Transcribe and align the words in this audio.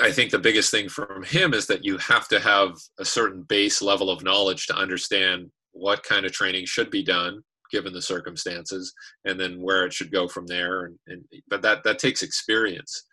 I 0.00 0.10
think 0.10 0.30
the 0.30 0.38
biggest 0.38 0.70
thing 0.70 0.88
from 0.88 1.22
him 1.22 1.54
is 1.54 1.66
that 1.66 1.84
you 1.84 1.98
have 1.98 2.26
to 2.28 2.40
have 2.40 2.76
a 2.98 3.04
certain 3.04 3.42
base 3.42 3.80
level 3.80 4.10
of 4.10 4.24
knowledge 4.24 4.66
to 4.66 4.76
understand 4.76 5.50
what 5.72 6.02
kind 6.02 6.26
of 6.26 6.32
training 6.32 6.66
should 6.66 6.90
be 6.90 7.04
done 7.04 7.40
given 7.70 7.92
the 7.92 8.02
circumstances 8.02 8.92
and 9.24 9.38
then 9.38 9.60
where 9.60 9.84
it 9.84 9.92
should 9.92 10.12
go 10.12 10.28
from 10.28 10.46
there. 10.46 10.86
And, 10.86 10.98
and 11.06 11.24
but 11.48 11.62
that 11.62 11.84
that 11.84 11.98
takes 11.98 12.22
experience. 12.22 13.04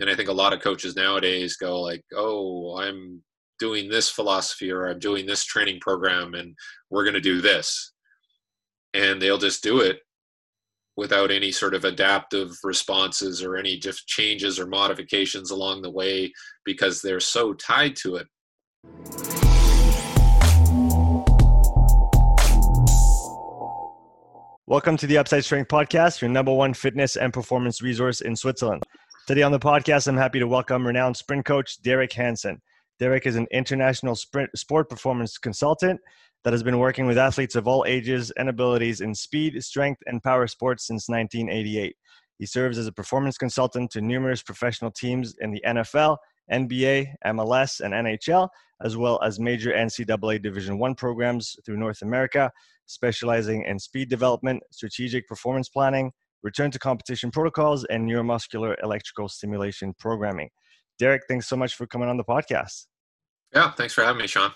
And 0.00 0.10
i 0.10 0.14
think 0.14 0.28
a 0.28 0.32
lot 0.32 0.52
of 0.52 0.60
coaches 0.60 0.96
nowadays 0.96 1.56
go 1.56 1.80
like 1.80 2.02
oh 2.16 2.76
i'm 2.78 3.22
doing 3.60 3.88
this 3.88 4.10
philosophy 4.10 4.70
or 4.72 4.88
i'm 4.88 4.98
doing 4.98 5.24
this 5.24 5.44
training 5.44 5.78
program 5.80 6.34
and 6.34 6.54
we're 6.90 7.04
going 7.04 7.14
to 7.14 7.20
do 7.20 7.40
this. 7.40 7.92
And 8.92 9.20
they'll 9.20 9.38
just 9.38 9.62
do 9.62 9.80
it 9.80 10.00
without 10.96 11.30
any 11.30 11.50
sort 11.50 11.74
of 11.74 11.84
adaptive 11.84 12.50
responses 12.62 13.42
or 13.42 13.56
any 13.56 13.76
just 13.76 14.06
changes 14.06 14.58
or 14.58 14.66
modifications 14.66 15.50
along 15.50 15.82
the 15.82 15.90
way 15.90 16.32
because 16.64 17.02
they're 17.02 17.20
so 17.20 17.52
tied 17.54 17.96
to 17.96 18.16
it. 18.16 18.26
Welcome 24.66 24.96
to 24.96 25.06
the 25.06 25.18
Upside 25.18 25.44
Strength 25.44 25.68
Podcast, 25.68 26.20
your 26.20 26.30
number 26.30 26.52
one 26.52 26.72
fitness 26.72 27.16
and 27.16 27.32
performance 27.32 27.82
resource 27.82 28.20
in 28.20 28.34
Switzerland. 28.34 28.82
Today 29.26 29.42
on 29.42 29.52
the 29.52 29.58
podcast, 29.58 30.06
I'm 30.06 30.16
happy 30.16 30.38
to 30.38 30.46
welcome 30.46 30.86
renowned 30.86 31.16
sprint 31.16 31.44
coach 31.44 31.82
Derek 31.82 32.12
Hansen. 32.12 32.62
Derek 33.00 33.26
is 33.26 33.36
an 33.36 33.46
international 33.50 34.14
sprint 34.14 34.50
sport 34.56 34.88
performance 34.88 35.36
consultant 35.38 36.00
that 36.44 36.52
has 36.52 36.62
been 36.62 36.78
working 36.78 37.06
with 37.06 37.18
athletes 37.18 37.56
of 37.56 37.66
all 37.66 37.84
ages 37.86 38.30
and 38.32 38.48
abilities 38.48 39.00
in 39.00 39.14
speed, 39.14 39.62
strength, 39.64 40.00
and 40.06 40.22
power 40.22 40.46
sports 40.46 40.86
since 40.86 41.08
1988. 41.08 41.96
He 42.38 42.46
serves 42.46 42.78
as 42.78 42.86
a 42.86 42.92
performance 42.92 43.38
consultant 43.38 43.90
to 43.92 44.00
numerous 44.00 44.42
professional 44.42 44.90
teams 44.90 45.34
in 45.40 45.50
the 45.50 45.62
NFL, 45.66 46.18
NBA, 46.52 47.14
MLS, 47.26 47.80
and 47.80 47.94
NHL, 47.94 48.48
as 48.82 48.96
well 48.96 49.20
as 49.22 49.40
major 49.40 49.72
NCAA 49.72 50.42
Division 50.42 50.80
I 50.82 50.92
programs 50.94 51.56
through 51.64 51.78
North 51.78 52.02
America, 52.02 52.50
specializing 52.86 53.64
in 53.64 53.78
speed 53.78 54.10
development, 54.10 54.62
strategic 54.70 55.26
performance 55.26 55.68
planning, 55.68 56.12
return 56.42 56.70
to 56.70 56.78
competition 56.78 57.30
protocols, 57.30 57.84
and 57.84 58.08
neuromuscular 58.08 58.74
electrical 58.82 59.28
stimulation 59.28 59.94
programming. 59.98 60.50
Derek, 60.98 61.22
thanks 61.26 61.48
so 61.48 61.56
much 61.56 61.74
for 61.74 61.86
coming 61.86 62.08
on 62.08 62.18
the 62.18 62.24
podcast. 62.24 62.86
Yeah, 63.54 63.70
thanks 63.72 63.94
for 63.94 64.02
having 64.02 64.20
me, 64.20 64.26
Sean. 64.26 64.52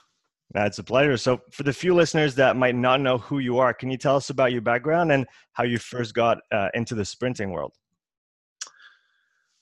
That's 0.52 0.78
a 0.78 0.84
pleasure. 0.84 1.16
So, 1.16 1.42
for 1.50 1.62
the 1.62 1.72
few 1.72 1.94
listeners 1.94 2.34
that 2.36 2.56
might 2.56 2.74
not 2.74 3.00
know 3.00 3.18
who 3.18 3.38
you 3.38 3.58
are, 3.58 3.74
can 3.74 3.90
you 3.90 3.98
tell 3.98 4.16
us 4.16 4.30
about 4.30 4.50
your 4.52 4.62
background 4.62 5.12
and 5.12 5.26
how 5.52 5.64
you 5.64 5.78
first 5.78 6.14
got 6.14 6.38
uh, 6.52 6.68
into 6.74 6.94
the 6.94 7.04
sprinting 7.04 7.50
world? 7.50 7.72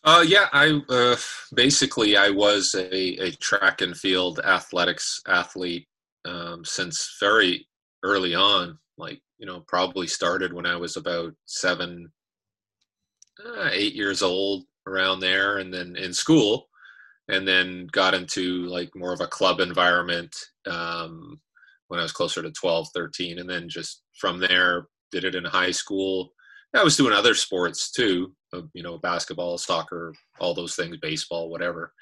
Uh, 0.05 0.25
yeah, 0.25 0.47
I 0.53 0.81
uh, 0.89 1.17
basically 1.55 2.17
I 2.17 2.31
was 2.31 2.75
a, 2.77 2.97
a, 3.17 3.33
track 3.33 3.81
and 3.81 3.97
field 3.97 4.39
athletics 4.45 5.21
athlete 5.27 5.89
um, 6.25 6.65
since 6.65 7.17
very 7.19 7.67
early 8.05 8.37
on. 8.37 8.79
Like 8.97 9.21
you 9.39 9.47
know, 9.47 9.65
probably 9.67 10.07
started 10.07 10.53
when 10.53 10.65
I 10.67 10.77
was 10.77 10.97
about 10.97 11.35
seven, 11.47 12.13
uh, 13.45 13.71
eight 13.73 13.95
years 13.95 14.23
old, 14.23 14.67
around 14.87 15.19
there, 15.19 15.59
and 15.59 15.75
then 15.75 15.97
in 15.97 16.15
school 16.15 16.69
and 17.29 17.47
then 17.47 17.89
got 17.93 18.15
into 18.15 18.67
like 18.67 18.91
more 18.95 19.13
of 19.13 19.21
a 19.21 19.27
club 19.27 19.61
environment 19.61 20.35
um, 20.67 21.41
when 21.89 22.01
I 22.01 22.03
was 22.03 22.13
closer 22.13 22.43
to 22.43 22.51
12, 22.51 22.89
13. 22.95 23.39
And 23.39 23.49
then 23.49 23.69
just 23.69 24.03
from 24.19 24.39
there, 24.39 24.87
did 25.11 25.25
it 25.25 25.35
in 25.35 25.45
high 25.45 25.71
school. 25.71 26.33
I 26.75 26.85
was 26.85 26.97
doing 26.97 27.13
other 27.13 27.35
sports 27.35 27.91
too, 27.91 28.35
uh, 28.53 28.63
you 28.75 28.83
know, 28.83 28.99
basketball, 28.99 29.57
soccer, 29.57 30.13
all 30.41 30.53
those 30.53 30.77
things, 30.77 30.99
baseball, 30.99 31.49
whatever. 31.49 31.93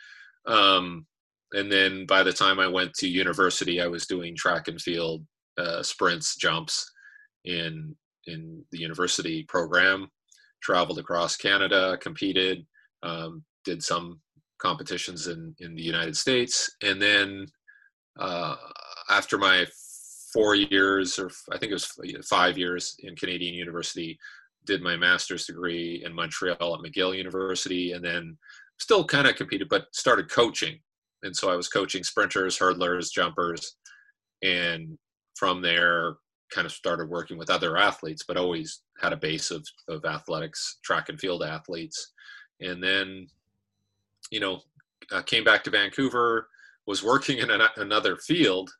Um, 0.46 1.06
and 1.52 1.70
then 1.70 2.06
by 2.06 2.22
the 2.22 2.32
time 2.32 2.58
I 2.58 2.66
went 2.66 2.92
to 2.94 3.08
university, 3.08 3.80
I 3.80 3.86
was 3.86 4.06
doing 4.06 4.34
track 4.34 4.68
and 4.68 4.80
field 4.80 5.24
uh, 5.56 5.82
sprints, 5.82 6.36
jumps 6.36 6.90
in 7.44 7.94
in 8.26 8.64
the 8.72 8.78
university 8.78 9.44
program. 9.44 10.08
Traveled 10.62 10.98
across 10.98 11.36
Canada, 11.36 11.98
competed, 12.00 12.64
um, 13.02 13.44
did 13.66 13.82
some 13.82 14.20
competitions 14.58 15.28
in 15.28 15.54
in 15.60 15.74
the 15.74 15.82
United 15.82 16.16
States, 16.16 16.70
and 16.82 17.00
then 17.00 17.46
uh, 18.18 18.56
after 19.10 19.38
my 19.38 19.66
four 20.32 20.54
years, 20.54 21.18
or 21.18 21.30
I 21.52 21.58
think 21.58 21.70
it 21.70 21.74
was 21.74 22.26
five 22.28 22.58
years 22.58 22.96
in 23.00 23.14
Canadian 23.14 23.54
University, 23.54 24.18
did 24.66 24.82
my 24.82 24.96
master's 24.96 25.46
degree 25.46 26.02
in 26.04 26.12
Montreal 26.14 26.74
at 26.74 26.80
McGill 26.80 27.16
University, 27.16 27.92
and 27.92 28.04
then 28.04 28.36
still 28.78 29.04
kind 29.04 29.28
of 29.28 29.36
competed, 29.36 29.68
but 29.68 29.86
started 29.92 30.30
coaching. 30.30 30.78
And 31.22 31.34
so 31.34 31.50
I 31.50 31.56
was 31.56 31.68
coaching 31.68 32.02
sprinters, 32.02 32.58
hurdlers, 32.58 33.12
jumpers, 33.12 33.76
and 34.42 34.98
from 35.36 35.62
there 35.62 36.16
kind 36.52 36.66
of 36.66 36.72
started 36.72 37.08
working 37.08 37.38
with 37.38 37.50
other 37.50 37.76
athletes, 37.76 38.24
but 38.26 38.36
always 38.36 38.82
had 39.00 39.12
a 39.12 39.16
base 39.16 39.50
of, 39.50 39.66
of 39.88 40.04
athletics, 40.04 40.78
track 40.84 41.08
and 41.08 41.18
field 41.18 41.42
athletes. 41.42 42.12
And 42.60 42.82
then 42.82 43.26
you 44.30 44.40
know, 44.40 44.60
uh, 45.12 45.22
came 45.22 45.44
back 45.44 45.64
to 45.64 45.70
Vancouver, 45.70 46.48
was 46.86 47.02
working 47.02 47.38
in 47.38 47.50
an, 47.50 47.62
another 47.76 48.16
field, 48.16 48.70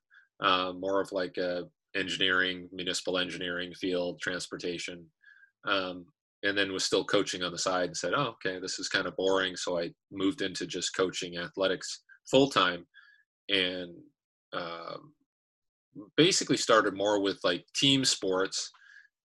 uh, 0.41 0.72
more 0.78 1.00
of 1.00 1.12
like 1.12 1.37
a 1.37 1.65
engineering, 1.97 2.69
municipal 2.72 3.19
engineering 3.19 3.72
field, 3.75 4.21
transportation, 4.21 5.06
um, 5.66 6.06
and 6.43 6.56
then 6.59 6.72
was 6.72 6.84
still 6.84 7.04
coaching 7.04 7.43
on 7.43 7.53
the 7.53 7.59
side 7.59 7.87
and 7.87 7.97
said, 7.97 8.12
"Oh, 8.15 8.34
okay, 8.44 8.59
this 8.59 8.78
is 8.78 8.88
kind 8.88 9.06
of 9.06 9.16
boring." 9.16 9.56
So 9.56 9.78
I 9.78 9.91
moved 10.12 10.43
into 10.43 10.66
just 10.66 10.97
coaching 10.97 11.38
athletics 11.38 12.03
full 12.31 12.50
time, 12.50 12.87
and 13.49 13.94
um, 14.53 15.12
basically 16.16 16.56
started 16.56 16.97
more 16.97 17.21
with 17.21 17.38
like 17.44 17.65
team 17.75 18.04
sports, 18.04 18.71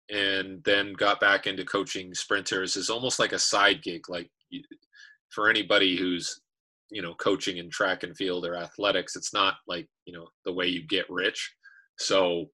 and 0.10 0.64
then 0.64 0.94
got 0.94 1.20
back 1.20 1.48
into 1.48 1.66
coaching 1.66 2.14
sprinters 2.14 2.76
is 2.76 2.90
almost 2.90 3.20
like 3.20 3.34
a 3.34 3.40
side 3.40 3.82
gig, 3.82 4.10
like 4.10 4.30
for 5.30 5.50
anybody 5.50 5.98
who's 5.98 6.42
you 6.90 7.02
know 7.02 7.14
coaching 7.16 7.58
in 7.58 7.70
track 7.70 8.04
and 8.04 8.16
field 8.16 8.46
or 8.46 8.56
athletics 8.56 9.16
it's 9.16 9.34
not 9.34 9.56
like 9.68 9.88
you 10.06 10.14
know 10.14 10.28
the 10.46 10.54
way 10.54 10.68
you 10.68 10.86
get 10.88 11.10
rich. 11.10 11.54
So 11.98 12.46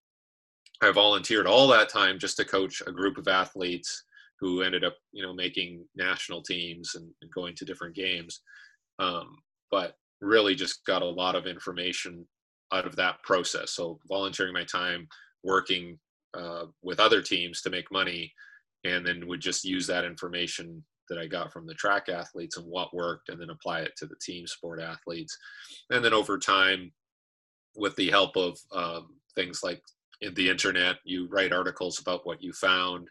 i 0.81 0.91
volunteered 0.91 1.47
all 1.47 1.67
that 1.67 1.89
time 1.89 2.19
just 2.19 2.35
to 2.37 2.45
coach 2.45 2.81
a 2.85 2.91
group 2.91 3.17
of 3.17 3.27
athletes 3.27 4.03
who 4.39 4.61
ended 4.61 4.83
up 4.83 4.95
you 5.11 5.23
know 5.23 5.33
making 5.33 5.85
national 5.95 6.41
teams 6.41 6.95
and, 6.95 7.09
and 7.21 7.31
going 7.31 7.55
to 7.55 7.65
different 7.65 7.95
games. 7.95 8.41
Um, 8.99 9.37
but 9.71 9.95
really 10.21 10.55
just 10.55 10.85
got 10.85 11.01
a 11.01 11.05
lot 11.05 11.35
of 11.35 11.47
information 11.47 12.25
out 12.71 12.85
of 12.85 12.95
that 12.95 13.21
process. 13.23 13.71
So 13.71 13.99
volunteering 14.07 14.53
my 14.53 14.63
time 14.63 15.07
working 15.43 15.99
uh, 16.33 16.65
with 16.81 16.99
other 16.99 17.21
teams 17.21 17.61
to 17.61 17.69
make 17.69 17.91
money 17.91 18.33
and 18.83 19.05
then 19.05 19.27
would 19.27 19.41
just 19.41 19.63
use 19.63 19.87
that 19.87 20.05
information 20.05 20.83
that 21.13 21.21
I 21.21 21.27
got 21.27 21.53
from 21.53 21.67
the 21.67 21.73
track 21.75 22.09
athletes 22.09 22.57
and 22.57 22.65
what 22.65 22.93
worked, 22.93 23.29
and 23.29 23.39
then 23.39 23.51
apply 23.51 23.81
it 23.81 23.93
to 23.97 24.05
the 24.05 24.15
team 24.21 24.47
sport 24.47 24.81
athletes. 24.81 25.37
And 25.91 26.03
then 26.03 26.13
over 26.13 26.37
time, 26.37 26.91
with 27.75 27.95
the 27.95 28.09
help 28.09 28.35
of 28.35 28.57
um, 28.73 29.15
things 29.35 29.61
like 29.63 29.81
in 30.21 30.33
the 30.33 30.49
internet, 30.49 30.97
you 31.03 31.27
write 31.29 31.53
articles 31.53 31.99
about 31.99 32.25
what 32.25 32.41
you 32.41 32.51
found. 32.53 33.07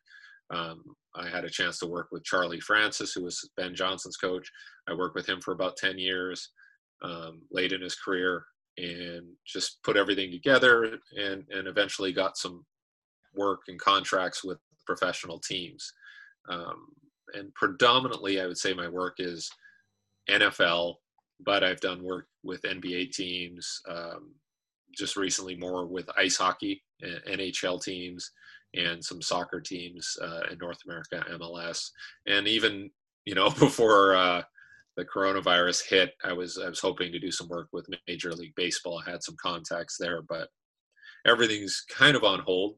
Um, 0.50 0.82
I 1.14 1.28
had 1.28 1.44
a 1.44 1.50
chance 1.50 1.78
to 1.78 1.86
work 1.86 2.08
with 2.10 2.24
Charlie 2.24 2.60
Francis, 2.60 3.12
who 3.12 3.24
was 3.24 3.48
Ben 3.56 3.74
Johnson's 3.74 4.16
coach. 4.16 4.50
I 4.88 4.94
worked 4.94 5.14
with 5.14 5.28
him 5.28 5.40
for 5.40 5.52
about 5.52 5.76
10 5.76 5.98
years, 5.98 6.50
um, 7.02 7.42
late 7.50 7.72
in 7.72 7.80
his 7.80 7.94
career, 7.94 8.44
and 8.78 9.26
just 9.46 9.82
put 9.82 9.96
everything 9.96 10.30
together 10.30 10.98
and, 11.16 11.44
and 11.50 11.68
eventually 11.68 12.12
got 12.12 12.36
some 12.36 12.64
work 13.34 13.60
and 13.68 13.78
contracts 13.78 14.42
with 14.42 14.58
professional 14.86 15.38
teams. 15.38 15.92
Um, 16.48 16.86
and 17.34 17.54
predominantly 17.54 18.40
I 18.40 18.46
would 18.46 18.58
say 18.58 18.74
my 18.74 18.88
work 18.88 19.16
is 19.18 19.50
NFL, 20.30 20.96
but 21.40 21.64
I've 21.64 21.80
done 21.80 22.02
work 22.02 22.26
with 22.42 22.62
NBA 22.62 23.12
teams. 23.12 23.80
Um, 23.88 24.34
just 24.96 25.16
recently, 25.16 25.56
more 25.56 25.86
with 25.86 26.08
ice 26.16 26.36
hockey, 26.36 26.82
NHL 27.02 27.82
teams, 27.82 28.30
and 28.74 29.04
some 29.04 29.22
soccer 29.22 29.60
teams 29.60 30.16
uh, 30.22 30.42
in 30.50 30.58
North 30.58 30.78
America, 30.86 31.24
MLS, 31.32 31.90
and 32.26 32.46
even 32.46 32.90
you 33.24 33.34
know 33.34 33.50
before 33.58 34.14
uh, 34.14 34.42
the 34.96 35.04
coronavirus 35.04 35.88
hit, 35.88 36.12
I 36.24 36.32
was 36.32 36.58
I 36.58 36.68
was 36.68 36.80
hoping 36.80 37.12
to 37.12 37.18
do 37.18 37.30
some 37.30 37.48
work 37.48 37.68
with 37.72 37.88
Major 38.06 38.32
League 38.32 38.54
Baseball. 38.56 39.02
I 39.04 39.10
had 39.10 39.22
some 39.22 39.36
contacts 39.40 39.96
there, 39.98 40.22
but 40.22 40.48
everything's 41.26 41.84
kind 41.88 42.16
of 42.16 42.24
on 42.24 42.40
hold. 42.40 42.76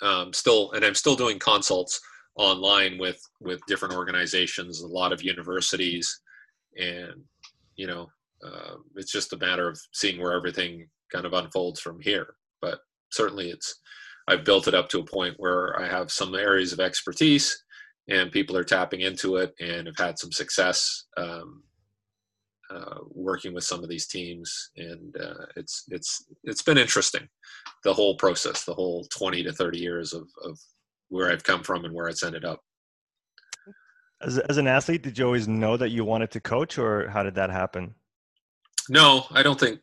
Um, 0.00 0.32
still, 0.32 0.72
and 0.72 0.84
I'm 0.84 0.94
still 0.94 1.16
doing 1.16 1.38
consults 1.38 2.00
online 2.38 2.98
with 2.98 3.20
with 3.40 3.60
different 3.66 3.94
organizations, 3.94 4.80
a 4.80 4.86
lot 4.86 5.12
of 5.12 5.22
universities, 5.22 6.20
and 6.76 7.12
you 7.76 7.86
know, 7.86 8.06
uh, 8.44 8.76
it's 8.96 9.12
just 9.12 9.32
a 9.32 9.38
matter 9.38 9.68
of 9.68 9.78
seeing 9.92 10.20
where 10.20 10.32
everything 10.32 10.88
kind 11.12 11.26
of 11.26 11.34
unfolds 11.34 11.80
from 11.80 12.00
here. 12.00 12.34
But 12.62 12.78
certainly, 13.10 13.50
it's 13.50 13.80
I've 14.28 14.44
built 14.44 14.68
it 14.68 14.74
up 14.74 14.88
to 14.90 15.00
a 15.00 15.04
point 15.04 15.34
where 15.38 15.78
I 15.80 15.86
have 15.88 16.10
some 16.10 16.34
areas 16.34 16.72
of 16.72 16.80
expertise, 16.80 17.62
and 18.08 18.32
people 18.32 18.56
are 18.56 18.64
tapping 18.64 19.00
into 19.00 19.36
it 19.36 19.54
and 19.60 19.86
have 19.86 19.98
had 19.98 20.18
some 20.18 20.32
success. 20.32 21.06
Um, 21.16 21.64
uh, 22.70 22.98
working 23.12 23.54
with 23.54 23.64
some 23.64 23.82
of 23.82 23.88
these 23.88 24.06
teams, 24.06 24.70
and 24.76 25.16
uh, 25.16 25.46
it's 25.56 25.84
it's 25.88 26.26
it's 26.44 26.60
been 26.60 26.76
interesting, 26.76 27.26
the 27.82 27.94
whole 27.94 28.14
process, 28.16 28.64
the 28.64 28.74
whole 28.74 29.04
twenty 29.04 29.42
to 29.42 29.54
thirty 29.54 29.78
years 29.78 30.12
of 30.12 30.28
of 30.44 30.58
where 31.08 31.30
I've 31.30 31.44
come 31.44 31.62
from 31.62 31.84
and 31.84 31.94
where 31.94 32.08
it's 32.08 32.22
ended 32.22 32.44
up. 32.44 32.60
As 34.20 34.38
as 34.38 34.56
an 34.56 34.66
athlete, 34.66 35.02
did 35.02 35.16
you 35.16 35.24
always 35.24 35.46
know 35.46 35.76
that 35.76 35.90
you 35.90 36.04
wanted 36.04 36.30
to 36.32 36.40
coach, 36.40 36.76
or 36.78 37.08
how 37.08 37.22
did 37.22 37.36
that 37.36 37.50
happen? 37.50 37.94
No, 38.88 39.26
I 39.30 39.42
don't 39.42 39.58
think. 39.58 39.80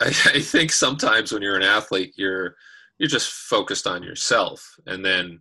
I, 0.00 0.08
I 0.08 0.40
think 0.40 0.72
sometimes 0.72 1.32
when 1.32 1.42
you're 1.42 1.56
an 1.56 1.62
athlete, 1.62 2.12
you're 2.16 2.56
you're 2.98 3.08
just 3.08 3.30
focused 3.30 3.86
on 3.86 4.02
yourself, 4.02 4.74
and 4.86 5.04
then 5.04 5.40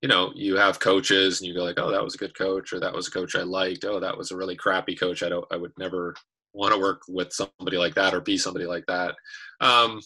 you 0.00 0.08
know 0.08 0.32
you 0.34 0.56
have 0.56 0.80
coaches, 0.80 1.40
and 1.40 1.48
you 1.48 1.54
go 1.54 1.64
like, 1.64 1.78
"Oh, 1.78 1.90
that 1.90 2.04
was 2.04 2.14
a 2.14 2.18
good 2.18 2.36
coach," 2.36 2.72
or 2.72 2.80
"That 2.80 2.94
was 2.94 3.08
a 3.08 3.10
coach 3.10 3.34
I 3.34 3.42
liked." 3.42 3.84
"Oh, 3.84 4.00
that 4.00 4.16
was 4.16 4.30
a 4.30 4.36
really 4.36 4.56
crappy 4.56 4.94
coach. 4.94 5.22
I 5.22 5.28
don't. 5.28 5.46
I 5.50 5.56
would 5.56 5.72
never 5.78 6.14
want 6.52 6.72
to 6.72 6.80
work 6.80 7.02
with 7.08 7.32
somebody 7.32 7.78
like 7.78 7.94
that 7.96 8.14
or 8.14 8.20
be 8.20 8.38
somebody 8.38 8.66
like 8.66 8.86
that." 8.86 9.14
Um, 9.60 10.00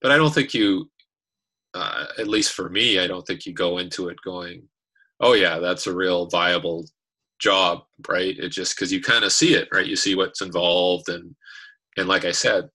but 0.00 0.12
I 0.12 0.16
don't 0.16 0.32
think 0.32 0.54
you, 0.54 0.90
uh, 1.76 2.06
at 2.18 2.28
least 2.28 2.52
for 2.52 2.70
me, 2.70 2.98
I 2.98 3.06
don't 3.06 3.26
think 3.26 3.44
you 3.44 3.52
go 3.52 3.78
into 3.78 4.08
it 4.08 4.16
going, 4.24 4.62
"Oh 5.20 5.34
yeah, 5.34 5.58
that's 5.58 5.86
a 5.86 5.94
real 5.94 6.26
viable 6.26 6.86
job," 7.38 7.82
right? 8.08 8.36
It 8.38 8.48
just 8.50 8.74
because 8.74 8.92
you 8.92 9.02
kind 9.02 9.24
of 9.24 9.32
see 9.32 9.54
it, 9.54 9.68
right? 9.72 9.86
You 9.86 9.96
see 9.96 10.14
what's 10.14 10.40
involved, 10.40 11.08
and 11.10 11.36
and 11.98 12.08
like 12.08 12.24
I 12.24 12.32
said, 12.32 12.68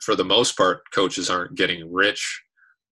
for 0.00 0.14
the 0.14 0.24
most 0.24 0.56
part, 0.56 0.82
coaches 0.94 1.30
aren't 1.30 1.56
getting 1.56 1.92
rich 1.92 2.42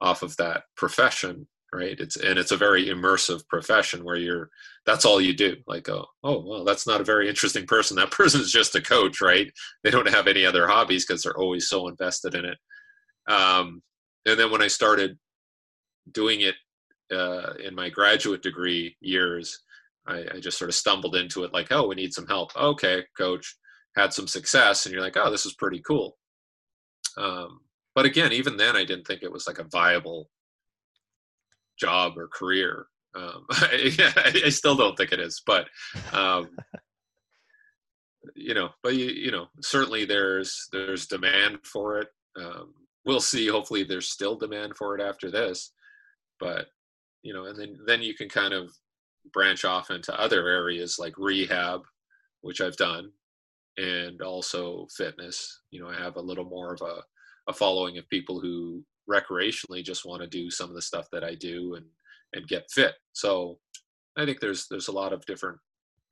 off 0.00 0.23
of 0.23 0.37
that 0.38 0.64
profession, 0.76 1.47
right? 1.73 1.99
It's 2.00 2.17
and 2.17 2.38
it's 2.41 2.50
a 2.53 2.56
very 2.56 2.87
immersive 2.87 3.47
profession 3.49 4.05
where 4.05 4.17
you're 4.17 4.50
that's 4.85 5.05
all 5.05 5.20
you 5.20 5.35
do. 5.35 5.56
Like, 5.69 5.88
oh, 5.88 6.06
oh, 6.25 6.44
well, 6.44 6.64
that's 6.64 6.88
not 6.88 7.00
a 7.00 7.05
very 7.05 7.29
interesting 7.29 7.67
person. 7.67 7.97
That 7.97 8.11
person's 8.20 8.50
just 8.50 8.75
a 8.75 8.82
coach, 8.82 9.20
right? 9.20 9.49
They 9.85 9.91
don't 9.93 10.09
have 10.09 10.26
any 10.26 10.44
other 10.44 10.67
hobbies 10.67 11.06
because 11.06 11.23
they're 11.23 11.38
always 11.38 11.69
so 11.69 11.87
invested 11.87 12.35
in 12.35 12.47
it. 12.47 12.59
Um, 13.29 13.82
and 14.26 14.38
then 14.38 14.50
when 14.50 14.62
I 14.62 14.69
started 14.69 15.19
doing 16.10 16.40
it 16.40 16.54
uh, 17.14 17.54
in 17.62 17.75
my 17.75 17.88
graduate 17.88 18.43
degree 18.43 18.96
years, 19.00 19.60
I, 20.06 20.25
I 20.34 20.40
just 20.40 20.58
sort 20.58 20.69
of 20.70 20.75
stumbled 20.75 21.14
into 21.14 21.44
it 21.44 21.52
like, 21.52 21.69
oh, 21.70 21.87
we 21.87 21.94
need 21.94 22.12
some 22.12 22.26
help. 22.26 22.56
Okay, 22.56 23.04
coach, 23.16 23.56
had 23.96 24.12
some 24.12 24.26
success, 24.26 24.87
and 24.87 24.93
you're 24.93 25.02
like, 25.02 25.16
oh, 25.16 25.31
this 25.31 25.46
is 25.46 25.54
pretty 25.54 25.81
cool. 25.87 26.16
Um, 27.16 27.60
but 27.94 28.06
again, 28.06 28.32
even 28.32 28.56
then, 28.56 28.76
I 28.76 28.84
didn't 28.84 29.06
think 29.06 29.22
it 29.22 29.32
was 29.32 29.46
like 29.46 29.58
a 29.58 29.69
viable 29.70 30.31
job 31.78 32.16
or 32.16 32.28
career. 32.28 32.87
Um, 33.14 33.44
I, 33.50 34.43
I, 34.46 34.49
still 34.49 34.75
don't 34.75 34.96
think 34.96 35.12
it 35.12 35.20
is, 35.20 35.43
but 35.46 35.69
um, 36.12 36.49
you 38.34 38.54
know, 38.54 38.70
but 38.82 38.94
you, 38.94 39.06
you 39.06 39.31
know, 39.31 39.49
certainly 39.60 40.04
there's 40.06 40.69
there's 40.72 41.06
demand 41.06 41.58
for 41.64 41.99
it. 41.99 42.08
Um, 42.40 42.72
we'll 43.04 43.20
see. 43.20 43.46
Hopefully, 43.49 43.84
there's 43.84 44.08
still 44.08 44.37
demand 44.37 44.76
for 44.76 44.96
it 44.96 45.02
after 45.02 45.31
this, 45.31 45.72
but 46.43 46.67
you 47.23 47.33
know, 47.33 47.44
and 47.47 47.59
then 47.59 47.79
then 47.87 48.03
you 48.03 48.15
can 48.15 48.29
kind 48.29 48.53
of 48.53 48.73
branch 49.33 49.65
off 49.65 49.91
into 49.91 50.21
other 50.21 50.49
areas 50.49 50.99
like 50.99 51.15
rehab, 51.17 51.83
which 52.41 52.61
I've 52.61 52.77
done, 52.77 53.11
and 53.77 54.21
also 54.21 54.89
fitness. 54.97 55.61
You 55.71 55.81
know, 55.81 55.89
I 55.89 55.94
have 55.94 56.17
a 56.17 56.21
little 56.21 56.44
more 56.44 56.75
of 56.75 56.83
a, 56.83 57.03
a 57.49 57.53
following 57.55 57.97
of 57.99 58.09
people 58.09 58.41
who 58.41 58.85
recreationally 59.09 59.85
just 59.85 60.05
want 60.05 60.23
to 60.23 60.29
do 60.29 60.50
some 60.50 60.69
of 60.69 60.75
the 60.75 60.83
stuff 60.83 61.06
that 61.12 61.23
I 61.25 61.37
do 61.37 61.75
and 61.75 61.87
and 62.35 62.49
get 62.49 62.71
fit. 62.71 62.95
So 63.12 63.59
I 64.17 64.25
think 64.25 64.41
there's 64.41 64.67
there's 64.69 64.88
a 64.88 64.93
lot 64.93 65.12
of 65.12 65.25
different 65.27 65.59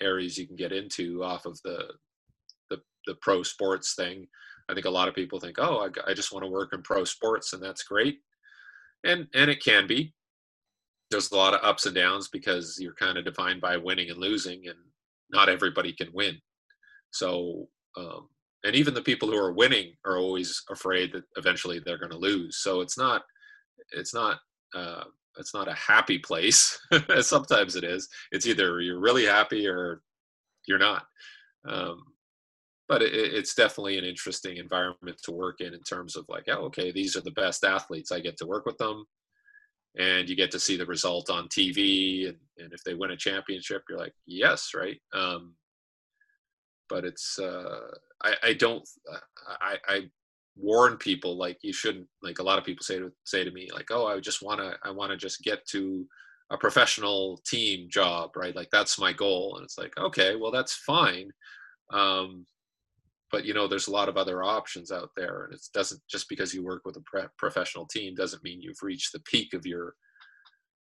areas 0.00 0.38
you 0.38 0.46
can 0.46 0.56
get 0.56 0.72
into 0.72 1.24
off 1.24 1.44
of 1.44 1.60
the 1.64 1.92
the, 2.70 2.80
the 3.06 3.16
pro 3.16 3.42
sports 3.42 3.94
thing. 3.94 4.28
I 4.68 4.74
think 4.74 4.86
a 4.86 4.90
lot 4.90 5.08
of 5.08 5.14
people 5.16 5.40
think, 5.40 5.56
oh, 5.58 5.88
I, 6.06 6.10
I 6.10 6.14
just 6.14 6.32
want 6.32 6.44
to 6.44 6.50
work 6.50 6.72
in 6.72 6.82
pro 6.82 7.02
sports, 7.02 7.52
and 7.52 7.62
that's 7.62 7.82
great, 7.82 8.20
and 9.04 9.26
and 9.34 9.50
it 9.50 9.62
can 9.62 9.88
be. 9.88 10.14
There's 11.10 11.30
a 11.32 11.36
lot 11.36 11.54
of 11.54 11.60
ups 11.62 11.86
and 11.86 11.94
downs 11.94 12.28
because 12.28 12.78
you're 12.80 12.94
kind 12.94 13.18
of 13.18 13.24
defined 13.24 13.60
by 13.60 13.76
winning 13.76 14.10
and 14.10 14.18
losing, 14.18 14.66
and 14.66 14.78
not 15.30 15.48
everybody 15.48 15.92
can 15.92 16.08
win. 16.12 16.36
So, 17.10 17.68
um, 17.96 18.28
and 18.64 18.76
even 18.76 18.94
the 18.94 19.02
people 19.02 19.28
who 19.30 19.36
are 19.36 19.52
winning 19.52 19.94
are 20.04 20.18
always 20.18 20.62
afraid 20.70 21.12
that 21.12 21.24
eventually 21.36 21.80
they're 21.80 21.98
going 21.98 22.12
to 22.12 22.18
lose. 22.18 22.58
So 22.58 22.80
it's 22.80 22.98
not, 22.98 23.22
it's 23.92 24.14
not, 24.14 24.38
uh, 24.74 25.04
it's 25.38 25.54
not 25.54 25.68
a 25.68 25.74
happy 25.74 26.18
place. 26.18 26.78
Sometimes 27.20 27.76
it 27.76 27.84
is. 27.84 28.08
It's 28.32 28.46
either 28.46 28.80
you're 28.80 29.00
really 29.00 29.24
happy 29.24 29.66
or 29.66 30.02
you're 30.66 30.78
not. 30.78 31.04
Um, 31.68 32.02
but 32.88 33.02
it, 33.02 33.12
it's 33.14 33.54
definitely 33.54 33.98
an 33.98 34.04
interesting 34.04 34.56
environment 34.56 35.18
to 35.24 35.32
work 35.32 35.60
in 35.60 35.72
in 35.74 35.82
terms 35.82 36.16
of 36.16 36.24
like, 36.28 36.44
oh, 36.48 36.64
okay, 36.64 36.90
these 36.90 37.16
are 37.16 37.20
the 37.22 37.30
best 37.30 37.64
athletes. 37.64 38.12
I 38.12 38.20
get 38.20 38.36
to 38.38 38.46
work 38.46 38.66
with 38.66 38.78
them, 38.78 39.04
and 39.98 40.28
you 40.28 40.36
get 40.36 40.50
to 40.52 40.60
see 40.60 40.76
the 40.76 40.86
result 40.86 41.30
on 41.30 41.48
TV. 41.48 42.28
And, 42.28 42.36
and 42.58 42.72
if 42.72 42.82
they 42.84 42.94
win 42.94 43.10
a 43.10 43.16
championship, 43.16 43.82
you're 43.88 43.98
like, 43.98 44.14
yes, 44.26 44.70
right. 44.74 45.00
Um, 45.12 45.54
but 46.88 47.04
it's 47.04 47.38
uh, 47.38 47.88
I, 48.22 48.34
I 48.42 48.52
don't 48.52 48.86
I, 49.60 49.76
I 49.88 50.00
warn 50.56 50.96
people 50.96 51.38
like 51.38 51.58
you 51.62 51.72
shouldn't 51.72 52.08
like 52.22 52.40
a 52.40 52.42
lot 52.42 52.58
of 52.58 52.64
people 52.64 52.82
say 52.82 52.98
to 52.98 53.10
say 53.24 53.44
to 53.44 53.50
me 53.52 53.68
like 53.72 53.86
oh 53.90 54.06
I 54.06 54.18
just 54.20 54.42
want 54.42 54.60
to 54.60 54.76
I 54.82 54.90
want 54.90 55.10
to 55.12 55.16
just 55.16 55.42
get 55.42 55.64
to 55.68 56.06
a 56.50 56.58
professional 56.58 57.40
team 57.46 57.88
job 57.88 58.36
right 58.36 58.54
like 58.54 58.68
that's 58.70 58.98
my 58.98 59.12
goal 59.12 59.54
and 59.56 59.64
it's 59.64 59.78
like 59.78 59.96
okay 59.96 60.34
well 60.34 60.50
that's 60.50 60.74
fine 60.74 61.30
um, 61.92 62.44
but 63.30 63.44
you 63.44 63.54
know 63.54 63.66
there's 63.66 63.88
a 63.88 63.92
lot 63.92 64.08
of 64.08 64.16
other 64.16 64.42
options 64.42 64.90
out 64.90 65.10
there 65.16 65.44
and 65.44 65.54
it 65.54 65.60
doesn't 65.72 66.00
just 66.08 66.28
because 66.28 66.54
you 66.54 66.64
work 66.64 66.82
with 66.84 66.96
a 66.96 67.02
pre- 67.02 67.22
professional 67.38 67.86
team 67.86 68.14
doesn't 68.14 68.44
mean 68.44 68.60
you've 68.60 68.82
reached 68.82 69.12
the 69.12 69.20
peak 69.20 69.54
of 69.54 69.66
your 69.66 69.94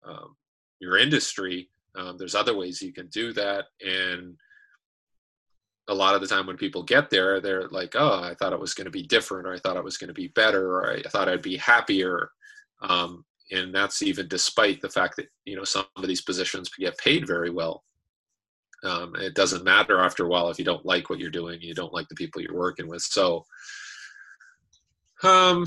um, 0.05 0.35
your 0.79 0.97
industry 0.97 1.69
um, 1.95 2.17
there's 2.17 2.35
other 2.35 2.55
ways 2.55 2.81
you 2.81 2.93
can 2.93 3.07
do 3.07 3.33
that 3.33 3.65
and 3.81 4.35
a 5.87 5.93
lot 5.93 6.15
of 6.15 6.21
the 6.21 6.27
time 6.27 6.47
when 6.47 6.57
people 6.57 6.83
get 6.83 7.09
there, 7.09 7.39
they're 7.39 7.67
like, 7.69 7.95
"Oh, 7.95 8.19
I 8.21 8.33
thought 8.35 8.53
it 8.53 8.59
was 8.59 8.73
going 8.73 8.85
to 8.85 8.91
be 8.91 9.03
different, 9.03 9.47
or 9.47 9.53
I 9.53 9.59
thought 9.59 9.77
it 9.77 9.83
was 9.83 9.97
going 9.97 10.07
to 10.07 10.13
be 10.13 10.29
better, 10.29 10.77
or 10.77 10.91
I 10.91 11.01
thought 11.03 11.29
I'd 11.29 11.41
be 11.41 11.57
happier." 11.57 12.31
Um, 12.81 13.23
and 13.51 13.73
that's 13.73 14.01
even 14.01 14.27
despite 14.27 14.81
the 14.81 14.89
fact 14.89 15.15
that 15.17 15.27
you 15.45 15.55
know 15.55 15.63
some 15.63 15.85
of 15.95 16.07
these 16.07 16.21
positions 16.21 16.69
get 16.69 16.97
paid 16.97 17.27
very 17.27 17.49
well. 17.49 17.83
Um, 18.83 19.15
it 19.15 19.35
doesn't 19.35 19.63
matter 19.63 19.99
after 19.99 20.25
a 20.25 20.27
while 20.27 20.49
if 20.49 20.59
you 20.59 20.65
don't 20.65 20.85
like 20.85 21.09
what 21.09 21.19
you're 21.19 21.31
doing, 21.31 21.59
you 21.61 21.73
don't 21.73 21.93
like 21.93 22.07
the 22.07 22.15
people 22.15 22.41
you're 22.41 22.55
working 22.55 22.87
with. 22.87 23.01
So, 23.01 23.43
um, 25.23 25.65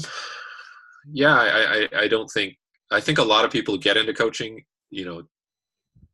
yeah, 1.11 1.35
I, 1.35 1.89
I, 1.93 2.01
I 2.03 2.09
don't 2.09 2.29
think 2.29 2.57
I 2.91 3.01
think 3.01 3.19
a 3.19 3.25
lot 3.25 3.45
of 3.45 3.51
people 3.51 3.75
who 3.75 3.81
get 3.81 3.97
into 3.97 4.15
coaching, 4.15 4.65
you 4.91 5.05
know, 5.05 5.23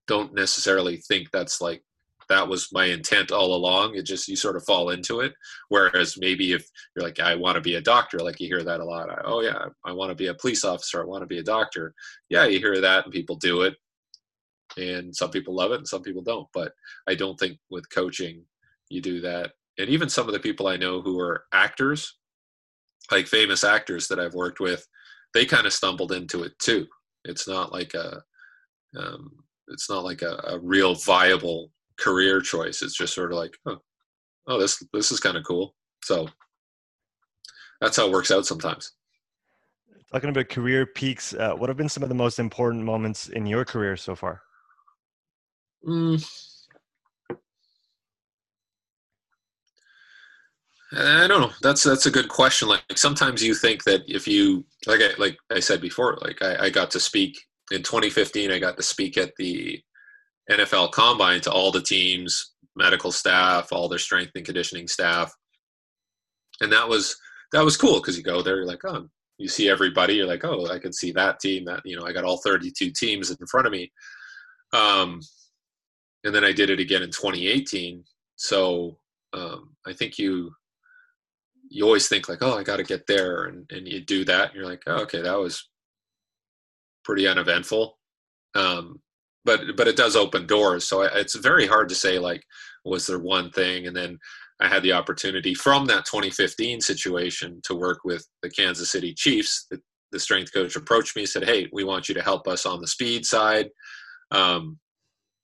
don't 0.06 0.34
necessarily 0.34 0.98
think 1.08 1.30
that's 1.30 1.60
like 1.60 1.82
that 2.28 2.48
was 2.48 2.72
my 2.72 2.86
intent 2.86 3.30
all 3.30 3.54
along. 3.54 3.94
It 3.94 4.02
just 4.02 4.28
you 4.28 4.36
sort 4.36 4.56
of 4.56 4.64
fall 4.64 4.90
into 4.90 5.20
it. 5.20 5.34
Whereas 5.68 6.16
maybe 6.18 6.52
if 6.52 6.66
you're 6.94 7.04
like, 7.04 7.20
I 7.20 7.34
want 7.34 7.56
to 7.56 7.60
be 7.60 7.74
a 7.74 7.80
doctor, 7.80 8.18
like 8.18 8.40
you 8.40 8.48
hear 8.48 8.62
that 8.62 8.80
a 8.80 8.84
lot. 8.84 9.08
oh 9.24 9.40
yeah, 9.40 9.66
I 9.84 9.92
want 9.92 10.10
to 10.10 10.14
be 10.14 10.28
a 10.28 10.34
police 10.34 10.64
officer. 10.64 11.02
I 11.02 11.06
want 11.06 11.22
to 11.22 11.26
be 11.26 11.38
a 11.38 11.44
doctor. 11.44 11.94
Yeah, 12.28 12.46
you 12.46 12.58
hear 12.58 12.80
that, 12.80 13.04
and 13.04 13.12
people 13.12 13.36
do 13.36 13.62
it, 13.62 13.74
and 14.76 15.14
some 15.14 15.30
people 15.30 15.54
love 15.54 15.72
it, 15.72 15.78
and 15.78 15.88
some 15.88 16.02
people 16.02 16.22
don't. 16.22 16.48
But 16.52 16.72
I 17.08 17.14
don't 17.14 17.38
think 17.38 17.58
with 17.70 17.88
coaching 17.90 18.44
you 18.90 19.00
do 19.00 19.20
that. 19.22 19.52
And 19.78 19.88
even 19.88 20.08
some 20.08 20.28
of 20.28 20.32
the 20.32 20.40
people 20.40 20.66
I 20.66 20.76
know 20.76 21.00
who 21.00 21.18
are 21.18 21.44
actors, 21.52 22.16
like 23.10 23.26
famous 23.26 23.64
actors 23.64 24.08
that 24.08 24.20
I've 24.20 24.34
worked 24.34 24.60
with, 24.60 24.86
they 25.32 25.44
kind 25.44 25.66
of 25.66 25.72
stumbled 25.72 26.12
into 26.12 26.44
it 26.44 26.58
too. 26.58 26.86
It's 27.24 27.48
not 27.48 27.72
like 27.72 27.94
a 27.94 28.22
um, 28.96 29.32
it's 29.68 29.90
not 29.90 30.04
like 30.04 30.22
a, 30.22 30.42
a 30.46 30.58
real 30.60 30.94
viable 30.94 31.70
career 31.98 32.40
choice. 32.40 32.82
It's 32.82 32.96
just 32.96 33.14
sort 33.14 33.32
of 33.32 33.38
like, 33.38 33.56
oh, 33.66 33.78
oh 34.46 34.60
this 34.60 34.82
this 34.92 35.10
is 35.10 35.20
kind 35.20 35.36
of 35.36 35.44
cool. 35.44 35.74
So 36.04 36.28
that's 37.80 37.96
how 37.96 38.06
it 38.06 38.12
works 38.12 38.30
out 38.30 38.46
sometimes. 38.46 38.92
Talking 40.12 40.30
about 40.30 40.48
career 40.48 40.86
peaks, 40.86 41.34
uh, 41.34 41.54
what 41.54 41.68
have 41.68 41.76
been 41.76 41.88
some 41.88 42.04
of 42.04 42.08
the 42.08 42.14
most 42.14 42.38
important 42.38 42.84
moments 42.84 43.28
in 43.28 43.46
your 43.46 43.64
career 43.64 43.96
so 43.96 44.14
far? 44.14 44.43
Mm. 45.86 46.24
I 50.96 51.26
don't 51.26 51.40
know. 51.40 51.50
That's 51.62 51.82
that's 51.82 52.06
a 52.06 52.10
good 52.10 52.28
question. 52.28 52.68
Like 52.68 52.84
sometimes 52.94 53.42
you 53.42 53.54
think 53.54 53.84
that 53.84 54.02
if 54.06 54.28
you 54.28 54.64
like 54.86 55.00
I 55.00 55.10
like 55.18 55.36
I 55.50 55.60
said 55.60 55.80
before, 55.80 56.18
like 56.22 56.40
I, 56.42 56.66
I 56.66 56.70
got 56.70 56.90
to 56.92 57.00
speak 57.00 57.36
in 57.72 57.82
2015. 57.82 58.50
I 58.50 58.58
got 58.58 58.76
to 58.76 58.82
speak 58.82 59.16
at 59.18 59.32
the 59.36 59.80
NFL 60.50 60.92
combine 60.92 61.40
to 61.42 61.52
all 61.52 61.72
the 61.72 61.82
teams, 61.82 62.52
medical 62.76 63.10
staff, 63.10 63.72
all 63.72 63.88
their 63.88 63.98
strength 63.98 64.32
and 64.34 64.44
conditioning 64.44 64.86
staff. 64.86 65.32
And 66.60 66.72
that 66.72 66.88
was 66.88 67.16
that 67.52 67.64
was 67.64 67.76
cool 67.76 68.00
because 68.00 68.16
you 68.16 68.22
go 68.22 68.42
there, 68.42 68.56
you're 68.56 68.66
like, 68.66 68.84
oh, 68.84 69.08
you 69.38 69.48
see 69.48 69.68
everybody, 69.68 70.14
you're 70.14 70.26
like, 70.26 70.44
oh, 70.44 70.68
I 70.68 70.78
can 70.78 70.92
see 70.92 71.10
that 71.12 71.40
team. 71.40 71.64
That 71.64 71.80
you 71.84 71.98
know, 71.98 72.06
I 72.06 72.12
got 72.12 72.24
all 72.24 72.38
32 72.38 72.92
teams 72.92 73.30
in 73.30 73.46
front 73.46 73.66
of 73.66 73.72
me. 73.72 73.90
Um, 74.72 75.20
and 76.24 76.34
then 76.34 76.44
I 76.44 76.52
did 76.52 76.70
it 76.70 76.80
again 76.80 77.02
in 77.02 77.10
2018. 77.10 78.02
So 78.36 78.98
um, 79.32 79.76
I 79.86 79.92
think 79.92 80.18
you 80.18 80.52
you 81.68 81.84
always 81.84 82.08
think 82.08 82.28
like, 82.28 82.42
oh, 82.42 82.56
I 82.56 82.62
got 82.62 82.76
to 82.76 82.84
get 82.84 83.06
there, 83.06 83.44
and 83.44 83.70
and 83.70 83.86
you 83.86 84.00
do 84.00 84.24
that, 84.24 84.50
and 84.50 84.56
you're 84.56 84.68
like, 84.68 84.82
oh, 84.86 85.02
okay, 85.02 85.20
that 85.22 85.38
was 85.38 85.68
pretty 87.04 87.26
uneventful. 87.26 87.98
Um, 88.54 89.00
but 89.44 89.76
but 89.76 89.88
it 89.88 89.96
does 89.96 90.16
open 90.16 90.46
doors, 90.46 90.86
so 90.86 91.02
it's 91.02 91.34
very 91.36 91.66
hard 91.66 91.88
to 91.90 91.94
say 91.94 92.18
like, 92.18 92.42
was 92.84 93.06
there 93.06 93.18
one 93.18 93.50
thing, 93.50 93.86
and 93.86 93.96
then 93.96 94.18
I 94.60 94.68
had 94.68 94.82
the 94.82 94.92
opportunity 94.92 95.54
from 95.54 95.86
that 95.86 96.06
2015 96.06 96.80
situation 96.80 97.60
to 97.64 97.74
work 97.74 98.00
with 98.04 98.26
the 98.42 98.50
Kansas 98.50 98.90
City 98.92 99.12
Chiefs. 99.12 99.66
The, 99.70 99.80
the 100.12 100.20
strength 100.20 100.52
coach 100.52 100.76
approached 100.76 101.16
me, 101.16 101.26
said, 101.26 101.44
"Hey, 101.44 101.68
we 101.72 101.84
want 101.84 102.08
you 102.08 102.14
to 102.14 102.22
help 102.22 102.46
us 102.46 102.66
on 102.66 102.80
the 102.80 102.86
speed 102.86 103.26
side. 103.26 103.68
Um, 104.30 104.78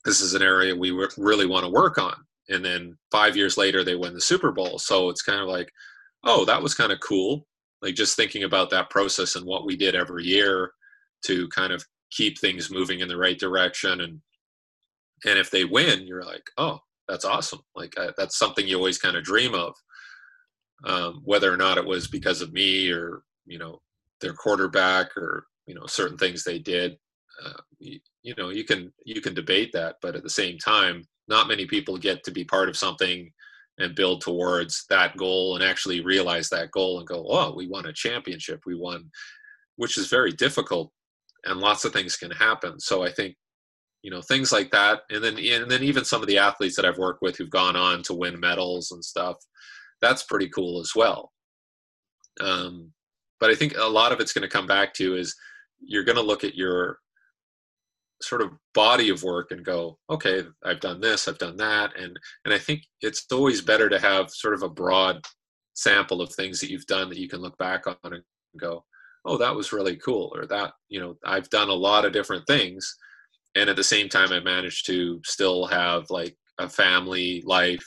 this 0.04 0.20
is 0.20 0.34
an 0.34 0.42
area 0.42 0.74
we 0.74 0.90
really 1.16 1.46
want 1.46 1.64
to 1.64 1.70
work 1.70 1.98
on." 1.98 2.14
And 2.50 2.64
then 2.64 2.98
five 3.10 3.36
years 3.36 3.56
later, 3.56 3.84
they 3.84 3.94
win 3.94 4.12
the 4.12 4.20
Super 4.20 4.50
Bowl. 4.50 4.78
So 4.78 5.08
it's 5.08 5.22
kind 5.22 5.40
of 5.40 5.46
like, 5.46 5.70
oh, 6.24 6.44
that 6.44 6.62
was 6.62 6.74
kind 6.74 6.92
of 6.92 7.00
cool. 7.00 7.46
Like 7.80 7.94
just 7.94 8.16
thinking 8.16 8.42
about 8.42 8.70
that 8.70 8.90
process 8.90 9.36
and 9.36 9.46
what 9.46 9.64
we 9.64 9.76
did 9.76 9.94
every 9.94 10.24
year 10.24 10.72
to 11.26 11.48
kind 11.48 11.72
of 11.72 11.84
keep 12.10 12.38
things 12.38 12.70
moving 12.70 13.00
in 13.00 13.08
the 13.08 13.16
right 13.16 13.38
direction. 13.38 14.00
And 14.00 14.20
and 15.24 15.38
if 15.38 15.50
they 15.50 15.64
win, 15.64 16.06
you're 16.06 16.24
like, 16.24 16.42
oh, 16.58 16.80
that's 17.08 17.24
awesome. 17.24 17.60
Like 17.74 17.94
uh, 17.98 18.12
that's 18.16 18.38
something 18.38 18.66
you 18.66 18.76
always 18.76 18.98
kind 18.98 19.16
of 19.16 19.24
dream 19.24 19.54
of. 19.54 19.74
Um, 20.84 21.20
whether 21.24 21.52
or 21.52 21.58
not 21.58 21.76
it 21.76 21.84
was 21.84 22.08
because 22.08 22.40
of 22.40 22.52
me 22.52 22.90
or 22.90 23.22
you 23.46 23.58
know 23.58 23.80
their 24.20 24.32
quarterback 24.32 25.14
or 25.16 25.46
you 25.66 25.74
know 25.74 25.86
certain 25.86 26.16
things 26.16 26.42
they 26.42 26.58
did, 26.58 26.96
uh, 27.44 27.60
you 28.22 28.34
know 28.36 28.50
you 28.50 28.64
can 28.64 28.92
you 29.04 29.20
can 29.20 29.34
debate 29.34 29.70
that, 29.72 29.96
but 30.02 30.16
at 30.16 30.22
the 30.22 30.30
same 30.30 30.58
time, 30.58 31.04
not 31.28 31.48
many 31.48 31.66
people 31.66 31.96
get 31.96 32.24
to 32.24 32.30
be 32.30 32.44
part 32.44 32.68
of 32.68 32.76
something 32.76 33.30
and 33.78 33.94
build 33.94 34.20
towards 34.20 34.84
that 34.90 35.16
goal 35.16 35.54
and 35.54 35.64
actually 35.64 36.00
realize 36.02 36.48
that 36.50 36.70
goal 36.70 36.98
and 36.98 37.08
go, 37.08 37.26
oh, 37.30 37.54
we 37.54 37.66
won 37.66 37.86
a 37.86 37.92
championship, 37.92 38.60
we 38.66 38.74
won, 38.74 39.10
which 39.76 39.96
is 39.96 40.08
very 40.08 40.32
difficult, 40.32 40.92
and 41.44 41.60
lots 41.60 41.84
of 41.84 41.92
things 41.92 42.16
can 42.16 42.30
happen. 42.30 42.78
So 42.78 43.02
I 43.02 43.10
think 43.10 43.36
you 44.02 44.10
know 44.10 44.22
things 44.22 44.52
like 44.52 44.70
that 44.70 45.00
and 45.10 45.22
then 45.22 45.38
and 45.38 45.70
then 45.70 45.82
even 45.82 46.04
some 46.04 46.22
of 46.22 46.28
the 46.28 46.38
athletes 46.38 46.76
that 46.76 46.84
i've 46.84 46.98
worked 46.98 47.22
with 47.22 47.36
who've 47.36 47.50
gone 47.50 47.76
on 47.76 48.02
to 48.02 48.14
win 48.14 48.38
medals 48.40 48.92
and 48.92 49.04
stuff 49.04 49.36
that's 50.00 50.22
pretty 50.22 50.48
cool 50.48 50.80
as 50.80 50.92
well 50.94 51.32
um, 52.40 52.90
but 53.40 53.50
i 53.50 53.54
think 53.54 53.74
a 53.76 53.84
lot 53.84 54.12
of 54.12 54.20
it's 54.20 54.32
going 54.32 54.42
to 54.42 54.48
come 54.48 54.66
back 54.66 54.94
to 54.94 55.16
is 55.16 55.34
you're 55.80 56.04
going 56.04 56.16
to 56.16 56.22
look 56.22 56.44
at 56.44 56.54
your 56.54 56.98
sort 58.22 58.42
of 58.42 58.50
body 58.74 59.08
of 59.08 59.22
work 59.22 59.50
and 59.50 59.64
go 59.64 59.98
okay 60.10 60.44
i've 60.64 60.80
done 60.80 61.00
this 61.00 61.26
i've 61.26 61.38
done 61.38 61.56
that 61.56 61.96
and 61.98 62.18
and 62.44 62.52
i 62.52 62.58
think 62.58 62.82
it's 63.00 63.26
always 63.32 63.60
better 63.60 63.88
to 63.88 63.98
have 63.98 64.30
sort 64.30 64.54
of 64.54 64.62
a 64.62 64.68
broad 64.68 65.24
sample 65.74 66.20
of 66.20 66.32
things 66.32 66.60
that 66.60 66.70
you've 66.70 66.86
done 66.86 67.08
that 67.08 67.18
you 67.18 67.28
can 67.28 67.40
look 67.40 67.56
back 67.58 67.86
on 67.86 67.96
and 68.04 68.22
go 68.58 68.84
oh 69.24 69.36
that 69.36 69.54
was 69.54 69.72
really 69.72 69.96
cool 69.96 70.32
or 70.34 70.46
that 70.46 70.72
you 70.88 71.00
know 71.00 71.16
i've 71.24 71.48
done 71.50 71.68
a 71.68 71.72
lot 71.72 72.04
of 72.04 72.12
different 72.12 72.46
things 72.46 72.96
and 73.54 73.70
at 73.70 73.76
the 73.76 73.84
same 73.84 74.08
time 74.08 74.32
i 74.32 74.40
managed 74.40 74.86
to 74.86 75.20
still 75.24 75.66
have 75.66 76.04
like 76.10 76.36
a 76.58 76.68
family 76.68 77.42
life 77.46 77.86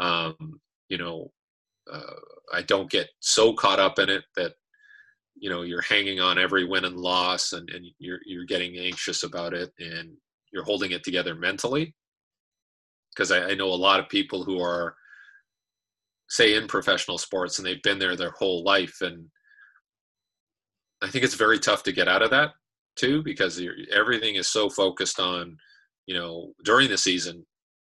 um, 0.00 0.60
you 0.88 0.98
know 0.98 1.30
uh, 1.92 2.00
i 2.52 2.62
don't 2.62 2.90
get 2.90 3.08
so 3.20 3.52
caught 3.52 3.78
up 3.78 3.98
in 3.98 4.08
it 4.08 4.24
that 4.36 4.54
you 5.42 5.50
know 5.50 5.62
you're 5.62 5.82
hanging 5.82 6.20
on 6.20 6.38
every 6.38 6.64
win 6.64 6.84
and 6.84 6.96
loss 6.96 7.52
and, 7.52 7.68
and 7.70 7.84
you're 7.98 8.20
you're 8.24 8.46
getting 8.46 8.78
anxious 8.78 9.22
about 9.22 9.52
it 9.52 9.70
and 9.78 10.10
you're 10.52 10.64
holding 10.64 10.92
it 10.92 11.04
together 11.04 11.34
mentally. 11.34 11.94
Because 13.14 13.30
I, 13.30 13.50
I 13.50 13.54
know 13.54 13.68
a 13.68 13.84
lot 13.88 14.00
of 14.00 14.08
people 14.08 14.44
who 14.44 14.60
are 14.60 14.94
say 16.28 16.54
in 16.54 16.66
professional 16.66 17.18
sports 17.18 17.58
and 17.58 17.66
they've 17.66 17.82
been 17.82 17.98
there 17.98 18.16
their 18.16 18.34
whole 18.38 18.64
life 18.64 19.02
and 19.02 19.26
i 21.02 21.08
think 21.08 21.24
it's 21.24 21.34
very 21.34 21.58
tough 21.58 21.82
to 21.82 21.92
get 21.92 22.08
out 22.08 22.22
of 22.22 22.30
that 22.30 22.52
too 22.96 23.22
because 23.22 23.60
everything 23.92 24.36
is 24.36 24.48
so 24.48 24.70
focused 24.70 25.20
on 25.20 25.54
you 26.06 26.14
know 26.14 26.54
during 26.64 26.88
the 26.88 26.96
season 26.96 27.44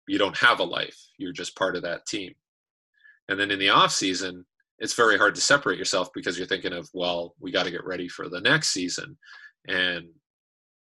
you 0.08 0.18
don't 0.18 0.36
have 0.36 0.60
a 0.60 0.64
life. 0.64 0.96
You're 1.18 1.32
just 1.32 1.56
part 1.56 1.76
of 1.76 1.82
that 1.82 2.06
team. 2.06 2.32
And 3.28 3.38
then 3.38 3.50
in 3.50 3.58
the 3.58 3.70
off 3.70 3.92
season 3.92 4.44
it's 4.82 4.94
very 4.94 5.16
hard 5.16 5.34
to 5.36 5.40
separate 5.40 5.78
yourself 5.78 6.10
because 6.12 6.36
you're 6.36 6.46
thinking 6.46 6.72
of 6.72 6.88
well 6.92 7.34
we 7.40 7.52
got 7.52 7.64
to 7.64 7.70
get 7.70 7.86
ready 7.86 8.08
for 8.08 8.28
the 8.28 8.40
next 8.40 8.70
season. 8.70 9.16
And 9.68 10.06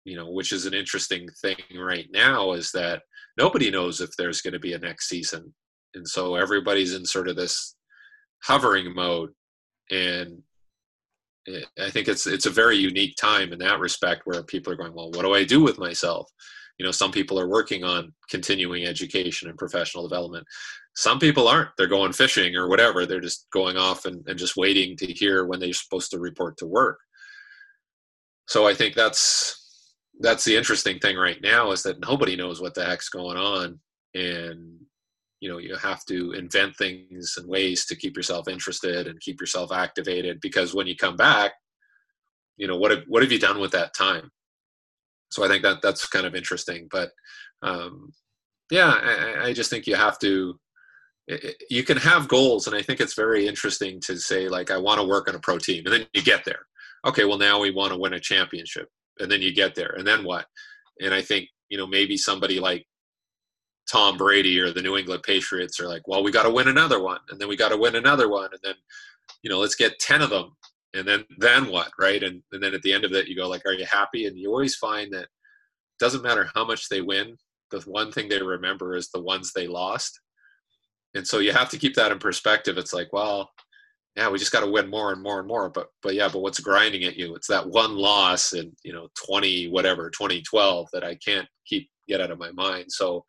you 0.06 0.16
know 0.16 0.30
which 0.32 0.54
is 0.54 0.66
an 0.66 0.74
interesting 0.74 1.28
thing 1.42 1.58
right 1.76 2.08
now 2.14 2.54
is 2.54 2.72
that 2.72 3.02
nobody 3.38 3.70
knows 3.72 4.00
if 4.00 4.12
there's 4.18 4.42
going 4.42 4.54
to 4.54 4.60
be 4.60 4.74
a 4.74 4.80
next 4.80 5.10
season. 5.10 5.54
And 5.96 6.08
so 6.08 6.36
everybody's 6.36 6.94
in 6.94 7.06
sort 7.06 7.28
of 7.28 7.36
this 7.36 7.76
hovering 8.44 8.94
mode. 8.94 9.32
And 9.90 10.44
I 11.80 11.90
think 11.90 12.08
it's 12.08 12.28
it's 12.28 12.46
a 12.46 12.52
very 12.52 12.76
unique 12.78 13.16
time 13.16 13.52
in 13.52 13.60
that 13.60 13.80
respect 13.80 14.22
where 14.26 14.44
people 14.44 14.72
are 14.72 14.78
going, 14.78 14.94
well, 14.94 15.12
what 15.12 15.24
do 15.24 15.34
I 15.34 15.44
do 15.44 15.62
with 15.64 15.80
myself? 15.80 16.30
You 16.78 16.86
know, 16.86 16.92
some 16.92 17.12
people 17.12 17.40
are 17.40 17.50
working 17.50 17.84
on 17.84 18.14
continuing 18.30 18.86
education 18.86 19.50
and 19.50 19.58
professional 19.58 20.08
development. 20.08 20.46
Some 20.96 21.20
people 21.20 21.48
aren't. 21.48 21.70
They're 21.78 21.88
going 21.88 22.14
fishing 22.14 22.56
or 22.56 22.68
whatever. 22.68 23.06
They're 23.06 23.20
just 23.20 23.48
going 23.52 23.78
off 23.78 24.06
and, 24.06 24.24
and 24.28 24.38
just 24.38 24.58
waiting 24.58 24.96
to 24.98 25.08
hear 25.08 25.46
when 25.46 25.60
they're 25.60 25.74
supposed 25.74 26.12
to 26.12 26.20
report 26.20 26.58
to 26.58 26.68
work. 26.68 27.00
So 28.48 28.68
I 28.68 28.74
think 28.74 28.96
that's 28.96 29.64
that's 30.20 30.44
the 30.44 30.56
interesting 30.56 31.00
thing 31.00 31.18
right 31.18 31.42
now 31.42 31.72
is 31.72 31.84
that 31.84 32.00
nobody 32.00 32.36
knows 32.36 32.62
what 32.62 32.74
the 32.74 32.84
heck's 32.84 33.10
going 33.10 33.38
on 33.38 33.80
and 34.16 34.80
you 35.40 35.50
know 35.50 35.60
you 35.60 35.76
have 35.76 36.04
to 36.06 36.32
invent 36.32 36.76
things 36.76 37.36
and 37.38 37.48
ways 37.48 37.86
to 37.86 37.96
keep 37.96 38.16
yourself 38.16 38.48
interested 38.48 39.08
and 39.08 39.20
keep 39.20 39.40
yourself 39.40 39.72
activated 39.72 40.40
because 40.42 40.74
when 40.74 40.88
you 40.88 40.96
come 40.96 41.16
back 41.16 41.52
you 42.58 42.68
know 42.68 42.78
what 42.78 42.92
have, 42.92 43.04
what 43.08 43.22
have 43.22 43.32
you 43.32 43.40
done 43.40 43.60
with 43.60 43.72
that 43.72 43.94
time 43.94 44.32
so 45.30 45.44
i 45.44 45.48
think 45.48 45.64
that 45.64 45.82
that's 45.82 46.08
kind 46.08 46.26
of 46.26 46.36
interesting 46.36 46.88
but 46.92 47.12
um, 47.64 48.12
yeah 48.72 48.90
I, 48.90 49.48
I 49.48 49.54
just 49.54 49.70
think 49.70 49.88
you 49.88 49.96
have 49.96 50.20
to 50.20 50.60
you 51.70 51.84
can 51.84 51.98
have 51.98 52.28
goals 52.28 52.68
and 52.68 52.76
i 52.76 52.82
think 52.82 53.00
it's 53.00 53.16
very 53.16 53.48
interesting 53.48 54.00
to 54.06 54.18
say 54.18 54.48
like 54.48 54.72
i 54.72 54.78
want 54.78 55.00
to 55.00 55.08
work 55.08 55.28
on 55.28 55.36
a 55.36 55.40
pro 55.40 55.58
team 55.58 55.84
and 55.86 55.94
then 55.94 56.06
you 56.14 56.22
get 56.22 56.46
there. 56.46 56.62
Okay 57.06 57.26
well 57.26 57.38
now 57.38 57.60
we 57.60 57.72
want 57.72 57.92
to 57.94 58.00
win 58.00 58.14
a 58.14 58.20
championship 58.20 58.90
and 59.20 59.32
then 59.32 59.42
you 59.42 59.54
get 59.54 59.76
there 59.76 59.94
and 59.98 60.06
then 60.08 60.24
what? 60.24 60.46
And 61.02 61.14
i 61.14 61.22
think 61.22 61.50
you 61.70 61.78
know 61.78 61.88
maybe 61.88 62.18
somebody 62.18 62.60
like 62.60 62.86
Tom 63.90 64.18
Brady 64.18 64.60
or 64.60 64.72
the 64.72 64.82
New 64.82 64.98
England 64.98 65.24
Patriots 65.24 65.80
are 65.80 65.88
like, 65.88 66.08
well, 66.08 66.24
we 66.24 66.32
got 66.32 66.44
to 66.44 66.50
win 66.50 66.68
another 66.68 67.02
one, 67.02 67.20
and 67.30 67.40
then 67.40 67.48
we 67.48 67.56
got 67.56 67.70
to 67.70 67.78
win 67.78 67.96
another 67.96 68.28
one, 68.28 68.50
and 68.52 68.60
then, 68.64 68.76
you 69.44 69.50
know, 69.50 69.60
let's 69.60 69.76
get 69.76 70.00
ten 70.00 70.22
of 70.22 70.30
them, 70.30 70.56
and 70.94 71.08
then 71.08 71.26
then 71.38 71.68
what, 71.68 71.92
right? 72.00 72.22
And 72.24 72.42
and 72.52 72.62
then 72.62 72.74
at 72.74 72.82
the 72.82 72.94
end 72.94 73.06
of 73.06 73.14
it, 73.14 73.28
you 73.28 73.36
go 73.36 73.48
like, 73.48 73.66
are 73.66 73.74
you 73.74 73.86
happy? 73.86 74.26
And 74.26 74.38
you 74.38 74.50
always 74.50 74.76
find 74.76 75.14
that 75.14 75.28
doesn't 76.00 76.24
matter 76.24 76.50
how 76.54 76.66
much 76.66 76.90
they 76.90 77.02
win, 77.02 77.38
the 77.72 77.82
one 77.82 78.12
thing 78.12 78.30
they 78.30 78.42
remember 78.42 78.96
is 78.96 79.10
the 79.10 79.22
ones 79.22 79.52
they 79.52 79.68
lost, 79.68 80.20
and 81.16 81.28
so 81.28 81.40
you 81.40 81.52
have 81.52 81.70
to 81.70 81.78
keep 81.78 81.96
that 81.96 82.12
in 82.12 82.20
perspective. 82.20 82.78
It's 82.78 82.94
like, 82.94 83.12
well, 83.12 83.50
yeah, 84.16 84.30
we 84.30 84.40
just 84.40 84.52
got 84.52 84.62
to 84.62 84.72
win 84.72 84.90
more 84.90 85.14
and 85.14 85.22
more 85.22 85.40
and 85.40 85.48
more, 85.48 85.70
but 85.70 85.90
but 86.02 86.16
yeah, 86.16 86.28
but 86.28 86.40
what's 86.40 86.60
grinding 86.60 87.04
at 87.04 87.18
you? 87.18 87.36
It's 87.36 87.48
that 87.48 87.68
one 87.68 87.96
loss 87.96 88.54
in 88.54 88.72
you 88.84 88.94
know 88.94 89.10
twenty 89.26 89.68
whatever 89.68 90.10
twenty 90.10 90.42
twelve 90.42 90.90
that 90.94 91.04
I 91.04 91.16
can't 91.16 91.48
keep 91.66 91.90
get 92.08 92.22
out 92.22 92.32
of 92.32 92.40
my 92.40 92.52
mind. 92.52 92.86
So 92.90 93.24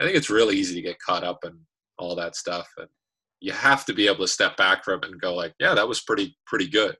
I 0.00 0.04
think 0.04 0.16
it's 0.16 0.30
really 0.30 0.56
easy 0.56 0.74
to 0.74 0.82
get 0.82 0.98
caught 1.00 1.24
up 1.24 1.40
in 1.44 1.58
all 1.98 2.14
that 2.16 2.36
stuff, 2.36 2.68
and 2.78 2.88
you 3.42 3.52
have 3.52 3.84
to 3.84 3.92
be 3.92 4.06
able 4.06 4.18
to 4.18 4.28
step 4.28 4.56
back 4.56 4.84
from 4.84 5.00
it 5.02 5.10
and 5.10 5.20
go 5.20 5.34
like, 5.34 5.52
yeah, 5.58 5.74
that 5.74 5.88
was 5.88 6.00
pretty 6.00 6.36
pretty 6.46 6.68
good, 6.68 6.96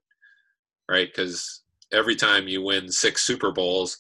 right? 0.91 1.09
Because 1.09 1.63
every 1.93 2.17
time 2.17 2.49
you 2.49 2.63
win 2.63 2.91
six 2.91 3.23
Super 3.23 3.53
Bowls, 3.53 3.97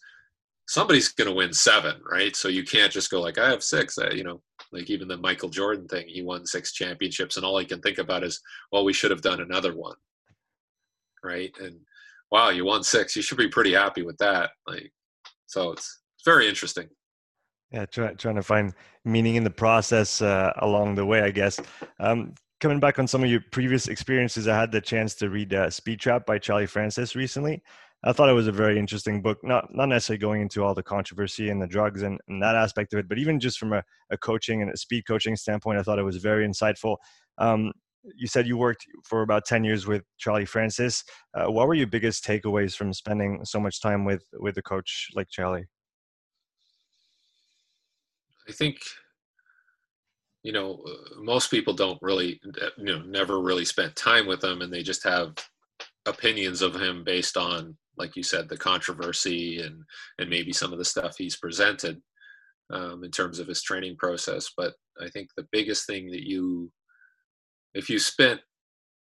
somebody's 0.67 1.09
going 1.11 1.31
to 1.31 1.37
win 1.37 1.53
seven, 1.53 2.01
right? 2.11 2.35
So 2.35 2.49
you 2.49 2.65
can't 2.65 2.93
just 2.93 3.13
go 3.13 3.21
like, 3.21 3.39
I 3.39 3.49
have 3.49 3.63
six. 3.63 3.97
Uh, 3.97 4.11
you 4.11 4.25
know, 4.25 4.43
like 4.73 4.91
even 4.91 5.07
the 5.07 5.19
Michael 5.19 5.51
Jordan 5.51 5.87
thing, 5.87 6.09
he 6.09 6.23
won 6.23 6.45
six 6.45 6.73
championships, 6.73 7.37
and 7.37 7.47
all 7.47 7.59
he 7.59 7.65
can 7.65 7.81
think 7.81 7.99
about 7.99 8.25
is, 8.25 8.41
well, 8.73 8.85
we 8.85 8.93
should 8.93 9.13
have 9.13 9.23
done 9.23 9.41
another 9.41 9.77
one, 9.77 9.97
right? 11.23 11.55
And 11.61 11.77
wow, 12.33 12.49
you 12.49 12.65
won 12.65 12.83
six. 12.83 13.15
You 13.15 13.23
should 13.23 13.39
be 13.39 13.49
pretty 13.49 13.73
happy 13.73 14.03
with 14.03 14.19
that. 14.19 14.51
Like, 14.67 14.93
so 15.47 15.71
it's 15.71 16.01
it's 16.17 16.25
very 16.25 16.49
interesting 16.49 16.89
yeah 17.73 17.87
try, 17.87 18.13
trying 18.15 18.37
to 18.37 18.43
find 18.43 18.75
meaning 19.05 19.37
in 19.37 19.45
the 19.45 19.51
process 19.51 20.23
uh, 20.23 20.53
along 20.59 20.95
the 20.95 21.05
way 21.05 21.23
i 21.23 21.31
guess. 21.31 21.61
Um, 21.99 22.35
coming 22.61 22.79
back 22.79 22.99
on 22.99 23.09
some 23.09 23.25
of 23.25 23.31
your 23.31 23.41
previous 23.51 23.89
experiences 23.89 24.47
i 24.47 24.59
had 24.59 24.73
the 24.73 24.81
chance 24.81 25.15
to 25.17 25.31
read 25.31 25.53
uh, 25.55 25.71
speed 25.71 26.01
trap 26.01 26.27
by 26.27 26.39
charlie 26.39 26.67
francis 26.67 27.17
recently. 27.17 27.63
I 28.05 28.13
thought 28.13 28.29
it 28.29 28.33
was 28.33 28.49
a 28.49 28.53
very 28.53 28.79
interesting 28.79 29.23
book 29.23 29.39
not 29.43 29.75
not 29.75 29.89
necessarily 29.89 30.19
going 30.19 30.43
into 30.43 30.65
all 30.65 30.75
the 30.75 30.83
controversy 30.83 31.51
and 31.51 31.63
the 31.63 31.69
drugs 31.69 32.03
and, 32.03 32.21
and 32.29 32.43
that 32.43 32.57
aspect 32.57 32.93
of 32.93 32.99
it 32.99 33.09
but 33.09 33.19
even 33.19 33.41
just 33.41 33.59
from 33.59 33.73
a, 33.73 33.83
a, 34.11 34.19
coaching 34.19 34.61
and 34.61 34.71
a 34.71 34.77
speed 34.77 35.07
coaching 35.07 35.37
standpoint 35.37 35.79
i 35.79 35.83
thought 35.83 35.99
it 35.99 36.05
was 36.05 36.17
very 36.17 36.47
insightful. 36.47 36.97
Um, 37.39 37.73
you 38.17 38.27
said 38.27 38.49
you 38.49 38.57
worked 38.57 38.85
for 39.05 39.23
about 39.23 39.45
10 39.45 39.63
years 39.63 39.87
with 39.87 40.03
charlie 40.19 40.45
francis. 40.45 41.05
Uh, 41.35 41.47
what 41.47 41.69
were 41.69 41.75
your 41.75 41.87
biggest 41.87 42.25
takeaways 42.25 42.75
from 42.75 42.93
spending 42.93 43.45
so 43.45 43.61
much 43.61 43.81
time 43.81 44.05
with 44.05 44.25
with 44.35 44.59
a 44.59 44.63
coach 44.63 45.09
like 45.15 45.29
charlie 45.29 45.67
I 48.49 48.53
think 48.53 48.79
you 50.43 50.53
know, 50.53 50.85
most 51.17 51.51
people 51.51 51.73
don't 51.73 52.03
really, 52.03 52.41
you 52.77 52.85
know, 52.85 53.01
never 53.03 53.41
really 53.41 53.65
spent 53.65 53.95
time 53.95 54.27
with 54.27 54.43
him, 54.43 54.61
and 54.61 54.73
they 54.73 54.83
just 54.83 55.05
have 55.05 55.35
opinions 56.07 56.63
of 56.63 56.75
him 56.75 57.05
based 57.05 57.37
on, 57.37 57.77
like 57.97 58.17
you 58.17 58.25
said, 58.25 58.49
the 58.49 58.57
controversy 58.57 59.61
and 59.61 59.85
and 60.19 60.29
maybe 60.29 60.53
some 60.53 60.73
of 60.73 60.79
the 60.79 60.85
stuff 60.85 61.17
he's 61.17 61.37
presented 61.37 62.03
um, 62.73 63.05
in 63.05 63.11
terms 63.11 63.39
of 63.39 63.47
his 63.47 63.63
training 63.63 63.97
process. 63.97 64.51
But 64.57 64.75
I 65.01 65.09
think 65.11 65.29
the 65.37 65.47
biggest 65.53 65.87
thing 65.87 66.11
that 66.11 66.29
you, 66.29 66.73
if 67.75 67.89
you 67.89 68.01
spent 68.01 68.41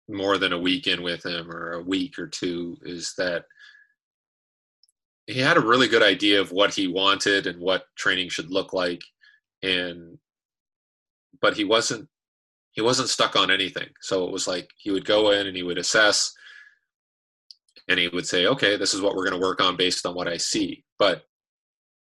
more 0.10 0.38
than 0.38 0.52
a 0.52 0.60
weekend 0.60 1.02
with 1.02 1.26
him 1.26 1.50
or 1.50 1.74
a 1.74 1.84
week 1.84 2.20
or 2.20 2.28
two, 2.28 2.76
is 2.82 3.14
that 3.18 3.46
he 5.28 5.40
had 5.40 5.56
a 5.56 5.62
really 5.62 5.88
good 5.88 6.04
idea 6.04 6.42
of 6.42 6.52
what 6.52 6.74
he 6.74 6.88
wanted 6.90 7.48
and 7.48 7.62
what 7.62 7.86
training 7.96 8.28
should 8.28 8.52
look 8.52 8.74
like 8.74 9.02
and 9.64 10.18
but 11.42 11.56
he 11.56 11.64
wasn't 11.64 12.08
he 12.74 12.82
wasn't 12.82 13.10
stuck 13.10 13.36
on 13.36 13.52
anything. 13.52 13.90
So 14.02 14.26
it 14.26 14.32
was 14.32 14.48
like 14.48 14.70
he 14.78 14.92
would 14.92 15.06
go 15.06 15.32
in 15.32 15.48
and 15.48 15.58
he 15.58 15.64
would 15.64 15.78
assess 15.78 16.32
and 17.90 18.00
he 18.00 18.08
would 18.08 18.26
say 18.28 18.46
okay 18.46 18.78
this 18.78 18.94
is 18.94 19.02
what 19.02 19.16
we're 19.16 19.28
going 19.28 19.40
to 19.40 19.46
work 19.46 19.62
on 19.62 19.76
based 19.76 20.06
on 20.06 20.16
what 20.16 20.28
i 20.28 20.38
see. 20.38 20.84
But 21.00 21.24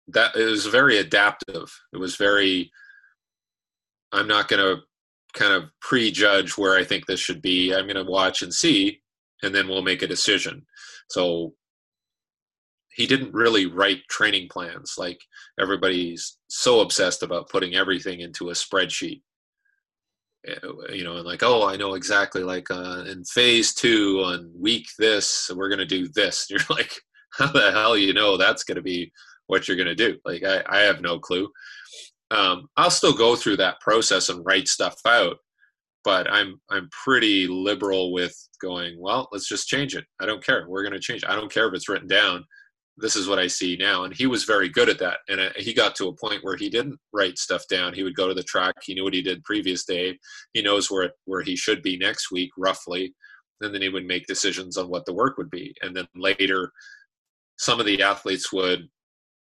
that 0.10 0.36
it 0.36 0.46
was 0.46 0.66
very 0.66 0.98
adaptive. 0.98 1.72
It 1.94 1.98
was 1.98 2.16
very 2.16 2.72
i'm 4.12 4.28
not 4.28 4.48
going 4.48 4.64
to 4.64 4.82
kind 5.34 5.54
of 5.54 5.70
prejudge 5.82 6.58
where 6.58 6.76
i 6.76 6.84
think 6.84 7.06
this 7.06 7.20
should 7.20 7.42
be. 7.42 7.74
I'm 7.74 7.86
going 7.86 8.04
to 8.04 8.12
watch 8.12 8.42
and 8.42 8.54
see 8.54 9.02
and 9.44 9.54
then 9.54 9.68
we'll 9.68 9.82
make 9.82 10.02
a 10.02 10.08
decision. 10.08 10.66
So 11.10 11.54
he 13.00 13.08
didn't 13.08 13.34
really 13.34 13.66
write 13.66 14.02
training 14.10 14.50
plans. 14.52 14.96
Like 14.98 15.22
everybody's 15.58 16.38
so 16.50 16.82
obsessed 16.82 17.24
about 17.24 17.48
putting 17.48 17.74
everything 17.74 18.20
into 18.20 18.50
a 18.50 18.54
spreadsheet. 18.54 19.22
Eh, 20.46 20.94
you 20.94 21.04
know 21.04 21.18
and 21.18 21.26
like 21.26 21.44
oh 21.44 21.68
i 21.68 21.76
know 21.76 21.96
exactly 21.96 22.44
like 22.44 22.72
uh, 22.72 23.04
in 23.08 23.26
phase 23.26 23.74
two 23.74 24.22
on 24.24 24.50
week 24.58 24.88
this 24.98 25.52
we're 25.54 25.70
going 25.70 25.80
to 25.80 25.86
do 25.86 26.10
this. 26.14 26.48
You're 26.50 26.60
like 26.70 26.92
how 27.32 27.48
the 27.52 27.72
hell 27.72 27.98
you 27.98 28.14
know 28.14 28.36
that's 28.36 28.66
going 28.66 28.76
to 28.76 28.82
be 28.82 29.12
what 29.48 29.68
you're 29.68 29.78
going 29.78 29.88
to 29.88 29.96
do? 29.96 30.18
Like 30.26 30.44
I, 30.44 30.62
I 30.68 30.80
have 30.82 31.02
no 31.02 31.20
clue. 31.20 31.50
Um, 32.32 32.68
i'll 32.76 32.92
still 32.92 33.14
go 33.14 33.38
through 33.38 33.58
that 33.58 33.80
process 33.80 34.28
and 34.28 34.46
write 34.46 34.68
stuff 34.68 34.96
out 35.08 35.38
but 36.04 36.32
i'm 36.32 36.62
i'm 36.70 36.88
pretty 36.92 37.48
liberal 37.48 38.14
with 38.14 38.36
going 38.62 38.98
well 39.00 39.30
let's 39.32 39.48
just 39.48 39.70
change 39.70 39.96
it. 39.96 40.06
I 40.20 40.26
don't 40.26 40.44
care. 40.44 40.66
We're 40.68 40.84
going 40.84 41.00
to 41.00 41.00
change. 41.00 41.24
It. 41.24 41.30
i 41.30 41.36
don't 41.36 41.52
care 41.52 41.70
if 41.70 41.74
it's 41.74 41.88
written 41.88 42.10
down 42.10 42.44
this 43.00 43.16
is 43.16 43.28
what 43.28 43.40
I 43.40 43.48
see 43.48 43.78
now. 43.80 44.04
And 44.04 44.14
he 44.14 44.28
was 44.28 44.44
very 44.44 44.70
good 44.70 44.90
at 44.90 45.00
that. 45.00 45.20
And 45.28 45.40
uh, 45.40 45.50
he 45.56 45.74
got 45.74 45.96
to 45.96 46.08
a 46.08 46.16
point 46.16 46.44
where 46.44 46.56
he 46.56 46.70
didn't 46.70 47.00
write 47.14 47.38
stuff 47.38 47.64
down. 47.70 47.94
He 47.94 48.04
would 48.04 48.16
go 48.16 48.28
to 48.28 48.34
the 48.34 48.44
track. 48.44 48.76
He 48.84 48.94
knew 48.94 49.04
what 49.04 49.14
he 49.14 49.22
did 49.22 49.44
previous 49.44 49.86
day. 49.86 50.18
He 50.54 50.62
knows 50.62 50.90
where 50.90 51.12
where 51.26 51.42
he 51.42 51.56
should 51.56 51.82
be 51.82 51.98
next 51.98 52.32
week, 52.32 52.52
roughly. 52.58 53.14
And 53.62 53.74
then 53.74 53.82
he 53.82 53.90
would 53.90 54.06
make 54.06 54.28
decisions 54.28 54.78
on 54.78 54.90
what 54.90 55.06
the 55.06 55.14
work 55.14 55.38
would 55.38 55.50
be. 55.50 55.76
And 55.82 55.96
then 55.96 56.08
later, 56.16 56.72
some 57.58 57.80
of 57.80 57.86
the 57.86 58.02
athletes 58.02 58.54
would 58.54 58.88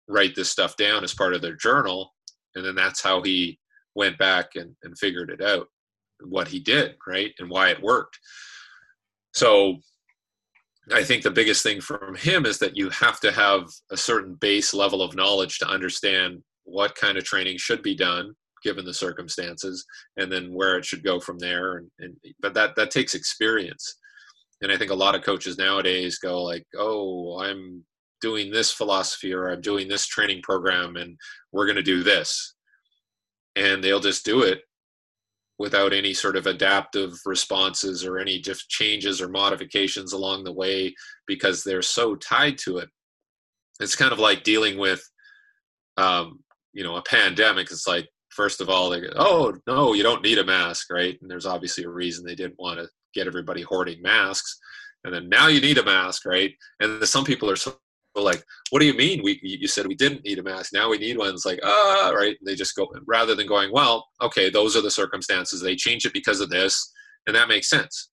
write 0.09 0.35
this 0.35 0.51
stuff 0.51 0.77
down 0.77 1.05
as 1.05 1.13
part 1.15 1.35
of 1.35 1.43
their 1.43 1.57
journal. 1.57 2.15
And 2.55 2.65
then 2.65 2.75
that's 2.75 3.03
how 3.03 3.23
he 3.23 3.59
went 3.95 4.17
back 4.19 4.51
and, 4.55 4.75
and 4.83 4.99
figured 4.99 5.31
it 5.31 5.43
out, 5.43 5.67
what 6.25 6.49
he 6.49 6.59
did, 6.59 6.97
right? 7.07 7.33
And 7.39 7.51
why 7.51 7.69
it 7.69 7.83
worked. 7.83 8.19
So 9.35 9.77
I 10.93 11.05
think 11.05 11.23
the 11.23 11.31
biggest 11.31 11.63
thing 11.63 11.81
from 11.81 12.15
him 12.15 12.47
is 12.47 12.59
that 12.59 12.77
you 12.77 12.89
have 12.91 13.21
to 13.21 13.33
have 13.33 13.69
a 13.91 13.97
certain 13.97 14.35
base 14.35 14.73
level 14.73 15.03
of 15.03 15.15
knowledge 15.15 15.59
to 15.59 15.69
understand 15.69 16.43
what 16.65 16.95
kind 16.95 17.19
of 17.19 17.25
training 17.25 17.59
should 17.59 17.83
be 17.83 17.95
done 17.95 18.35
given 18.63 18.85
the 18.85 18.95
circumstances 18.95 19.85
and 20.17 20.31
then 20.31 20.53
where 20.53 20.77
it 20.77 20.85
should 20.85 21.05
go 21.05 21.21
from 21.21 21.39
there. 21.39 21.77
And, 21.77 21.91
and 22.01 22.17
but 22.41 22.55
that 22.55 22.77
that 22.77 22.91
takes 22.91 23.15
experience. 23.15 23.97
And 24.61 24.73
i 24.73 24.77
think 24.77 24.91
a 24.91 24.95
lot 24.95 25.15
of 25.15 25.23
coaches 25.23 25.57
nowadays 25.57 26.19
go 26.19 26.43
like 26.43 26.65
oh 26.77 27.39
i'm 27.41 27.85
doing 28.21 28.51
this 28.51 28.73
philosophy 28.73 29.33
or 29.33 29.51
i'm 29.51 29.61
doing 29.61 29.87
this 29.87 30.07
training 30.07 30.43
program 30.43 30.97
and 30.97 31.17
we're 31.53 31.67
going 31.67 31.77
to 31.77 31.83
do 31.83 32.03
this. 32.03 32.55
And 33.57 33.83
they'll 33.83 34.01
just 34.01 34.25
do 34.25 34.43
it 34.43 34.63
without 35.59 35.93
any 35.93 36.15
sort 36.15 36.37
of 36.37 36.47
adaptive 36.47 37.13
responses 37.27 38.05
or 38.05 38.19
any 38.19 38.39
just 38.39 38.69
changes 38.69 39.21
or 39.21 39.29
modifications 39.29 40.13
along 40.13 40.45
the 40.45 40.53
way 40.53 40.95
because 41.27 41.65
they're 41.65 41.83
so 41.83 42.15
tied 42.17 42.57
to 42.59 42.79
it. 42.79 42.89
It's 43.81 43.97
kind 43.97 44.13
of 44.13 44.19
like 44.19 44.45
dealing 44.45 44.79
with, 44.79 45.03
um, 45.97 46.41
you 46.73 46.85
know, 46.85 46.97
a 46.97 47.03
pandemic. 47.03 47.71
It's 47.71 47.87
like, 47.87 48.09
first 48.31 48.61
of 48.61 48.69
all, 48.69 48.91
they 48.91 49.01
go, 49.01 49.09
oh, 49.17 49.55
no, 49.67 49.95
you 49.95 50.03
don't 50.03 50.23
need 50.23 50.39
a 50.39 50.45
mask, 50.45 50.91
right? 50.91 51.19
And 51.21 51.31
there's 51.31 51.47
obviously 51.47 51.85
a 51.85 51.91
reason 51.91 52.25
they 52.25 52.37
didn't 52.37 52.59
want 52.59 52.79
to 52.79 52.89
get 53.15 53.27
everybody 53.27 53.63
hoarding 53.63 54.01
masks. 54.01 54.59
And 55.05 55.13
then 55.13 55.29
now 55.29 55.49
you 55.49 55.61
need 55.61 55.79
a 55.79 55.85
mask, 55.85 56.25
right? 56.25 56.53
And 56.81 57.03
some 57.07 57.25
people 57.25 57.51
are 57.51 57.57
so 57.57 57.77
like, 58.23 58.45
what 58.71 58.81
do 58.81 58.87
you 58.87 58.95
mean? 58.95 59.23
We 59.23 59.41
you 59.43 59.69
said 59.69 59.87
we 59.87 59.95
didn't 59.95 60.25
need 60.25 60.39
a 60.39 60.43
mask. 60.43 60.73
Now 60.73 60.89
we 60.89 60.99
need 60.99 61.19
one. 61.19 61.35
It's 61.35 61.47
like, 61.47 61.61
ah, 61.63 62.13
right. 62.15 62.37
They 62.45 62.55
just 62.55 62.77
go 62.77 62.89
rather 63.07 63.35
than 63.35 63.47
going, 63.47 63.73
well, 63.73 64.07
okay, 64.21 64.51
those 64.51 64.77
are 64.77 64.83
the 64.83 64.91
circumstances. 64.91 65.61
They 65.61 65.77
change 65.77 66.05
it 66.05 66.13
because 66.13 66.41
of 66.41 66.51
this, 66.51 66.93
and 67.27 67.35
that 67.37 67.49
makes 67.49 67.69
sense. 67.69 68.11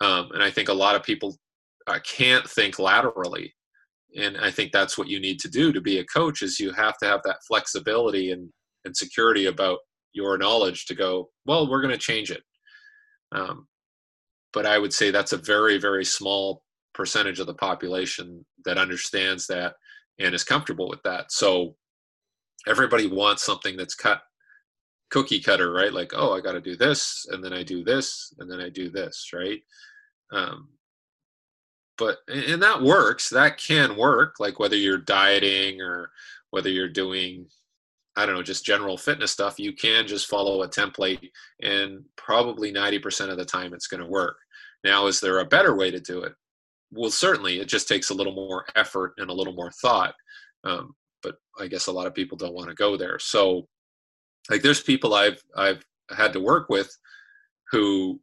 Um, 0.00 0.30
and 0.32 0.42
I 0.42 0.50
think 0.50 0.68
a 0.68 0.74
lot 0.74 0.96
of 0.96 1.02
people 1.02 1.36
uh, 1.86 1.98
can't 2.04 2.48
think 2.48 2.78
laterally, 2.78 3.54
and 4.16 4.38
I 4.38 4.50
think 4.50 4.72
that's 4.72 4.96
what 4.96 5.08
you 5.08 5.20
need 5.20 5.40
to 5.40 5.48
do 5.48 5.72
to 5.72 5.80
be 5.80 5.98
a 5.98 6.04
coach. 6.04 6.42
Is 6.42 6.60
you 6.60 6.72
have 6.72 6.96
to 6.98 7.06
have 7.06 7.20
that 7.24 7.38
flexibility 7.46 8.32
and 8.32 8.50
and 8.84 8.96
security 8.96 9.46
about 9.46 9.78
your 10.12 10.38
knowledge 10.38 10.86
to 10.86 10.94
go. 10.94 11.30
Well, 11.46 11.68
we're 11.68 11.82
going 11.82 11.92
to 11.92 11.98
change 11.98 12.30
it. 12.30 12.42
Um, 13.32 13.68
but 14.52 14.66
I 14.66 14.78
would 14.78 14.92
say 14.92 15.10
that's 15.10 15.32
a 15.32 15.36
very 15.36 15.78
very 15.78 16.04
small 16.04 16.62
percentage 16.94 17.40
of 17.40 17.46
the 17.46 17.54
population 17.54 18.44
that 18.64 18.78
understands 18.78 19.46
that 19.46 19.74
and 20.18 20.34
is 20.34 20.44
comfortable 20.44 20.88
with 20.88 21.02
that. 21.04 21.32
So 21.32 21.76
everybody 22.66 23.06
wants 23.06 23.42
something 23.42 23.76
that's 23.76 23.94
cut 23.94 24.22
cookie 25.10 25.40
cutter, 25.40 25.72
right? 25.72 25.92
Like, 25.92 26.12
oh, 26.14 26.34
I 26.34 26.40
got 26.40 26.52
to 26.52 26.60
do 26.60 26.76
this, 26.76 27.26
and 27.30 27.42
then 27.42 27.52
I 27.52 27.62
do 27.62 27.84
this, 27.84 28.32
and 28.38 28.50
then 28.50 28.60
I 28.60 28.68
do 28.68 28.90
this, 28.90 29.30
right? 29.34 29.60
Um, 30.32 30.68
but 31.98 32.18
and 32.28 32.62
that 32.62 32.82
works. 32.82 33.28
That 33.28 33.58
can 33.58 33.96
work. 33.96 34.36
Like 34.40 34.58
whether 34.58 34.76
you're 34.76 34.98
dieting 34.98 35.82
or 35.82 36.10
whether 36.50 36.70
you're 36.70 36.88
doing, 36.88 37.46
I 38.16 38.24
don't 38.24 38.34
know, 38.34 38.42
just 38.42 38.64
general 38.64 38.96
fitness 38.96 39.32
stuff, 39.32 39.58
you 39.58 39.72
can 39.74 40.06
just 40.06 40.28
follow 40.28 40.62
a 40.62 40.68
template, 40.68 41.30
and 41.62 42.04
probably 42.16 42.72
ninety 42.72 42.98
percent 42.98 43.30
of 43.30 43.36
the 43.36 43.44
time 43.44 43.74
it's 43.74 43.86
going 43.86 44.02
to 44.02 44.08
work. 44.08 44.36
Now, 44.82 45.08
is 45.08 45.20
there 45.20 45.40
a 45.40 45.44
better 45.44 45.76
way 45.76 45.90
to 45.90 46.00
do 46.00 46.22
it? 46.22 46.32
Well 46.92 47.10
certainly 47.10 47.60
it 47.60 47.68
just 47.68 47.88
takes 47.88 48.10
a 48.10 48.14
little 48.14 48.34
more 48.34 48.64
effort 48.76 49.14
and 49.18 49.30
a 49.30 49.34
little 49.34 49.54
more 49.54 49.70
thought 49.82 50.14
um, 50.64 50.94
but 51.22 51.36
i 51.58 51.66
guess 51.66 51.86
a 51.86 51.92
lot 51.92 52.06
of 52.06 52.14
people 52.14 52.36
don't 52.36 52.54
want 52.54 52.68
to 52.68 52.74
go 52.74 52.96
there. 52.96 53.18
So 53.18 53.68
like 54.48 54.62
there's 54.62 54.82
people 54.82 55.14
i've 55.14 55.40
i've 55.56 55.84
had 56.10 56.32
to 56.32 56.40
work 56.40 56.68
with 56.68 56.90
who 57.70 58.20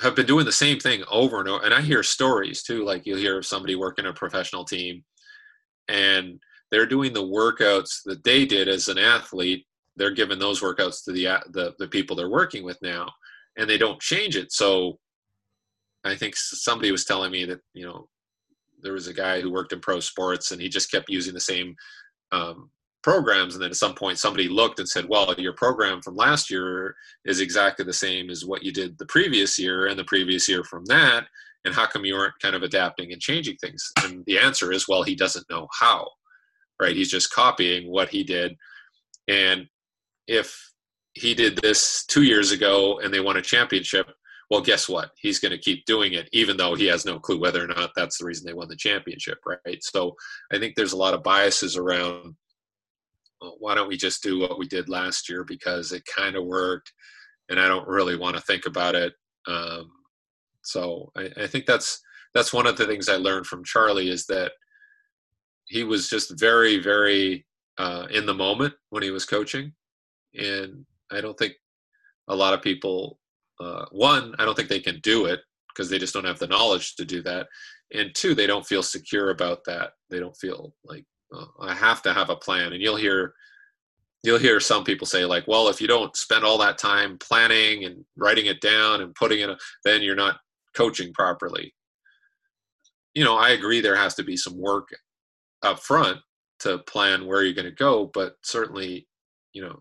have 0.00 0.14
been 0.14 0.26
doing 0.26 0.44
the 0.44 0.52
same 0.52 0.78
thing 0.78 1.02
over 1.10 1.40
and 1.40 1.48
over 1.48 1.64
and 1.64 1.74
i 1.74 1.80
hear 1.80 2.02
stories 2.02 2.62
too 2.62 2.84
like 2.84 3.04
you'll 3.04 3.18
hear 3.18 3.38
of 3.38 3.46
somebody 3.46 3.74
working 3.74 4.06
a 4.06 4.12
professional 4.12 4.64
team 4.64 5.04
and 5.88 6.38
they're 6.70 6.86
doing 6.86 7.12
the 7.12 7.22
workouts 7.22 8.00
that 8.04 8.22
they 8.24 8.46
did 8.46 8.68
as 8.68 8.88
an 8.88 8.98
athlete 8.98 9.66
they're 9.96 10.10
giving 10.10 10.38
those 10.38 10.60
workouts 10.60 11.04
to 11.04 11.12
the 11.12 11.24
the, 11.50 11.74
the 11.78 11.88
people 11.88 12.14
they're 12.14 12.30
working 12.30 12.64
with 12.64 12.78
now 12.82 13.08
and 13.56 13.68
they 13.68 13.78
don't 13.78 14.00
change 14.00 14.36
it. 14.36 14.52
So 14.52 14.98
I 16.06 16.16
think 16.16 16.36
somebody 16.36 16.92
was 16.92 17.04
telling 17.04 17.30
me 17.30 17.44
that 17.46 17.60
you 17.74 17.84
know 17.84 18.08
there 18.82 18.92
was 18.92 19.08
a 19.08 19.14
guy 19.14 19.40
who 19.40 19.52
worked 19.52 19.72
in 19.72 19.80
pro 19.80 20.00
sports 20.00 20.52
and 20.52 20.60
he 20.60 20.68
just 20.68 20.90
kept 20.90 21.08
using 21.08 21.34
the 21.34 21.40
same 21.40 21.74
um, 22.32 22.70
programs. 23.02 23.54
And 23.54 23.62
then 23.62 23.70
at 23.70 23.76
some 23.76 23.94
point 23.94 24.18
somebody 24.18 24.48
looked 24.48 24.78
and 24.78 24.88
said 24.88 25.08
well 25.08 25.34
your 25.38 25.54
program 25.54 26.02
from 26.02 26.16
last 26.16 26.50
year 26.50 26.94
is 27.24 27.40
exactly 27.40 27.84
the 27.84 27.92
same 27.92 28.30
as 28.30 28.44
what 28.44 28.62
you 28.62 28.72
did 28.72 28.98
the 28.98 29.06
previous 29.06 29.58
year 29.58 29.86
and 29.86 29.98
the 29.98 30.04
previous 30.04 30.48
year 30.48 30.64
from 30.64 30.84
that. 30.86 31.24
And 31.64 31.74
how 31.74 31.86
come 31.86 32.04
you 32.04 32.14
aren't 32.14 32.38
kind 32.40 32.54
of 32.54 32.62
adapting 32.62 33.12
and 33.12 33.20
changing 33.20 33.56
things? 33.56 33.90
And 34.04 34.24
the 34.26 34.38
answer 34.38 34.72
is 34.72 34.88
well 34.88 35.02
he 35.02 35.14
doesn't 35.14 35.48
know 35.50 35.68
how 35.72 36.08
right? 36.80 36.96
He's 36.96 37.10
just 37.10 37.32
copying 37.32 37.90
what 37.90 38.08
he 38.08 38.22
did. 38.22 38.56
And 39.28 39.66
if 40.26 40.72
he 41.14 41.34
did 41.34 41.56
this 41.58 42.04
two 42.06 42.22
years 42.22 42.52
ago 42.52 43.00
and 43.02 43.12
they 43.12 43.20
won 43.20 43.36
a 43.36 43.42
championship 43.42 44.08
well, 44.50 44.60
guess 44.60 44.88
what? 44.88 45.10
He's 45.16 45.40
going 45.40 45.52
to 45.52 45.58
keep 45.58 45.84
doing 45.86 46.12
it, 46.12 46.28
even 46.32 46.56
though 46.56 46.74
he 46.74 46.86
has 46.86 47.04
no 47.04 47.18
clue 47.18 47.40
whether 47.40 47.64
or 47.64 47.66
not 47.66 47.90
that's 47.96 48.18
the 48.18 48.24
reason 48.24 48.46
they 48.46 48.54
won 48.54 48.68
the 48.68 48.76
championship, 48.76 49.38
right? 49.46 49.82
So 49.82 50.14
I 50.52 50.58
think 50.58 50.74
there's 50.74 50.92
a 50.92 50.98
lot 50.98 51.14
of 51.14 51.22
biases 51.22 51.76
around. 51.76 52.36
Well, 53.40 53.56
why 53.58 53.74
don't 53.74 53.88
we 53.88 53.96
just 53.96 54.22
do 54.22 54.38
what 54.38 54.58
we 54.58 54.66
did 54.66 54.88
last 54.88 55.28
year 55.28 55.44
because 55.44 55.92
it 55.92 56.02
kind 56.06 56.36
of 56.36 56.44
worked, 56.44 56.92
and 57.48 57.58
I 57.58 57.68
don't 57.68 57.88
really 57.88 58.16
want 58.16 58.36
to 58.36 58.42
think 58.42 58.66
about 58.66 58.94
it. 58.94 59.12
Um, 59.48 59.90
so 60.62 61.10
I, 61.16 61.30
I 61.36 61.46
think 61.46 61.66
that's 61.66 62.00
that's 62.34 62.52
one 62.52 62.66
of 62.66 62.76
the 62.76 62.86
things 62.86 63.08
I 63.08 63.16
learned 63.16 63.46
from 63.46 63.64
Charlie 63.64 64.10
is 64.10 64.26
that 64.26 64.52
he 65.66 65.84
was 65.84 66.08
just 66.08 66.38
very, 66.38 66.78
very 66.78 67.46
uh, 67.78 68.06
in 68.10 68.26
the 68.26 68.34
moment 68.34 68.74
when 68.90 69.02
he 69.02 69.10
was 69.10 69.24
coaching, 69.24 69.72
and 70.34 70.84
I 71.10 71.20
don't 71.20 71.36
think 71.36 71.54
a 72.28 72.34
lot 72.34 72.54
of 72.54 72.62
people, 72.62 73.18
uh, 73.60 73.86
one, 73.90 74.34
I 74.38 74.44
don't 74.44 74.54
think 74.54 74.68
they 74.68 74.80
can 74.80 75.00
do 75.00 75.26
it 75.26 75.40
because 75.68 75.90
they 75.90 75.98
just 75.98 76.14
don't 76.14 76.24
have 76.24 76.38
the 76.38 76.46
knowledge 76.46 76.96
to 76.96 77.04
do 77.04 77.22
that, 77.22 77.46
and 77.92 78.14
two, 78.14 78.34
they 78.34 78.46
don't 78.46 78.66
feel 78.66 78.82
secure 78.82 79.30
about 79.30 79.60
that. 79.66 79.90
They 80.10 80.18
don't 80.18 80.36
feel 80.36 80.74
like 80.84 81.04
oh, 81.32 81.48
I 81.60 81.74
have 81.74 82.02
to 82.02 82.12
have 82.12 82.30
a 82.30 82.36
plan. 82.36 82.72
And 82.72 82.82
you'll 82.82 82.96
hear 82.96 83.34
you'll 84.22 84.38
hear 84.38 84.58
some 84.58 84.82
people 84.82 85.06
say 85.06 85.24
like, 85.24 85.46
well, 85.46 85.68
if 85.68 85.80
you 85.80 85.86
don't 85.86 86.16
spend 86.16 86.44
all 86.44 86.58
that 86.58 86.78
time 86.78 87.16
planning 87.18 87.84
and 87.84 88.04
writing 88.16 88.46
it 88.46 88.60
down 88.60 89.00
and 89.00 89.14
putting 89.14 89.38
it, 89.40 89.56
then 89.84 90.02
you're 90.02 90.16
not 90.16 90.38
coaching 90.74 91.12
properly. 91.12 91.72
You 93.14 93.24
know, 93.24 93.36
I 93.36 93.50
agree 93.50 93.80
there 93.80 93.96
has 93.96 94.14
to 94.16 94.24
be 94.24 94.36
some 94.36 94.58
work 94.60 94.88
up 95.62 95.78
front 95.78 96.18
to 96.60 96.78
plan 96.78 97.26
where 97.26 97.42
you're 97.42 97.54
going 97.54 97.66
to 97.66 97.70
go, 97.70 98.10
but 98.12 98.34
certainly, 98.42 99.06
you 99.52 99.62
know, 99.62 99.78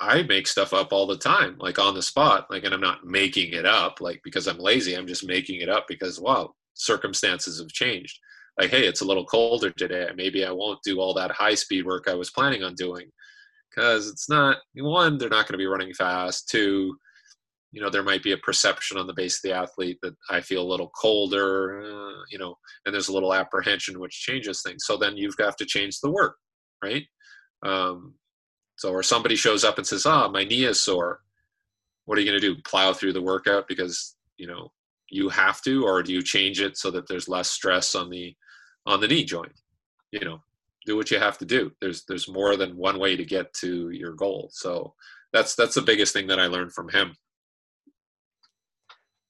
I 0.00 0.22
make 0.24 0.46
stuff 0.46 0.72
up 0.72 0.92
all 0.92 1.06
the 1.06 1.16
time, 1.16 1.56
like 1.58 1.78
on 1.78 1.94
the 1.94 2.02
spot, 2.02 2.46
like, 2.50 2.64
and 2.64 2.74
I'm 2.74 2.80
not 2.80 3.04
making 3.04 3.52
it 3.52 3.64
up, 3.64 4.00
like 4.00 4.20
because 4.24 4.46
I'm 4.46 4.58
lazy. 4.58 4.94
I'm 4.94 5.06
just 5.06 5.26
making 5.26 5.60
it 5.60 5.68
up 5.68 5.86
because, 5.88 6.20
wow, 6.20 6.52
circumstances 6.74 7.60
have 7.60 7.68
changed. 7.68 8.18
Like, 8.58 8.70
hey, 8.70 8.86
it's 8.86 9.00
a 9.00 9.04
little 9.04 9.24
colder 9.24 9.70
today. 9.70 10.08
Maybe 10.16 10.44
I 10.44 10.50
won't 10.50 10.82
do 10.84 11.00
all 11.00 11.14
that 11.14 11.30
high 11.32 11.54
speed 11.54 11.86
work 11.86 12.04
I 12.08 12.14
was 12.14 12.30
planning 12.30 12.62
on 12.62 12.74
doing 12.74 13.08
because 13.70 14.08
it's 14.08 14.28
not 14.28 14.58
one, 14.74 15.18
they're 15.18 15.28
not 15.28 15.46
going 15.46 15.54
to 15.54 15.58
be 15.58 15.66
running 15.66 15.92
fast. 15.94 16.48
Two, 16.48 16.96
you 17.72 17.80
know, 17.80 17.90
there 17.90 18.04
might 18.04 18.22
be 18.22 18.32
a 18.32 18.38
perception 18.38 18.98
on 18.98 19.06
the 19.06 19.14
base 19.14 19.38
of 19.38 19.50
the 19.50 19.56
athlete 19.56 19.98
that 20.02 20.14
I 20.30 20.40
feel 20.40 20.62
a 20.62 20.70
little 20.70 20.90
colder, 20.90 21.80
uh, 21.82 22.22
you 22.30 22.38
know, 22.38 22.56
and 22.84 22.94
there's 22.94 23.08
a 23.08 23.12
little 23.12 23.34
apprehension 23.34 23.98
which 23.98 24.12
changes 24.12 24.62
things. 24.62 24.84
So 24.86 24.96
then 24.96 25.16
you've 25.16 25.36
got 25.36 25.58
to 25.58 25.66
change 25.66 25.98
the 26.00 26.10
work, 26.10 26.36
right? 26.82 27.04
Um, 27.64 28.14
so, 28.76 28.90
or 28.90 29.02
somebody 29.02 29.36
shows 29.36 29.64
up 29.64 29.78
and 29.78 29.86
says, 29.86 30.06
"Ah, 30.06 30.26
oh, 30.26 30.30
my 30.30 30.44
knee 30.44 30.64
is 30.64 30.80
sore." 30.80 31.20
What 32.06 32.18
are 32.18 32.20
you 32.20 32.30
going 32.30 32.40
to 32.40 32.54
do? 32.54 32.60
Plow 32.62 32.92
through 32.92 33.14
the 33.14 33.22
workout 33.22 33.66
because 33.68 34.16
you 34.36 34.46
know 34.46 34.72
you 35.08 35.28
have 35.28 35.62
to, 35.62 35.84
or 35.84 36.02
do 36.02 36.12
you 36.12 36.22
change 36.22 36.60
it 36.60 36.76
so 36.76 36.90
that 36.90 37.08
there's 37.08 37.28
less 37.28 37.50
stress 37.50 37.94
on 37.94 38.10
the 38.10 38.34
on 38.86 39.00
the 39.00 39.08
knee 39.08 39.24
joint? 39.24 39.52
You 40.10 40.20
know, 40.20 40.42
do 40.86 40.96
what 40.96 41.10
you 41.10 41.18
have 41.18 41.38
to 41.38 41.44
do. 41.44 41.72
There's 41.80 42.04
there's 42.04 42.28
more 42.28 42.56
than 42.56 42.76
one 42.76 42.98
way 42.98 43.16
to 43.16 43.24
get 43.24 43.52
to 43.54 43.90
your 43.90 44.12
goal. 44.12 44.50
So 44.52 44.94
that's 45.32 45.54
that's 45.54 45.74
the 45.74 45.82
biggest 45.82 46.12
thing 46.12 46.26
that 46.28 46.40
I 46.40 46.46
learned 46.46 46.72
from 46.72 46.88
him. 46.88 47.16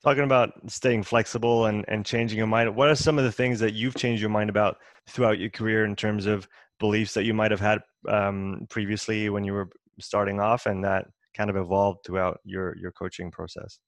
Talking 0.03 0.25
about 0.25 0.53
staying 0.67 1.05
flexible 1.05 1.65
and, 1.65 1.83
and 1.89 2.05
changing 2.05 2.37
your 2.37 2.47
mind, 2.47 2.77
what 2.77 2.91
are 2.91 2.95
some 2.95 3.19
of 3.19 3.25
the 3.25 3.33
things 3.33 3.59
that 3.61 3.73
you've 3.73 3.95
changed 3.95 4.21
your 4.21 4.29
mind 4.29 4.51
about 4.51 4.77
throughout 5.09 5.39
your 5.39 5.49
career 5.49 5.87
in 5.87 5.97
terms 5.97 6.27
of 6.27 6.47
beliefs 6.81 7.15
that 7.15 7.25
you 7.25 7.35
might 7.35 7.51
have 7.51 7.61
had 7.61 7.81
um, 8.09 8.67
previously 8.71 9.31
when 9.31 9.45
you 9.45 9.53
were 9.53 9.69
starting 10.01 10.41
off 10.41 10.67
and 10.67 10.85
that 10.85 11.07
kind 11.37 11.51
of 11.51 11.57
evolved 11.57 12.01
throughout 12.05 12.41
your, 12.45 12.77
your 12.77 12.93
coaching 12.93 13.31
process? 13.31 13.79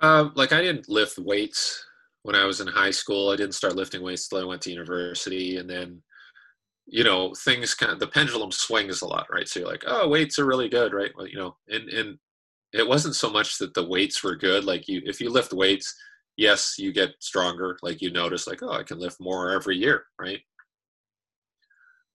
Um, 0.00 0.32
like 0.34 0.52
I 0.52 0.62
didn't 0.62 0.88
lift 0.88 1.18
weights 1.18 1.84
when 2.22 2.34
I 2.34 2.44
was 2.44 2.60
in 2.60 2.66
high 2.66 2.90
school. 2.90 3.30
I 3.30 3.36
didn't 3.36 3.54
start 3.54 3.76
lifting 3.76 4.02
weights 4.02 4.28
till 4.28 4.40
I 4.40 4.44
went 4.44 4.62
to 4.62 4.70
university, 4.70 5.58
and 5.58 5.68
then 5.68 6.02
you 6.86 7.04
know 7.04 7.34
things 7.34 7.74
kind 7.74 7.92
of 7.92 8.00
the 8.00 8.06
pendulum 8.06 8.50
swings 8.50 9.02
a 9.02 9.06
lot, 9.06 9.26
right? 9.30 9.48
So 9.48 9.60
you're 9.60 9.68
like, 9.68 9.84
oh, 9.86 10.08
weights 10.08 10.38
are 10.38 10.46
really 10.46 10.68
good, 10.68 10.92
right? 10.92 11.10
Well, 11.16 11.26
you 11.26 11.36
know, 11.36 11.56
and 11.68 11.88
and 11.90 12.18
it 12.72 12.86
wasn't 12.86 13.16
so 13.16 13.30
much 13.30 13.58
that 13.58 13.74
the 13.74 13.86
weights 13.86 14.22
were 14.22 14.36
good. 14.36 14.64
Like 14.64 14.88
you, 14.88 15.02
if 15.04 15.20
you 15.20 15.30
lift 15.30 15.52
weights, 15.52 15.94
yes, 16.36 16.76
you 16.78 16.92
get 16.92 17.10
stronger. 17.20 17.78
Like 17.82 18.00
you 18.00 18.10
notice, 18.10 18.46
like 18.46 18.62
oh, 18.62 18.72
I 18.72 18.82
can 18.82 18.98
lift 18.98 19.20
more 19.20 19.50
every 19.50 19.76
year, 19.76 20.04
right? 20.18 20.40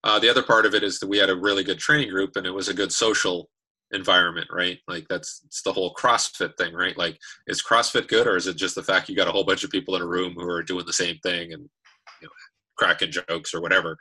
Uh, 0.05 0.19
the 0.19 0.29
other 0.29 0.43
part 0.43 0.65
of 0.65 0.75
it 0.75 0.83
is 0.83 0.99
that 0.99 1.09
we 1.09 1.17
had 1.17 1.29
a 1.29 1.35
really 1.35 1.63
good 1.63 1.79
training 1.79 2.09
group, 2.09 2.35
and 2.35 2.45
it 2.45 2.51
was 2.51 2.69
a 2.69 2.73
good 2.73 2.91
social 2.91 3.49
environment, 3.91 4.47
right? 4.51 4.79
Like 4.87 5.07
that's 5.09 5.41
it's 5.45 5.61
the 5.61 5.73
whole 5.73 5.93
CrossFit 5.95 6.55
thing, 6.57 6.73
right? 6.73 6.97
Like 6.97 7.17
is 7.47 7.63
CrossFit 7.63 8.07
good 8.07 8.27
or 8.27 8.35
is 8.35 8.47
it 8.47 8.57
just 8.57 8.75
the 8.75 8.83
fact 8.83 9.09
you 9.09 9.15
got 9.15 9.27
a 9.27 9.31
whole 9.31 9.43
bunch 9.43 9.63
of 9.63 9.69
people 9.69 9.95
in 9.95 10.01
a 10.01 10.07
room 10.07 10.33
who 10.35 10.49
are 10.49 10.63
doing 10.63 10.85
the 10.85 10.93
same 10.93 11.17
thing 11.23 11.53
and 11.53 11.63
you 12.21 12.27
know, 12.27 12.29
cracking 12.77 13.11
jokes 13.11 13.53
or 13.53 13.61
whatever? 13.61 13.97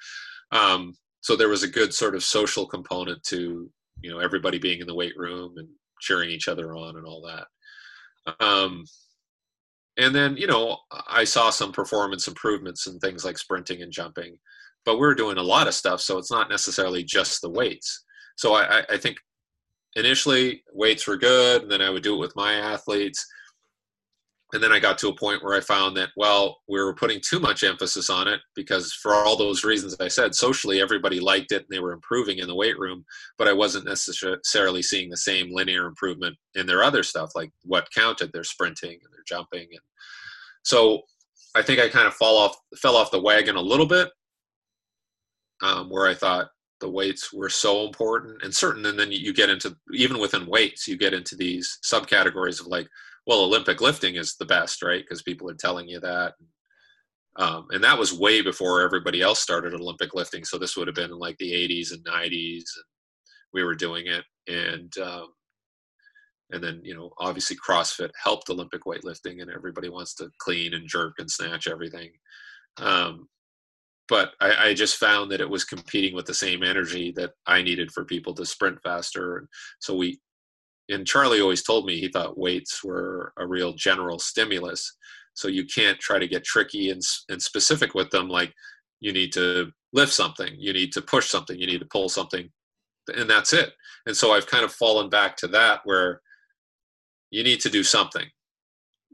Um, 0.53 0.95
so 1.21 1.37
there 1.37 1.49
was 1.49 1.63
a 1.63 1.69
good 1.69 1.95
sort 1.95 2.15
of 2.15 2.23
social 2.23 2.67
component 2.67 3.23
to 3.25 3.71
you 4.03 4.11
know 4.11 4.19
everybody 4.19 4.59
being 4.59 4.81
in 4.81 4.87
the 4.87 4.95
weight 4.95 5.17
room 5.17 5.55
and 5.57 5.69
cheering 6.01 6.31
each 6.31 6.49
other 6.49 6.75
on 6.75 6.97
and 6.97 7.07
all 7.07 7.23
that. 7.27 8.37
Um, 8.41 8.85
and 9.97 10.15
then 10.15 10.37
you 10.37 10.47
know 10.47 10.79
I 11.09 11.25
saw 11.25 11.51
some 11.51 11.73
performance 11.73 12.27
improvements 12.29 12.87
in 12.87 12.99
things 12.99 13.25
like 13.25 13.39
sprinting 13.39 13.83
and 13.83 13.93
jumping, 13.93 14.39
but 14.85 14.99
we 14.99 15.07
are 15.07 15.15
doing 15.15 15.39
a 15.39 15.43
lot 15.43 15.69
of 15.69 15.75
stuff, 15.75 16.01
so 16.01 16.19
it's 16.19 16.31
not 16.31 16.51
necessarily 16.51 17.03
just 17.05 17.41
the 17.41 17.51
weights. 17.51 18.05
So 18.37 18.55
I, 18.55 18.83
I 18.91 18.99
think 18.99 19.17
initially 19.97 20.63
weights 20.73 21.07
were 21.07 21.17
good 21.17 21.63
and 21.63 21.71
then 21.71 21.83
i 21.83 21.91
would 21.91 22.03
do 22.03 22.15
it 22.15 22.21
with 22.21 22.35
my 22.37 22.55
athletes 22.55 23.27
and 24.53 24.63
then 24.63 24.73
i 24.73 24.79
got 24.79 24.99
to 24.99 25.09
a 25.09 25.17
point 25.17 25.43
where 25.43 25.57
i 25.57 25.61
found 25.61 25.97
that 25.97 26.11
well 26.17 26.59
we 26.69 26.83
were 26.83 26.95
putting 26.95 27.21
too 27.21 27.39
much 27.39 27.63
emphasis 27.63 28.11
on 28.11 28.27
it 28.27 28.41
because 28.57 28.93
for 28.93 29.15
all 29.15 29.37
those 29.37 29.65
reasons 29.65 29.97
i 30.01 30.09
said 30.09 30.35
socially 30.35 30.81
everybody 30.81 31.21
liked 31.21 31.53
it 31.53 31.63
and 31.63 31.69
they 31.71 31.79
were 31.79 31.93
improving 31.93 32.39
in 32.39 32.49
the 32.49 32.55
weight 32.55 32.79
room 32.79 33.05
but 33.39 33.49
i 33.49 33.53
wasn't 33.53 33.85
necessarily 33.85 34.83
seeing 34.83 35.09
the 35.09 35.17
same 35.17 35.55
linear 35.55 35.87
improvement 35.87 36.37
in 36.55 36.67
their 36.67 36.83
other 36.83 37.03
stuff 37.03 37.31
like 37.35 37.51
what 37.63 37.91
counted 37.95 38.33
their 38.33 38.45
sprinting 38.45 38.99
and 39.05 39.13
their 39.13 39.25
jumping 39.27 39.69
and 39.71 39.81
so 40.65 41.03
i 41.55 41.63
think 41.63 41.79
i 41.79 41.89
kind 41.89 42.07
of 42.07 42.15
fall 42.15 42.37
off 42.37 42.57
fell 42.77 42.97
off 42.97 43.13
the 43.13 43.21
wagon 43.21 43.57
a 43.57 43.61
little 43.61 43.87
bit 43.87 44.09
um, 45.65 45.91
where 45.91 46.07
i 46.07 46.15
thought 46.15 46.49
the 46.81 46.91
weights 46.91 47.33
were 47.33 47.49
so 47.49 47.87
important 47.87 48.43
and 48.43 48.55
certain 48.55 48.85
and 48.87 48.99
then 48.99 49.11
you 49.11 49.33
get 49.33 49.49
into 49.49 49.75
even 49.93 50.19
within 50.19 50.47
weights 50.47 50.87
you 50.87 50.97
get 50.99 51.15
into 51.15 51.35
these 51.35 51.79
subcategories 51.85 52.61
of 52.61 52.67
like 52.67 52.89
well 53.27 53.41
olympic 53.41 53.81
lifting 53.81 54.17
is 54.17 54.37
the 54.37 54.45
best 54.45 54.83
right? 54.83 55.03
Because 55.03 55.23
people 55.23 55.49
are 55.51 55.55
telling 55.55 55.89
you 55.89 56.01
that. 56.01 56.35
Um, 57.37 57.67
and 57.71 57.83
that 57.83 57.99
was 57.99 58.13
way 58.13 58.43
before 58.43 58.83
everybody 58.83 59.21
else 59.21 59.41
started 59.41 59.75
olympic 59.75 60.15
lifting. 60.15 60.45
So 60.45 60.57
this 60.57 60.77
would 60.77 60.87
have 60.87 60.95
been 60.95 61.19
like 61.19 61.37
the 61.39 61.53
80s 61.53 61.93
and 61.93 62.05
90s 62.05 62.59
and 62.59 62.85
we 63.53 63.65
were 63.65 63.75
doing 63.75 64.07
it. 64.07 64.25
And 64.47 64.97
um, 64.99 65.29
and 66.51 66.63
then 66.63 66.81
you 66.85 66.95
know 66.95 67.11
obviously 67.19 67.57
crossfit 67.57 68.11
helped 68.23 68.51
olympic 68.51 68.85
weightlifting 68.85 69.41
and 69.41 69.51
everybody 69.51 69.89
wants 69.89 70.15
to 70.17 70.31
clean 70.39 70.75
and 70.75 70.89
jerk 70.89 71.15
and 71.19 71.31
snatch 71.31 71.67
everything. 71.67 72.11
Um, 72.77 73.29
but 74.09 74.33
I, 74.41 74.69
I, 74.69 74.75
just 74.75 74.97
found 74.97 75.31
that 75.31 75.41
it 75.41 75.49
was 75.49 75.65
competing 75.65 76.15
with 76.15 76.27
the 76.27 76.35
same 76.35 76.63
energy 76.63 77.13
that 77.17 77.33
I 77.47 77.63
needed 77.63 77.91
for 77.91 78.05
people 78.05 78.35
to 78.35 78.45
sprint 78.45 78.79
faster. 78.83 79.49
So 79.81 79.95
we, 79.95 80.21
and 80.89 81.07
Charlie 81.07 81.41
always 81.41 81.63
told 81.63 81.87
me 81.87 81.99
he 81.99 82.09
thought 82.09 82.39
weights 82.39 82.85
were 82.85 83.33
a 83.39 83.47
real 83.47 83.73
general 83.73 84.19
stimulus. 84.19 84.97
So 85.33 85.49
you 85.49 85.65
can't 85.65 85.99
try 85.99 86.19
to 86.19 86.29
get 86.29 86.45
tricky 86.45 86.91
and, 86.91 87.01
and 87.29 87.41
specific 87.41 87.95
with 87.95 88.11
them. 88.11 88.29
Like 88.29 88.53
you 89.01 89.13
need 89.13 89.33
to 89.33 89.71
lift 89.93 90.13
something, 90.13 90.55
you 90.59 90.73
need 90.73 90.93
to 90.93 91.03
push 91.03 91.29
something, 91.29 91.59
you 91.59 91.67
need 91.67 91.81
to 91.81 91.87
pull 91.87 92.09
something, 92.09 92.51
and 93.17 93.29
that's 93.29 93.53
it. 93.53 93.73
And 94.07 94.17
so 94.17 94.33
I've 94.33 94.47
kind 94.47 94.65
of 94.65 94.73
fallen 94.73 95.09
back 95.09 95.37
to 95.39 95.49
that 95.49 95.81
where 95.85 96.21
you 97.31 97.43
need 97.43 97.61
to 97.61 97.71
do 97.71 97.83
something. 97.83 98.27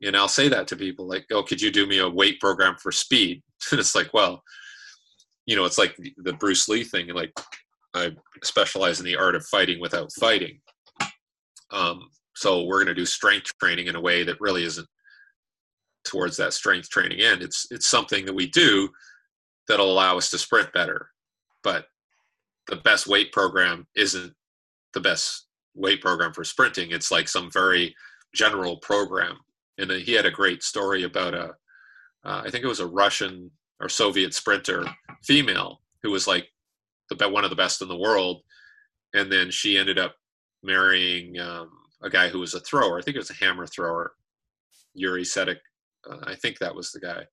And 0.02 0.16
I'll 0.16 0.28
say 0.28 0.48
that 0.48 0.66
to 0.68 0.76
people 0.76 1.06
like, 1.06 1.26
oh, 1.30 1.42
could 1.42 1.60
you 1.60 1.70
do 1.70 1.86
me 1.86 1.98
a 1.98 2.08
weight 2.08 2.40
program 2.40 2.76
for 2.76 2.92
speed? 2.92 3.42
And 3.70 3.78
it's 3.78 3.94
like, 3.94 4.14
well, 4.14 4.42
you 5.50 5.56
know, 5.56 5.64
it's 5.64 5.78
like 5.78 5.96
the 5.96 6.32
Bruce 6.34 6.68
Lee 6.68 6.84
thing. 6.84 7.08
Like 7.08 7.32
I 7.92 8.12
specialize 8.44 9.00
in 9.00 9.04
the 9.04 9.16
art 9.16 9.34
of 9.34 9.44
fighting 9.46 9.80
without 9.80 10.12
fighting. 10.12 10.60
Um, 11.72 12.08
so 12.36 12.62
we're 12.62 12.76
going 12.76 12.86
to 12.86 12.94
do 12.94 13.04
strength 13.04 13.50
training 13.58 13.88
in 13.88 13.96
a 13.96 14.00
way 14.00 14.22
that 14.22 14.40
really 14.40 14.62
isn't 14.62 14.86
towards 16.04 16.36
that 16.36 16.52
strength 16.52 16.88
training 16.88 17.20
end. 17.20 17.42
It's 17.42 17.66
it's 17.72 17.88
something 17.88 18.24
that 18.26 18.34
we 18.34 18.48
do 18.48 18.88
that'll 19.66 19.90
allow 19.90 20.16
us 20.16 20.30
to 20.30 20.38
sprint 20.38 20.72
better. 20.72 21.10
But 21.64 21.86
the 22.68 22.76
best 22.76 23.08
weight 23.08 23.32
program 23.32 23.88
isn't 23.96 24.32
the 24.94 25.00
best 25.00 25.48
weight 25.74 26.00
program 26.00 26.32
for 26.32 26.44
sprinting. 26.44 26.92
It's 26.92 27.10
like 27.10 27.28
some 27.28 27.50
very 27.50 27.92
general 28.36 28.76
program. 28.76 29.36
And 29.78 29.90
he 29.90 30.12
had 30.12 30.26
a 30.26 30.30
great 30.30 30.62
story 30.62 31.02
about 31.02 31.34
a, 31.34 31.54
uh, 32.24 32.42
I 32.44 32.50
think 32.50 32.62
it 32.62 32.68
was 32.68 32.78
a 32.78 32.86
Russian 32.86 33.50
or 33.80 33.88
Soviet 33.88 34.34
sprinter 34.34 34.84
female 35.24 35.80
who 36.02 36.10
was 36.10 36.26
like 36.26 36.48
the 37.10 37.28
one 37.28 37.44
of 37.44 37.50
the 37.50 37.56
best 37.56 37.82
in 37.82 37.88
the 37.88 37.96
world, 37.96 38.42
and 39.14 39.30
then 39.30 39.50
she 39.50 39.76
ended 39.76 39.98
up 39.98 40.14
marrying 40.62 41.38
um, 41.38 41.70
a 42.02 42.10
guy 42.10 42.28
who 42.28 42.38
was 42.38 42.54
a 42.54 42.60
thrower. 42.60 42.98
I 42.98 43.02
think 43.02 43.16
it 43.16 43.20
was 43.20 43.30
a 43.30 43.44
hammer 43.44 43.66
thrower, 43.66 44.12
Yuri 44.94 45.22
Sedykh. 45.22 45.58
Uh, 46.08 46.18
I 46.24 46.34
think 46.36 46.58
that 46.58 46.74
was 46.74 46.92
the 46.92 47.00
guy. 47.00 47.24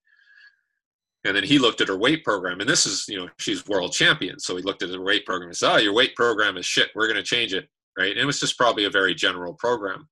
And 1.23 1.35
then 1.35 1.43
he 1.43 1.59
looked 1.59 1.81
at 1.81 1.87
her 1.89 1.97
weight 1.97 2.23
program, 2.23 2.59
and 2.59 2.69
this 2.69 2.85
is, 2.85 3.05
you 3.07 3.17
know, 3.17 3.29
she's 3.37 3.67
world 3.67 3.91
champion. 3.91 4.39
So 4.39 4.55
he 4.55 4.63
looked 4.63 4.83
at 4.83 4.89
her 4.89 5.01
weight 5.01 5.25
program 5.25 5.49
and 5.49 5.57
said, 5.57 5.73
"Oh, 5.73 5.77
your 5.77 5.93
weight 5.93 6.15
program 6.15 6.57
is 6.57 6.65
shit. 6.65 6.89
We're 6.95 7.07
going 7.07 7.17
to 7.17 7.23
change 7.23 7.53
it." 7.53 7.67
Right? 7.97 8.11
And 8.11 8.19
it 8.19 8.25
was 8.25 8.39
just 8.39 8.57
probably 8.57 8.85
a 8.85 8.89
very 8.89 9.13
general 9.15 9.53
program. 9.53 10.07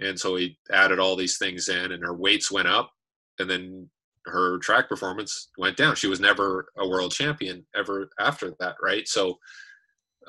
And 0.00 0.18
so 0.18 0.36
he 0.36 0.58
added 0.72 0.98
all 0.98 1.16
these 1.16 1.38
things 1.38 1.68
in, 1.68 1.92
and 1.92 2.02
her 2.02 2.14
weights 2.14 2.50
went 2.50 2.68
up. 2.68 2.90
And 3.38 3.48
then 3.48 3.90
her 4.26 4.58
track 4.58 4.88
performance 4.88 5.48
went 5.58 5.76
down. 5.76 5.96
She 5.96 6.06
was 6.06 6.20
never 6.20 6.66
a 6.78 6.88
world 6.88 7.12
champion 7.12 7.64
ever 7.74 8.08
after 8.18 8.54
that, 8.60 8.76
right? 8.82 9.06
So 9.08 9.38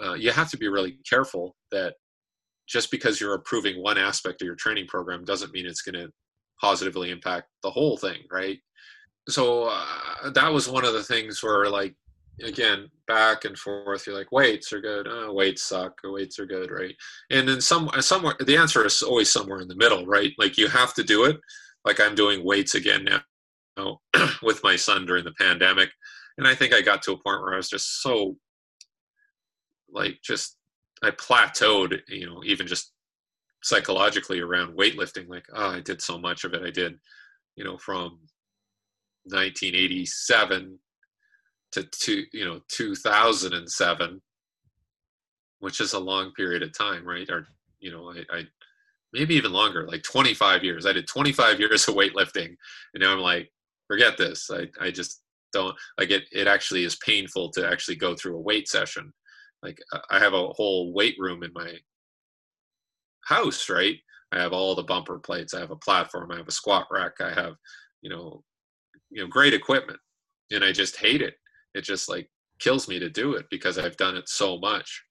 uh, 0.03 0.13
you 0.13 0.31
have 0.31 0.49
to 0.51 0.57
be 0.57 0.67
really 0.67 0.97
careful 1.07 1.55
that 1.71 1.95
just 2.67 2.91
because 2.91 3.19
you're 3.19 3.35
approving 3.35 3.81
one 3.81 3.97
aspect 3.97 4.41
of 4.41 4.45
your 4.45 4.55
training 4.55 4.87
program 4.87 5.25
doesn't 5.25 5.53
mean 5.53 5.65
it's 5.65 5.81
going 5.81 5.95
to 5.95 6.11
positively 6.59 7.11
impact 7.11 7.47
the 7.61 7.69
whole 7.69 7.97
thing, 7.97 8.19
right? 8.31 8.57
So 9.29 9.69
uh, 9.71 10.29
that 10.31 10.51
was 10.51 10.69
one 10.69 10.85
of 10.85 10.93
the 10.93 11.03
things 11.03 11.43
where, 11.43 11.69
like, 11.69 11.95
again, 12.41 12.89
back 13.07 13.45
and 13.45 13.57
forth, 13.57 14.07
you're 14.07 14.17
like, 14.17 14.31
weights 14.31 14.73
are 14.73 14.81
good, 14.81 15.07
oh, 15.09 15.33
weights 15.33 15.63
suck, 15.63 15.93
weights 16.03 16.39
are 16.39 16.45
good, 16.45 16.71
right? 16.71 16.95
And 17.29 17.47
then 17.47 17.61
some 17.61 17.89
somewhere, 17.99 18.35
the 18.39 18.57
answer 18.57 18.85
is 18.85 19.01
always 19.01 19.29
somewhere 19.29 19.59
in 19.59 19.67
the 19.67 19.75
middle, 19.75 20.05
right? 20.05 20.31
Like 20.39 20.57
you 20.57 20.67
have 20.67 20.93
to 20.95 21.03
do 21.03 21.25
it. 21.25 21.37
Like 21.85 21.99
I'm 21.99 22.15
doing 22.15 22.43
weights 22.43 22.75
again 22.75 23.03
now 23.03 23.21
with 24.43 24.63
my 24.63 24.75
son 24.75 25.05
during 25.05 25.23
the 25.23 25.33
pandemic, 25.39 25.89
and 26.37 26.47
I 26.47 26.55
think 26.55 26.73
I 26.73 26.81
got 26.81 27.01
to 27.03 27.13
a 27.13 27.17
point 27.17 27.41
where 27.41 27.53
I 27.53 27.57
was 27.57 27.69
just 27.69 28.01
so, 28.01 28.37
like, 29.91 30.19
just 30.23 30.57
I 31.03 31.11
plateaued, 31.11 31.99
you 32.07 32.25
know, 32.25 32.41
even 32.45 32.65
just 32.65 32.93
psychologically 33.63 34.39
around 34.39 34.77
weightlifting. 34.77 35.27
Like, 35.27 35.45
oh, 35.53 35.69
I 35.69 35.79
did 35.79 36.01
so 36.01 36.17
much 36.17 36.43
of 36.43 36.53
it. 36.53 36.63
I 36.63 36.71
did, 36.71 36.97
you 37.55 37.63
know, 37.63 37.77
from 37.77 38.19
1987 39.25 40.79
to 41.73 41.83
two, 41.83 42.23
you 42.31 42.45
know, 42.45 42.61
2007, 42.69 44.21
which 45.59 45.79
is 45.79 45.93
a 45.93 45.99
long 45.99 46.31
period 46.33 46.63
of 46.63 46.77
time, 46.77 47.05
right? 47.05 47.29
Or, 47.29 47.47
you 47.79 47.91
know, 47.91 48.11
I, 48.11 48.37
I 48.37 48.43
maybe 49.13 49.35
even 49.35 49.53
longer, 49.53 49.87
like 49.87 50.03
25 50.03 50.63
years. 50.63 50.85
I 50.85 50.93
did 50.93 51.07
25 51.07 51.59
years 51.59 51.87
of 51.87 51.95
weightlifting, 51.95 52.55
and 52.93 53.01
now 53.01 53.13
I'm 53.13 53.19
like, 53.19 53.51
forget 53.93 54.17
this. 54.17 54.49
I, 54.51 54.67
I 54.79 54.91
just 54.91 55.21
don't 55.51 55.75
like 55.99 56.11
it. 56.11 56.23
It 56.31 56.47
actually 56.47 56.83
is 56.83 56.95
painful 56.97 57.51
to 57.51 57.67
actually 57.67 57.95
go 57.95 58.15
through 58.15 58.37
a 58.37 58.41
weight 58.41 58.67
session 58.67 59.13
like 59.63 59.79
uh, 59.93 59.99
I 60.11 60.19
have 60.19 60.33
a 60.33 60.49
whole 60.49 60.93
weight 60.93 61.15
room 61.17 61.41
in 61.41 61.51
my 61.53 61.73
house, 63.25 63.69
right? 63.69 63.95
I 64.31 64.39
have 64.39 64.51
all 64.53 64.75
the 64.75 64.83
bumper 64.83 65.17
plates. 65.19 65.53
I 65.53 65.59
have 65.59 65.71
a 65.71 65.77
platform. 65.77 66.31
I 66.31 66.37
have 66.37 66.47
a 66.47 66.51
squat 66.51 66.87
rack. 66.91 67.13
I 67.21 67.31
have, 67.33 67.53
you 68.01 68.09
know, 68.09 68.43
you 69.09 69.21
know, 69.21 69.27
great 69.27 69.53
equipment, 69.53 69.99
and 70.51 70.63
I 70.63 70.71
just 70.71 70.97
hate 70.97 71.21
it. 71.21 71.35
It 71.73 71.83
just 71.83 72.09
like 72.09 72.29
kills 72.59 72.87
me 72.87 72.99
to 72.99 73.09
do 73.09 73.33
it 73.33 73.45
because 73.49 73.77
I've 73.77 73.97
done 73.97 74.17
it 74.17 74.27
so 74.27 74.59
much. 74.59 75.03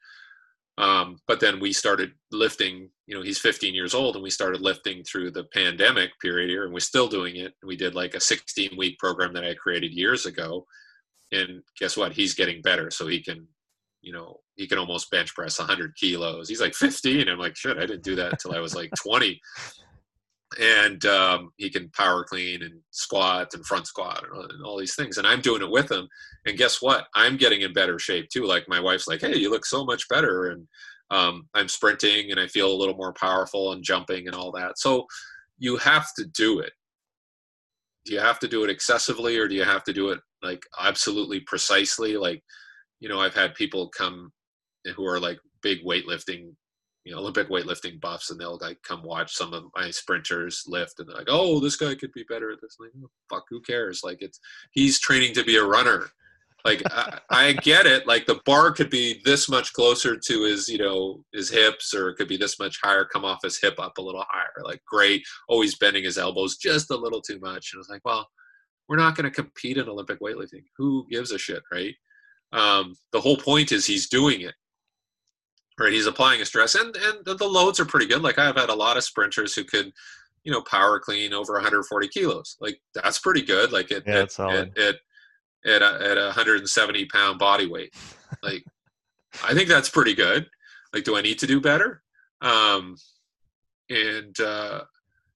Um, 0.79 1.19
but 1.29 1.41
then 1.41 1.61
we 1.61 1.73
started 1.73 2.13
lifting. 2.31 2.89
You 3.07 3.17
know, 3.17 3.23
he's 3.23 3.39
15 3.39 3.75
years 3.75 3.95
old, 3.95 4.17
and 4.17 4.23
we 4.23 4.31
started 4.31 4.61
lifting 4.61 5.05
through 5.05 5.33
the 5.33 5.45
pandemic 5.53 6.11
period 6.21 6.49
here, 6.49 6.65
and 6.65 6.73
we're 6.73 6.81
still 6.81 7.09
doing 7.09 7.37
it. 7.37 7.53
We 7.65 7.77
did 7.77 7.95
like 7.95 8.15
a 8.15 8.21
16 8.21 8.71
week 8.77 8.99
program 8.99 9.33
that 9.35 9.45
I 9.45 9.55
created 9.55 9.93
years 9.93 10.27
ago, 10.27 10.67
and 11.31 11.63
guess 11.79 11.97
what? 11.97 12.13
He's 12.13 12.35
getting 12.35 12.63
better, 12.63 12.91
so 12.91 13.07
he 13.07 13.23
can 13.23 13.47
you 14.03 14.13
know, 14.13 14.41
he 14.57 14.67
can 14.67 14.79
almost 14.79 15.11
bench 15.11 15.35
press 15.35 15.59
100 15.59 15.95
kilos. 15.97 16.49
He's 16.49 16.61
like 16.61 16.75
15. 16.75 17.29
I'm 17.29 17.39
like, 17.39 17.57
shit, 17.57 17.79
I 17.79 17.87
didn't 17.87 18.03
do 18.03 18.17
that 18.17 18.33
until 18.33 18.53
I 18.53 18.59
was 18.59 18.75
like 18.75 18.91
20. 19.01 19.41
And 20.61 21.05
um, 21.07 21.51
he 21.57 21.71
can 21.71 21.91
power 21.91 22.25
clean 22.25 22.63
and 22.63 22.81
squat 22.91 23.55
and 23.55 23.65
front 23.67 23.87
squat 23.87 24.25
and 24.25 24.33
all, 24.33 24.43
and 24.43 24.65
all, 24.65 24.79
these 24.79 24.95
things. 24.95 25.19
And 25.19 25.27
I'm 25.27 25.41
doing 25.41 25.63
it 25.63 25.71
with 25.71 25.91
him. 25.91 26.09
And 26.47 26.59
guess 26.59 26.83
what? 26.83 27.07
I'm 27.15 27.37
getting 27.37 27.63
in 27.63 27.73
better 27.73 27.99
shape 27.99 28.29
too. 28.29 28.45
Like 28.45 28.69
my 28.69 28.81
wife's 28.81 29.09
like, 29.09 29.21
hey, 29.21 29.37
you 29.37 29.51
look 29.51 29.65
so 29.65 29.85
much 29.85 30.09
better. 30.09 30.51
And 30.51 30.67
um, 31.11 31.49
I'm 31.55 31.69
sprinting 31.69 32.31
and 32.31 32.41
I 32.41 32.47
feel 32.47 32.73
a 32.73 32.77
little 32.77 32.97
more 32.97 33.13
powerful 33.13 33.73
and 33.73 33.85
jumping 33.85 34.27
and 34.27 34.35
all 34.35 34.51
that. 34.53 34.79
So 34.79 35.07
you 35.59 35.77
have 35.77 36.09
to 36.19 36.25
do 36.35 36.61
it. 36.61 36.73
Do 38.05 38.15
you 38.15 38.21
have 38.21 38.39
to 38.41 38.49
do 38.49 38.65
it 38.65 38.71
excessively 38.71 39.39
or 39.39 39.47
do 39.47 39.55
you 39.55 39.65
have 39.65 39.85
to 39.85 39.93
do 39.93 40.09
it 40.09 40.21
like 40.43 40.63
absolutely 40.81 41.41
precisely? 41.41 42.17
Like, 42.17 42.43
you 42.99 43.09
know, 43.09 43.21
I've 43.21 43.35
had 43.35 43.55
people 43.55 43.89
come 43.91 44.33
who 44.97 45.07
are 45.07 45.21
like 45.21 45.39
big 45.63 45.85
weightlifting, 45.85 46.55
you 47.05 47.13
know, 47.13 47.19
Olympic 47.19 47.49
weightlifting 47.49 48.01
buffs, 48.01 48.31
and 48.31 48.41
they'll 48.41 48.59
like 48.61 48.81
come 48.83 49.03
watch 49.03 49.35
some 49.35 49.53
of 49.53 49.65
my 49.77 49.91
sprinters 49.91 50.65
lift, 50.67 50.99
and 50.99 51.09
they're 51.09 51.17
like, 51.17 51.29
"Oh, 51.29 51.61
this 51.61 51.77
guy 51.77 51.95
could 51.95 52.13
be 52.13 52.25
better 52.29 52.53
at 52.53 52.61
this." 52.61 52.77
Like, 52.79 52.91
oh, 53.03 53.11
fuck, 53.29 53.45
who 53.51 53.61
cares? 53.61 54.03
Like, 54.05 54.19
it's 54.21 54.39
he's 54.73 55.01
training 55.01 55.35
to 55.35 55.45
be 55.45 55.57
a 55.57 55.65
runner. 55.65 56.11
Like, 56.65 56.83
I, 56.87 57.19
I 57.31 57.53
get 57.55 57.87
it. 57.87 58.07
Like, 58.07 58.27
the 58.27 58.41
bar 58.47 58.71
could 58.71 58.91
be 58.91 59.21
this 59.25 59.49
much 59.49 59.73
closer 59.73 60.17
to 60.17 60.45
his, 60.45 60.69
you 60.69 60.79
know, 60.79 61.25
his 61.33 61.51
hips, 61.51 61.93
or 61.93 62.11
it 62.11 62.17
could 62.17 62.29
be 62.29 62.37
this 62.37 62.59
much 62.59 62.79
higher. 62.83 63.05
Come 63.05 63.25
off 63.25 63.43
his 63.43 63.61
hip 63.61 63.81
up 63.81 63.99
a 63.99 64.03
little 64.03 64.25
higher. 64.29 64.63
Like, 64.63 64.81
great. 64.87 65.25
Always 65.49 65.77
bending 65.79 66.05
his 66.05 66.19
elbows 66.19 66.57
just 66.57 66.91
a 66.93 66.97
little 66.97 67.21
too 67.21 67.41
much. 67.41 67.73
And 67.73 67.79
I 67.79 67.81
was 67.81 67.89
like, 67.89 68.05
well, 68.05 68.29
we're 68.89 68.97
not 68.97 69.17
going 69.17 69.25
to 69.25 69.31
compete 69.31 69.77
in 69.77 69.89
Olympic 69.89 70.21
weightlifting. 70.21 70.63
Who 70.77 71.07
gives 71.11 71.33
a 71.33 71.39
shit, 71.39 71.63
right? 71.73 71.95
Um, 72.53 72.95
the 73.13 73.21
whole 73.21 73.37
point 73.37 73.73
is 73.73 73.87
he's 73.87 74.09
doing 74.09 74.43
it. 74.43 74.55
He's 75.91 76.07
applying 76.07 76.41
a 76.41 76.45
stress, 76.45 76.75
and 76.75 76.97
and 76.97 77.25
the 77.25 77.49
loads 77.49 77.81
are 77.81 77.85
pretty 77.85 78.07
good. 78.07 78.23
Like 78.23 78.39
I've 78.39 78.57
had 78.57 78.69
a 78.69 78.75
lot 78.75 78.97
of 78.97 79.05
sprinters 79.05 79.55
who 79.55 79.65
could, 79.65 79.93
you 80.45 80.53
know, 80.53 80.63
power 80.63 80.99
clean 80.99 81.33
over 81.33 81.55
140 81.55 82.09
kilos. 82.09 82.57
Like 82.61 82.81
that's 82.95 83.19
pretty 83.19 83.43
good. 83.43 83.73
Like 83.73 83.91
it, 83.91 84.05
yeah, 84.07 84.23
it, 84.23 84.39
it, 84.39 84.73
it, 84.77 85.01
at 85.65 85.83
a, 85.83 86.11
at 86.11 86.19
a 86.19 86.27
170 86.27 87.07
pound 87.07 87.39
body 87.39 87.67
weight. 87.67 87.95
Like 88.43 88.65
I 89.45 89.55
think 89.55 89.69
that's 89.69 89.89
pretty 89.89 90.15
good. 90.15 90.49
Like, 90.93 91.05
do 91.05 91.17
I 91.17 91.23
need 91.23 91.39
to 91.39 91.47
do 91.47 91.61
better? 91.61 92.03
Um, 92.43 92.97
and 93.89 94.39
uh, 94.41 94.83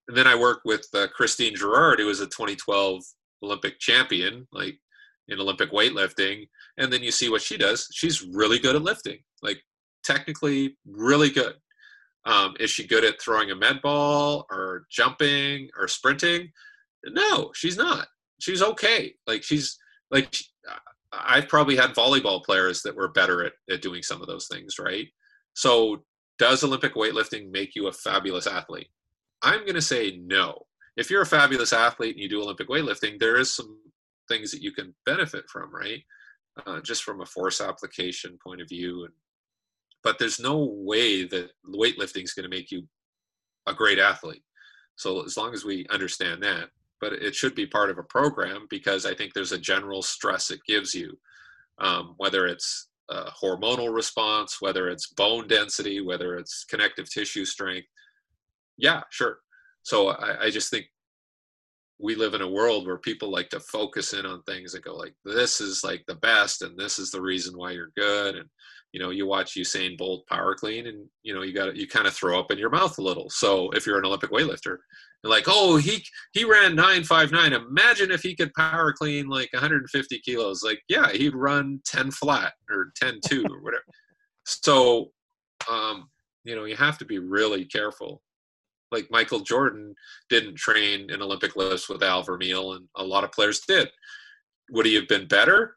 and 0.07 0.17
then 0.17 0.27
I 0.27 0.35
work 0.35 0.61
with 0.65 0.87
uh, 0.93 1.07
Christine 1.07 1.55
Girard, 1.55 1.99
who 1.99 2.05
was 2.05 2.19
a 2.19 2.25
2012 2.25 3.03
Olympic 3.43 3.79
champion. 3.79 4.47
Like 4.51 4.79
in 5.27 5.39
Olympic 5.39 5.71
weightlifting, 5.71 6.47
and 6.77 6.91
then 6.91 7.03
you 7.03 7.11
see 7.11 7.29
what 7.29 7.41
she 7.41 7.57
does. 7.57 7.87
She's 7.91 8.23
really 8.23 8.59
good 8.59 8.75
at 8.75 8.81
lifting, 8.81 9.19
like 9.41 9.61
technically 10.07 10.77
really 10.85 11.29
good. 11.29 11.55
Um, 12.25 12.55
is 12.59 12.69
she 12.69 12.87
good 12.87 13.05
at 13.05 13.21
throwing 13.21 13.51
a 13.51 13.55
med 13.55 13.81
ball 13.81 14.45
or 14.51 14.85
jumping 14.89 15.69
or 15.77 15.87
sprinting? 15.87 16.51
No, 17.05 17.51
she's 17.53 17.77
not. 17.77 18.07
She's 18.39 18.61
okay. 18.61 19.13
Like 19.27 19.43
she's 19.43 19.77
like 20.11 20.35
I've 21.11 21.47
probably 21.47 21.75
had 21.75 21.95
volleyball 21.95 22.43
players 22.43 22.81
that 22.83 22.95
were 22.95 23.07
better 23.07 23.45
at, 23.45 23.53
at 23.71 23.81
doing 23.81 24.03
some 24.03 24.21
of 24.21 24.27
those 24.27 24.47
things, 24.47 24.77
right? 24.79 25.07
So 25.53 26.03
does 26.37 26.63
Olympic 26.63 26.95
weightlifting 26.95 27.51
make 27.51 27.75
you 27.75 27.87
a 27.87 27.93
fabulous 27.93 28.47
athlete? 28.47 28.89
I'm 29.41 29.61
going 29.61 29.75
to 29.75 29.81
say 29.81 30.19
no. 30.21 30.63
If 30.97 31.09
you're 31.09 31.21
a 31.21 31.27
fabulous 31.27 31.73
athlete 31.73 32.15
and 32.15 32.21
you 32.21 32.29
do 32.29 32.41
Olympic 32.41 32.69
weightlifting, 32.69 33.19
there 33.19 33.37
is 33.37 33.53
some 33.53 33.79
things 34.27 34.51
that 34.51 34.61
you 34.61 34.71
can 34.71 34.93
benefit 35.05 35.45
from, 35.49 35.73
right? 35.73 36.03
Uh, 36.65 36.81
just 36.81 37.03
from 37.03 37.21
a 37.21 37.25
force 37.25 37.61
application 37.61 38.37
point 38.43 38.61
of 38.61 38.67
view. 38.67 39.05
And, 39.05 39.13
but 40.03 40.19
there's 40.19 40.39
no 40.39 40.63
way 40.71 41.25
that 41.25 41.51
weightlifting 41.67 42.23
is 42.23 42.33
going 42.33 42.49
to 42.49 42.55
make 42.55 42.71
you 42.71 42.83
a 43.67 43.73
great 43.73 43.99
athlete. 43.99 44.43
So 44.95 45.23
as 45.23 45.37
long 45.37 45.53
as 45.53 45.63
we 45.65 45.85
understand 45.89 46.41
that, 46.43 46.69
but 46.99 47.13
it 47.13 47.35
should 47.35 47.53
be 47.53 47.67
part 47.67 47.89
of 47.89 47.97
a 47.97 48.03
program 48.03 48.65
because 48.69 49.05
I 49.05 49.13
think 49.13 49.33
there's 49.33 49.51
a 49.51 49.59
general 49.59 50.01
stress 50.01 50.49
it 50.49 50.59
gives 50.67 50.95
you, 50.95 51.17
um, 51.79 52.15
whether 52.17 52.47
it's 52.47 52.87
hormonal 53.11 53.93
response, 53.93 54.61
whether 54.61 54.89
it's 54.89 55.07
bone 55.07 55.47
density, 55.47 56.01
whether 56.01 56.37
it's 56.37 56.65
connective 56.65 57.09
tissue 57.09 57.45
strength. 57.45 57.87
Yeah, 58.77 59.01
sure. 59.09 59.39
So 59.83 60.09
I, 60.09 60.45
I 60.45 60.49
just 60.49 60.69
think 60.69 60.87
we 61.99 62.15
live 62.15 62.33
in 62.33 62.41
a 62.41 62.49
world 62.49 62.85
where 62.85 62.97
people 62.97 63.31
like 63.31 63.49
to 63.49 63.59
focus 63.59 64.13
in 64.13 64.25
on 64.25 64.43
things 64.43 64.73
and 64.73 64.83
go 64.83 64.95
like 64.95 65.15
this 65.25 65.59
is 65.59 65.83
like 65.83 66.03
the 66.07 66.15
best 66.15 66.61
and 66.61 66.77
this 66.77 66.99
is 66.99 67.09
the 67.09 67.21
reason 67.21 67.57
why 67.57 67.71
you're 67.71 67.91
good 67.95 68.35
and 68.35 68.47
you 68.93 68.99
know 68.99 69.09
you 69.09 69.25
watch 69.25 69.55
Usain 69.55 69.97
Bolt 69.97 70.25
power 70.27 70.55
clean 70.55 70.87
and 70.87 71.07
you 71.23 71.33
know 71.33 71.41
you 71.41 71.53
got 71.53 71.75
you 71.75 71.87
kind 71.87 72.07
of 72.07 72.13
throw 72.13 72.39
up 72.39 72.51
in 72.51 72.57
your 72.57 72.69
mouth 72.69 72.97
a 72.97 73.01
little 73.01 73.29
so 73.29 73.69
if 73.71 73.85
you're 73.85 73.99
an 73.99 74.05
Olympic 74.05 74.31
weightlifter 74.31 74.77
like 75.23 75.45
oh 75.47 75.77
he 75.77 76.03
he 76.33 76.45
ran 76.45 76.75
959 76.75 77.53
imagine 77.53 78.11
if 78.11 78.21
he 78.21 78.35
could 78.35 78.53
power 78.53 78.93
clean 78.93 79.27
like 79.27 79.51
150 79.53 80.19
kilos 80.19 80.63
like 80.63 80.79
yeah 80.87 81.11
he'd 81.11 81.35
run 81.35 81.81
10 81.85 82.11
flat 82.11 82.53
or 82.69 82.91
10 82.95 83.19
2 83.27 83.45
or 83.49 83.61
whatever 83.61 83.83
so 84.45 85.11
um 85.69 86.07
you 86.43 86.55
know 86.55 86.65
you 86.65 86.75
have 86.75 86.97
to 86.97 87.05
be 87.05 87.19
really 87.19 87.65
careful 87.65 88.21
like 88.91 89.07
Michael 89.11 89.41
Jordan 89.41 89.93
didn't 90.29 90.55
train 90.55 91.09
in 91.09 91.21
Olympic 91.21 91.55
lifts 91.55 91.89
with 91.89 92.03
Al 92.03 92.23
Vermeil, 92.23 92.73
and 92.73 92.87
a 92.95 93.03
lot 93.03 93.23
of 93.23 93.31
players 93.31 93.61
did. 93.67 93.89
Would 94.71 94.85
he 94.85 94.95
have 94.95 95.07
been 95.07 95.27
better? 95.27 95.75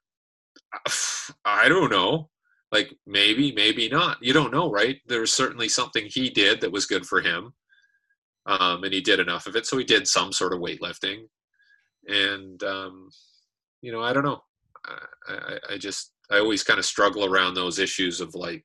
I 1.45 1.69
don't 1.69 1.91
know. 1.91 2.31
Like 2.73 2.95
maybe, 3.07 3.53
maybe 3.53 3.89
not. 3.89 4.19
You 4.21 4.33
don't 4.33 4.53
know, 4.53 4.71
right? 4.71 4.99
There 5.07 5.21
was 5.21 5.33
certainly 5.33 5.69
something 5.69 6.07
he 6.07 6.31
did 6.31 6.61
that 6.61 6.73
was 6.73 6.87
good 6.87 7.05
for 7.05 7.21
him, 7.21 7.53
um, 8.47 8.85
and 8.85 8.93
he 8.93 9.01
did 9.01 9.21
enough 9.21 9.47
of 9.47 9.57
it, 9.57 9.67
so 9.67 9.77
he 9.77 9.85
did 9.85 10.07
some 10.07 10.33
sort 10.33 10.53
of 10.53 10.61
weightlifting. 10.61 11.23
And 12.07 12.63
um, 12.63 13.11
you 13.83 13.93
know, 13.93 14.03
I 14.03 14.13
don't 14.13 14.25
know. 14.25 14.43
I, 14.87 15.33
I, 15.33 15.59
I 15.75 15.79
just 15.79 16.13
I 16.31 16.39
always 16.39 16.63
kind 16.63 16.79
of 16.79 16.85
struggle 16.85 17.25
around 17.25 17.55
those 17.55 17.79
issues 17.79 18.21
of 18.21 18.35
like 18.35 18.65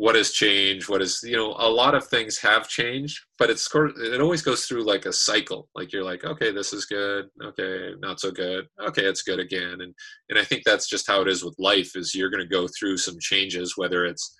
what 0.00 0.14
has 0.14 0.30
changed 0.30 0.88
what 0.88 1.02
is 1.02 1.20
you 1.22 1.36
know 1.36 1.54
a 1.58 1.68
lot 1.68 1.94
of 1.94 2.06
things 2.06 2.38
have 2.38 2.66
changed 2.66 3.20
but 3.38 3.50
it's 3.50 3.68
it 3.74 4.20
always 4.22 4.40
goes 4.40 4.64
through 4.64 4.82
like 4.82 5.04
a 5.04 5.12
cycle. 5.12 5.68
Like 5.74 5.92
you're 5.92 6.10
like 6.12 6.24
okay 6.24 6.50
this 6.52 6.72
is 6.72 6.86
good. 6.86 7.26
Okay 7.42 7.92
not 8.00 8.18
so 8.18 8.30
good. 8.30 8.66
Okay 8.88 9.04
it's 9.04 9.22
good 9.22 9.38
again. 9.38 9.76
And 9.84 9.94
and 10.30 10.38
i 10.38 10.44
think 10.44 10.62
that's 10.64 10.88
just 10.88 11.06
how 11.06 11.20
it 11.20 11.28
is 11.28 11.44
with 11.44 11.54
life 11.58 11.90
is 11.96 12.14
you're 12.14 12.30
going 12.30 12.46
to 12.46 12.56
go 12.58 12.66
through 12.68 12.96
some 12.96 13.18
changes 13.20 13.74
whether 13.76 14.06
it's 14.06 14.34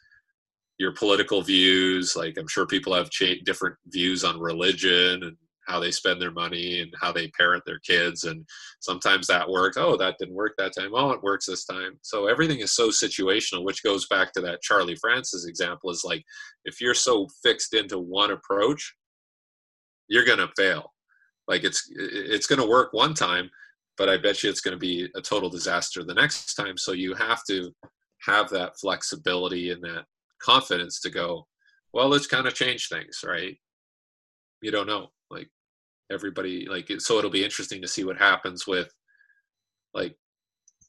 your 0.78 0.92
political 0.92 1.42
views. 1.42 2.16
Like 2.16 2.38
I'm 2.38 2.48
sure 2.48 2.66
people 2.66 2.94
have 2.94 3.10
cha- 3.10 3.44
different 3.44 3.76
views 3.88 4.24
on 4.24 4.40
religion 4.40 5.22
and 5.24 5.36
how 5.70 5.78
they 5.78 5.90
spend 5.90 6.20
their 6.20 6.32
money 6.32 6.80
and 6.80 6.92
how 7.00 7.12
they 7.12 7.28
parent 7.28 7.62
their 7.64 7.78
kids. 7.78 8.24
And 8.24 8.44
sometimes 8.80 9.26
that 9.28 9.48
works. 9.48 9.76
Oh, 9.76 9.96
that 9.96 10.16
didn't 10.18 10.34
work 10.34 10.54
that 10.58 10.72
time. 10.76 10.90
Oh, 10.94 11.12
it 11.12 11.22
works 11.22 11.46
this 11.46 11.64
time. 11.64 11.98
So 12.02 12.26
everything 12.26 12.58
is 12.58 12.72
so 12.72 12.88
situational, 12.88 13.64
which 13.64 13.84
goes 13.84 14.06
back 14.08 14.32
to 14.32 14.40
that 14.42 14.62
Charlie 14.62 14.96
Francis 14.96 15.46
example 15.46 15.90
is 15.90 16.02
like, 16.04 16.24
if 16.64 16.80
you're 16.80 16.94
so 16.94 17.28
fixed 17.42 17.72
into 17.74 17.98
one 17.98 18.32
approach, 18.32 18.94
you're 20.08 20.24
going 20.24 20.38
to 20.38 20.50
fail. 20.56 20.92
Like 21.46 21.62
it's, 21.62 21.88
it's 21.94 22.46
going 22.46 22.60
to 22.60 22.68
work 22.68 22.92
one 22.92 23.14
time, 23.14 23.48
but 23.96 24.08
I 24.08 24.16
bet 24.16 24.42
you 24.42 24.50
it's 24.50 24.60
going 24.60 24.74
to 24.74 24.78
be 24.78 25.08
a 25.14 25.20
total 25.20 25.48
disaster 25.48 26.02
the 26.02 26.14
next 26.14 26.54
time. 26.54 26.76
So 26.76 26.92
you 26.92 27.14
have 27.14 27.44
to 27.48 27.72
have 28.26 28.50
that 28.50 28.72
flexibility 28.80 29.70
and 29.70 29.82
that 29.82 30.04
confidence 30.42 31.00
to 31.02 31.10
go, 31.10 31.46
well, 31.92 32.08
let's 32.08 32.26
kind 32.26 32.46
of 32.46 32.54
change 32.54 32.88
things, 32.88 33.20
right? 33.24 33.56
You 34.62 34.70
don't 34.70 34.86
know. 34.86 35.08
Everybody 36.10 36.66
like 36.66 36.90
so 36.98 37.18
it'll 37.18 37.30
be 37.30 37.44
interesting 37.44 37.80
to 37.82 37.88
see 37.88 38.04
what 38.04 38.18
happens 38.18 38.66
with 38.66 38.92
like 39.94 40.16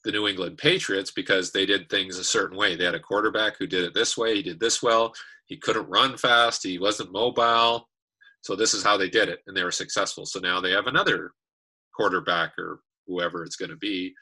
the 0.04 0.12
New 0.12 0.28
England 0.28 0.58
Patriots 0.58 1.12
because 1.12 1.52
they 1.52 1.66
did 1.66 1.90
things 1.90 2.18
a 2.18 2.24
certain 2.24 2.58
way. 2.58 2.76
They 2.76 2.86
had 2.86 2.96
a 2.96 3.00
quarterback 3.00 3.54
who 3.58 3.68
did 3.68 3.84
it 3.84 3.94
this 3.94 4.18
way, 4.18 4.36
he 4.36 4.44
did 4.44 4.60
this 4.60 4.82
well, 4.82 5.14
he 5.46 5.58
couldn't 5.58 5.90
run 5.90 6.18
fast, 6.18 6.64
he 6.64 6.80
wasn't 6.80 7.12
mobile. 7.12 7.88
So 8.42 8.56
this 8.56 8.74
is 8.74 8.84
how 8.84 8.98
they 8.98 9.10
did 9.10 9.30
it 9.30 9.40
and 9.46 9.56
they 9.56 9.64
were 9.64 9.72
successful. 9.72 10.26
So 10.26 10.40
now 10.40 10.60
they 10.60 10.72
have 10.72 10.88
another 10.88 11.32
quarterback 11.96 12.54
or 12.58 12.80
whoever 13.06 13.44
it's 13.44 13.56
going 13.56 13.70
to 13.70 13.78
be 13.78 14.14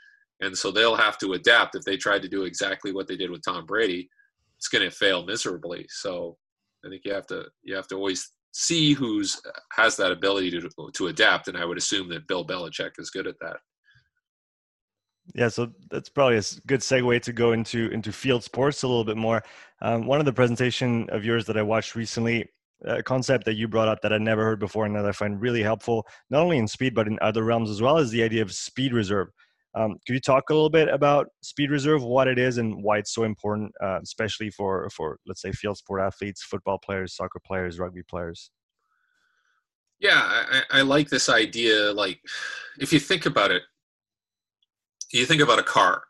and 0.42 0.58
so 0.58 0.72
they'll 0.72 0.96
have 0.96 1.18
to 1.20 1.34
adapt 1.34 1.76
if 1.76 1.84
they 1.84 1.98
tried 1.98 2.22
to 2.22 2.30
do 2.30 2.44
exactly 2.44 2.94
what 2.94 3.08
they 3.08 3.18
did 3.18 3.30
with 3.30 3.44
Tom 3.44 3.66
Brady, 3.66 4.10
it's 4.58 4.70
going 4.70 4.90
to 4.90 4.96
fail 4.96 5.26
miserably. 5.26 5.86
So 5.90 6.38
I 6.86 6.90
think 6.90 7.02
you 7.06 7.14
have 7.14 7.28
to 7.28 7.46
you 7.64 7.76
have 7.76 7.88
to 7.88 7.96
always 7.96 8.32
see 8.52 8.94
who's 8.94 9.42
has 9.72 9.96
that 9.98 10.12
ability 10.12 10.52
to 10.52 10.70
to 10.94 11.08
adapt, 11.08 11.48
and 11.48 11.58
I 11.58 11.66
would 11.66 11.78
assume 11.78 12.10
that 12.10 12.28
Bill 12.28 12.46
Belichick 12.46 12.92
is 12.98 13.10
good 13.10 13.28
at 13.28 13.40
that. 13.42 13.58
Yeah, 15.36 15.50
so 15.50 15.72
that's 15.92 16.10
probably 16.10 16.38
a 16.38 16.44
good 16.66 16.80
segue 16.80 17.22
to 17.22 17.34
go 17.34 17.52
into 17.52 17.90
into 17.92 18.12
field 18.12 18.44
sports 18.44 18.84
a 18.84 18.88
little 18.88 19.06
bit 19.06 19.18
more. 19.18 19.44
Um, 19.82 20.06
one 20.06 20.20
of 20.20 20.26
the 20.26 20.34
presentation 20.34 21.08
of 21.12 21.24
yours 21.24 21.46
that 21.46 21.58
I 21.58 21.62
watched 21.62 21.96
recently, 21.96 22.50
a 22.84 23.04
concept 23.04 23.46
that 23.46 23.56
you 23.56 23.68
brought 23.68 23.88
up 23.88 24.02
that 24.02 24.14
I 24.14 24.18
never 24.18 24.44
heard 24.44 24.60
before 24.60 24.86
and 24.86 24.96
that 24.96 25.06
I 25.06 25.12
find 25.12 25.40
really 25.40 25.62
helpful, 25.62 26.08
not 26.30 26.42
only 26.42 26.58
in 26.58 26.68
speed 26.68 26.96
but 26.96 27.08
in 27.08 27.20
other 27.22 27.44
realms 27.44 27.70
as 27.70 27.82
well, 27.82 27.98
is 27.98 28.10
the 28.10 28.24
idea 28.24 28.42
of 28.42 28.52
speed 28.52 28.94
reserve. 28.94 29.28
Um, 29.76 29.98
could 30.06 30.14
you 30.14 30.20
talk 30.20 30.50
a 30.50 30.54
little 30.54 30.70
bit 30.70 30.88
about 30.90 31.28
speed 31.42 31.70
reserve, 31.70 32.04
what 32.04 32.28
it 32.28 32.40
is, 32.40 32.58
and 32.58 32.84
why 32.84 32.98
it's 32.98 33.14
so 33.14 33.24
important, 33.24 33.72
uh, 33.82 34.00
especially 34.02 34.50
for 34.50 34.90
for 34.90 35.20
let's 35.28 35.42
say 35.42 35.52
field 35.52 35.78
sport 35.78 36.02
athletes, 36.02 36.44
football 36.44 36.80
players, 36.80 37.16
soccer 37.16 37.40
players, 37.46 37.80
rugby 37.80 38.04
players? 38.04 38.52
Yeah, 40.00 40.22
I, 40.24 40.62
I 40.72 40.82
like 40.82 41.10
this 41.10 41.30
idea. 41.30 41.92
Like, 41.92 42.22
if 42.80 42.94
you 42.94 43.00
think 43.00 43.26
about 43.26 43.52
it, 43.52 43.64
you 45.12 45.26
think 45.26 45.42
about 45.42 45.60
a 45.60 45.64
car. 45.64 46.04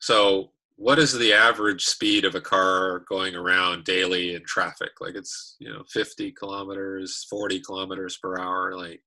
So 0.00 0.52
what 0.82 0.98
is 0.98 1.16
the 1.16 1.32
average 1.32 1.84
speed 1.84 2.24
of 2.24 2.34
a 2.34 2.40
car 2.40 3.04
going 3.08 3.36
around 3.36 3.84
daily 3.84 4.34
in 4.34 4.42
traffic? 4.44 4.90
Like 5.00 5.14
it's 5.14 5.54
you 5.60 5.72
know 5.72 5.84
50 5.88 6.32
kilometers 6.32 7.24
40 7.30 7.60
kilometers 7.60 8.18
per 8.20 8.40
hour 8.40 8.76
like 8.76 9.00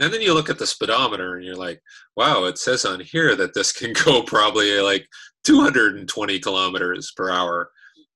and 0.00 0.12
then 0.12 0.20
you 0.20 0.34
look 0.34 0.50
at 0.50 0.58
the 0.58 0.66
speedometer 0.66 1.36
and 1.36 1.44
you're 1.46 1.56
like 1.56 1.80
wow 2.14 2.44
it 2.44 2.58
says 2.58 2.84
on 2.84 3.00
here 3.00 3.34
that 3.36 3.54
this 3.54 3.72
can 3.72 3.94
go 4.04 4.22
probably 4.22 4.78
like 4.80 5.06
220 5.44 6.38
kilometers 6.40 7.10
per 7.16 7.30
hour. 7.30 7.70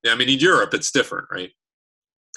I 0.06 0.14
mean 0.14 0.28
in 0.28 0.38
europe 0.38 0.74
it's 0.74 0.92
different 0.92 1.28
right? 1.32 1.50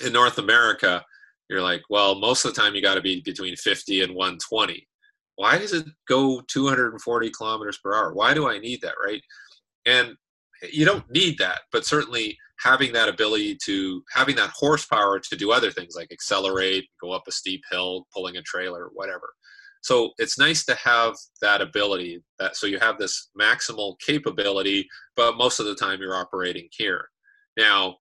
In 0.06 0.14
north 0.14 0.38
america 0.38 1.04
you're 1.50 1.62
like 1.62 1.82
well 1.90 2.16
most 2.16 2.46
of 2.46 2.56
the 2.56 2.62
time 2.62 2.76
you 2.76 2.82
got 2.82 2.96
to 2.96 3.02
be 3.02 3.20
between 3.26 3.58
50 3.58 4.04
and 4.04 4.16
120 4.16 4.88
why 5.36 5.58
does 5.58 5.74
it 5.74 5.86
go 6.08 6.42
240 6.48 7.32
kilometers 7.32 7.78
per 7.84 7.94
hour? 7.94 8.14
Why 8.14 8.34
do 8.34 8.48
i 8.48 8.58
need 8.58 8.80
that 8.84 8.96
right? 9.04 9.22
And 9.86 10.16
you 10.72 10.86
don't 10.86 11.10
need 11.10 11.38
that, 11.40 11.62
but 11.72 11.86
certainly 11.86 12.38
having 12.60 12.94
that 12.94 13.10
ability 13.10 13.58
to 13.66 14.04
having 14.14 14.36
that 14.36 14.52
horsepower 14.52 15.20
to 15.20 15.36
do 15.36 15.52
other 15.52 15.72
things 15.72 15.96
like 15.96 16.12
accelerate, 16.12 16.86
go 17.02 17.12
up 17.12 17.24
a 17.28 17.32
steep 17.32 17.62
hill, 17.72 18.06
pulling 18.14 18.38
a 18.38 18.42
trailer, 18.44 18.90
whatever. 18.94 19.34
So 19.82 20.12
it's 20.20 20.38
nice 20.38 20.64
to 20.66 20.76
have 20.76 21.16
that 21.42 21.62
ability 21.62 22.24
that 22.38 22.56
so 22.56 22.68
you 22.68 22.78
have 22.80 23.00
this 23.00 23.30
maximal 23.40 23.96
capability, 24.06 24.88
but 25.16 25.38
most 25.38 25.60
of 25.60 25.66
the 25.66 25.76
time 25.76 26.00
you're 26.00 26.16
operating 26.16 26.68
here. 26.72 27.06
Now, 27.58 27.98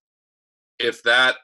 if 0.78 1.02
that 1.04 1.36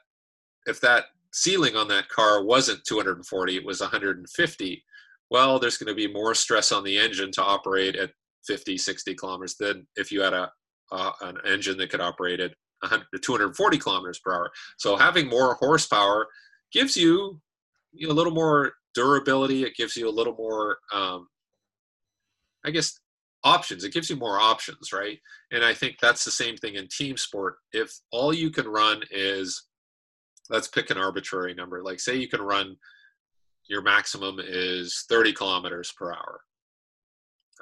if 0.67 0.79
that 0.81 1.05
ceiling 1.33 1.75
on 1.75 1.87
that 1.87 2.09
car 2.09 2.43
wasn't 2.43 2.83
240, 2.87 3.57
it 3.57 3.65
was 3.65 3.79
150, 3.79 4.83
well, 5.29 5.59
there's 5.59 5.77
going 5.77 5.87
to 5.87 5.95
be 5.95 6.11
more 6.11 6.35
stress 6.35 6.71
on 6.71 6.83
the 6.83 6.97
engine 6.97 7.31
to 7.33 7.43
operate 7.43 7.95
at 7.95 8.11
50, 8.45 8.77
60 8.77 9.15
kilometers 9.15 9.55
than 9.59 9.87
if 9.95 10.11
you 10.11 10.21
had 10.21 10.33
a 10.33 10.51
uh, 10.91 11.11
an 11.21 11.37
engine 11.45 11.77
that 11.77 11.89
could 11.89 12.01
operate 12.01 12.39
at 12.39 12.53
240 13.21 13.77
kilometers 13.77 14.19
per 14.19 14.33
hour. 14.33 14.51
So 14.77 14.95
having 14.95 15.27
more 15.27 15.55
horsepower 15.55 16.27
gives 16.71 16.95
you, 16.95 17.39
you 17.91 18.07
know, 18.07 18.13
a 18.13 18.15
little 18.15 18.33
more 18.33 18.73
durability. 18.93 19.63
It 19.63 19.75
gives 19.75 19.95
you 19.95 20.07
a 20.07 20.11
little 20.11 20.35
more, 20.35 20.77
um, 20.93 21.27
I 22.65 22.71
guess, 22.71 22.99
options. 23.43 23.83
It 23.83 23.93
gives 23.93 24.09
you 24.09 24.15
more 24.15 24.39
options, 24.39 24.91
right? 24.91 25.17
And 25.51 25.63
I 25.63 25.73
think 25.73 25.97
that's 26.01 26.25
the 26.25 26.31
same 26.31 26.57
thing 26.57 26.75
in 26.75 26.87
team 26.89 27.17
sport. 27.17 27.55
If 27.71 27.91
all 28.11 28.33
you 28.33 28.49
can 28.49 28.67
run 28.67 29.03
is, 29.11 29.67
let's 30.49 30.67
pick 30.67 30.89
an 30.89 30.97
arbitrary 30.97 31.53
number. 31.53 31.83
Like 31.83 31.99
say 31.99 32.15
you 32.15 32.27
can 32.27 32.41
run, 32.41 32.75
your 33.67 33.81
maximum 33.81 34.39
is 34.39 35.05
30 35.09 35.33
kilometers 35.33 35.93
per 35.97 36.11
hour. 36.11 36.41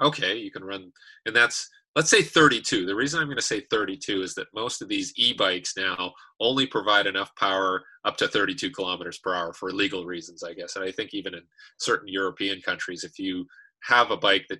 Okay, 0.01 0.38
you 0.38 0.51
can 0.51 0.63
run, 0.63 0.91
and 1.25 1.35
that's 1.35 1.69
let's 1.95 2.10
say 2.10 2.21
32. 2.21 2.86
The 2.86 2.95
reason 2.95 3.19
I'm 3.19 3.27
going 3.27 3.38
to 3.38 3.41
say 3.41 3.62
32 3.71 4.21
is 4.21 4.36
that 4.36 4.47
most 4.53 4.81
of 4.81 4.89
these 4.89 5.13
e-bikes 5.17 5.77
now 5.77 6.12
only 6.41 6.67
provide 6.67 7.08
enough 7.08 7.34
power 7.36 7.84
up 8.03 8.17
to 8.17 8.27
32 8.27 8.71
kilometers 8.71 9.17
per 9.19 9.34
hour 9.34 9.53
for 9.53 9.71
legal 9.71 10.05
reasons, 10.05 10.43
I 10.43 10.53
guess. 10.53 10.75
And 10.75 10.84
I 10.84 10.91
think 10.91 11.13
even 11.13 11.34
in 11.34 11.41
certain 11.79 12.10
European 12.10 12.62
countries, 12.62 13.03
if 13.03 13.17
you 13.17 13.45
have 13.84 14.12
a 14.12 14.17
bike 14.17 14.45
that 14.49 14.60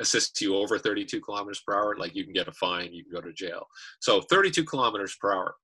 assists 0.00 0.40
you 0.40 0.56
over 0.56 0.78
32 0.78 1.20
kilometers 1.20 1.60
per 1.66 1.74
hour, 1.74 1.96
like 1.96 2.14
you 2.14 2.24
can 2.24 2.32
get 2.32 2.48
a 2.48 2.52
fine, 2.52 2.92
you 2.92 3.04
can 3.04 3.12
go 3.12 3.20
to 3.20 3.32
jail. 3.32 3.66
So 4.00 4.22
32 4.22 4.64
kilometers 4.64 5.14
per 5.20 5.32
hour, 5.34 5.54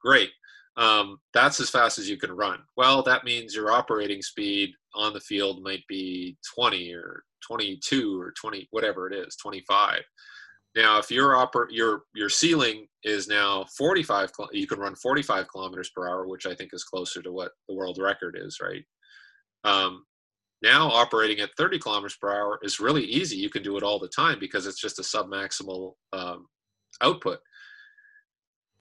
great. 0.00 0.30
Um, 0.76 1.18
that's 1.34 1.60
as 1.60 1.68
fast 1.68 1.98
as 1.98 2.08
you 2.08 2.16
can 2.16 2.32
run. 2.32 2.60
Well, 2.76 3.02
that 3.02 3.24
means 3.24 3.54
your 3.54 3.70
operating 3.70 4.22
speed 4.22 4.70
on 4.94 5.12
the 5.12 5.20
field 5.20 5.62
might 5.62 5.86
be 5.88 6.38
20 6.54 6.94
or 6.94 7.24
22 7.46 8.20
or 8.20 8.32
20 8.32 8.68
whatever 8.70 9.10
it 9.10 9.14
is 9.14 9.36
25 9.36 10.00
now 10.74 10.98
if 10.98 11.10
your 11.10 11.48
your 11.70 12.02
your 12.14 12.28
ceiling 12.28 12.86
is 13.04 13.28
now 13.28 13.64
45 13.76 14.30
you 14.52 14.66
can 14.66 14.78
run 14.78 14.94
45 14.94 15.48
kilometers 15.48 15.90
per 15.90 16.08
hour 16.08 16.26
which 16.26 16.46
i 16.46 16.54
think 16.54 16.70
is 16.72 16.84
closer 16.84 17.22
to 17.22 17.32
what 17.32 17.52
the 17.68 17.74
world 17.74 17.98
record 18.00 18.36
is 18.40 18.58
right? 18.62 18.84
Um, 19.64 20.04
now 20.62 20.88
operating 20.88 21.40
at 21.40 21.50
30 21.56 21.78
kilometers 21.78 22.16
per 22.16 22.32
hour 22.32 22.58
is 22.62 22.80
really 22.80 23.04
easy. 23.04 23.36
You 23.36 23.50
can 23.50 23.62
do 23.62 23.76
it 23.76 23.82
all 23.82 23.98
the 23.98 24.08
time 24.08 24.38
because 24.38 24.66
it's 24.66 24.80
just 24.80 24.98
a 24.98 25.02
submaximal 25.02 25.94
um, 26.12 26.46
output. 27.00 27.40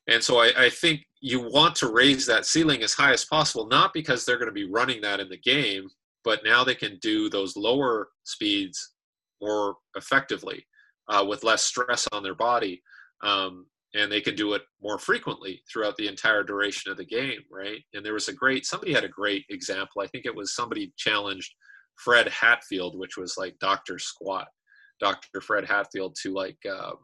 And 0.07 0.23
so 0.23 0.39
I, 0.39 0.51
I, 0.57 0.69
think 0.69 1.01
you 1.21 1.41
want 1.41 1.75
to 1.75 1.91
raise 1.91 2.25
that 2.25 2.45
ceiling 2.45 2.81
as 2.81 2.93
high 2.93 3.13
as 3.13 3.25
possible 3.25 3.67
not 3.67 3.93
because 3.93 4.25
they're 4.25 4.37
going 4.37 4.47
to 4.47 4.51
be 4.51 4.69
running 4.69 5.01
that 5.01 5.19
in 5.19 5.29
the 5.29 5.37
game 5.37 5.89
but 6.23 6.43
now 6.43 6.63
they 6.63 6.75
can 6.75 6.97
do 7.01 7.29
those 7.29 7.55
lower 7.55 8.09
speeds 8.23 8.93
more 9.41 9.75
effectively 9.95 10.65
uh, 11.09 11.25
with 11.27 11.43
less 11.43 11.63
stress 11.63 12.07
on 12.11 12.23
their 12.23 12.35
body 12.35 12.81
um, 13.23 13.65
and 13.93 14.11
they 14.11 14.21
can 14.21 14.35
do 14.35 14.53
it 14.53 14.61
more 14.81 14.97
frequently 14.97 15.61
throughout 15.71 15.97
the 15.97 16.07
entire 16.07 16.43
duration 16.43 16.91
of 16.91 16.97
the 16.97 17.05
game 17.05 17.41
right? 17.51 17.81
And 17.93 18.05
there 18.05 18.13
was 18.13 18.27
a 18.27 18.33
great 18.33 18.65
somebody 18.65 18.93
had 18.93 19.03
a 19.03 19.09
great 19.09 19.45
example. 19.49 20.01
I 20.01 20.07
think 20.07 20.25
it 20.25 20.35
was 20.35 20.55
somebody 20.55 20.93
challenged 20.97 21.53
fred 21.95 22.27
hatfield 22.29 22.97
which 22.97 23.17
was 23.17 23.35
like 23.37 23.53
dr 23.59 23.99
squat 23.99 24.47
dr 24.99 25.41
fred 25.41 25.65
hatfield 25.65 26.15
to 26.19 26.33
like 26.33 26.57
um, 26.69 26.95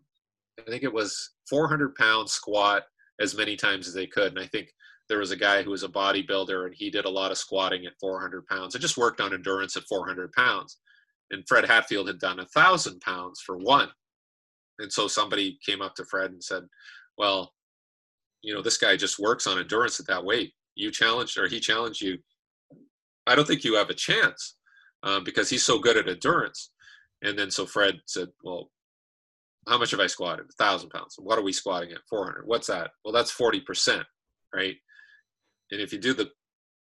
i 0.60 0.70
think 0.70 0.84
it 0.84 0.94
was 0.94 1.32
400 1.50 1.94
pound 1.96 2.30
squat 2.30 2.84
as 3.20 3.36
many 3.36 3.56
times 3.56 3.88
as 3.88 3.94
they 3.94 4.08
could. 4.08 4.32
And 4.32 4.40
i 4.40 4.46
think 4.46 4.70
there 5.10 5.20
was 5.20 5.32
a 5.32 5.38
guy 5.38 5.64
who 5.64 5.72
was 5.72 5.84
a 5.84 5.90
bodybuilder 5.90 6.66
and 6.66 6.76
he 6.76 6.90
did 6.90 7.06
a 7.06 7.10
lot 7.10 7.32
of 7.32 7.38
squatting 7.38 7.86
at 7.86 8.00
400 8.00 8.46
pounds. 8.48 8.76
I 8.76 8.80
just 8.80 8.98
worked 8.98 9.22
on 9.22 9.34
endurance 9.34 9.78
at 9.78 9.88
400 9.88 10.32
pounds. 10.34 10.78
And 11.32 11.44
Fred 11.48 11.66
Hatfield 11.66 12.08
had 12.08 12.20
done 12.20 12.46
thousand 12.54 13.02
pounds 13.02 13.42
for 13.42 13.58
one. 13.58 13.90
And 14.80 14.92
so 14.92 15.08
somebody 15.08 15.58
came 15.66 15.82
up 15.82 15.96
to 15.96 16.06
Fred 16.06 16.32
and 16.32 16.44
said, 16.44 16.64
well, 17.18 17.54
you 18.42 18.54
know, 18.54 18.62
this 18.62 18.78
guy 18.78 18.96
just 18.96 19.20
works 19.20 19.48
on 19.48 19.58
endurance 19.58 20.00
at 20.00 20.08
that 20.08 20.24
weight. 20.24 20.54
You 20.76 20.92
challenged 20.92 21.38
or 21.38 21.48
he 21.48 21.60
challenged 21.60 22.02
you. 22.02 22.18
I 23.26 23.36
don't 23.36 23.48
think 23.48 23.64
you 23.64 23.76
have 23.76 23.90
a 23.90 23.96
chance 23.96 24.56
um, 25.04 25.24
because 25.24 25.50
he's 25.50 25.66
so 25.66 25.80
good 25.80 25.98
at 25.98 26.08
endurance. 26.08 26.72
And 27.24 27.38
then 27.38 27.50
so 27.50 27.66
Fred 27.66 27.96
said, 28.06 28.30
well, 28.44 28.70
how 29.68 29.78
much 29.78 29.92
have 29.92 30.00
I 30.00 30.08
squatted? 30.08 30.46
Thousand 30.58 30.90
pounds. 30.90 31.16
What 31.18 31.38
are 31.38 31.44
we 31.44 31.52
squatting 31.52 31.92
at? 31.92 32.06
400. 32.10 32.44
What's 32.46 32.68
that? 32.68 32.92
Well, 33.04 33.14
that's 33.14 33.36
40%, 33.36 34.04
right? 34.56 34.76
And 35.72 35.82
if 35.82 35.92
you 35.92 36.00
do 36.00 36.14
the 36.14 36.30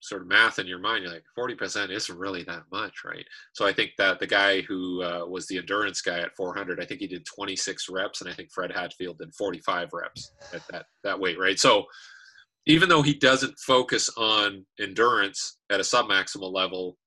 sort 0.00 0.20
of 0.20 0.28
math 0.28 0.58
in 0.58 0.66
your 0.66 0.78
mind, 0.78 1.02
you're 1.02 1.12
like, 1.12 1.24
40% 1.38 1.90
isn't 1.90 2.18
really 2.18 2.42
that 2.44 2.64
much, 2.70 3.04
right? 3.04 3.24
So 3.54 3.66
I 3.66 3.72
think 3.72 3.92
that 3.96 4.20
the 4.20 4.26
guy 4.26 4.60
who 4.62 5.02
uh, 5.02 5.24
was 5.26 5.46
the 5.46 5.56
endurance 5.56 6.02
guy 6.02 6.20
at 6.20 6.36
400, 6.36 6.80
I 6.80 6.84
think 6.84 7.00
he 7.00 7.06
did 7.06 7.24
26 7.24 7.86
reps, 7.88 8.20
and 8.20 8.30
I 8.30 8.34
think 8.34 8.50
Fred 8.52 8.70
Hatfield 8.70 9.18
did 9.18 9.34
45 9.34 9.88
reps 9.94 10.32
at 10.52 10.60
that, 10.70 10.86
that 11.04 11.18
weight, 11.18 11.38
right? 11.38 11.58
So 11.58 11.84
even 12.66 12.88
though 12.88 13.02
he 13.02 13.14
doesn't 13.14 13.58
focus 13.58 14.10
on 14.16 14.66
endurance 14.78 15.58
at 15.70 15.80
a 15.80 15.84
submaximal 15.84 16.52
level, 16.52 16.98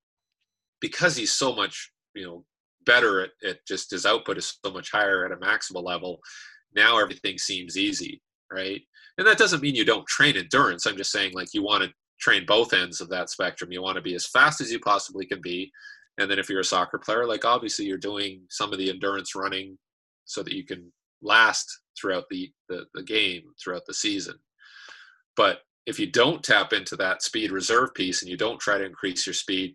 because 0.80 1.16
he's 1.16 1.32
so 1.32 1.54
much, 1.54 1.92
you 2.14 2.24
know, 2.24 2.44
better 2.84 3.22
at, 3.22 3.30
at 3.46 3.58
just 3.66 3.90
his 3.90 4.06
output 4.06 4.38
is 4.38 4.58
so 4.64 4.72
much 4.72 4.90
higher 4.90 5.24
at 5.24 5.32
a 5.32 5.36
maximal 5.36 5.84
level. 5.84 6.18
Now 6.74 6.98
everything 6.98 7.38
seems 7.38 7.76
easy, 7.76 8.22
right? 8.52 8.80
And 9.18 9.26
that 9.26 9.38
doesn't 9.38 9.62
mean 9.62 9.74
you 9.74 9.84
don't 9.84 10.06
train 10.06 10.36
endurance. 10.36 10.86
I'm 10.86 10.96
just 10.96 11.12
saying 11.12 11.32
like 11.34 11.52
you 11.52 11.62
want 11.62 11.84
to 11.84 11.90
train 12.20 12.46
both 12.46 12.72
ends 12.72 13.00
of 13.00 13.08
that 13.10 13.30
spectrum. 13.30 13.72
You 13.72 13.82
want 13.82 13.96
to 13.96 14.02
be 14.02 14.14
as 14.14 14.26
fast 14.26 14.60
as 14.60 14.72
you 14.72 14.78
possibly 14.78 15.26
can 15.26 15.40
be. 15.40 15.70
And 16.18 16.30
then 16.30 16.38
if 16.38 16.48
you're 16.48 16.60
a 16.60 16.64
soccer 16.64 16.98
player, 16.98 17.26
like 17.26 17.44
obviously 17.44 17.84
you're 17.84 17.98
doing 17.98 18.42
some 18.48 18.72
of 18.72 18.78
the 18.78 18.90
endurance 18.90 19.34
running 19.34 19.78
so 20.24 20.42
that 20.42 20.52
you 20.52 20.64
can 20.64 20.92
last 21.22 21.80
throughout 22.00 22.24
the, 22.30 22.50
the, 22.68 22.84
the 22.94 23.02
game, 23.02 23.42
throughout 23.62 23.86
the 23.86 23.94
season. 23.94 24.34
But 25.36 25.60
if 25.86 25.98
you 25.98 26.10
don't 26.10 26.42
tap 26.42 26.72
into 26.72 26.96
that 26.96 27.22
speed 27.22 27.50
reserve 27.50 27.94
piece 27.94 28.22
and 28.22 28.30
you 28.30 28.36
don't 28.36 28.60
try 28.60 28.78
to 28.78 28.84
increase 28.84 29.26
your 29.26 29.34
speed, 29.34 29.74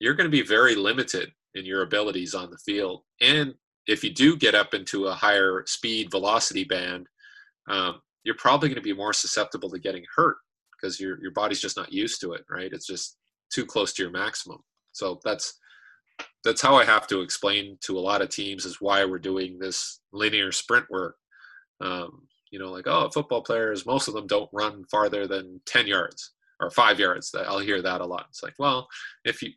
you're 0.00 0.14
going 0.14 0.28
to 0.28 0.36
be 0.36 0.42
very 0.42 0.74
limited 0.74 1.30
in 1.54 1.64
your 1.64 1.82
abilities 1.82 2.34
on 2.34 2.50
the 2.50 2.58
field. 2.58 3.02
And 3.20 3.54
if 3.86 4.02
you 4.02 4.12
do 4.12 4.36
get 4.36 4.54
up 4.54 4.74
into 4.74 5.06
a 5.06 5.14
higher 5.14 5.62
speed 5.66 6.10
velocity 6.10 6.64
band, 6.64 7.06
um, 7.68 8.00
you're 8.24 8.36
probably 8.36 8.68
going 8.68 8.76
to 8.76 8.82
be 8.82 8.94
more 8.94 9.12
susceptible 9.12 9.70
to 9.70 9.78
getting 9.78 10.04
hurt 10.14 10.36
because 10.80 11.00
your 11.00 11.20
your 11.20 11.32
body's 11.32 11.60
just 11.60 11.76
not 11.76 11.92
used 11.92 12.20
to 12.20 12.32
it, 12.32 12.44
right? 12.50 12.72
It's 12.72 12.86
just 12.86 13.16
too 13.52 13.66
close 13.66 13.92
to 13.94 14.02
your 14.02 14.12
maximum. 14.12 14.58
So 14.92 15.20
that's 15.24 15.58
that's 16.44 16.62
how 16.62 16.76
I 16.76 16.84
have 16.84 17.06
to 17.08 17.20
explain 17.20 17.78
to 17.82 17.98
a 17.98 18.00
lot 18.00 18.22
of 18.22 18.28
teams 18.28 18.64
is 18.64 18.80
why 18.80 19.04
we're 19.04 19.18
doing 19.18 19.58
this 19.58 20.00
linear 20.12 20.52
sprint 20.52 20.86
work. 20.90 21.16
Um, 21.80 22.28
you 22.50 22.58
know, 22.58 22.70
like 22.70 22.86
oh, 22.86 23.10
football 23.10 23.42
players, 23.42 23.86
most 23.86 24.08
of 24.08 24.14
them 24.14 24.26
don't 24.26 24.50
run 24.52 24.84
farther 24.90 25.26
than 25.26 25.60
ten 25.66 25.86
yards 25.86 26.32
or 26.60 26.70
five 26.70 27.00
yards. 27.00 27.34
I'll 27.34 27.58
hear 27.58 27.82
that 27.82 28.00
a 28.00 28.06
lot. 28.06 28.26
It's 28.28 28.42
like, 28.42 28.54
well, 28.58 28.88
if 29.24 29.42
you 29.42 29.50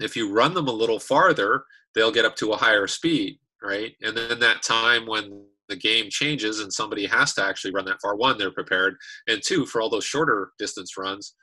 if 0.00 0.16
you 0.16 0.32
run 0.32 0.54
them 0.54 0.68
a 0.68 0.72
little 0.72 0.98
farther, 0.98 1.64
they'll 1.94 2.12
get 2.12 2.24
up 2.24 2.36
to 2.36 2.52
a 2.52 2.56
higher 2.56 2.86
speed, 2.86 3.38
right? 3.62 3.94
And 4.02 4.16
then 4.16 4.38
that 4.40 4.62
time 4.62 5.06
when 5.06 5.44
the 5.68 5.76
game 5.76 6.06
changes 6.10 6.60
and 6.60 6.72
somebody 6.72 7.06
has 7.06 7.34
to 7.34 7.44
actually 7.44 7.72
run 7.72 7.84
that 7.86 8.00
far, 8.00 8.16
one, 8.16 8.38
they're 8.38 8.50
prepared, 8.50 8.96
and 9.26 9.42
two, 9.44 9.66
for 9.66 9.80
all 9.80 9.90
those 9.90 10.04
shorter 10.04 10.52
distance 10.58 10.96
runs, 10.96 11.34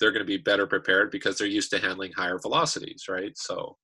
they're 0.00 0.12
going 0.12 0.24
to 0.24 0.26
be 0.26 0.38
better 0.38 0.66
prepared 0.66 1.10
because 1.10 1.38
they're 1.38 1.46
used 1.46 1.70
to 1.70 1.78
handling 1.78 2.12
higher 2.12 2.38
velocities, 2.38 3.04
right? 3.08 3.32
So, 3.36 3.76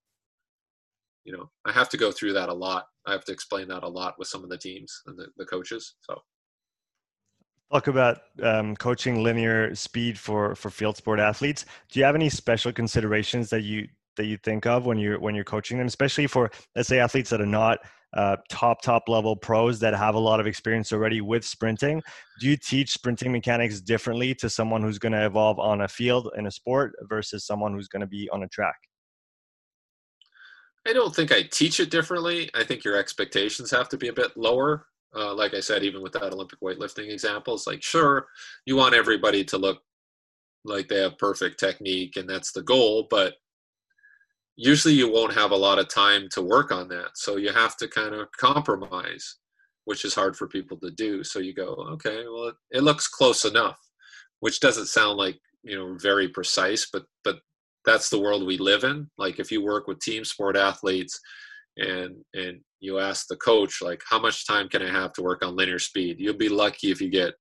you 1.25 1.33
know, 1.33 1.51
I 1.65 1.73
have 1.73 1.89
to 1.91 1.97
go 1.97 2.11
through 2.11 2.33
that 2.35 2.49
a 2.49 2.55
lot. 2.55 2.87
I 3.07 3.13
have 3.13 3.25
to 3.27 3.33
explain 3.33 3.69
that 3.69 3.83
a 3.83 3.89
lot 3.89 4.15
with 4.19 4.29
some 4.29 4.43
of 4.43 4.51
the 4.51 4.59
teams 4.59 5.03
and 5.07 5.19
the, 5.19 5.27
the 5.37 5.45
coaches. 5.45 5.95
So 6.01 6.21
talk 7.73 7.87
about 7.87 8.19
um, 8.43 8.75
coaching 8.77 9.23
linear 9.23 9.75
speed 9.75 10.19
for 10.19 10.55
for 10.55 10.71
field 10.71 10.97
sport 10.97 11.21
athletes 11.21 11.67
do 11.91 12.01
you 12.01 12.07
have 12.07 12.15
any 12.15 12.31
special 12.31 12.73
considerations 12.73 13.51
that 13.51 13.61
you 13.61 13.87
that 14.19 14.27
you 14.27 14.37
think 14.37 14.67
of 14.67 14.85
when 14.85 14.99
you're 14.99 15.19
when 15.19 15.35
you're 15.35 15.45
coaching 15.45 15.79
them, 15.79 15.87
especially 15.87 16.27
for 16.27 16.51
let's 16.77 16.89
say 16.89 16.99
athletes 16.99 17.31
that 17.31 17.41
are 17.41 17.47
not 17.47 17.79
uh, 18.15 18.37
top 18.49 18.83
top 18.83 19.09
level 19.09 19.37
pros 19.37 19.79
that 19.81 19.95
have 19.95 20.15
a 20.15 20.19
lot 20.19 20.41
of 20.41 20.47
experience 20.47 20.93
already 20.93 21.21
with 21.21 21.45
sprinting? 21.45 22.03
Do 22.41 22.49
you 22.49 22.57
teach 22.57 22.91
sprinting 22.91 23.33
mechanics 23.33 23.81
differently 23.81 24.35
to 24.37 24.49
someone 24.49 24.83
who's 24.83 24.99
going 24.99 25.13
to 25.13 25.27
evolve 25.27 25.59
on 25.59 25.83
a 25.83 25.89
field 25.89 26.31
in 26.37 26.47
a 26.47 26.51
sport 26.51 26.95
versus 27.03 27.45
someone 27.45 27.75
who's 27.75 27.89
going 27.89 28.01
to 28.01 28.07
be 28.07 28.29
on 28.31 28.43
a 28.43 28.49
track? 28.49 28.77
I 30.87 30.93
don't 30.93 31.15
think 31.15 31.33
I 31.33 31.43
teach 31.43 31.81
it 31.81 31.91
differently. 31.91 32.49
I 32.55 32.65
think 32.65 32.83
your 32.83 32.97
expectations 32.97 33.71
have 33.71 33.89
to 33.91 33.99
be 33.99 34.09
a 34.09 34.13
bit 34.13 34.37
lower. 34.37 34.87
Uh, 35.15 35.35
like 35.35 35.55
I 35.55 35.61
said, 35.61 35.83
even 35.83 36.03
with 36.03 36.13
that 36.13 36.33
Olympic 36.33 36.61
weightlifting 36.61 37.11
example, 37.11 37.55
it's 37.55 37.67
like, 37.67 37.83
sure, 37.83 38.27
you 38.65 38.77
want 38.77 38.95
everybody 38.95 39.45
to 39.45 39.59
look 39.59 39.83
like 40.65 40.89
they 40.89 41.01
have 41.01 41.19
perfect 41.19 41.59
technique 41.59 42.17
and 42.17 42.29
that's 42.29 42.53
the 42.53 42.63
goal, 42.63 43.07
but 43.11 43.35
usually 44.59 44.93
you 44.93 45.11
won't 45.11 45.33
have 45.33 45.53
a 45.53 45.57
lot 45.57 45.79
of 45.79 45.89
time 45.89 46.29
to 46.33 46.43
work 46.43 46.73
on 46.73 46.89
that. 46.89 47.11
So 47.15 47.37
you 47.37 47.53
have 47.53 47.77
to 47.77 47.87
kind 47.87 48.13
of 48.13 48.27
compromise, 48.33 49.37
which 49.85 50.05
is 50.05 50.17
hard 50.17 50.37
for 50.37 50.49
people 50.49 50.77
to 50.79 50.91
do. 50.91 51.23
So 51.23 51.39
you 51.39 51.55
go, 51.55 51.75
okay, 51.93 52.25
well, 52.25 52.49
it, 52.49 52.57
it 52.73 52.83
looks 52.83 53.07
close 53.07 53.45
enough, 53.45 53.79
which 54.41 54.59
doesn't 54.59 54.87
sound 54.87 55.17
like, 55.17 55.39
you 55.63 55.77
know, 55.77 55.97
very 56.03 56.29
precise, 56.29 56.89
but, 56.93 57.05
but 57.23 57.37
that's 57.85 58.11
the 58.11 58.19
world 58.19 58.45
we 58.45 58.59
live 58.59 58.83
in. 58.83 59.09
Like 59.17 59.39
if 59.39 59.53
you 59.53 59.63
work 59.63 59.87
with 59.87 60.01
team 60.01 60.25
sport 60.25 60.57
athletes 60.57 61.21
and, 61.77 62.17
and 62.35 62.59
you 62.81 62.99
ask 62.99 63.29
the 63.29 63.37
coach, 63.37 63.81
like, 63.81 64.03
how 64.11 64.19
much 64.19 64.45
time 64.45 64.69
can 64.69 64.83
I 64.83 64.91
have 64.91 65.13
to 65.15 65.23
work 65.23 65.45
on 65.45 65.55
linear 65.55 65.79
speed? 65.79 66.17
You'll 66.19 66.35
be 66.35 66.49
lucky 66.49 66.91
if 66.91 67.01
you 67.01 67.11
get 67.11 67.35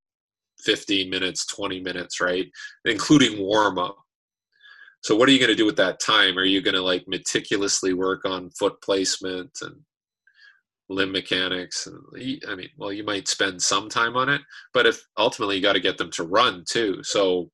15 0.59 1.09
minutes, 1.09 1.47
20 1.47 1.79
minutes, 1.79 2.21
right? 2.21 2.45
Including 2.85 3.41
warm 3.41 3.79
up 3.79 3.97
so 5.01 5.15
what 5.15 5.29
are 5.29 5.31
you 5.31 5.39
going 5.39 5.49
to 5.49 5.55
do 5.55 5.65
with 5.65 5.77
that 5.77 5.99
time? 5.99 6.37
Are 6.37 6.43
you 6.43 6.61
going 6.61 6.73
to 6.73 6.81
like 6.81 7.05
meticulously 7.07 7.93
work 7.93 8.25
on 8.25 8.49
foot 8.51 8.81
placement 8.81 9.51
and 9.61 9.75
limb 10.89 11.11
mechanics? 11.11 11.87
And 11.87 11.97
I 12.47 12.55
mean, 12.55 12.69
well, 12.77 12.91
you 12.91 13.03
might 13.03 13.27
spend 13.27 13.61
some 13.61 13.89
time 13.89 14.15
on 14.15 14.29
it, 14.29 14.41
but 14.73 14.85
if 14.85 15.01
ultimately 15.17 15.55
you 15.55 15.61
got 15.61 15.73
to 15.73 15.79
get 15.79 15.97
them 15.97 16.11
to 16.11 16.23
run 16.23 16.63
too. 16.67 17.01
So 17.03 17.49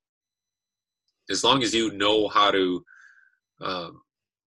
as 1.30 1.44
long 1.44 1.64
as 1.64 1.74
you 1.74 1.91
know 1.91 2.28
how 2.28 2.52
to 2.52 2.84
um, 3.62 4.02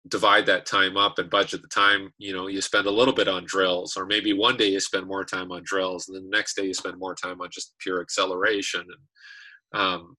divide 0.08 0.46
that 0.46 0.66
time 0.66 0.96
up 0.96 1.18
and 1.18 1.30
budget 1.30 1.62
the 1.62 1.68
time, 1.68 2.12
you 2.18 2.34
know, 2.34 2.48
you 2.48 2.60
spend 2.60 2.86
a 2.86 2.90
little 2.90 3.14
bit 3.14 3.28
on 3.28 3.44
drills, 3.46 3.96
or 3.96 4.06
maybe 4.06 4.32
one 4.32 4.56
day 4.56 4.68
you 4.68 4.80
spend 4.80 5.06
more 5.06 5.24
time 5.24 5.50
on 5.50 5.62
drills, 5.64 6.08
and 6.08 6.16
then 6.16 6.24
the 6.24 6.36
next 6.36 6.54
day 6.54 6.64
you 6.64 6.74
spend 6.74 6.98
more 6.98 7.14
time 7.14 7.40
on 7.40 7.48
just 7.50 7.74
pure 7.80 8.00
acceleration. 8.00 8.84
And 9.72 9.80
um, 9.80 10.16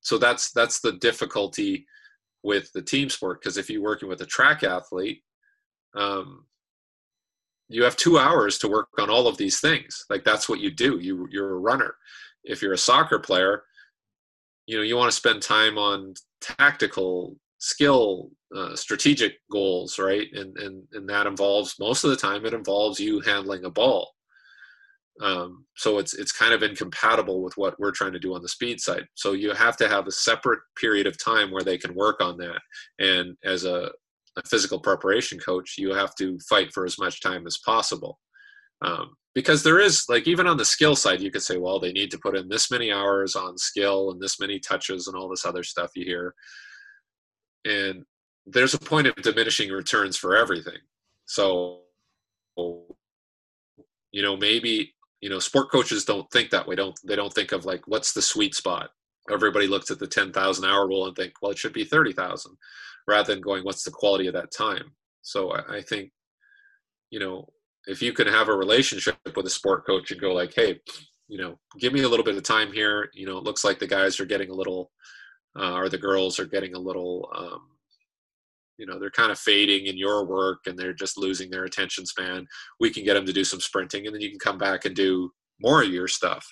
so 0.00 0.18
that's 0.18 0.52
that's 0.52 0.80
the 0.80 0.92
difficulty 0.92 1.86
with 2.42 2.72
the 2.72 2.82
team 2.82 3.08
sport 3.08 3.40
because 3.40 3.56
if 3.56 3.68
you're 3.68 3.82
working 3.82 4.08
with 4.08 4.20
a 4.22 4.26
track 4.26 4.62
athlete 4.62 5.22
um, 5.96 6.44
you 7.68 7.84
have 7.84 7.96
two 7.96 8.18
hours 8.18 8.58
to 8.58 8.68
work 8.68 8.88
on 8.98 9.10
all 9.10 9.28
of 9.28 9.36
these 9.36 9.60
things. 9.60 10.04
Like 10.10 10.24
that's 10.24 10.48
what 10.48 10.60
you 10.60 10.70
do. 10.72 10.98
You 10.98 11.28
you're 11.30 11.54
a 11.54 11.58
runner. 11.58 11.94
If 12.42 12.62
you're 12.62 12.72
a 12.72 12.78
soccer 12.78 13.18
player 13.18 13.64
you 14.70 14.76
know 14.76 14.82
you 14.84 14.96
want 14.96 15.10
to 15.10 15.16
spend 15.16 15.42
time 15.42 15.76
on 15.76 16.14
tactical 16.40 17.36
skill 17.58 18.30
uh, 18.56 18.74
strategic 18.76 19.34
goals 19.50 19.98
right? 19.98 20.28
And, 20.32 20.56
and 20.58 20.84
and 20.92 21.08
that 21.08 21.26
involves 21.26 21.76
most 21.80 22.04
of 22.04 22.10
the 22.10 22.16
time 22.16 22.46
it 22.46 22.54
involves 22.54 23.00
you 23.00 23.20
handling 23.20 23.64
a 23.64 23.70
ball 23.70 24.12
um, 25.20 25.66
so 25.76 25.98
it's 25.98 26.14
it's 26.14 26.32
kind 26.32 26.54
of 26.54 26.62
incompatible 26.62 27.42
with 27.42 27.56
what 27.56 27.78
we're 27.78 27.90
trying 27.90 28.12
to 28.12 28.18
do 28.18 28.34
on 28.34 28.42
the 28.42 28.48
speed 28.48 28.80
side. 28.80 29.04
So 29.14 29.32
you 29.32 29.52
have 29.52 29.76
to 29.78 29.88
have 29.88 30.06
a 30.06 30.12
separate 30.12 30.60
period 30.76 31.06
of 31.06 31.22
time 31.22 31.50
where 31.50 31.62
they 31.62 31.78
can 31.78 31.94
work 31.94 32.22
on 32.22 32.38
that. 32.38 32.60
And 32.98 33.36
as 33.44 33.64
a, 33.64 33.90
a 34.38 34.42
physical 34.46 34.80
preparation 34.80 35.38
coach, 35.38 35.74
you 35.76 35.92
have 35.92 36.14
to 36.16 36.38
fight 36.48 36.72
for 36.72 36.86
as 36.86 36.98
much 36.98 37.20
time 37.20 37.46
as 37.46 37.58
possible. 37.58 38.18
Um, 38.82 39.14
because 39.34 39.62
there 39.62 39.78
is 39.78 40.04
like 40.08 40.26
even 40.26 40.46
on 40.46 40.56
the 40.56 40.64
skill 40.64 40.96
side, 40.96 41.20
you 41.20 41.30
could 41.30 41.42
say, 41.42 41.58
well, 41.58 41.78
they 41.78 41.92
need 41.92 42.10
to 42.12 42.18
put 42.18 42.36
in 42.36 42.48
this 42.48 42.70
many 42.70 42.90
hours 42.90 43.36
on 43.36 43.58
skill 43.58 44.10
and 44.10 44.20
this 44.20 44.40
many 44.40 44.58
touches 44.58 45.06
and 45.06 45.16
all 45.16 45.28
this 45.28 45.44
other 45.44 45.62
stuff 45.62 45.90
you 45.94 46.04
hear. 46.04 46.34
And 47.64 48.04
there's 48.46 48.74
a 48.74 48.78
point 48.78 49.06
of 49.06 49.14
diminishing 49.16 49.70
returns 49.70 50.16
for 50.16 50.34
everything. 50.34 50.78
So 51.26 51.80
you 54.12 54.22
know 54.22 54.36
maybe 54.36 54.92
you 55.20 55.28
know 55.28 55.38
sport 55.38 55.70
coaches 55.70 56.04
don't 56.04 56.30
think 56.30 56.50
that 56.50 56.66
way. 56.66 56.74
Don't 56.74 56.98
they 57.04 57.16
don't 57.16 57.32
think 57.32 57.52
of 57.52 57.64
like 57.64 57.86
what's 57.86 58.12
the 58.12 58.22
sweet 58.22 58.54
spot? 58.54 58.90
Everybody 59.30 59.66
looks 59.66 59.90
at 59.90 59.98
the 59.98 60.06
10,000 60.06 60.64
hour 60.64 60.88
rule 60.88 61.06
and 61.06 61.14
think 61.14 61.34
well 61.40 61.52
it 61.52 61.58
should 61.58 61.72
be 61.72 61.84
30,000 61.84 62.56
rather 63.06 63.32
than 63.32 63.42
going 63.42 63.64
what's 63.64 63.84
the 63.84 63.90
quality 63.90 64.26
of 64.26 64.34
that 64.34 64.52
time? 64.52 64.92
So 65.22 65.52
I, 65.52 65.76
I, 65.76 65.82
think 65.82 66.10
you 67.10 67.20
know 67.20 67.48
if 67.86 68.00
you 68.02 68.12
can 68.12 68.26
have 68.26 68.48
a 68.48 68.54
relationship 68.54 69.18
with 69.36 69.46
a 69.46 69.50
sport 69.50 69.86
coach 69.86 70.10
and 70.10 70.20
go 70.20 70.32
like 70.32 70.54
hey 70.54 70.80
you 71.28 71.38
know 71.38 71.58
give 71.78 71.92
me 71.92 72.02
a 72.02 72.08
little 72.08 72.24
bit 72.24 72.36
of 72.36 72.42
time 72.42 72.72
here. 72.72 73.10
You 73.14 73.26
know 73.26 73.38
it 73.38 73.44
looks 73.44 73.64
like 73.64 73.78
the 73.78 73.86
guys 73.86 74.20
are 74.20 74.26
getting 74.26 74.50
a 74.50 74.54
little 74.54 74.90
uh, 75.58 75.74
or 75.74 75.88
the 75.88 75.98
girls 75.98 76.38
are 76.38 76.46
getting 76.46 76.74
a 76.74 76.78
little 76.78 77.28
um, 77.34 77.62
you 78.80 78.86
know 78.86 78.98
they're 78.98 79.10
kind 79.10 79.30
of 79.30 79.38
fading 79.38 79.86
in 79.86 79.98
your 79.98 80.24
work 80.24 80.60
and 80.66 80.76
they're 80.78 80.94
just 80.94 81.18
losing 81.18 81.50
their 81.50 81.64
attention 81.64 82.06
span 82.06 82.46
we 82.80 82.90
can 82.90 83.04
get 83.04 83.14
them 83.14 83.26
to 83.26 83.32
do 83.32 83.44
some 83.44 83.60
sprinting 83.60 84.06
and 84.06 84.14
then 84.14 84.22
you 84.22 84.30
can 84.30 84.38
come 84.38 84.58
back 84.58 84.86
and 84.86 84.96
do 84.96 85.30
more 85.60 85.82
of 85.82 85.90
your 85.90 86.08
stuff. 86.08 86.46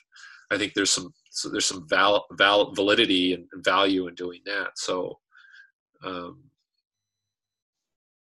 I 0.50 0.58
think 0.58 0.74
there's 0.74 0.90
some 0.90 1.12
so 1.30 1.48
there's 1.48 1.66
some 1.66 1.86
val, 1.88 2.26
val 2.32 2.72
validity 2.74 3.34
and 3.34 3.44
value 3.56 4.08
in 4.08 4.14
doing 4.14 4.40
that 4.46 4.70
so 4.76 5.18
um, 6.04 6.42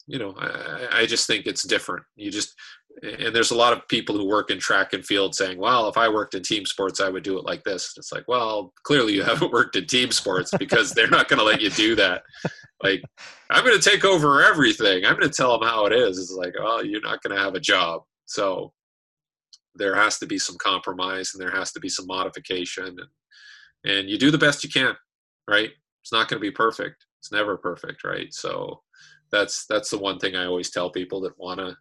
you 0.07 0.19
know 0.19 0.35
I, 0.39 1.01
I 1.01 1.07
just 1.07 1.27
think 1.27 1.47
it's 1.47 1.67
different. 1.67 2.05
You 2.17 2.31
just 2.31 2.55
and 3.03 3.35
there's 3.35 3.51
a 3.51 3.57
lot 3.57 3.73
of 3.73 3.87
people 3.89 4.17
who 4.17 4.27
work 4.27 4.51
in 4.51 4.59
track 4.59 4.93
and 4.93 5.05
field 5.05 5.35
saying, 5.35 5.59
well, 5.59 5.89
if 5.89 5.97
I 5.97 6.09
worked 6.09 6.35
in 6.35 6.43
team 6.43 6.65
sports, 6.65 7.01
I 7.01 7.09
would 7.09 7.23
do 7.23 7.39
it 7.39 7.45
like 7.45 7.63
this. 7.65 7.95
It's 7.97 8.13
like, 8.13 8.27
well, 8.29 8.73
clearly 8.83 9.15
you 9.15 9.23
haven't 9.25 9.53
worked 9.53 9.77
in 9.77 9.87
team 9.87 10.11
sports 10.11 10.51
because 10.59 10.93
they're 10.93 11.09
not 11.09 11.29
going 11.29 11.39
to 11.39 11.45
let 11.45 11.61
you 11.61 11.71
do 11.71 11.95
that. 11.97 12.23
Like, 12.83 13.03
I'm 13.51 13.65
going 13.65 13.79
to 13.79 13.91
take 13.91 14.05
over 14.05 14.43
everything. 14.43 15.05
I'm 15.05 15.17
going 15.17 15.29
to 15.29 15.37
tell 15.37 15.59
them 15.59 15.69
how 15.69 15.87
it 15.87 15.93
is. 15.93 16.19
It's 16.19 16.33
like, 16.33 16.55
well, 16.59 16.85
you're 16.85 17.01
not 17.01 17.23
going 17.23 17.37
to 17.37 17.43
have 17.43 17.55
a 17.55 17.61
job. 17.61 18.03
So 18.27 18.73
there 19.75 19.95
has 19.95 20.19
to 20.19 20.27
be 20.27 20.39
some 20.39 20.57
compromise 20.59 21.33
and 21.35 21.43
there 21.43 21.57
has 21.57 21.73
to 21.73 21.81
be 21.81 21.89
some 21.89 22.07
modification. 22.07 22.97
And, 23.85 23.93
and 23.99 24.09
you 24.09 24.19
do 24.19 24.31
the 24.31 24.39
best 24.39 24.65
you 24.65 24.71
can, 24.71 24.95
right? 25.49 25.71
It's 26.03 26.13
not 26.13 26.29
going 26.29 26.41
to 26.41 26.47
be 26.47 26.51
perfect. 26.51 27.05
It's 27.21 27.33
never 27.33 27.57
perfect, 27.57 28.05
right? 28.05 28.33
So 28.33 28.81
that's 29.31 29.67
that's 29.67 29.91
the 29.91 29.99
one 29.99 30.19
thing 30.19 30.37
I 30.37 30.47
always 30.47 30.71
tell 30.71 30.91
people 30.91 31.21
that 31.23 31.39
want 31.39 31.61
to 31.61 31.77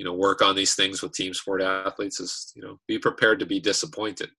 you 0.00 0.06
know 0.06 0.14
work 0.14 0.40
on 0.40 0.56
these 0.56 0.74
things 0.74 1.02
with 1.02 1.12
team 1.12 1.34
sport 1.34 1.60
athletes 1.60 2.20
is 2.20 2.52
you 2.56 2.62
know 2.62 2.78
be 2.88 2.98
prepared 2.98 3.38
to 3.38 3.44
be 3.44 3.60
disappointed. 3.60 4.30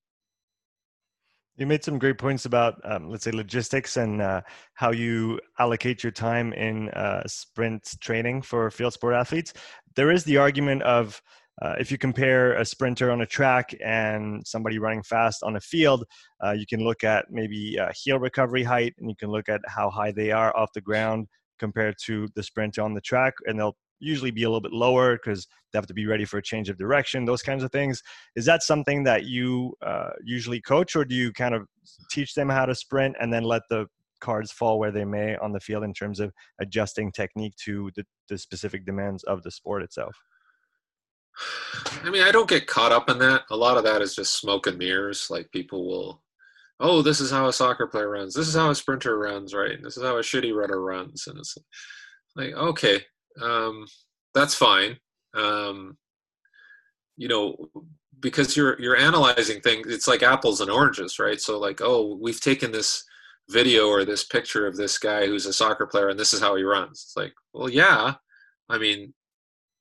You 1.56 1.68
made 1.68 1.84
some 1.84 2.00
great 2.00 2.18
points 2.18 2.46
about 2.46 2.82
um, 2.84 3.12
let's 3.12 3.26
say 3.26 3.32
logistics 3.32 3.96
and 3.96 4.24
uh, 4.24 4.42
how 4.74 4.90
you 4.90 5.40
allocate 5.60 6.02
your 6.02 6.14
time 6.14 6.52
in 6.54 6.90
uh, 6.90 7.22
sprint 7.28 7.94
training 8.00 8.42
for 8.42 8.72
field 8.72 8.94
sport 8.94 9.14
athletes. 9.14 9.54
There 9.96 10.10
is 10.10 10.24
the 10.24 10.38
argument 10.38 10.82
of 10.82 11.22
uh, 11.62 11.76
if 11.80 11.92
you 11.92 12.00
compare 12.00 12.54
a 12.54 12.66
sprinter 12.66 13.12
on 13.12 13.22
a 13.22 13.28
track 13.28 13.72
and 13.86 14.42
somebody 14.48 14.80
running 14.80 15.04
fast 15.04 15.44
on 15.44 15.58
a 15.58 15.62
field, 15.62 16.06
uh, 16.44 16.54
you 16.54 16.66
can 16.68 16.84
look 16.84 17.04
at 17.04 17.26
maybe 17.30 17.78
heel 17.94 18.18
recovery 18.18 18.64
height 18.64 18.96
and 18.98 19.08
you 19.12 19.16
can 19.16 19.30
look 19.30 19.48
at 19.48 19.62
how 19.68 19.92
high 19.92 20.12
they 20.12 20.32
are 20.32 20.58
off 20.58 20.74
the 20.74 20.82
ground 20.82 21.28
compared 21.60 21.98
to 22.06 22.28
the 22.34 22.42
sprinter 22.42 22.82
on 22.82 22.96
the 22.96 23.02
track, 23.02 23.36
and 23.46 23.60
they'll 23.60 23.78
usually 24.02 24.32
be 24.32 24.44
a 24.44 24.50
little 24.50 24.62
bit 24.62 24.74
lower 24.74 25.16
because 25.16 25.48
they 25.72 25.78
have 25.78 25.88
to 25.88 25.94
be 25.94 26.06
ready 26.06 26.26
for 26.26 26.38
a 26.38 26.44
change 26.44 26.70
of 26.70 26.78
direction, 26.78 27.24
those 27.26 27.42
kinds 27.42 27.64
of 27.64 27.72
things. 27.72 28.02
Is 28.36 28.46
that 28.46 28.64
something 28.64 29.04
that 29.06 29.26
you 29.26 29.74
uh, 29.86 30.10
usually 30.24 30.60
coach, 30.60 30.96
or 30.96 31.06
do 31.06 31.16
you 31.16 31.32
kind 31.32 31.56
of 31.56 31.68
teach 32.10 32.34
them 32.34 32.50
how 32.50 32.66
to 32.66 32.76
sprint 32.76 33.16
and 33.22 33.32
then 33.32 33.44
let 33.44 33.62
the 33.70 33.88
cards 34.20 34.52
fall 34.52 34.80
where 34.80 34.92
they 34.92 35.06
may 35.06 35.36
on 35.38 35.52
the 35.52 35.60
field 35.60 35.84
in 35.84 35.94
terms 35.94 36.20
of 36.20 36.32
adjusting 36.60 37.12
technique 37.12 37.56
to 37.56 37.92
the, 37.96 38.06
the 38.30 38.38
specific 38.38 38.86
demands 38.86 39.24
of 39.24 39.44
the 39.44 39.52
sport 39.52 39.82
itself? 39.82 40.16
I 42.04 42.10
mean, 42.10 42.24
I 42.24 42.32
don't 42.32 42.50
get 42.50 42.68
caught 42.68 42.92
up 42.92 43.10
in 43.10 43.18
that. 43.20 43.44
A 43.50 43.56
lot 43.56 43.78
of 43.78 43.84
that 43.84 44.02
is 44.02 44.16
just 44.16 44.40
smoke 44.40 44.68
and 44.68 44.78
mirrors. 44.78 45.28
Like 45.30 45.52
people 45.52 45.88
will, 45.88 46.24
oh, 46.80 47.02
this 47.02 47.20
is 47.20 47.32
how 47.32 47.48
a 47.48 47.54
soccer 47.54 47.88
player 47.88 48.10
runs. 48.10 48.34
This 48.34 48.48
is 48.48 48.56
how 48.56 48.70
a 48.70 48.76
sprinter 48.76 49.18
runs, 49.18 49.54
right? 49.54 49.82
This 49.82 49.98
is 49.98 50.04
how 50.04 50.18
a 50.18 50.22
shitty 50.22 50.54
runner 50.54 50.82
runs. 50.82 51.28
And 51.28 51.38
it's 51.40 51.58
like, 52.36 52.54
okay, 52.54 53.02
um, 53.42 53.86
that's 54.34 54.56
fine. 54.56 54.98
Um, 55.34 55.98
you 57.18 57.28
know, 57.28 57.70
because 58.20 58.56
you're 58.56 58.80
you're 58.82 58.98
analyzing 58.98 59.62
things. 59.62 59.88
It's 59.88 60.08
like 60.08 60.24
apples 60.24 60.62
and 60.62 60.70
oranges, 60.70 61.20
right? 61.20 61.40
So 61.40 61.60
like, 61.60 61.82
oh, 61.82 62.18
we've 62.22 62.42
taken 62.42 62.72
this 62.72 63.04
video 63.50 63.88
or 63.88 64.06
this 64.06 64.24
picture 64.24 64.66
of 64.66 64.76
this 64.76 64.98
guy 64.98 65.26
who's 65.26 65.46
a 65.46 65.54
soccer 65.54 65.86
player, 65.86 66.10
and 66.10 66.20
this 66.20 66.34
is 66.34 66.40
how 66.42 66.56
he 66.56 66.64
runs. 66.64 67.04
It's 67.04 67.18
like, 67.18 67.34
well, 67.54 67.70
yeah. 67.70 68.16
I 68.70 68.78
mean, 68.78 69.14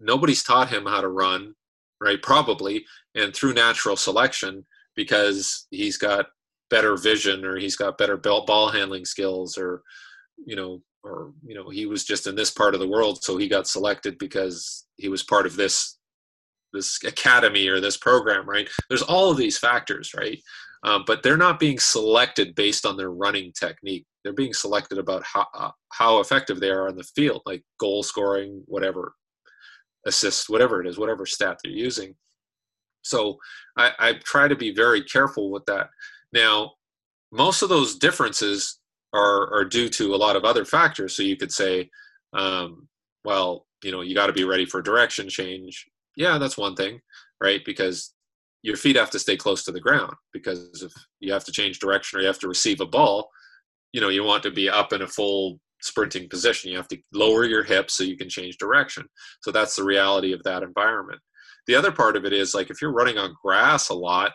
nobody's 0.01 0.43
taught 0.43 0.71
him 0.71 0.85
how 0.87 1.01
to 1.01 1.09
run, 1.09 1.55
right? 2.01 2.21
Probably, 2.21 2.85
and 3.15 3.35
through 3.35 3.55
natural 3.55 3.97
selection 3.97 4.67
because 4.97 5.67
he's 5.71 5.97
got 5.97 6.27
better 6.71 6.97
vision 6.97 7.45
or 7.45 7.57
he's 7.57 7.77
got 7.77 7.99
better 7.99 8.17
ball 8.17 8.71
handling 8.71 9.05
skills 9.05 9.59
or 9.59 9.83
you 10.47 10.57
know 10.57 10.81
or 11.03 11.33
you 11.45 11.55
know 11.55 11.69
he 11.69 11.87
was 11.87 12.05
just 12.05 12.27
in 12.27 12.35
this 12.35 12.51
part 12.51 12.75
of 12.75 12.81
the 12.81 12.89
world 12.89 13.23
so 13.23 13.37
he 13.37 13.49
got 13.49 13.67
selected 13.67 14.19
because 14.19 14.87
he 14.97 15.09
was 15.09 15.23
part 15.23 15.47
of 15.47 15.57
this 15.57 15.99
this 16.73 17.03
academy 17.05 17.69
or 17.69 17.81
this 17.81 17.97
program 17.97 18.49
right? 18.49 18.69
There's 18.89 19.03
all 19.03 19.31
of 19.31 19.37
these 19.37 19.59
factors 19.59 20.13
right? 20.17 20.39
Um, 20.83 21.05
but 21.07 21.23
they're 21.23 21.37
not 21.37 21.61
being 21.61 21.79
selected 21.79 22.55
based 22.55 22.87
on 22.87 22.97
their 22.97 23.11
running 23.11 23.53
technique. 23.53 24.07
They're 24.25 24.33
being 24.33 24.55
selected 24.55 24.99
about 24.99 25.23
how 25.25 25.47
uh, 25.55 25.71
how 25.93 26.21
effective 26.21 26.61
they 26.61 26.71
are 26.71 26.89
on 26.89 26.97
the 26.97 27.05
field 27.05 27.43
like 27.47 27.63
goal 27.79 28.03
scoring 28.03 28.63
whatever 28.67 29.15
assist 30.07 30.49
whatever 30.49 30.81
it 30.81 30.87
is 30.87 30.99
whatever 30.99 31.27
stat 31.27 31.59
they're 31.63 31.73
using. 31.73 32.15
So 33.03 33.39
I, 33.77 33.93
I 33.99 34.13
try 34.25 34.47
to 34.47 34.57
be 34.57 34.75
very 34.75 35.03
careful 35.03 35.51
with 35.51 35.65
that. 35.67 35.89
Now 36.33 36.73
most 37.33 37.63
of 37.63 37.69
those 37.69 37.97
differences 37.97 38.80
are, 39.13 39.53
are 39.53 39.65
due 39.65 39.89
to 39.89 40.15
a 40.15 40.17
lot 40.17 40.37
of 40.37 40.45
other 40.45 40.65
factors. 40.65 41.17
So 41.17 41.23
you 41.23 41.37
could 41.37 41.53
say, 41.53 41.91
um, 42.33 42.89
well, 43.25 43.67
you 43.83 43.93
know, 43.93 44.03
you 44.03 44.15
got 44.15 44.27
to 44.27 44.33
be 44.33 44.45
ready 44.45 44.67
for 44.67 44.83
direction 44.83 45.29
change. 45.29 45.87
Yeah, 46.17 46.39
that's 46.39 46.59
one 46.59 46.75
thing, 46.75 47.01
right? 47.41 47.65
Because 47.65 48.15
your 48.63 48.77
feet 48.77 48.97
have 48.97 49.11
to 49.11 49.19
stay 49.19 49.37
close 49.37 49.65
to 49.65 49.73
the 49.73 49.81
ground 49.81 50.13
because 50.33 50.83
if 50.83 50.93
you 51.19 51.33
have 51.33 51.45
to 51.45 51.53
change 51.53 51.79
direction 51.79 52.19
or 52.19 52.23
you 52.23 52.27
have 52.27 52.39
to 52.41 52.49
receive 52.49 52.81
a 52.81 52.87
ball, 52.87 53.31
you 53.93 54.01
know, 54.01 54.11
you 54.11 54.23
want 54.23 54.43
to 54.43 54.51
be 54.51 54.69
up 54.69 54.93
in 54.93 55.03
a 55.03 55.07
full 55.07 55.59
sprinting 55.81 56.29
position. 56.29 56.71
You 56.71 56.77
have 56.77 56.89
to 56.89 56.99
lower 57.13 57.45
your 57.45 57.63
hips 57.63 57.95
so 57.95 58.05
you 58.05 58.17
can 58.17 58.29
change 58.29 58.59
direction. 58.59 59.07
So 59.43 59.51
that's 59.51 59.77
the 59.77 59.85
reality 59.85 60.33
of 60.33 60.43
that 60.43 60.63
environment. 60.63 61.21
The 61.67 61.75
other 61.75 61.91
part 61.91 62.17
of 62.17 62.25
it 62.25 62.33
is 62.33 62.55
like 62.55 62.71
if 62.71 62.83
you're 62.83 62.93
running 62.93 63.19
on 63.19 63.37
grass 63.43 63.89
a 63.89 63.95
lot, 63.95 64.33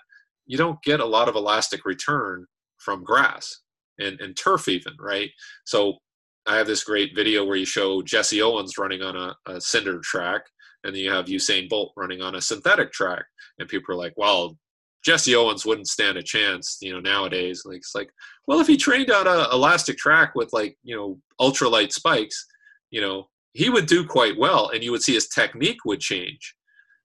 you 0.48 0.58
don't 0.58 0.82
get 0.84 1.00
a 1.00 1.06
lot 1.06 1.30
of 1.30 1.36
elastic 1.36 1.86
return 1.86 2.46
from 2.78 3.04
grass 3.04 3.62
and, 4.00 4.20
and 4.22 4.36
turf 4.36 4.68
even, 4.68 4.94
right? 5.00 5.30
So 5.66 5.98
I 6.46 6.58
have 6.58 6.68
this 6.68 6.84
great 6.84 7.16
video 7.16 7.44
where 7.44 7.56
you 7.56 7.66
show 7.66 8.02
Jesse 8.02 8.42
Owens 8.42 8.78
running 8.78 9.02
on 9.02 9.16
a, 9.16 9.36
a 9.48 9.60
cinder 9.60 10.00
track, 10.00 10.44
and 10.84 10.94
then 10.94 11.02
you 11.02 11.12
have 11.12 11.26
Usain 11.26 11.68
Bolt 11.68 11.94
running 11.98 12.22
on 12.22 12.36
a 12.36 12.42
synthetic 12.42 12.92
track, 12.92 13.26
and 13.58 13.68
people 13.68 13.96
are 13.96 13.98
like, 13.98 14.14
"Well, 14.16 14.58
Jesse 15.04 15.36
Owens 15.36 15.66
wouldn't 15.66 15.88
stand 15.88 16.18
a 16.18 16.24
chance, 16.24 16.78
you 16.82 16.94
know, 16.94 17.00
nowadays." 17.00 17.64
Like 17.66 17.78
it's 17.78 17.96
like, 17.96 18.10
well, 18.48 18.60
if 18.60 18.68
he 18.68 18.78
trained 18.78 19.10
on 19.10 19.28
a 19.28 19.48
elastic 19.52 19.98
track 19.98 20.36
with 20.36 20.54
like 20.54 20.78
you 20.84 20.96
know 20.96 21.20
ultralight 21.42 21.92
spikes, 21.92 22.46
you 22.92 23.02
know, 23.02 23.30
he 23.54 23.70
would 23.70 23.88
do 23.88 24.06
quite 24.06 24.38
well, 24.38 24.70
and 24.70 24.84
you 24.84 24.92
would 24.92 25.02
see 25.02 25.16
his 25.16 25.28
technique 25.28 25.84
would 25.86 26.00
change. 26.00 26.56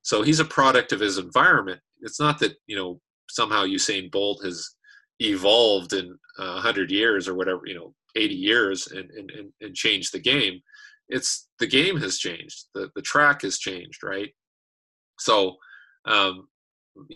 So 0.03 0.23
he's 0.23 0.41
a 0.41 0.45
product 0.45 0.93
of 0.93 1.01
his 1.01 1.17
environment. 1.17 1.81
It's 2.03 2.21
not 2.21 2.39
that 2.41 2.57
you 2.67 2.77
know 2.77 3.01
somehow 3.31 3.65
Usain 3.65 4.11
Bolt 4.11 4.45
has 4.45 4.75
evolved 5.21 5.93
in 5.93 6.19
uh, 6.39 6.55
100 6.55 6.91
years 6.91 7.29
or 7.29 7.35
whatever 7.35 7.63
you 7.67 7.75
know 7.75 7.95
80 8.17 8.35
years 8.35 8.89
and, 8.89 9.11
and, 9.11 9.53
and 9.61 9.75
changed 9.75 10.13
the 10.13 10.19
game 10.19 10.61
it's 11.11 11.49
the 11.59 11.67
game 11.67 11.97
has 11.99 12.19
changed. 12.19 12.67
The, 12.75 12.89
the 12.95 13.03
track 13.03 13.43
has 13.43 13.59
changed 13.59 14.03
right? 14.03 14.31
So 15.19 15.57
um, 16.07 16.49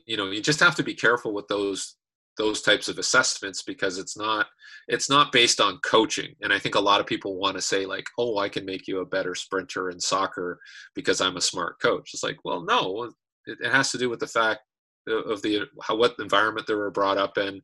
you 0.07 0.17
know 0.17 0.31
you 0.31 0.43
just 0.43 0.61
have 0.61 0.75
to 0.77 0.83
be 0.83 0.95
careful 0.95 1.33
with 1.33 1.49
those 1.49 1.97
those 2.37 2.63
types 2.63 2.89
of 2.89 2.99
assessments 2.99 3.63
because 3.63 3.97
it's 3.97 4.19
not 4.19 4.47
it's 4.89 5.09
not 5.09 5.33
based 5.33 5.61
on 5.61 5.79
coaching. 5.85 6.35
And 6.43 6.53
i 6.53 6.59
think 6.59 6.75
a 6.75 6.81
lot 6.81 7.01
of 7.01 7.07
people 7.07 7.39
want 7.39 7.57
to 7.57 7.63
say 7.63 7.87
like 7.87 8.07
oh 8.19 8.39
i 8.39 8.49
can 8.49 8.65
make 8.67 8.87
you 8.89 9.01
a 9.01 9.07
better 9.07 9.35
sprinter 9.35 9.91
in 9.91 10.01
soccer 10.01 10.59
because 10.95 11.21
i'm 11.21 11.37
a 11.37 11.41
smart 11.41 11.81
coach. 11.81 12.11
It's 12.13 12.25
like 12.25 12.39
well 12.45 12.65
no 12.65 13.05
it, 13.47 13.59
it 13.61 13.73
has 13.73 13.91
to 13.93 13.99
do 13.99 14.11
with 14.11 14.21
the 14.21 14.27
fact 14.27 14.61
of 15.07 15.43
the 15.43 15.63
how 15.83 15.97
what 15.97 16.17
environment 16.19 16.67
they 16.67 16.75
were 16.75 16.91
brought 16.91 17.19
up 17.19 17.39
in 17.39 17.61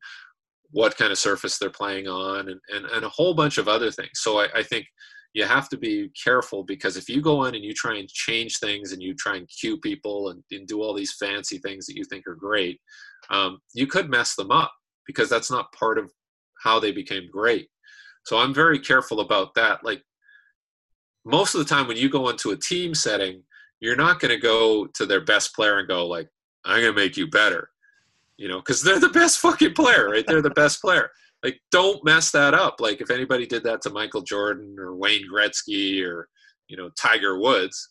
what 0.71 0.97
kind 0.97 1.11
of 1.11 1.17
surface 1.17 1.57
they're 1.57 1.69
playing 1.69 2.07
on 2.07 2.49
and, 2.49 2.59
and, 2.69 2.85
and 2.85 3.05
a 3.05 3.09
whole 3.09 3.33
bunch 3.33 3.57
of 3.57 3.67
other 3.67 3.91
things. 3.91 4.11
So 4.15 4.39
I, 4.39 4.47
I, 4.55 4.63
think 4.63 4.85
you 5.33 5.43
have 5.43 5.67
to 5.69 5.77
be 5.77 6.09
careful 6.23 6.63
because 6.63 6.97
if 6.97 7.09
you 7.09 7.21
go 7.21 7.45
in 7.45 7.55
and 7.55 7.63
you 7.63 7.73
try 7.73 7.97
and 7.97 8.07
change 8.07 8.59
things 8.59 8.91
and 8.91 9.01
you 9.01 9.13
try 9.13 9.35
and 9.35 9.49
cue 9.49 9.77
people 9.79 10.29
and, 10.29 10.43
and 10.51 10.67
do 10.67 10.81
all 10.81 10.93
these 10.93 11.15
fancy 11.19 11.57
things 11.57 11.85
that 11.85 11.97
you 11.97 12.03
think 12.05 12.25
are 12.27 12.35
great 12.35 12.79
um, 13.29 13.59
you 13.73 13.87
could 13.87 14.09
mess 14.09 14.35
them 14.35 14.51
up 14.51 14.73
because 15.05 15.29
that's 15.29 15.51
not 15.51 15.73
part 15.73 15.97
of 15.97 16.11
how 16.63 16.79
they 16.79 16.91
became 16.91 17.29
great. 17.31 17.67
So 18.25 18.37
i'm 18.37 18.53
very 18.53 18.79
careful 18.79 19.19
about 19.19 19.53
that. 19.55 19.83
Like 19.83 20.03
most 21.25 21.53
of 21.53 21.59
the 21.59 21.65
time 21.65 21.87
when 21.87 21.97
you 21.97 22.09
go 22.09 22.29
into 22.29 22.51
a 22.51 22.57
team 22.57 22.95
setting 22.95 23.43
you're 23.79 23.95
not 23.95 24.19
going 24.19 24.33
to 24.33 24.39
go 24.39 24.87
to 24.93 25.05
their 25.05 25.21
best 25.21 25.53
player 25.55 25.79
and 25.79 25.87
go 25.87 26.07
like 26.07 26.27
i'm 26.65 26.81
going 26.81 26.93
to 26.93 26.99
make 26.99 27.17
you 27.17 27.27
better 27.27 27.69
you 28.41 28.47
know, 28.47 28.57
because 28.57 28.81
they're 28.81 28.99
the 28.99 29.09
best 29.09 29.37
fucking 29.37 29.75
player, 29.75 30.09
right? 30.09 30.25
They're 30.25 30.41
the 30.41 30.49
best 30.49 30.81
player. 30.81 31.11
Like, 31.43 31.59
don't 31.69 32.03
mess 32.03 32.31
that 32.31 32.55
up. 32.55 32.77
Like, 32.79 32.99
if 32.99 33.11
anybody 33.11 33.45
did 33.45 33.63
that 33.65 33.83
to 33.83 33.91
Michael 33.91 34.23
Jordan 34.23 34.77
or 34.79 34.95
Wayne 34.95 35.27
Gretzky 35.31 36.03
or, 36.03 36.27
you 36.67 36.75
know, 36.75 36.89
Tiger 36.99 37.37
Woods, 37.39 37.89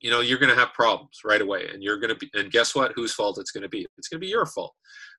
you 0.00 0.08
know, 0.08 0.20
you're 0.20 0.38
going 0.38 0.54
to 0.54 0.58
have 0.58 0.72
problems 0.72 1.18
right 1.24 1.40
away. 1.40 1.66
And 1.72 1.82
you're 1.82 1.98
going 1.98 2.14
to 2.14 2.14
be, 2.14 2.30
and 2.34 2.52
guess 2.52 2.76
what? 2.76 2.92
Whose 2.94 3.12
fault 3.12 3.38
it's 3.40 3.50
going 3.50 3.64
to 3.64 3.68
be? 3.68 3.84
It's 3.98 4.06
going 4.06 4.20
to 4.20 4.24
be 4.24 4.30
your 4.30 4.46
fault. 4.46 4.72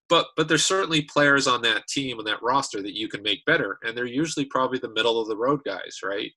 But, 0.08 0.28
but 0.38 0.48
there's 0.48 0.64
certainly 0.64 1.02
players 1.02 1.46
on 1.46 1.62
that 1.64 1.86
team 1.90 2.18
and 2.18 2.28
that 2.28 2.42
roster 2.42 2.82
that 2.82 2.98
you 2.98 3.10
can 3.10 3.22
make 3.22 3.44
better. 3.44 3.78
And 3.84 3.98
they're 3.98 4.06
usually 4.06 4.46
probably 4.46 4.80
the 4.80 4.94
middle 4.94 5.20
of 5.20 5.28
the 5.28 5.36
road 5.36 5.60
guys, 5.66 5.98
right? 6.06 6.32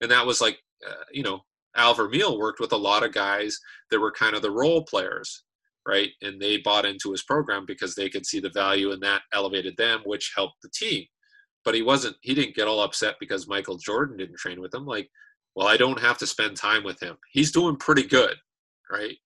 And 0.00 0.10
that 0.10 0.26
was 0.26 0.40
like, 0.40 0.58
uh, 0.84 1.04
you 1.12 1.22
know, 1.22 1.42
Al 1.76 1.94
Vermeil 1.94 2.40
worked 2.40 2.58
with 2.58 2.72
a 2.72 2.76
lot 2.76 3.04
of 3.04 3.12
guys 3.12 3.56
that 3.92 4.00
were 4.00 4.10
kind 4.10 4.34
of 4.34 4.42
the 4.42 4.50
role 4.50 4.84
players 4.84 5.44
right? 5.86 6.10
And 6.22 6.40
they 6.40 6.58
bought 6.58 6.86
into 6.86 7.10
his 7.10 7.22
program 7.22 7.64
because 7.66 7.94
they 7.94 8.08
could 8.08 8.26
see 8.26 8.40
the 8.40 8.50
value 8.50 8.92
and 8.92 9.02
that 9.02 9.22
elevated 9.32 9.76
them, 9.76 10.00
which 10.04 10.32
helped 10.36 10.62
the 10.62 10.70
team. 10.74 11.04
But 11.64 11.74
he 11.74 11.82
wasn't, 11.82 12.16
he 12.22 12.34
didn't 12.34 12.56
get 12.56 12.68
all 12.68 12.80
upset 12.80 13.16
because 13.20 13.48
Michael 13.48 13.76
Jordan 13.76 14.16
didn't 14.16 14.38
train 14.38 14.60
with 14.60 14.74
him. 14.74 14.84
Like, 14.84 15.08
well, 15.54 15.68
I 15.68 15.76
don't 15.76 16.00
have 16.00 16.18
to 16.18 16.26
spend 16.26 16.56
time 16.56 16.82
with 16.82 17.00
him. 17.00 17.16
He's 17.32 17.52
doing 17.52 17.76
pretty 17.76 18.04
good, 18.04 18.36
right? 18.90 19.16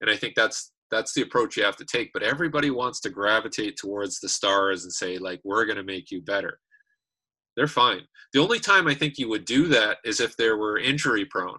And 0.00 0.10
I 0.10 0.16
think 0.16 0.34
that's 0.34 0.72
that's 0.90 1.14
the 1.14 1.22
approach 1.22 1.56
you 1.56 1.64
have 1.64 1.76
to 1.76 1.86
take. 1.86 2.10
But 2.12 2.22
everybody 2.22 2.70
wants 2.70 3.00
to 3.00 3.10
gravitate 3.10 3.76
towards 3.76 4.20
the 4.20 4.28
stars 4.28 4.84
and 4.84 4.92
say 4.92 5.18
like 5.18 5.40
we're 5.42 5.64
going 5.64 5.78
to 5.78 5.82
make 5.82 6.10
you 6.10 6.20
better. 6.20 6.58
They're 7.56 7.66
fine. 7.66 8.02
The 8.32 8.40
only 8.40 8.60
time 8.60 8.86
I 8.86 8.94
think 8.94 9.18
you 9.18 9.28
would 9.28 9.44
do 9.44 9.68
that 9.68 9.98
is 10.04 10.20
if 10.20 10.36
they 10.36 10.50
were 10.50 10.78
injury 10.78 11.24
prone. 11.24 11.58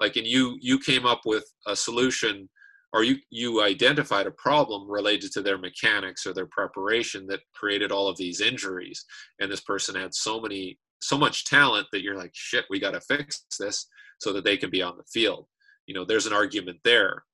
Like 0.00 0.16
and 0.16 0.26
you 0.26 0.56
you 0.60 0.78
came 0.78 1.04
up 1.06 1.20
with 1.24 1.44
a 1.66 1.76
solution 1.76 2.48
or 2.92 3.04
you 3.04 3.16
you 3.30 3.62
identified 3.62 4.26
a 4.26 4.32
problem 4.32 4.90
related 4.90 5.32
to 5.32 5.42
their 5.42 5.58
mechanics 5.58 6.26
or 6.26 6.34
their 6.34 6.46
preparation 6.46 7.26
that 7.26 7.40
created 7.54 7.90
all 7.90 8.08
of 8.08 8.16
these 8.16 8.40
injuries. 8.40 9.04
And 9.40 9.50
this 9.50 9.60
person 9.60 9.94
had 9.94 10.14
so 10.14 10.40
many 10.40 10.78
so 11.00 11.18
much 11.18 11.46
talent 11.46 11.86
that 11.92 12.02
you're 12.02 12.16
like 12.16 12.30
shit 12.34 12.64
we 12.70 12.78
got 12.78 12.92
to 12.92 13.00
fix 13.00 13.44
this 13.58 13.86
so 14.20 14.32
that 14.32 14.44
they 14.44 14.56
can 14.56 14.70
be 14.70 14.82
on 14.82 14.96
the 14.96 15.04
field. 15.12 15.46
You 15.86 15.94
know 15.94 16.04
there's 16.04 16.26
an 16.26 16.32
argument 16.32 16.78
there. 16.84 17.24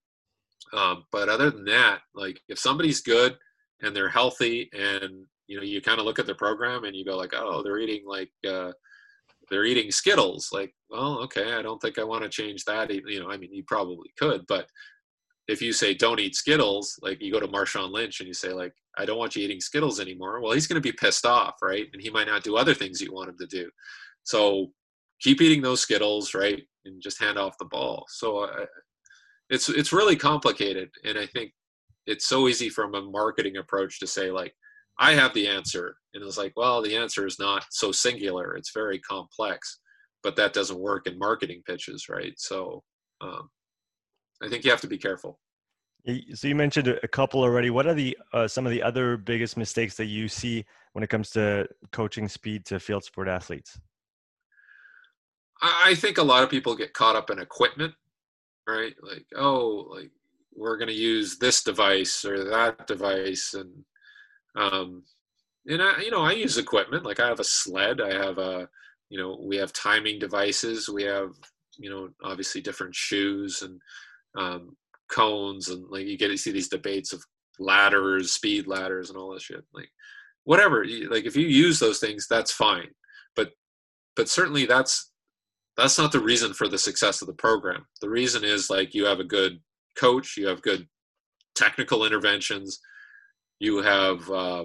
Um, 0.73 1.05
but 1.13 1.29
other 1.29 1.51
than 1.51 1.65
that 1.67 2.01
like 2.15 2.41
if 2.49 2.59
somebody's 2.59 3.01
good 3.01 3.37
and 3.83 3.95
they're 3.95 4.09
healthy 4.09 4.69
and 4.73 5.27
you 5.47 5.57
know 5.57 5.63
you 5.63 5.81
kind 5.81 5.99
of 5.99 6.05
look 6.05 6.19
at 6.19 6.27
their 6.27 6.35
program 6.35 6.85
and 6.85 6.95
you 6.95 7.05
go 7.05 7.17
like 7.17 7.33
oh 7.35 7.63
they're 7.63 7.79
eating 7.79 8.05
like 8.07 8.31
uh, 8.49 8.73
they're 9.51 9.65
eating 9.65 9.91
skittles. 9.91 10.51
Like 10.53 10.75
well 10.91 11.19
okay 11.19 11.55
i 11.55 11.63
don't 11.63 11.81
think 11.81 11.99
i 11.99 12.05
want 12.05 12.23
to 12.23 12.29
change 12.29 12.65
that 12.65 12.91
you 12.91 13.21
know 13.21 13.31
i 13.31 13.37
mean 13.37 13.53
you 13.53 13.63
probably 13.65 14.11
could 14.19 14.45
but 14.47 14.67
if 15.49 15.63
you 15.63 15.73
say 15.73 15.95
don't 15.95 16.21
eat 16.21 16.37
Skittles, 16.37 16.99
like 17.03 17.21
you 17.23 17.33
go 17.33 17.41
to 17.41 17.49
Marshawn 17.49 17.91
Lynch 17.91 18.21
and 18.21 18.29
you 18.29 18.35
say 18.35 18.53
like 18.53 18.73
I 18.99 19.07
don't 19.07 19.19
want 19.19 19.35
you 19.35 19.43
eating 19.43 19.61
Skittles 19.61 19.99
anymore, 19.99 20.41
well 20.41 20.53
he's 20.53 20.67
going 20.67 20.81
to 20.81 20.87
be 20.87 20.93
pissed 20.93 21.27
off, 21.27 21.57
right? 21.63 21.87
And 21.93 22.03
he 22.03 22.11
might 22.11 22.27
not 22.27 22.45
do 22.45 22.57
other 22.57 22.75
things 22.75 23.01
you 23.01 23.13
want 23.13 23.31
him 23.31 23.39
to 23.39 23.47
do. 23.47 23.71
So 24.23 24.69
keep 25.21 25.41
eating 25.41 25.63
those 25.63 25.81
Skittles, 25.81 26.35
right? 26.35 26.63
And 26.85 27.03
just 27.03 27.21
hand 27.21 27.39
off 27.39 27.59
the 27.59 27.65
ball. 27.65 28.05
So 28.09 28.41
uh, 28.41 28.67
it's 29.51 29.69
it's 29.69 29.93
really 29.93 30.17
complicated, 30.17 30.91
and 31.05 31.19
I 31.19 31.27
think 31.27 31.53
it's 32.07 32.27
so 32.27 32.49
easy 32.49 32.69
from 32.69 32.95
a 32.95 33.03
marketing 33.03 33.57
approach 33.57 33.99
to 34.01 34.07
say 34.07 34.31
like 34.31 34.55
I 34.99 35.13
have 35.13 35.33
the 35.33 35.49
answer, 35.49 35.97
and 36.13 36.23
it's 36.23 36.39
like 36.39 36.53
well 36.57 36.83
the 36.83 36.97
answer 36.97 37.27
is 37.27 37.39
not 37.39 37.65
so 37.71 37.91
singular; 37.91 38.55
it's 38.57 38.73
very 38.73 38.99
complex, 39.01 39.81
but 40.23 40.37
that 40.37 40.53
doesn't 40.53 40.79
work 40.79 41.07
in 41.07 41.19
marketing 41.19 41.63
pitches, 41.67 42.09
right? 42.11 42.35
So 42.37 42.83
um, 43.23 43.49
I 44.43 44.49
think 44.49 44.65
you 44.65 44.71
have 44.71 44.81
to 44.83 44.87
be 44.87 44.99
careful. 44.99 45.39
So 46.35 46.49
you 46.49 46.55
mentioned 46.55 46.89
a 46.89 47.09
couple 47.09 47.43
already. 47.43 47.71
What 47.71 47.87
are 47.87 47.95
the 47.95 48.17
uh, 48.33 48.49
some 48.49 48.65
of 48.65 48.73
the 48.73 48.83
other 48.83 49.17
biggest 49.17 49.57
mistakes 49.57 49.97
that 49.97 50.07
you 50.07 50.29
see 50.29 50.65
when 50.93 51.03
it 51.03 51.11
comes 51.11 51.31
to 51.31 51.69
coaching 51.93 52.29
speed 52.29 52.65
to 52.67 52.81
field 52.81 53.05
sport 53.05 53.29
athletes? 53.29 53.79
I 55.61 55.97
think 55.97 56.19
a 56.19 56.23
lot 56.23 56.45
of 56.45 56.51
people 56.51 56.77
get 56.77 56.95
caught 56.95 57.17
up 57.17 57.31
in 57.31 57.41
equipment, 57.41 57.93
right? 58.67 58.95
Like, 59.03 59.27
oh, 59.37 59.89
like 59.91 60.11
we're 60.55 60.79
going 60.79 60.89
to 60.89 60.95
use 60.95 61.37
this 61.37 61.63
device 61.63 62.25
or 62.25 62.45
that 62.45 62.87
device, 62.87 63.55
and 63.55 63.85
um, 64.55 65.03
and 65.67 65.83
I, 65.83 66.01
you 66.01 66.11
know, 66.11 66.23
I 66.23 66.33
use 66.33 66.59
equipment. 66.59 67.05
Like 67.05 67.21
I 67.21 67.27
have 67.27 67.41
a 67.41 67.45
sled. 67.45 68.01
I 68.01 68.15
have 68.15 68.39
a, 68.39 68.69
you 69.11 69.19
know, 69.19 69.39
we 69.43 69.57
have 69.57 69.73
timing 69.73 70.19
devices. 70.19 70.89
We 70.89 71.03
have, 71.03 71.33
you 71.77 71.91
know, 71.91 72.09
obviously 72.23 72.61
different 72.61 72.95
shoes 72.95 73.63
and 73.63 73.81
um, 74.39 74.77
cones 75.11 75.69
and 75.69 75.85
like 75.91 76.07
you 76.07 76.17
get 76.17 76.29
to 76.29 76.39
see 76.39 76.53
these 76.53 76.69
debates 76.69 77.13
of 77.13 77.23
ladders, 77.59 78.33
speed 78.33 78.67
ladders, 78.67 79.11
and 79.11 79.19
all 79.19 79.33
that 79.33 79.43
shit. 79.43 79.65
Like 79.75 79.89
whatever, 80.45 80.85
like 81.11 81.25
if 81.25 81.37
you 81.37 81.47
use 81.47 81.79
those 81.79 81.99
things, 81.99 82.27
that's 82.29 82.53
fine. 82.53 82.89
But 83.35 83.51
but 84.17 84.29
certainly 84.29 84.67
that's 84.67 85.11
that's 85.77 85.99
not 85.99 86.13
the 86.13 86.21
reason 86.21 86.55
for 86.55 86.69
the 86.69 86.79
success 86.79 87.21
of 87.21 87.29
the 87.29 87.35
program. 87.35 87.87
The 88.01 88.11
reason 88.11 88.45
is 88.45 88.71
like 88.71 88.95
you 88.95 89.05
have 89.07 89.21
a 89.21 89.25
good 89.25 89.61
coach, 89.97 90.37
you 90.37 90.47
have 90.49 90.63
good 90.63 90.87
technical 91.55 92.05
interventions, 92.05 92.81
you 93.59 93.83
have 93.83 94.31
uh, 94.31 94.65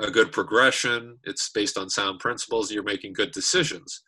a 0.00 0.10
good 0.10 0.32
progression. 0.32 1.18
It's 1.24 1.50
based 1.50 1.76
on 1.76 1.90
sound 1.90 2.20
principles. 2.20 2.72
You're 2.72 2.82
making 2.82 3.12
good 3.12 3.32
decisions. 3.32 4.02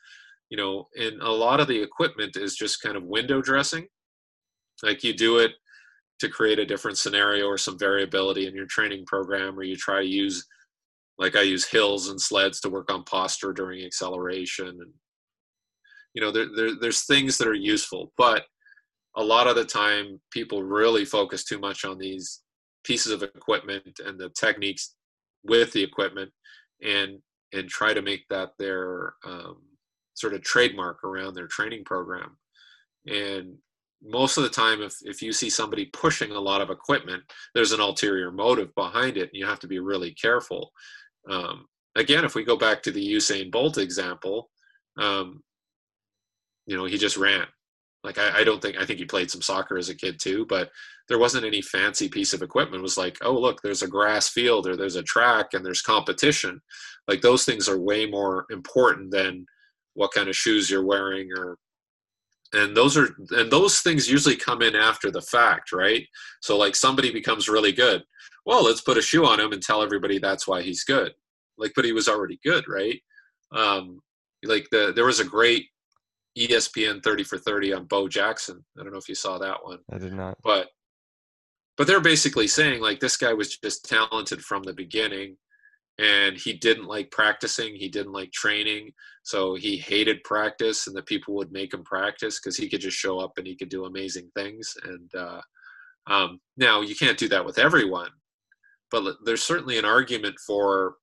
You 0.50 0.58
know, 0.58 0.88
and 0.94 1.20
a 1.22 1.30
lot 1.30 1.60
of 1.60 1.68
the 1.68 1.82
equipment 1.82 2.36
is 2.36 2.54
just 2.54 2.82
kind 2.82 2.96
of 2.96 3.04
window 3.04 3.40
dressing 3.40 3.86
like 4.84 5.02
you 5.02 5.14
do 5.14 5.38
it 5.38 5.52
to 6.20 6.28
create 6.28 6.58
a 6.58 6.66
different 6.66 6.98
scenario 6.98 7.46
or 7.46 7.58
some 7.58 7.78
variability 7.78 8.46
in 8.46 8.54
your 8.54 8.66
training 8.66 9.04
program, 9.06 9.58
or 9.58 9.62
you 9.62 9.76
try 9.76 10.00
to 10.00 10.06
use, 10.06 10.46
like 11.18 11.36
I 11.36 11.42
use 11.42 11.66
hills 11.66 12.08
and 12.08 12.20
sleds 12.20 12.60
to 12.60 12.70
work 12.70 12.92
on 12.92 13.04
posture 13.04 13.52
during 13.52 13.84
acceleration. 13.84 14.68
And, 14.68 14.92
you 16.14 16.22
know, 16.22 16.30
there, 16.30 16.46
there, 16.54 16.70
there's 16.80 17.04
things 17.04 17.36
that 17.38 17.48
are 17.48 17.54
useful, 17.54 18.12
but 18.16 18.44
a 19.16 19.22
lot 19.22 19.46
of 19.46 19.56
the 19.56 19.64
time 19.64 20.20
people 20.30 20.62
really 20.62 21.04
focus 21.04 21.44
too 21.44 21.58
much 21.58 21.84
on 21.84 21.98
these 21.98 22.42
pieces 22.84 23.12
of 23.12 23.22
equipment 23.22 24.00
and 24.04 24.18
the 24.18 24.30
techniques 24.30 24.94
with 25.42 25.72
the 25.72 25.82
equipment 25.82 26.30
and 26.82 27.18
and 27.52 27.68
try 27.68 27.94
to 27.94 28.02
make 28.02 28.24
that 28.28 28.50
their 28.58 29.14
um, 29.24 29.58
sort 30.14 30.34
of 30.34 30.42
trademark 30.42 31.04
around 31.04 31.34
their 31.34 31.46
training 31.46 31.84
program 31.84 32.36
and 33.06 33.54
most 34.04 34.36
of 34.36 34.42
the 34.42 34.50
time 34.50 34.82
if, 34.82 34.94
if 35.02 35.22
you 35.22 35.32
see 35.32 35.48
somebody 35.48 35.86
pushing 35.86 36.32
a 36.32 36.40
lot 36.40 36.60
of 36.60 36.70
equipment 36.70 37.22
there's 37.54 37.72
an 37.72 37.80
ulterior 37.80 38.30
motive 38.30 38.74
behind 38.74 39.16
it 39.16 39.30
and 39.30 39.34
you 39.34 39.46
have 39.46 39.60
to 39.60 39.68
be 39.68 39.78
really 39.78 40.12
careful. 40.12 40.72
Um, 41.28 41.66
again 41.96 42.24
if 42.24 42.34
we 42.34 42.44
go 42.44 42.56
back 42.56 42.82
to 42.82 42.90
the 42.90 43.14
usain 43.14 43.50
bolt 43.50 43.78
example 43.78 44.50
um, 44.98 45.42
you 46.66 46.76
know 46.76 46.84
he 46.84 46.98
just 46.98 47.16
ran. 47.16 47.46
Like 48.02 48.18
I, 48.18 48.40
I, 48.40 48.44
don't 48.44 48.60
think 48.60 48.76
i 48.76 48.84
think 48.84 48.98
he 48.98 49.06
played 49.06 49.30
some 49.30 49.40
soccer 49.40 49.78
as 49.78 49.88
a 49.88 49.94
kid 49.94 50.20
too 50.20 50.44
but 50.46 50.70
there 51.08 51.18
wasn't 51.18 51.46
any 51.46 51.60
fancy 51.62 52.08
piece 52.08 52.32
of 52.32 52.42
equipment. 52.42 52.80
It 52.80 52.82
was 52.82 52.98
like 52.98 53.16
oh 53.22 53.32
look 53.32 53.62
there's 53.62 53.82
a 53.82 53.88
grass 53.88 54.28
field 54.28 54.66
or 54.66 54.76
there's 54.76 54.96
a 54.96 55.02
track 55.02 55.54
and 55.54 55.64
there's 55.64 55.82
competition. 55.82 56.60
Like 57.08 57.20
those 57.20 57.44
things 57.44 57.68
are 57.68 57.78
way 57.78 58.06
more 58.06 58.46
important 58.50 59.10
than 59.10 59.46
what 59.94 60.12
kind 60.12 60.28
of 60.28 60.36
shoes 60.36 60.70
you're 60.70 60.84
wearing 60.84 61.30
or 61.36 61.56
and 62.54 62.76
those 62.76 62.96
are 62.96 63.08
and 63.30 63.50
those 63.50 63.80
things 63.80 64.10
usually 64.10 64.36
come 64.36 64.62
in 64.62 64.74
after 64.74 65.10
the 65.10 65.22
fact 65.22 65.72
right? 65.72 66.06
So 66.40 66.56
like 66.56 66.74
somebody 66.74 67.12
becomes 67.12 67.48
really 67.48 67.72
good. 67.72 68.02
Well 68.46 68.64
let's 68.64 68.80
put 68.80 68.98
a 68.98 69.02
shoe 69.02 69.26
on 69.26 69.40
him 69.40 69.52
and 69.52 69.62
tell 69.62 69.82
everybody 69.82 70.18
that's 70.18 70.46
why 70.46 70.62
he's 70.62 70.84
good. 70.84 71.12
Like 71.58 71.72
but 71.74 71.84
he 71.84 71.92
was 71.92 72.08
already 72.08 72.38
good 72.44 72.64
right? 72.68 73.00
Um 73.54 74.00
like 74.44 74.66
the 74.70 74.92
there 74.94 75.06
was 75.06 75.20
a 75.20 75.24
great 75.24 75.66
espn 76.38 77.02
30 77.02 77.24
for 77.24 77.38
30 77.38 77.72
on 77.74 77.84
bo 77.84 78.08
jackson. 78.08 78.64
I 78.78 78.82
don't 78.82 78.92
know 78.92 78.98
if 78.98 79.08
you 79.08 79.14
saw 79.14 79.38
that 79.38 79.62
one. 79.62 79.78
I 79.92 79.98
did 79.98 80.12
not. 80.12 80.36
But 80.42 80.68
but 81.76 81.86
they're 81.86 82.00
basically 82.00 82.46
saying 82.46 82.80
like 82.80 83.00
this 83.00 83.16
guy 83.16 83.32
was 83.32 83.56
just 83.56 83.84
talented 83.84 84.42
from 84.42 84.62
the 84.62 84.72
beginning 84.72 85.36
and 85.98 86.36
he 86.36 86.52
didn't 86.52 86.86
like 86.86 87.10
practicing 87.10 87.74
he 87.74 87.88
didn't 87.88 88.12
like 88.12 88.32
training 88.32 88.92
so 89.22 89.54
he 89.54 89.76
hated 89.76 90.22
practice 90.24 90.86
and 90.86 90.96
the 90.96 91.02
people 91.02 91.34
would 91.34 91.52
make 91.52 91.72
him 91.72 91.84
practice 91.84 92.40
because 92.40 92.56
he 92.56 92.68
could 92.68 92.80
just 92.80 92.96
show 92.96 93.20
up 93.20 93.32
and 93.36 93.46
he 93.46 93.54
could 93.54 93.68
do 93.68 93.84
amazing 93.84 94.28
things 94.34 94.74
and 94.84 95.14
uh, 95.14 95.40
um, 96.06 96.40
now 96.56 96.80
you 96.80 96.96
can't 96.96 97.18
do 97.18 97.28
that 97.28 97.44
with 97.44 97.58
everyone 97.58 98.10
but 98.90 99.16
there's 99.24 99.42
certainly 99.42 99.78
an 99.78 99.84
argument 99.84 100.34
for 100.46 100.96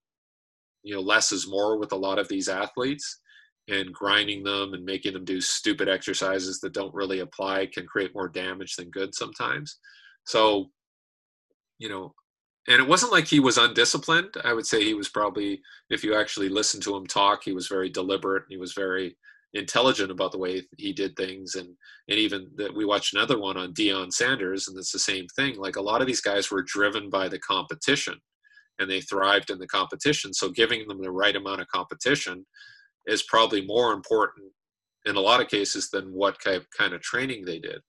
you 0.84 0.94
know 0.94 1.02
less 1.02 1.32
is 1.32 1.50
more 1.50 1.78
with 1.78 1.92
a 1.92 1.98
lot 1.98 2.20
of 2.20 2.28
these 2.28 2.50
athletes 2.50 3.22
and 3.68 3.94
grinding 3.94 4.44
them 4.44 4.74
and 4.74 4.84
making 4.84 5.14
them 5.14 5.24
do 5.24 5.40
stupid 5.40 5.88
exercises 5.88 6.60
that 6.60 6.74
don't 6.74 6.94
really 6.94 7.20
apply 7.20 7.68
can 7.68 7.86
create 7.86 8.14
more 8.14 8.28
damage 8.28 8.76
than 8.76 8.90
good 8.90 9.14
sometimes. 9.14 9.78
So 10.26 10.70
you 11.80 11.90
know 11.90 12.14
and 12.68 12.82
it 12.82 12.88
wasn't 12.88 13.12
like 13.12 13.28
he 13.28 13.40
was 13.40 13.58
undisciplined. 13.58 14.36
I 14.44 14.54
would 14.54 14.68
say 14.68 14.84
he 14.84 14.94
was 14.94 15.10
probably, 15.10 15.62
if 15.90 16.04
you 16.04 16.16
actually 16.16 16.50
listen 16.50 16.80
to 16.82 16.96
him 16.96 17.08
talk, 17.08 17.44
he 17.44 17.54
was 17.54 17.68
very 17.68 17.90
deliberate. 17.90 18.44
He 18.50 18.58
was 18.58 18.74
very 18.74 19.18
intelligent 19.54 20.12
about 20.12 20.32
the 20.32 20.38
way 20.38 20.62
he 20.78 20.94
did 20.94 21.16
things, 21.16 21.56
and 21.56 21.70
and 22.08 22.20
even 22.20 22.50
that 22.56 22.74
we 22.74 22.86
watched 22.86 23.14
another 23.14 23.40
one 23.40 23.58
on 23.58 23.74
Deion 23.74 24.12
Sanders, 24.12 24.68
and 24.68 24.78
it's 24.78 24.92
the 24.92 25.00
same 25.00 25.28
thing. 25.36 25.58
Like 25.58 25.76
a 25.76 25.82
lot 25.82 26.02
of 26.02 26.08
these 26.08 26.22
guys 26.22 26.52
were 26.52 26.64
driven 26.64 27.10
by 27.10 27.28
the 27.28 27.40
competition, 27.40 28.16
and 28.80 28.90
they 28.90 29.02
thrived 29.02 29.50
in 29.50 29.60
the 29.60 29.68
competition. 29.68 30.34
So 30.34 30.50
giving 30.50 30.88
them 30.88 31.02
the 31.02 31.12
right 31.12 31.36
amount 31.36 31.62
of 31.62 31.68
competition 31.68 32.46
is 33.08 33.24
probably 33.24 33.66
more 33.66 33.94
important 33.94 34.52
in 35.06 35.16
a 35.16 35.22
lot 35.22 35.42
of 35.42 35.48
cases 35.48 35.90
than 35.90 36.14
what 36.14 36.38
kind 36.40 36.94
of 36.94 37.02
training 37.02 37.44
they 37.44 37.60
did. 37.60 37.80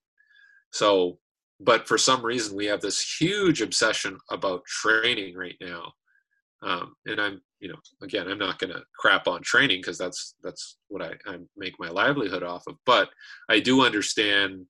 So 0.72 1.18
but 1.64 1.86
for 1.86 1.98
some 1.98 2.24
reason 2.24 2.56
we 2.56 2.66
have 2.66 2.80
this 2.80 3.16
huge 3.20 3.62
obsession 3.62 4.18
about 4.30 4.64
training 4.66 5.34
right 5.36 5.56
now. 5.60 5.92
Um, 6.64 6.94
and 7.06 7.20
i'm 7.20 7.42
you 7.58 7.68
know 7.68 7.78
again 8.04 8.28
i'm 8.28 8.38
not 8.38 8.60
going 8.60 8.72
to 8.72 8.84
crap 8.96 9.26
on 9.26 9.42
training 9.42 9.80
because 9.80 9.98
that's 9.98 10.36
that's 10.44 10.76
what 10.86 11.02
I, 11.02 11.14
I 11.26 11.38
make 11.56 11.74
my 11.80 11.88
livelihood 11.88 12.44
off 12.44 12.62
of 12.68 12.76
but 12.86 13.08
i 13.48 13.58
do 13.58 13.84
understand 13.84 14.66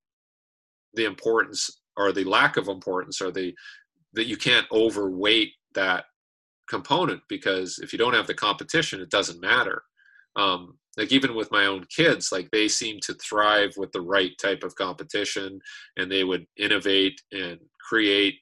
the 0.95 1.05
importance 1.05 1.83
or 1.99 2.13
the 2.13 2.25
lack 2.25 2.57
of 2.57 2.69
importance 2.69 3.21
or 3.21 3.31
the 3.31 3.55
that 4.15 4.27
you 4.27 4.39
can't 4.39 4.67
overweight 4.73 5.51
that 5.75 6.05
component 6.69 7.21
because 7.29 7.79
if 7.83 7.93
you 7.93 7.99
don't 7.99 8.15
have 8.15 8.27
the 8.27 8.35
competition 8.35 9.01
it 9.01 9.11
doesn't 9.11 9.41
matter. 9.41 9.83
Um, 10.37 10.79
like 10.97 11.13
even 11.13 11.35
with 11.35 11.51
my 11.51 11.67
own 11.67 11.85
kids 11.95 12.31
like 12.33 12.51
they 12.51 12.69
seem 12.69 12.99
to 13.01 13.15
thrive 13.15 13.73
with 13.77 13.91
the 13.93 14.01
right 14.01 14.33
type 14.41 14.63
of 14.63 14.75
competition 14.75 15.59
and 15.97 16.11
they 16.11 16.25
would 16.25 16.47
innovate 16.59 17.21
and 17.33 17.59
create 17.81 18.35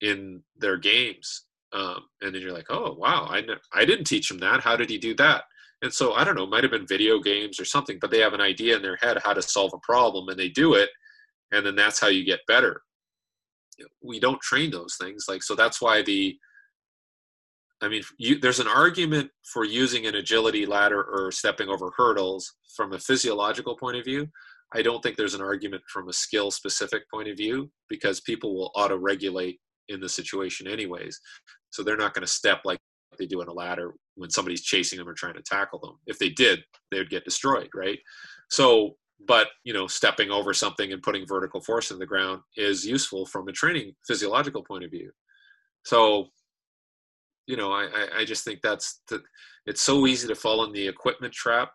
in 0.00 0.42
their 0.58 0.76
games 0.76 1.44
um, 1.72 2.00
and 2.22 2.34
then 2.34 2.42
you're 2.42 2.52
like 2.52 2.70
oh 2.70 2.94
wow 2.94 3.26
I, 3.28 3.42
I 3.74 3.84
didn't 3.84 4.06
teach 4.06 4.30
him 4.30 4.38
that. 4.38 4.60
How 4.60 4.76
did 4.76 4.88
he 4.90 4.98
do 4.98 5.14
that? 5.16 5.44
And 5.82 5.92
so 5.92 6.14
i 6.14 6.24
don't 6.24 6.36
know 6.36 6.46
might 6.46 6.64
have 6.64 6.70
been 6.70 6.86
video 6.86 7.18
games 7.20 7.60
or 7.60 7.64
something 7.64 7.98
but 8.00 8.10
they 8.10 8.20
have 8.20 8.32
an 8.32 8.40
idea 8.40 8.76
in 8.76 8.82
their 8.82 8.96
head 8.96 9.18
how 9.22 9.34
to 9.34 9.42
solve 9.42 9.72
a 9.74 9.86
problem 9.86 10.28
and 10.28 10.38
they 10.38 10.48
do 10.48 10.74
it 10.74 10.88
and 11.52 11.64
then 11.64 11.76
that's 11.76 12.00
how 12.00 12.08
you 12.08 12.24
get 12.24 12.40
better. 12.48 12.82
We 14.02 14.18
don't 14.20 14.40
train 14.40 14.70
those 14.70 14.96
things 15.00 15.26
like 15.28 15.42
so 15.42 15.54
that's 15.54 15.82
why 15.82 16.02
the 16.02 16.36
I 17.82 17.88
mean, 17.88 18.02
you, 18.18 18.38
there's 18.38 18.60
an 18.60 18.68
argument 18.68 19.30
for 19.52 19.64
using 19.64 20.06
an 20.06 20.14
agility 20.14 20.64
ladder 20.64 21.02
or 21.02 21.30
stepping 21.30 21.68
over 21.68 21.90
hurdles 21.96 22.54
from 22.74 22.92
a 22.92 22.98
physiological 22.98 23.76
point 23.76 23.96
of 23.96 24.04
view. 24.04 24.28
I 24.74 24.82
don't 24.82 25.02
think 25.02 25.16
there's 25.16 25.34
an 25.34 25.42
argument 25.42 25.82
from 25.92 26.08
a 26.08 26.12
skill 26.12 26.50
specific 26.50 27.08
point 27.10 27.28
of 27.28 27.36
view 27.36 27.70
because 27.88 28.20
people 28.20 28.54
will 28.54 28.72
auto 28.74 28.96
regulate 28.96 29.60
in 29.88 30.00
the 30.00 30.08
situation 30.08 30.66
anyways. 30.66 31.20
So 31.70 31.82
they're 31.82 31.96
not 31.96 32.14
going 32.14 32.24
to 32.26 32.32
step 32.32 32.62
like 32.64 32.78
they 33.18 33.26
do 33.26 33.40
in 33.40 33.48
a 33.48 33.52
ladder 33.52 33.94
when 34.14 34.30
somebody's 34.30 34.62
chasing 34.62 34.98
them 34.98 35.08
or 35.08 35.14
trying 35.14 35.34
to 35.34 35.42
tackle 35.42 35.78
them. 35.78 35.98
If 36.06 36.18
they 36.18 36.30
did, 36.30 36.60
they 36.90 36.98
would 36.98 37.10
get 37.10 37.24
destroyed, 37.24 37.68
right? 37.74 37.98
So, 38.50 38.96
but 39.26 39.48
you 39.64 39.72
know, 39.72 39.86
stepping 39.86 40.30
over 40.30 40.52
something 40.52 40.92
and 40.92 41.02
putting 41.02 41.26
vertical 41.26 41.60
force 41.60 41.90
in 41.90 41.98
the 41.98 42.06
ground 42.06 42.42
is 42.56 42.84
useful 42.84 43.26
from 43.26 43.48
a 43.48 43.52
training 43.52 43.94
physiological 44.06 44.62
point 44.62 44.84
of 44.84 44.90
view. 44.90 45.10
So 45.84 46.28
you 47.46 47.56
know, 47.56 47.72
I, 47.72 47.88
I 48.18 48.24
just 48.24 48.44
think 48.44 48.60
that's 48.60 49.00
the, 49.08 49.22
it's 49.66 49.82
so 49.82 50.06
easy 50.06 50.28
to 50.28 50.34
fall 50.34 50.64
in 50.64 50.72
the 50.72 50.86
equipment 50.86 51.32
trap 51.32 51.70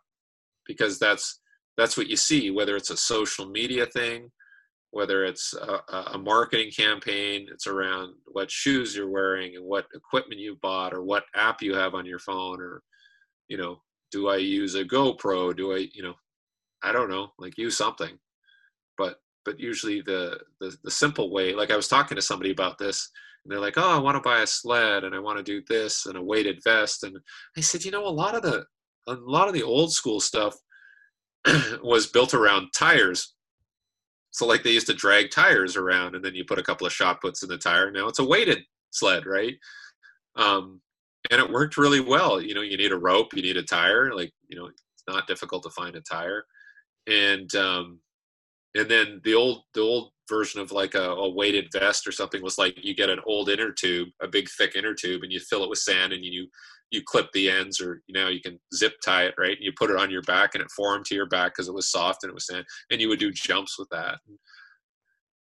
because 0.68 1.00
that's 1.00 1.40
that's 1.78 1.98
what 1.98 2.08
you 2.08 2.18
see. 2.18 2.52
Whether 2.52 2.76
it's 2.76 2.90
a 2.90 2.98
social 2.98 3.48
media 3.48 3.86
thing, 3.86 4.30
whether 4.92 5.24
it's 5.24 5.54
a, 5.54 5.96
a 6.14 6.18
marketing 6.18 6.72
campaign, 6.72 7.48
it's 7.52 7.68
around 7.68 8.14
what 8.26 8.52
shoes 8.52 8.96
you're 8.96 9.10
wearing 9.10 9.56
and 9.56 9.66
what 9.66 9.86
equipment 9.94 10.40
you 10.40 10.58
bought 10.62 10.94
or 10.94 11.04
what 11.04 11.24
app 11.36 11.62
you 11.62 11.74
have 11.74 11.96
on 11.96 12.06
your 12.06 12.20
phone, 12.20 12.62
or 12.62 12.84
you 13.48 13.58
know, 13.58 13.82
do 14.12 14.28
I 14.28 14.38
use 14.38 14.76
a 14.76 14.84
GoPro? 14.84 15.56
Do 15.56 15.74
I, 15.74 15.88
you 15.94 16.04
know, 16.04 16.16
I 16.84 16.92
don't 16.92 17.10
know, 17.10 17.30
like 17.40 17.58
use 17.58 17.78
something. 17.78 18.18
But 18.98 19.18
but 19.46 19.60
usually 19.60 20.02
the 20.02 20.40
the, 20.60 20.76
the 20.84 20.92
simple 20.92 21.32
way, 21.32 21.54
like 21.54 21.72
I 21.72 21.78
was 21.78 21.88
talking 21.88 22.16
to 22.16 22.22
somebody 22.22 22.52
about 22.52 22.78
this 22.78 23.10
and 23.44 23.52
they're 23.52 23.60
like, 23.60 23.78
"Oh, 23.78 23.96
I 23.96 24.00
want 24.00 24.16
to 24.16 24.22
buy 24.22 24.42
a 24.42 24.48
sled 24.48 25.04
and 25.04 25.16
I 25.16 25.20
want 25.20 25.38
to 25.38 25.44
do 25.44 25.64
this 25.68 26.06
and 26.06 26.18
a 26.18 26.24
weighted 26.24 26.60
vest." 26.64 27.04
And 27.04 27.18
I 27.58 27.62
said, 27.62 27.84
"You 27.84 27.92
know, 27.92 28.06
a 28.06 28.10
lot 28.10 28.36
of 28.36 28.42
the 28.42 28.66
a 29.08 29.14
lot 29.14 29.48
of 29.48 29.54
the 29.54 29.64
old 29.64 29.92
school 29.92 30.20
stuff 30.20 30.56
was 31.84 32.08
built 32.08 32.34
around 32.34 32.72
tires. 32.74 33.34
So 34.32 34.46
like 34.46 34.64
they 34.64 34.72
used 34.72 34.88
to 34.88 34.94
drag 34.94 35.32
tires 35.32 35.76
around 35.76 36.16
and 36.16 36.24
then 36.24 36.36
you 36.36 36.46
put 36.46 36.60
a 36.60 36.64
couple 36.64 36.88
of 36.88 36.94
shot 36.94 37.22
puts 37.22 37.44
in 37.44 37.50
the 37.50 37.58
tire. 37.58 37.92
Now 37.92 38.08
it's 38.08 38.20
a 38.20 38.26
weighted 38.26 38.60
sled, 38.92 39.26
right? 39.26 39.56
Um, 40.36 40.82
and 41.30 41.42
it 41.42 41.52
worked 41.52 41.78
really 41.78 42.00
well. 42.00 42.42
You 42.42 42.54
know, 42.54 42.62
you 42.62 42.78
need 42.78 42.92
a 42.92 42.98
rope, 42.98 43.34
you 43.34 43.42
need 43.42 43.58
a 43.58 43.64
tire. 43.64 44.14
Like 44.14 44.32
you 44.48 44.58
know, 44.58 44.68
it's 44.68 45.04
not 45.08 45.28
difficult 45.28 45.64
to 45.64 45.70
find 45.70 45.96
a 45.96 46.02
tire, 46.02 46.46
and 47.08 47.54
um, 47.56 48.00
and 48.76 48.90
then 48.90 49.22
the 49.24 49.34
old 49.34 49.64
the 49.74 49.82
old 49.82 50.12
version 50.30 50.62
of 50.62 50.72
like 50.72 50.96
a, 50.96 51.12
a, 51.12 51.30
weighted 51.30 51.68
vest 51.74 52.08
or 52.08 52.12
something 52.12 52.42
was 52.42 52.58
like 52.58 52.74
you 52.82 52.96
get 52.96 53.10
an 53.10 53.20
old 53.26 53.50
inner 53.50 53.72
tube, 53.72 54.08
a 54.22 54.28
big 54.28 54.48
thick 54.50 54.76
inner 54.76 54.94
tube, 54.94 55.24
and 55.24 55.32
you 55.32 55.40
fill 55.40 55.64
it 55.64 55.70
with 55.70 55.80
sand 55.80 56.14
and 56.14 56.24
you 56.24 56.48
you 56.90 57.02
clip 57.06 57.32
the 57.34 57.50
ends 57.50 57.82
or 57.82 58.02
you 58.08 58.14
know 58.14 58.30
you 58.30 58.42
can 58.42 58.60
zip 58.76 58.94
tie 59.04 59.24
it 59.24 59.36
right 59.38 59.58
and 59.58 59.64
you 59.64 59.72
put 59.78 59.90
it 59.90 59.98
on 59.98 60.12
your 60.12 60.22
back 60.24 60.52
and 60.54 60.62
it 60.62 60.72
formed 60.72 61.06
to 61.06 61.16
your 61.16 61.26
back 61.28 61.54
because 61.54 61.68
it 61.68 61.74
was 61.74 61.92
soft 61.92 62.24
and 62.24 62.30
it 62.30 62.34
was 62.34 62.48
sand 62.48 62.66
and 62.90 63.02
you 63.02 63.10
would 63.10 63.20
do 63.20 63.32
jumps 63.32 63.78
with 63.78 63.90
that. 63.90 64.20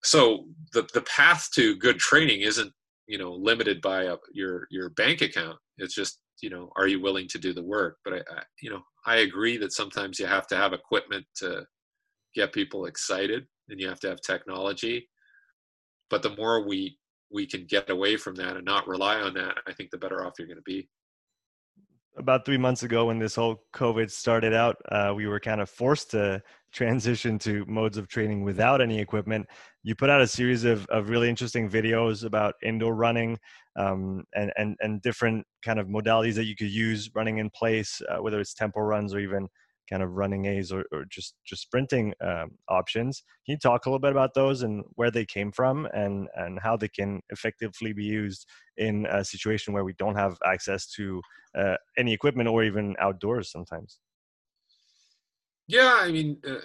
So 0.03 0.47
the 0.73 0.89
the 0.95 1.03
path 1.03 1.49
to 1.55 1.77
good 1.77 1.99
training 1.99 2.41
isn't 2.41 2.73
you 3.07 3.19
know 3.19 3.33
limited 3.33 3.81
by 3.81 4.05
a, 4.05 4.17
your 4.33 4.67
your 4.71 4.91
bank 4.91 5.23
account. 5.23 5.59
It's 5.79 5.95
just 5.95 6.21
you 6.43 6.51
know 6.51 6.71
are 6.77 6.89
you 6.89 7.01
willing 7.01 7.29
to 7.29 7.39
do 7.39 7.53
the 7.53 7.63
work? 7.63 7.99
But 8.05 8.15
I, 8.15 8.19
I 8.19 8.43
you 8.61 8.71
know 8.71 8.83
I 9.07 9.19
agree 9.19 9.57
that 9.59 9.73
sometimes 9.73 10.19
you 10.19 10.27
have 10.27 10.47
to 10.49 10.57
have 10.57 10.73
equipment 10.73 11.27
to 11.37 11.65
get 12.35 12.53
people 12.53 12.87
excited 12.87 13.47
and 13.69 13.81
you 13.81 13.89
have 13.89 14.01
to 14.01 14.09
have 14.09 14.21
technology. 14.21 15.09
But 16.09 16.23
the 16.23 16.37
more 16.37 16.67
we 16.67 16.99
we 17.31 17.47
can 17.47 17.65
get 17.65 17.89
away 17.91 18.17
from 18.17 18.35
that 18.35 18.57
and 18.57 18.65
not 18.65 18.87
rely 18.89 19.21
on 19.21 19.35
that 19.35 19.57
i 19.67 19.73
think 19.73 19.91
the 19.91 19.99
better 19.99 20.25
off 20.25 20.35
you're 20.39 20.49
going 20.49 20.57
to 20.57 20.63
be. 20.63 20.89
About 22.19 22.45
three 22.45 22.59
months 22.59 22.83
ago 22.83 23.07
when 23.07 23.19
this 23.19 23.37
whole 23.37 23.63
covid 23.75 24.11
started 24.11 24.53
out 24.53 24.77
uh, 24.91 25.13
we 25.15 25.27
were 25.27 25.41
kind 25.41 25.61
of 25.61 25.71
forced 25.71 26.11
to 26.11 26.43
transition 26.73 27.39
to 27.39 27.65
modes 27.67 27.97
of 27.97 28.07
training 28.07 28.45
without 28.45 28.81
any 28.81 29.01
equipment. 29.01 29.45
You 29.83 29.97
put 29.97 30.09
out 30.09 30.21
a 30.21 30.27
series 30.27 30.63
of, 30.63 30.87
of 30.87 31.09
really 31.09 31.29
interesting 31.29 31.69
videos 31.69 32.25
about 32.25 32.55
indoor 32.63 32.95
running 32.95 33.41
um, 33.75 34.23
and, 34.37 34.53
and, 34.57 34.77
and 34.79 35.03
different 35.03 35.45
kind 35.65 35.81
of 35.81 35.89
modalities 35.89 36.35
that 36.35 36.45
you 36.45 36.55
could 36.55 36.71
use 36.71 37.11
running 37.13 37.39
in 37.39 37.51
place 37.51 38.01
uh, 38.09 38.23
whether 38.23 38.41
it's 38.41 38.55
tempo 38.55 38.81
runs 38.81 39.15
or 39.15 39.19
even 39.19 39.49
kind 39.91 40.03
of 40.03 40.13
running 40.13 40.47
A's 40.47 40.73
or, 40.73 40.85
or 40.93 41.05
just 41.11 41.35
just 41.45 41.63
sprinting 41.63 42.15
um, 42.21 42.53
options. 42.69 43.23
Can 43.45 43.55
you 43.55 43.59
talk 43.59 43.87
a 43.87 43.89
little 43.89 44.01
bit 44.01 44.13
about 44.13 44.35
those 44.35 44.63
and 44.63 44.85
where 44.95 45.11
they 45.11 45.25
came 45.25 45.53
from 45.53 45.87
and 45.93 46.29
and 46.37 46.59
how 46.61 46.77
they 46.77 46.89
can 46.89 47.21
effectively 47.31 47.93
be 47.93 48.05
used 48.05 48.47
in 48.77 49.07
a 49.11 49.25
situation 49.25 49.75
where 49.75 49.85
we 49.85 49.95
don't 49.99 50.17
have 50.17 50.39
access 50.47 50.87
to 50.93 51.21
uh, 51.59 51.77
any 51.99 52.13
equipment 52.13 52.49
or 52.49 52.63
even 52.65 52.95
outdoors 53.01 53.51
sometimes? 53.51 53.99
Yeah, 55.67 55.99
I 56.01 56.11
mean. 56.11 56.39
Uh, 56.47 56.57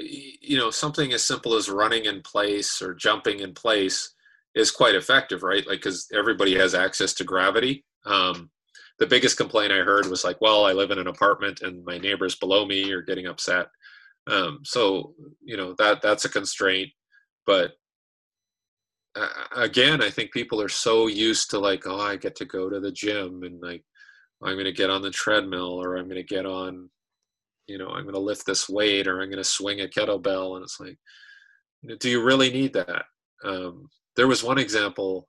you 0.00 0.56
know, 0.56 0.70
something 0.70 1.12
as 1.12 1.24
simple 1.24 1.54
as 1.54 1.68
running 1.68 2.04
in 2.04 2.22
place 2.22 2.80
or 2.80 2.94
jumping 2.94 3.40
in 3.40 3.52
place 3.52 4.14
is 4.54 4.70
quite 4.70 4.94
effective, 4.94 5.42
right? 5.42 5.66
Like, 5.66 5.80
because 5.80 6.06
everybody 6.14 6.54
has 6.56 6.74
access 6.74 7.12
to 7.14 7.24
gravity. 7.24 7.84
Um, 8.04 8.50
the 8.98 9.06
biggest 9.06 9.36
complaint 9.36 9.72
I 9.72 9.78
heard 9.78 10.06
was 10.06 10.24
like, 10.24 10.40
well, 10.40 10.64
I 10.64 10.72
live 10.72 10.90
in 10.90 10.98
an 10.98 11.06
apartment 11.06 11.60
and 11.62 11.84
my 11.84 11.98
neighbors 11.98 12.34
below 12.34 12.66
me 12.66 12.92
are 12.92 13.02
getting 13.02 13.26
upset. 13.26 13.66
Um, 14.26 14.60
so 14.64 15.14
you 15.42 15.56
know 15.56 15.74
that 15.78 16.02
that's 16.02 16.24
a 16.26 16.28
constraint, 16.28 16.90
but 17.46 17.72
uh, 19.16 19.28
again, 19.56 20.02
I 20.02 20.10
think 20.10 20.32
people 20.32 20.60
are 20.60 20.68
so 20.68 21.06
used 21.06 21.50
to 21.50 21.58
like, 21.58 21.86
oh, 21.86 21.98
I 21.98 22.16
get 22.16 22.36
to 22.36 22.44
go 22.44 22.68
to 22.68 22.78
the 22.78 22.92
gym 22.92 23.42
and 23.42 23.60
like 23.62 23.82
I'm 24.42 24.54
going 24.54 24.64
to 24.66 24.72
get 24.72 24.90
on 24.90 25.02
the 25.02 25.10
treadmill 25.10 25.82
or 25.82 25.96
I'm 25.96 26.04
going 26.04 26.16
to 26.16 26.34
get 26.34 26.46
on, 26.46 26.88
you 27.66 27.78
know, 27.78 27.88
I'm 27.88 28.04
going 28.04 28.14
to 28.14 28.20
lift 28.20 28.46
this 28.46 28.68
weight 28.68 29.06
or 29.06 29.20
I'm 29.20 29.30
going 29.30 29.42
to 29.42 29.44
swing 29.44 29.80
a 29.80 29.86
kettlebell, 29.86 30.56
and 30.56 30.62
it's 30.62 30.78
like, 30.78 30.98
do 31.98 32.10
you 32.10 32.22
really 32.22 32.50
need 32.50 32.72
that? 32.74 33.04
Um, 33.44 33.88
there 34.16 34.28
was 34.28 34.42
one 34.44 34.58
example 34.58 35.28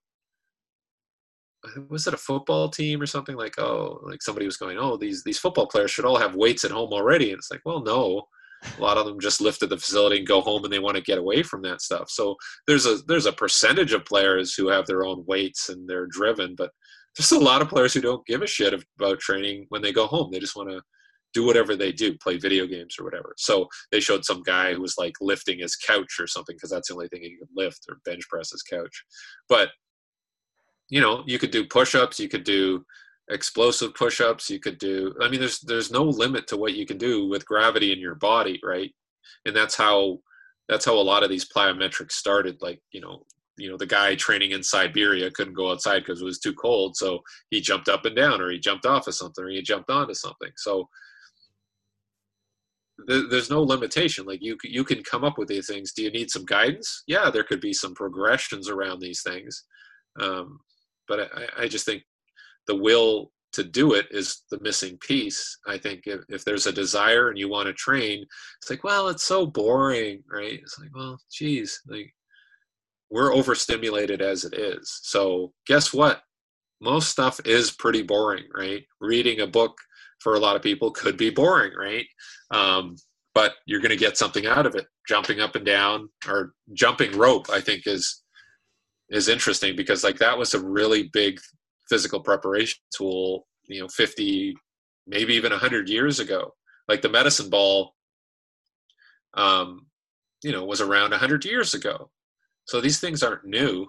was 1.89 2.07
it 2.07 2.14
a 2.14 2.18
football 2.18 2.70
team 2.70 3.01
or 3.01 3.05
something? 3.05 3.36
Like 3.36 3.60
oh 3.60 3.99
like 4.03 4.22
somebody 4.22 4.45
was 4.45 4.57
going 4.57 4.78
oh 4.78 4.97
these 4.97 5.24
these 5.24 5.39
football 5.39 5.68
players 5.68 5.91
should 5.91 6.05
all 6.05 6.18
have 6.18 6.36
weights 6.36 6.64
at 6.64 6.72
home 6.72 6.91
already. 6.91 7.32
And 7.32 7.39
it's 7.39 7.51
like 7.51 7.62
well 7.66 7.82
no. 7.82 8.24
A 8.78 8.82
lot 8.82 8.97
of 8.97 9.05
them 9.05 9.22
just 9.22 9.39
lift 9.39 9.64
at 9.64 9.70
the 9.70 9.78
facility 9.78 10.18
and 10.18 10.28
go 10.28 10.41
home 10.41 10.66
and 10.66 10.74
they 10.74 10.80
want 10.80 10.97
to 10.97 11.03
get 11.03 11.18
away 11.18 11.43
from 11.43 11.62
that 11.62 11.82
stuff. 11.82 12.10
So 12.10 12.36
there's 12.68 12.86
a 12.86 12.97
there's 13.07 13.26
a 13.26 13.32
percentage 13.32 13.93
of 13.93 14.03
players 14.03 14.53
who 14.53 14.68
have 14.68 14.86
their 14.86 15.05
own 15.05 15.24
weights 15.28 15.70
and 15.70 15.89
they're 15.89 16.07
driven 16.07 16.55
but 16.57 16.72
there's 17.18 17.32
a 17.32 17.39
lot 17.39 17.62
of 17.62 17.70
players 17.70 17.93
who 17.93 18.01
don't 18.01 18.26
give 18.26 18.41
a 18.41 18.47
shit 18.47 18.74
about 18.97 19.20
training 19.20 19.66
when 19.70 19.82
they 19.82 19.91
go 19.91 20.07
home. 20.07 20.30
They 20.32 20.39
just 20.39 20.55
want 20.55 20.70
to 20.70 20.82
do 21.34 21.45
whatever 21.45 21.76
they 21.76 21.91
do 21.91 22.18
play 22.18 22.38
video 22.38 22.66
games 22.66 22.95
or 22.97 23.03
whatever. 23.03 23.34
So 23.38 23.68
they 23.91 23.99
showed 23.99 24.26
some 24.26 24.41
guy 24.41 24.74
who 24.74 24.82
was 24.82 24.95
like 24.97 25.14
lifting 25.22 25.60
his 25.60 25.76
couch 25.76 26.18
or 26.20 26.28
something 26.28 26.55
because 26.55 26.72
that's 26.72 26.88
the 26.88 26.95
only 26.95 27.07
thing 27.07 27.22
he 27.22 27.38
could 27.38 27.49
lift 27.55 27.86
or 27.89 27.99
bench 28.05 28.28
press 28.30 28.51
his 28.51 28.64
couch. 28.64 29.03
But 29.47 29.70
you 30.89 31.01
know 31.01 31.23
you 31.25 31.39
could 31.39 31.51
do 31.51 31.65
push-ups 31.65 32.19
you 32.19 32.29
could 32.29 32.43
do 32.43 32.85
explosive 33.29 33.93
push-ups 33.93 34.49
you 34.49 34.59
could 34.59 34.77
do 34.79 35.13
i 35.21 35.29
mean 35.29 35.39
there's 35.39 35.59
there's 35.61 35.91
no 35.91 36.03
limit 36.03 36.47
to 36.47 36.57
what 36.57 36.73
you 36.73 36.85
can 36.85 36.97
do 36.97 37.27
with 37.27 37.45
gravity 37.45 37.91
in 37.91 37.99
your 37.99 38.15
body 38.15 38.59
right? 38.63 38.91
And 39.45 39.55
that's 39.55 39.75
how 39.75 40.19
that's 40.67 40.85
how 40.85 40.95
a 40.95 41.01
lot 41.01 41.23
of 41.23 41.29
these 41.29 41.47
plyometrics 41.47 42.13
started 42.13 42.61
like 42.61 42.81
you 42.91 43.01
know 43.01 43.25
you 43.57 43.69
know 43.69 43.77
the 43.77 43.85
guy 43.85 44.15
training 44.15 44.51
in 44.51 44.63
siberia 44.63 45.29
couldn't 45.31 45.53
go 45.53 45.71
outside 45.71 45.99
because 45.99 46.21
it 46.21 46.25
was 46.25 46.39
too 46.39 46.53
cold 46.53 46.95
so 46.95 47.21
he 47.49 47.61
jumped 47.61 47.89
up 47.89 48.05
and 48.05 48.15
down 48.15 48.41
or 48.41 48.49
he 48.49 48.59
jumped 48.59 48.85
off 48.85 49.07
of 49.07 49.15
something 49.15 49.43
or 49.43 49.49
he 49.49 49.61
jumped 49.61 49.89
onto 49.89 50.13
something. 50.13 50.51
So 50.57 50.89
there's 53.07 53.49
no 53.49 53.61
limitation. 53.61 54.25
Like 54.25 54.43
you 54.43 54.57
you 54.63 54.83
can 54.83 55.03
come 55.03 55.23
up 55.23 55.37
with 55.37 55.47
these 55.47 55.67
things. 55.67 55.93
Do 55.93 56.03
you 56.03 56.11
need 56.11 56.29
some 56.29 56.45
guidance? 56.45 57.03
Yeah 57.07 57.29
there 57.29 57.43
could 57.43 57.61
be 57.61 57.73
some 57.73 57.93
progressions 57.93 58.69
around 58.69 58.99
these 58.99 59.21
things. 59.21 59.65
Um, 60.19 60.59
but 61.10 61.30
I, 61.36 61.64
I 61.64 61.68
just 61.68 61.86
think 61.86 62.03
the 62.68 62.76
will 62.76 63.32
to 63.51 63.64
do 63.64 63.95
it 63.95 64.05
is 64.12 64.43
the 64.51 64.60
missing 64.62 64.97
piece. 64.99 65.57
I 65.68 65.78
think 65.78 66.03
if, 66.05 66.22
if 66.30 66.45
there's 66.45 66.68
a 66.68 66.72
desire 66.72 67.30
and 67.30 67.38
you 67.38 67.49
want 67.49 67.68
to 67.68 67.74
train, 67.74 68.26
it's 68.62 68.70
like, 68.70 68.84
well, 68.84 69.10
it's 69.10 69.24
so 69.24 69.45
boring, 69.45 70.24
right? 70.32 70.60
It's 70.62 70.78
like, 70.80 70.95
well, 70.95 71.20
geez, 71.32 71.82
like 71.88 72.14
we're 73.10 73.34
overstimulated 73.34 74.22
as 74.22 74.45
it 74.45 74.53
is. 74.53 74.99
So 75.03 75.51
guess 75.66 75.91
what? 75.91 76.22
Most 76.80 77.10
stuff 77.10 77.41
is 77.43 77.72
pretty 77.72 78.03
boring, 78.03 78.45
right? 78.55 78.84
Reading 79.01 79.41
a 79.41 79.47
book 79.47 79.76
for 80.20 80.36
a 80.36 80.39
lot 80.39 80.55
of 80.55 80.62
people 80.62 80.91
could 80.91 81.18
be 81.18 81.30
boring, 81.30 81.74
right? 81.76 82.05
Um, 82.51 82.95
but 83.34 83.53
you're 83.66 83.82
going 83.82 83.89
to 83.89 83.97
get 83.97 84.18
something 84.18 84.45
out 84.45 84.66
of 84.66 84.76
it. 84.76 84.86
Jumping 85.07 85.39
up 85.39 85.55
and 85.55 85.66
down 85.66 86.10
or 86.28 86.53
jumping 86.74 87.18
rope, 87.18 87.49
I 87.49 87.62
think 87.62 87.88
is 87.88 88.22
is 89.10 89.30
interesting 89.30 89.76
because 89.76 90.03
like 90.03 90.18
that 90.20 90.38
was 90.38 90.53
a 90.53 90.64
really 90.64 91.10
big 91.14 91.39
physical 91.89 92.20
preparation 92.20 92.80
tool. 92.95 93.47
You 93.68 93.82
know, 93.82 93.88
50, 93.88 94.55
maybe 95.07 95.36
even 95.36 95.51
100 95.51 95.89
years 95.89 96.20
ago. 96.20 96.53
Like 96.88 97.01
the 97.01 97.10
medicine 97.10 97.49
ball, 97.49 97.93
um, 99.36 99.88
you 100.43 100.51
know, 100.51 100.66
was 100.66 100.82
around 100.82 101.12
100 101.12 101.45
years 101.45 101.74
ago. 101.74 102.10
So 102.66 102.82
these 102.82 102.99
things 102.99 103.22
aren't 103.22 103.45
new. 103.45 103.88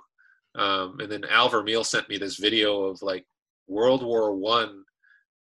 Um, 0.55 0.99
and 1.01 1.11
then 1.11 1.25
Al 1.31 1.49
Vermeil 1.49 1.85
sent 1.85 2.09
me 2.09 2.19
this 2.19 2.37
video 2.37 2.85
of 2.85 3.01
like 3.03 3.25
World 3.69 4.03
War 4.03 4.35
One 4.35 4.85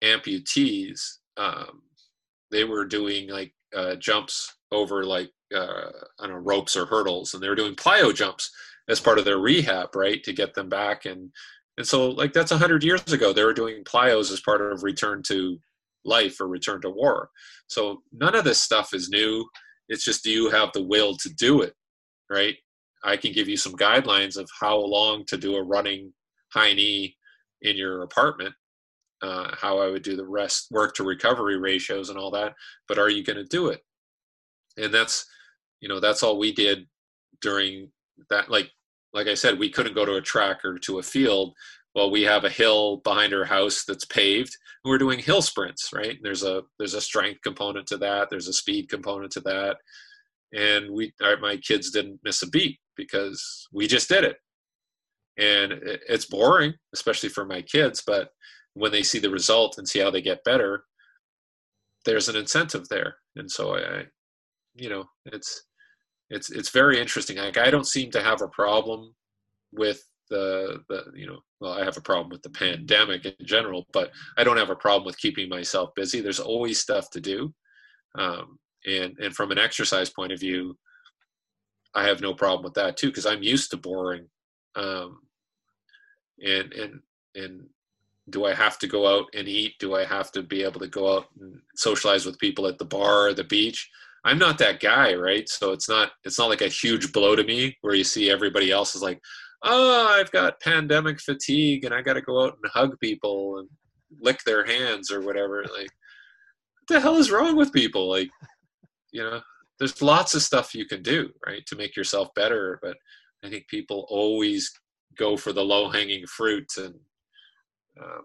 amputees. 0.05 1.01
Um, 1.37 1.83
they 2.51 2.64
were 2.64 2.85
doing 2.85 3.29
like 3.29 3.53
uh, 3.75 3.95
jumps 3.97 4.53
over 4.73 5.05
like 5.05 5.31
uh, 5.55 5.91
I 6.18 6.27
don't 6.27 6.31
know 6.31 6.37
ropes 6.37 6.77
or 6.77 6.87
hurdles, 6.87 7.33
and 7.35 7.43
they 7.43 7.49
were 7.49 7.55
doing 7.55 7.75
plyo 7.75 8.14
jumps 8.14 8.51
as 8.91 9.01
part 9.01 9.18
of 9.18 9.24
their 9.24 9.38
rehab, 9.38 9.95
right, 9.95 10.22
to 10.24 10.32
get 10.32 10.55
them 10.55 10.68
back. 10.68 11.07
And 11.07 11.30
and 11.78 11.86
so 11.86 12.11
like 12.11 12.32
that's 12.32 12.53
hundred 12.53 12.84
years 12.84 13.12
ago. 13.12 13.32
They 13.32 13.45
were 13.45 13.55
doing 13.55 13.84
plyos 13.84 14.32
as 14.32 14.41
part 14.41 14.61
of 14.61 14.82
return 14.82 15.22
to 15.28 15.59
life 16.05 16.41
or 16.41 16.49
return 16.49 16.80
to 16.82 16.91
war. 16.91 17.30
So 17.68 18.03
none 18.12 18.34
of 18.34 18.45
this 18.45 18.61
stuff 18.61 18.93
is 18.93 19.09
new. 19.09 19.49
It's 19.88 20.05
just 20.05 20.24
do 20.24 20.30
you 20.30 20.51
have 20.51 20.70
the 20.72 20.82
will 20.82 21.16
to 21.16 21.28
do 21.30 21.62
it, 21.62 21.74
right? 22.28 22.57
I 23.03 23.16
can 23.16 23.32
give 23.32 23.49
you 23.49 23.57
some 23.57 23.76
guidelines 23.76 24.36
of 24.36 24.49
how 24.61 24.76
long 24.78 25.24
to 25.26 25.36
do 25.36 25.57
a 25.57 25.62
running 25.62 26.12
high 26.53 26.74
knee 26.74 27.16
in 27.62 27.76
your 27.76 28.03
apartment, 28.03 28.55
uh, 29.22 29.55
how 29.57 29.78
I 29.78 29.88
would 29.88 30.03
do 30.03 30.16
the 30.16 30.26
rest 30.26 30.68
work 30.70 30.95
to 30.95 31.05
recovery 31.05 31.59
ratios 31.59 32.11
and 32.11 32.18
all 32.18 32.30
that. 32.32 32.55
But 32.88 32.99
are 32.99 33.11
you 33.11 33.24
going 33.24 33.36
to 33.38 33.45
do 33.45 33.68
it? 33.68 33.80
And 34.76 34.93
that's, 34.93 35.26
you 35.80 35.88
know, 35.88 36.01
that's 36.01 36.22
all 36.22 36.38
we 36.38 36.53
did 36.53 36.86
during 37.41 37.91
that. 38.28 38.51
Like, 38.51 38.70
like 39.13 39.27
I 39.27 39.35
said, 39.35 39.59
we 39.59 39.71
couldn't 39.71 39.95
go 39.95 40.05
to 40.05 40.17
a 40.17 40.21
track 40.21 40.65
or 40.65 40.79
to 40.79 40.99
a 40.99 41.03
field. 41.03 41.55
Well, 41.95 42.11
we 42.11 42.23
have 42.23 42.45
a 42.45 42.51
hill 42.51 42.99
behind 42.99 43.35
our 43.35 43.45
house 43.45 43.85
that's 43.85 44.05
paved. 44.05 44.57
And 44.85 44.91
we're 44.91 44.99
doing 44.99 45.19
hill 45.19 45.43
sprints, 45.43 45.91
right? 45.93 46.17
And 46.17 46.25
there's 46.25 46.45
a 46.45 46.63
there's 46.79 46.95
a 46.95 47.01
strength 47.01 47.43
component 47.43 47.87
to 47.89 47.97
that. 47.99 48.29
There's 48.31 48.49
a 48.49 48.53
speed 48.53 48.89
component 48.89 49.33
to 49.33 49.41
that. 49.41 49.77
And 50.53 50.91
we, 50.91 51.13
our, 51.23 51.37
my 51.39 51.57
kids 51.57 51.91
didn't 51.91 52.21
miss 52.25 52.43
a 52.43 52.49
beat 52.49 52.79
because 52.97 53.69
we 53.73 53.87
just 53.87 54.09
did 54.09 54.25
it. 54.25 54.37
And 55.39 55.73
it's 56.09 56.27
boring, 56.27 56.75
especially 56.93 57.29
for 57.29 57.45
my 57.45 57.63
kids, 57.63 58.03
but 58.07 58.31
when 58.75 58.93
they 58.93 59.03
see 59.03 59.19
the 59.19 59.31
result 59.31 59.79
and 59.79 59.89
see 59.89 60.01
how 60.01 60.11
they 60.11 60.23
get 60.23 60.45
better, 60.45 60.85
there's 62.05 62.29
an 62.29 62.37
incentive 62.37 62.89
there. 62.89 63.17
And 63.37 63.51
so 63.51 63.77
I, 63.77 64.05
you 64.75 64.89
know, 64.89 65.05
it's 65.27 65.65
it's 66.31 66.51
it's 66.51 66.70
very 66.70 67.01
interesting. 67.01 67.37
Like 67.37 67.59
I 67.59 67.70
don't 67.70 67.87
seem 67.87 68.11
to 68.12 68.22
have 68.22 68.41
a 68.41 68.49
problem 68.49 69.14
with 69.72 70.03
the 70.31 70.83
the 70.89 71.05
you 71.14 71.26
know 71.26 71.41
well 71.61 71.72
I 71.72 71.85
have 71.85 71.97
a 71.97 72.03
problem 72.03 72.31
with 72.31 72.43
the 72.43 72.51
pandemic 72.51 73.26
in 73.26 73.35
general, 73.45 73.87
but 73.93 74.11
I 74.37 74.45
don't 74.45 74.57
have 74.57 74.70
a 74.70 74.76
problem 74.76 75.05
with 75.05 75.18
keeping 75.18 75.49
myself 75.49 75.91
busy. 75.95 76.20
There's 76.20 76.41
always 76.41 76.81
stuff 76.81 77.11
to 77.11 77.20
do, 77.20 77.53
um, 78.16 78.59
and 78.87 79.18
and 79.18 79.35
from 79.35 79.51
an 79.51 79.59
exercise 79.59 80.09
point 80.09 80.33
of 80.33 80.41
view, 80.41 80.78
I 81.95 82.05
have 82.05 82.20
no 82.20 82.33
problem 82.33 82.62
with 82.62 82.74
that 82.74 82.97
too 82.97 83.09
because 83.09 83.26
I'm 83.26 83.43
used 83.43 83.70
to 83.72 83.76
boring. 83.76 84.28
Um, 84.76 85.20
and 86.43 86.72
and 86.72 87.01
and 87.35 87.68
do 88.31 88.45
I 88.45 88.55
have 88.55 88.78
to 88.78 88.87
go 88.87 89.07
out 89.07 89.26
and 89.35 89.49
eat? 89.49 89.74
Do 89.81 89.97
I 89.97 90.05
have 90.05 90.31
to 90.33 90.43
be 90.43 90.62
able 90.62 90.78
to 90.81 90.87
go 90.87 91.16
out 91.16 91.26
and 91.41 91.61
socialize 91.74 92.24
with 92.24 92.39
people 92.39 92.68
at 92.68 92.78
the 92.78 92.85
bar 92.85 93.26
or 93.26 93.35
the 93.35 93.45
beach? 93.45 93.91
I'm 94.25 94.39
not 94.39 94.59
that 94.59 94.81
guy, 94.81 95.14
right? 95.14 95.49
So 95.49 95.73
it's 95.73 95.89
not 95.89 96.11
it's 96.25 96.39
not 96.39 96.51
like 96.51 96.62
a 96.62 96.68
huge 96.68 97.12
blow 97.12 97.37
to 97.37 97.45
me 97.45 97.77
where 97.81 97.95
you 97.95 98.05
see 98.05 98.31
everybody 98.31 98.71
else 98.71 98.95
is 98.95 99.03
like, 99.03 99.21
oh, 99.62 100.09
I've 100.09 100.31
got 100.31 100.61
pandemic 100.61 101.21
fatigue 101.21 101.85
and 101.85 101.95
I 101.95 102.03
got 102.03 102.14
to 102.14 102.23
go 102.23 102.45
out 102.45 102.59
and 102.62 102.73
hug 102.73 102.99
people 103.01 103.59
and 103.59 103.68
lick 104.21 104.41
their 104.45 104.64
hands 104.64 105.11
or 105.11 105.21
whatever. 105.21 105.62
Like, 105.62 105.91
what 105.91 106.89
the 106.89 107.01
hell 107.01 107.16
is 107.16 107.31
wrong 107.31 107.57
with 107.57 107.73
people? 107.73 108.09
Like, 108.11 108.31
you 109.12 109.23
know, 109.23 109.41
there's 109.81 110.03
lots 110.03 110.35
of 110.35 110.43
stuff 110.43 110.75
you 110.75 110.87
can 110.87 111.03
do 111.03 111.31
right 111.47 111.66
to 111.66 111.75
make 111.75 111.97
yourself 111.97 112.29
better 112.37 112.79
but 112.83 112.97
i 113.43 113.49
think 113.49 113.66
people 113.66 114.07
always 114.09 114.71
go 115.18 115.37
for 115.37 115.53
the 115.53 115.64
low 115.64 115.89
hanging 115.89 116.25
fruit 116.27 116.68
and 116.77 116.95
um, 118.01 118.23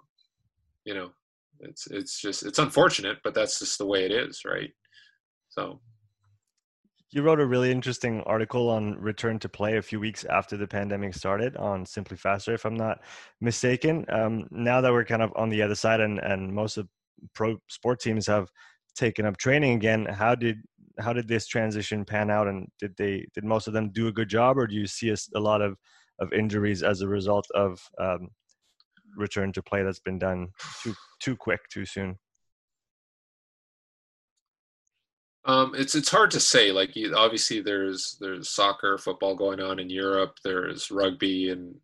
you 0.83 0.93
know 0.93 1.09
it's 1.61 1.87
it's 1.87 2.21
just 2.21 2.43
it's 2.45 2.59
unfortunate 2.59 3.17
but 3.23 3.33
that's 3.33 3.59
just 3.59 3.79
the 3.79 3.85
way 3.85 4.05
it 4.05 4.11
is 4.11 4.41
right 4.45 4.71
so 5.55 5.79
you 7.11 7.21
wrote 7.21 7.39
a 7.39 7.45
really 7.45 7.71
interesting 7.71 8.21
article 8.23 8.69
on 8.69 8.99
return 8.99 9.39
to 9.39 9.47
play 9.47 9.77
a 9.77 9.81
few 9.81 10.01
weeks 10.01 10.25
after 10.25 10.57
the 10.57 10.67
pandemic 10.67 11.13
started 11.13 11.55
on 11.55 11.85
SimpliFaster 11.85 12.53
if 12.53 12.65
i'm 12.65 12.75
not 12.75 12.99
mistaken. 13.39 14.05
Um, 14.09 14.47
now 14.51 14.81
that 14.81 14.91
we're 14.91 15.05
kind 15.05 15.21
of 15.21 15.31
on 15.35 15.49
the 15.49 15.61
other 15.61 15.75
side 15.75 16.01
and 16.01 16.19
and 16.19 16.53
most 16.53 16.77
of 16.77 16.89
pro 17.33 17.57
sport 17.69 18.01
teams 18.01 18.27
have 18.27 18.49
taken 18.95 19.25
up 19.25 19.37
training 19.37 19.73
again 19.73 20.05
how 20.05 20.35
did 20.35 20.57
how 20.99 21.13
did 21.13 21.27
this 21.27 21.47
transition 21.47 22.05
pan 22.05 22.29
out? 22.29 22.47
And 22.47 22.67
did 22.79 22.95
they 22.97 23.25
did 23.33 23.43
most 23.43 23.67
of 23.67 23.73
them 23.73 23.89
do 23.91 24.07
a 24.07 24.11
good 24.11 24.29
job 24.29 24.57
or 24.57 24.67
do 24.67 24.75
you 24.75 24.87
see 24.87 25.09
a, 25.09 25.15
a 25.35 25.39
lot 25.39 25.61
of 25.61 25.77
of 26.19 26.31
injuries 26.33 26.83
as 26.83 27.01
a 27.01 27.07
result 27.07 27.45
of 27.53 27.79
um, 27.99 28.29
return 29.17 29.51
to 29.53 29.63
play 29.63 29.83
that's 29.83 29.99
been 29.99 30.19
done 30.19 30.47
too 30.83 30.93
too 31.21 31.35
quick 31.35 31.61
too 31.69 31.85
soon 31.85 32.17
um, 35.45 35.73
it's 35.75 35.93
it's 35.95 36.09
hard 36.09 36.31
to 36.31 36.39
say. 36.39 36.71
Like 36.71 36.97
obviously, 37.15 37.61
there's 37.61 38.17
there's 38.19 38.49
soccer, 38.49 38.97
football 38.97 39.35
going 39.35 39.59
on 39.59 39.79
in 39.79 39.89
Europe. 39.89 40.37
There's 40.43 40.89
rugby 40.89 41.49
and 41.49 41.75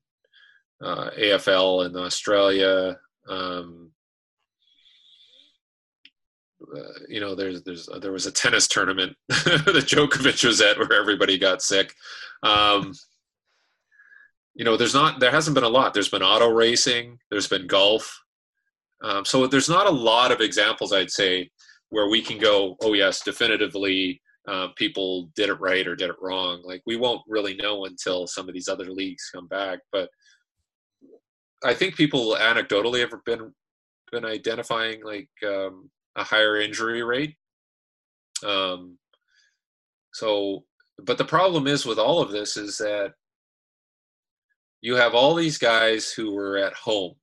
uh, 0.81 1.11
AFL 1.11 1.85
in 1.85 1.95
Australia. 1.95 2.97
Um, 3.29 3.91
uh, 6.75 6.81
you 7.07 7.19
know, 7.19 7.35
there's 7.35 7.61
there's 7.63 7.87
uh, 7.87 7.99
there 7.99 8.11
was 8.11 8.25
a 8.25 8.31
tennis 8.31 8.67
tournament 8.67 9.15
that 9.29 9.85
Djokovic 9.87 10.43
was 10.43 10.61
at 10.61 10.79
where 10.79 10.93
everybody 10.93 11.37
got 11.37 11.61
sick. 11.61 11.93
Um, 12.41 12.93
you 14.55 14.65
know, 14.65 14.75
there's 14.75 14.95
not 14.95 15.19
there 15.19 15.31
hasn't 15.31 15.55
been 15.55 15.63
a 15.63 15.69
lot. 15.69 15.93
There's 15.93 16.09
been 16.09 16.23
auto 16.23 16.49
racing. 16.49 17.19
There's 17.29 17.47
been 17.47 17.67
golf. 17.67 18.23
Um, 19.03 19.25
so 19.25 19.47
there's 19.47 19.69
not 19.69 19.87
a 19.87 19.91
lot 19.91 20.31
of 20.31 20.41
examples, 20.41 20.93
I'd 20.93 21.09
say, 21.09 21.49
where 21.91 22.09
we 22.09 22.21
can 22.21 22.39
go, 22.39 22.75
oh 22.81 22.93
yes, 22.93 23.21
definitively, 23.21 24.21
uh, 24.47 24.69
people 24.75 25.29
did 25.35 25.49
it 25.49 25.59
right 25.59 25.85
or 25.87 25.95
did 25.95 26.09
it 26.09 26.15
wrong. 26.19 26.61
Like 26.63 26.81
we 26.85 26.95
won't 26.95 27.21
really 27.27 27.55
know 27.55 27.85
until 27.85 28.25
some 28.25 28.47
of 28.47 28.53
these 28.55 28.67
other 28.67 28.89
leagues 28.89 29.29
come 29.33 29.47
back. 29.47 29.79
But 29.91 30.09
I 31.63 31.73
think 31.75 31.95
people 31.95 32.35
anecdotally 32.39 33.01
have 33.01 33.11
been 33.25 33.53
been 34.11 34.25
identifying 34.25 35.03
like 35.03 35.29
um, 35.45 35.89
a 36.15 36.23
higher 36.23 36.59
injury 36.59 37.03
rate. 37.03 37.35
Um, 38.45 38.97
so, 40.13 40.65
but 40.97 41.17
the 41.17 41.25
problem 41.25 41.67
is 41.67 41.85
with 41.85 41.99
all 41.99 42.21
of 42.21 42.31
this 42.31 42.57
is 42.57 42.77
that 42.79 43.13
you 44.81 44.95
have 44.95 45.13
all 45.13 45.35
these 45.35 45.57
guys 45.57 46.11
who 46.11 46.33
were 46.33 46.57
at 46.57 46.73
home, 46.73 47.13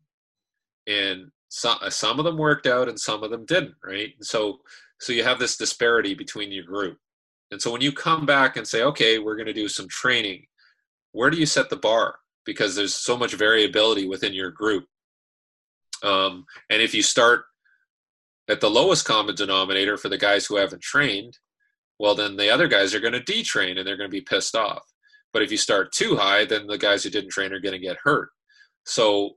and 0.86 1.30
some 1.49 1.78
some 1.88 2.18
of 2.18 2.24
them 2.24 2.36
worked 2.36 2.66
out 2.66 2.88
and 2.88 2.99
some 2.99 3.22
of 3.22 3.30
them 3.30 3.46
didn't, 3.46 3.74
right? 3.84 4.11
And 4.16 4.26
so, 4.26 4.59
so 5.01 5.12
you 5.12 5.24
have 5.24 5.38
this 5.38 5.57
disparity 5.57 6.14
between 6.14 6.53
your 6.53 6.64
group. 6.64 6.99
And 7.51 7.61
so 7.61 7.72
when 7.72 7.80
you 7.80 7.92
come 7.92 8.26
back 8.26 8.57
and 8.57 8.66
say, 8.66 8.82
okay, 8.82 9.18
we're 9.18 9.36
going 9.36 9.46
to 9.46 9.53
do 9.53 9.68
some 9.68 9.88
training, 9.88 10.44
where 11.12 11.30
do 11.30 11.38
you 11.38 11.46
set 11.46 11.70
the 11.70 11.76
bar? 11.76 12.16
Because 12.44 12.76
there's 12.76 12.94
so 12.94 13.16
much 13.16 13.34
variability 13.34 14.07
within 14.07 14.34
your 14.34 14.51
group. 14.51 14.84
Um, 16.03 16.44
and 16.70 16.82
if 16.82 16.94
you 16.94 17.03
start 17.03 17.44
at 18.49 18.61
the 18.61 18.70
lowest 18.70 19.05
common 19.05 19.34
denominator 19.34 19.96
for 19.96 20.09
the 20.09 20.18
guys 20.18 20.46
who 20.46 20.57
haven't 20.57 20.82
trained, 20.82 21.38
well, 21.99 22.14
then 22.14 22.36
the 22.36 22.51
other 22.51 22.68
guys 22.68 22.94
are 22.94 23.01
going 23.01 23.14
to 23.14 23.20
detrain 23.20 23.78
and 23.78 23.86
they're 23.86 23.96
going 23.96 24.11
to 24.11 24.16
be 24.16 24.20
pissed 24.20 24.55
off. 24.55 24.82
But 25.32 25.42
if 25.42 25.51
you 25.51 25.57
start 25.57 25.92
too 25.92 26.16
high, 26.16 26.44
then 26.44 26.66
the 26.66 26.78
guys 26.78 27.03
who 27.03 27.11
didn't 27.11 27.30
train 27.30 27.53
are 27.53 27.61
going 27.61 27.72
to 27.72 27.78
get 27.78 27.99
hurt. 28.03 28.30
So, 28.84 29.32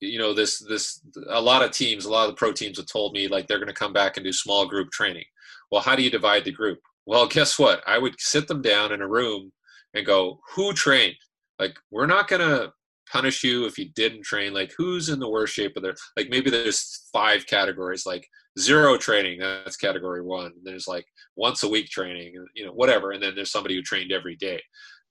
you 0.00 0.18
know, 0.18 0.32
this 0.32 0.58
this 0.58 1.00
a 1.28 1.40
lot 1.40 1.62
of 1.62 1.70
teams, 1.70 2.04
a 2.04 2.10
lot 2.10 2.24
of 2.24 2.30
the 2.30 2.36
pro 2.36 2.52
teams 2.52 2.78
have 2.78 2.86
told 2.86 3.12
me 3.12 3.28
like 3.28 3.46
they're 3.46 3.58
going 3.58 3.68
to 3.68 3.74
come 3.74 3.92
back 3.92 4.16
and 4.16 4.24
do 4.24 4.32
small 4.32 4.66
group 4.66 4.90
training. 4.90 5.24
Well, 5.70 5.82
how 5.82 5.96
do 5.96 6.02
you 6.02 6.10
divide 6.10 6.44
the 6.44 6.52
group? 6.52 6.80
Well, 7.06 7.26
guess 7.28 7.58
what? 7.58 7.82
I 7.86 7.98
would 7.98 8.14
sit 8.18 8.48
them 8.48 8.62
down 8.62 8.92
in 8.92 9.02
a 9.02 9.08
room 9.08 9.52
and 9.94 10.06
go, 10.06 10.40
"Who 10.54 10.72
trained?" 10.72 11.16
Like, 11.58 11.76
we're 11.90 12.06
not 12.06 12.28
going 12.28 12.42
to 12.42 12.72
punish 13.10 13.42
you 13.42 13.66
if 13.66 13.78
you 13.78 13.88
didn't 13.94 14.22
train 14.22 14.52
like 14.52 14.72
who's 14.76 15.08
in 15.08 15.18
the 15.18 15.28
worst 15.28 15.54
shape 15.54 15.76
of 15.76 15.82
their 15.82 15.94
like 16.16 16.28
maybe 16.28 16.50
there's 16.50 17.08
five 17.12 17.46
categories 17.46 18.04
like 18.04 18.26
zero 18.58 18.96
training 18.96 19.38
that's 19.40 19.76
category 19.76 20.22
one 20.22 20.52
there's 20.62 20.86
like 20.86 21.06
once 21.36 21.62
a 21.62 21.68
week 21.68 21.88
training 21.88 22.34
you 22.54 22.66
know 22.66 22.72
whatever 22.72 23.12
and 23.12 23.22
then 23.22 23.34
there's 23.34 23.50
somebody 23.50 23.74
who 23.74 23.82
trained 23.82 24.12
every 24.12 24.36
day 24.36 24.60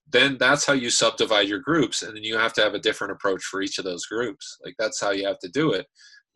then 0.10 0.38
that's 0.40 0.66
how 0.66 0.74
you 0.74 0.90
subdivide 0.90 1.48
your 1.48 1.60
groups 1.60 2.02
and 2.02 2.16
then 2.16 2.24
you 2.24 2.38
have 2.38 2.54
to 2.54 2.62
have 2.62 2.74
a 2.74 2.80
different 2.80 3.12
approach 3.12 3.44
for 3.44 3.62
each 3.62 3.78
of 3.78 3.86
those 3.86 4.06
groups 4.06 4.58
like 4.64 4.76
that's 4.80 5.02
how 5.02 5.12
you 5.12 5.26
have 5.26 5.40
to 5.40 5.50
do 5.50 5.74
it 5.74 5.86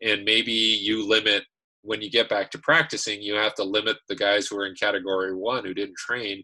and 0.02 0.24
maybe 0.24 0.52
you 0.52 1.08
limit 1.08 1.44
when 1.82 2.00
you 2.00 2.10
get 2.10 2.28
back 2.28 2.50
to 2.50 2.58
practicing, 2.58 3.20
you 3.20 3.34
have 3.34 3.54
to 3.54 3.64
limit 3.64 3.96
the 4.08 4.16
guys 4.16 4.46
who 4.46 4.56
are 4.56 4.66
in 4.66 4.74
category 4.74 5.34
one 5.34 5.64
who 5.64 5.74
didn't 5.74 5.96
train 5.96 6.42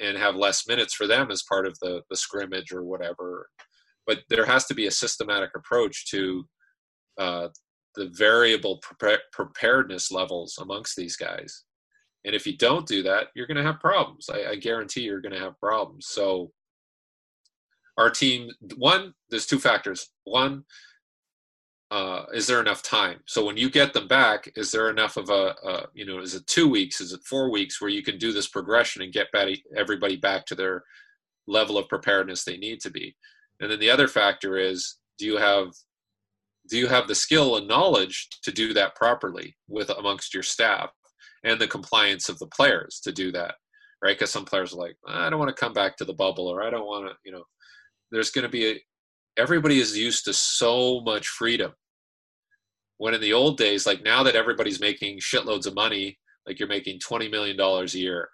and 0.00 0.16
have 0.16 0.36
less 0.36 0.66
minutes 0.68 0.94
for 0.94 1.06
them 1.06 1.30
as 1.30 1.42
part 1.48 1.66
of 1.66 1.76
the, 1.80 2.00
the 2.08 2.16
scrimmage 2.16 2.72
or 2.72 2.84
whatever. 2.84 3.48
But 4.06 4.20
there 4.28 4.46
has 4.46 4.66
to 4.66 4.74
be 4.74 4.86
a 4.86 4.92
systematic 4.92 5.50
approach 5.56 6.08
to 6.12 6.46
uh, 7.18 7.48
the 7.96 8.08
variable 8.12 8.80
pre- 8.98 9.18
preparedness 9.32 10.12
levels 10.12 10.56
amongst 10.60 10.96
these 10.96 11.16
guys. 11.16 11.64
And 12.24 12.34
if 12.34 12.46
you 12.46 12.56
don't 12.56 12.86
do 12.86 13.02
that, 13.02 13.28
you're 13.34 13.46
going 13.46 13.56
to 13.56 13.62
have 13.64 13.80
problems. 13.80 14.28
I, 14.32 14.52
I 14.52 14.54
guarantee 14.56 15.02
you're 15.02 15.20
going 15.20 15.34
to 15.34 15.40
have 15.40 15.58
problems. 15.58 16.06
So, 16.08 16.52
our 17.98 18.08
team, 18.08 18.50
one, 18.76 19.12
there's 19.28 19.46
two 19.46 19.58
factors. 19.58 20.08
One, 20.24 20.64
uh, 21.90 22.24
is 22.32 22.46
there 22.46 22.60
enough 22.60 22.82
time? 22.82 23.18
So 23.26 23.44
when 23.44 23.56
you 23.56 23.70
get 23.70 23.92
them 23.92 24.06
back, 24.06 24.50
is 24.56 24.70
there 24.70 24.88
enough 24.88 25.16
of 25.16 25.30
a, 25.30 25.54
a, 25.64 25.86
you 25.94 26.06
know, 26.06 26.20
is 26.20 26.34
it 26.34 26.46
two 26.46 26.68
weeks? 26.68 27.00
Is 27.00 27.12
it 27.12 27.20
four 27.24 27.50
weeks 27.50 27.80
where 27.80 27.90
you 27.90 28.02
can 28.02 28.16
do 28.16 28.32
this 28.32 28.48
progression 28.48 29.02
and 29.02 29.12
get 29.12 29.26
everybody 29.76 30.16
back 30.16 30.46
to 30.46 30.54
their 30.54 30.84
level 31.46 31.76
of 31.76 31.88
preparedness 31.88 32.44
they 32.44 32.56
need 32.56 32.80
to 32.82 32.90
be? 32.90 33.16
And 33.60 33.70
then 33.70 33.80
the 33.80 33.90
other 33.90 34.06
factor 34.06 34.56
is, 34.56 34.98
do 35.18 35.26
you 35.26 35.36
have 35.36 35.68
do 36.68 36.76
you 36.76 36.86
have 36.86 37.08
the 37.08 37.14
skill 37.14 37.56
and 37.56 37.66
knowledge 37.66 38.28
to 38.42 38.52
do 38.52 38.74
that 38.74 38.94
properly 38.94 39.56
with 39.68 39.88
amongst 39.90 40.34
your 40.34 40.42
staff 40.42 40.90
and 41.44 41.58
the 41.58 41.66
compliance 41.66 42.28
of 42.28 42.38
the 42.38 42.46
players 42.46 43.00
to 43.02 43.10
do 43.10 43.32
that 43.32 43.54
right 44.02 44.18
because 44.18 44.30
some 44.30 44.44
players 44.44 44.74
are 44.74 44.78
like 44.78 44.96
i 45.08 45.28
don't 45.28 45.38
want 45.38 45.48
to 45.48 45.60
come 45.60 45.72
back 45.72 45.96
to 45.96 46.04
the 46.04 46.12
bubble 46.12 46.46
or 46.46 46.62
i 46.62 46.70
don't 46.70 46.86
want 46.86 47.08
to 47.08 47.14
you 47.24 47.32
know 47.32 47.42
there's 48.10 48.30
going 48.30 48.44
to 48.44 48.48
be 48.48 48.70
a, 48.70 48.80
everybody 49.36 49.80
is 49.80 49.96
used 49.96 50.24
to 50.24 50.32
so 50.32 51.00
much 51.00 51.28
freedom. 51.28 51.72
When 52.98 53.14
in 53.14 53.20
the 53.20 53.32
old 53.32 53.56
days 53.58 53.86
like 53.86 54.02
now 54.02 54.22
that 54.24 54.34
everybody's 54.34 54.80
making 54.80 55.18
shitloads 55.18 55.66
of 55.66 55.74
money 55.74 56.18
like 56.46 56.58
you're 56.58 56.68
making 56.68 56.98
20 56.98 57.28
million 57.28 57.56
dollars 57.56 57.94
a 57.94 57.98
year 57.98 58.28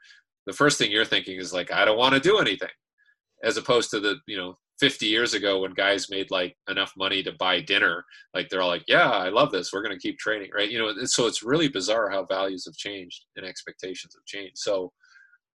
the 0.47 0.53
first 0.53 0.79
thing 0.79 0.91
you're 0.91 1.05
thinking 1.05 1.39
is 1.39 1.53
like 1.53 1.73
i 1.73 1.85
don't 1.85 1.99
want 1.99 2.15
to 2.15 2.21
do 2.21 2.39
anything. 2.39 2.71
As 3.43 3.59
opposed 3.59 3.91
to 3.91 4.01
the 4.01 4.17
you 4.27 4.39
know 4.39 4.57
50 4.81 5.07
years 5.07 5.35
ago 5.35 5.61
when 5.61 5.73
guys 5.73 6.11
made 6.11 6.31
like 6.31 6.57
enough 6.69 6.93
money 6.97 7.23
to 7.23 7.33
buy 7.39 7.61
dinner 7.61 8.05
like 8.33 8.49
they're 8.49 8.63
all 8.63 8.69
like 8.69 8.85
yeah 8.89 9.11
i 9.11 9.29
love 9.29 9.53
this. 9.53 9.71
We're 9.73 9.83
going 9.83 9.97
to 9.97 10.01
keep 10.01 10.19
training 10.19 10.51
right? 10.55 10.71
You 10.71 10.79
know 10.79 11.05
so 11.05 11.27
it's 11.27 11.43
really 11.43 11.69
bizarre 11.69 12.09
how 12.11 12.25
values 12.25 12.65
have 12.65 12.75
changed 12.75 13.27
and 13.37 13.45
expectations 13.45 14.15
have 14.17 14.25
changed. 14.25 14.57
So 14.57 14.93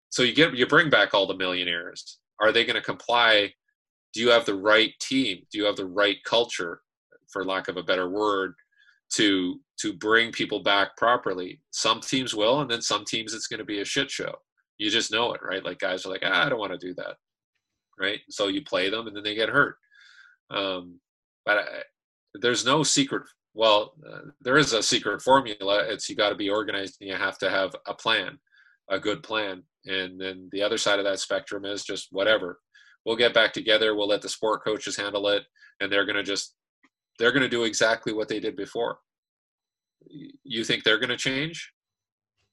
so 0.09 0.23
you 0.23 0.33
get 0.33 0.53
you 0.55 0.67
bring 0.67 0.89
back 0.89 1.13
all 1.13 1.27
the 1.27 1.37
millionaires. 1.37 2.19
Are 2.41 2.51
they 2.51 2.63
going 2.63 2.75
to 2.75 2.81
comply 2.81 3.53
do 4.13 4.21
you 4.21 4.29
have 4.29 4.45
the 4.45 4.55
right 4.55 4.93
team? 4.99 5.39
Do 5.51 5.57
you 5.57 5.65
have 5.65 5.75
the 5.75 5.85
right 5.85 6.17
culture 6.25 6.81
for 7.31 7.45
lack 7.45 7.67
of 7.67 7.77
a 7.77 7.83
better 7.83 8.09
word 8.09 8.53
to 9.13 9.59
to 9.81 9.93
bring 9.93 10.31
people 10.31 10.61
back 10.61 10.95
properly? 10.97 11.61
Some 11.71 12.01
teams 12.01 12.33
will 12.33 12.61
and 12.61 12.69
then 12.69 12.81
some 12.81 13.05
teams 13.05 13.33
it's 13.33 13.47
going 13.47 13.59
to 13.59 13.65
be 13.65 13.81
a 13.81 13.85
shit 13.85 14.09
show. 14.09 14.33
You 14.77 14.89
just 14.89 15.11
know 15.11 15.33
it 15.33 15.41
right? 15.43 15.63
Like 15.63 15.79
guys 15.79 16.05
are 16.05 16.09
like 16.09 16.23
ah, 16.25 16.45
i 16.45 16.49
don't 16.49 16.59
want 16.59 16.71
to 16.71 16.87
do 16.87 16.93
that 16.95 17.15
right? 17.99 18.19
So 18.29 18.47
you 18.47 18.61
play 18.61 18.89
them 18.89 19.07
and 19.07 19.15
then 19.15 19.23
they 19.23 19.35
get 19.35 19.49
hurt. 19.49 19.75
Um, 20.51 20.99
but 21.45 21.57
I, 21.57 21.63
there's 22.35 22.65
no 22.65 22.83
secret 22.83 23.23
well 23.55 23.93
uh, 24.09 24.29
there 24.41 24.57
is 24.57 24.73
a 24.73 24.83
secret 24.83 25.21
formula. 25.21 25.83
It's 25.87 26.09
you 26.09 26.15
got 26.15 26.29
to 26.29 26.35
be 26.35 26.49
organized 26.49 26.97
and 27.01 27.09
you 27.09 27.15
have 27.15 27.37
to 27.39 27.49
have 27.49 27.75
a 27.87 27.93
plan 27.93 28.39
a 28.89 28.99
good 28.99 29.23
plan. 29.23 29.63
And 29.85 30.19
then 30.19 30.49
the 30.51 30.61
other 30.61 30.77
side 30.77 30.99
of 30.99 31.05
that 31.05 31.19
spectrum 31.19 31.65
is 31.65 31.83
just 31.83 32.07
whatever 32.11 32.59
we'll 33.05 33.15
get 33.15 33.33
back 33.33 33.53
together 33.53 33.95
we'll 33.95 34.07
let 34.07 34.21
the 34.21 34.29
sport 34.29 34.63
coaches 34.63 34.95
handle 34.95 35.27
it 35.27 35.43
and 35.79 35.91
they're 35.91 36.05
going 36.05 36.15
to 36.15 36.23
just 36.23 36.55
they're 37.17 37.31
going 37.31 37.43
to 37.43 37.49
do 37.49 37.63
exactly 37.65 38.13
what 38.13 38.29
they 38.29 38.39
did 38.39 38.55
before. 38.55 38.99
You 40.43 40.63
think 40.63 40.83
they're 40.83 40.97
going 40.97 41.09
to 41.09 41.17
change? 41.17 41.73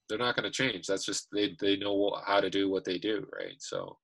They're 0.08 0.18
not 0.18 0.36
going 0.36 0.44
to 0.44 0.50
change. 0.50 0.86
That's 0.86 1.04
just 1.04 1.28
they 1.32 1.56
they 1.60 1.76
know 1.76 2.16
how 2.26 2.40
to 2.40 2.50
do 2.50 2.68
what 2.68 2.84
they 2.84 2.98
do 2.98 3.26
right? 3.32 3.54
So. 3.58 3.96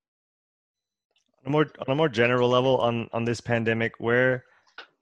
On 1.44 1.48
a 1.48 1.50
more 1.50 1.66
on 1.80 1.92
a 1.92 1.94
more 1.94 2.08
general 2.08 2.48
level 2.48 2.78
on 2.78 3.08
on 3.12 3.24
this 3.24 3.40
pandemic 3.40 3.94
where 3.98 4.44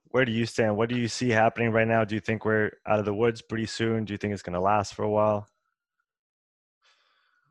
where 0.09 0.25
do 0.25 0.33
you 0.33 0.47
stand? 0.47 0.77
What 0.77 0.89
do 0.89 0.97
you 0.97 1.07
see 1.07 1.29
happening 1.29 1.71
right 1.71 1.87
now? 1.87 2.05
Do 2.05 2.15
you 2.15 2.21
think 2.21 2.45
we're 2.45 2.73
out 2.87 2.99
of 2.99 3.05
the 3.05 3.15
woods 3.15 3.43
pretty 3.43 3.67
soon? 3.67 4.05
Do 4.05 4.13
you 4.13 4.19
think 4.19 4.33
it's 4.33 4.43
going 4.43 4.55
to 4.55 4.61
last 4.61 4.95
for 4.95 5.05
a 5.05 5.11
while 5.11 5.47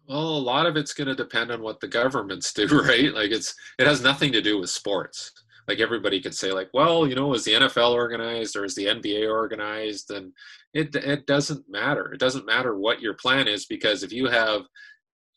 well, 0.10 0.28
a 0.28 0.40
lot 0.40 0.66
of 0.66 0.76
it's 0.76 0.94
going 0.94 1.08
to 1.08 1.14
depend 1.14 1.52
on 1.52 1.62
what 1.62 1.80
the 1.80 1.88
governments 1.88 2.52
do, 2.52 2.66
right? 2.84 3.14
Like 3.14 3.32
it's 3.32 3.54
it 3.78 3.88
has 3.88 4.02
nothing 4.02 4.32
to 4.34 4.42
do 4.42 4.60
with 4.60 4.72
sports. 4.72 5.32
Like 5.68 5.80
everybody 5.80 6.20
could 6.20 6.34
say, 6.34 6.52
like, 6.52 6.70
well, 6.74 7.08
you 7.08 7.14
know, 7.14 7.32
is 7.36 7.46
the 7.46 7.54
NFL 7.54 7.94
organized 7.94 8.56
or 8.56 8.66
is 8.66 8.74
the 8.74 8.88
NBA 8.88 9.32
organized? 9.32 10.10
And 10.10 10.34
it 10.74 10.96
it 10.96 11.28
doesn't 11.28 11.70
matter. 11.70 12.12
It 12.12 12.20
doesn't 12.20 12.48
matter 12.48 12.76
what 12.76 13.02
your 13.02 13.14
plan 13.14 13.48
is 13.48 13.68
because 13.68 14.02
if 14.02 14.12
you 14.12 14.28
have 14.28 14.64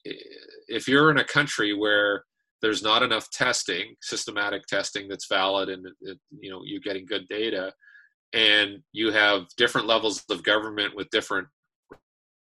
if 0.05 0.89
you're 0.89 1.11
in 1.11 1.19
a 1.19 1.25
country 1.25 1.75
where 1.75 2.25
there's 2.63 2.83
not 2.83 3.03
enough 3.03 3.29
testing, 3.31 3.95
systematic 4.01 4.67
testing 4.67 5.07
that's 5.07 5.27
valid, 5.29 5.69
and 5.69 5.87
uh, 6.09 6.15
you 6.31 6.51
know 6.51 6.63
you're 6.65 6.81
getting 6.81 7.05
good 7.05 7.29
data, 7.29 7.75
and 8.33 8.79
you 8.93 9.13
have 9.13 9.45
different 9.59 9.87
levels 9.87 10.25
of 10.31 10.43
government 10.45 10.97
with 10.97 11.11
different 11.11 11.47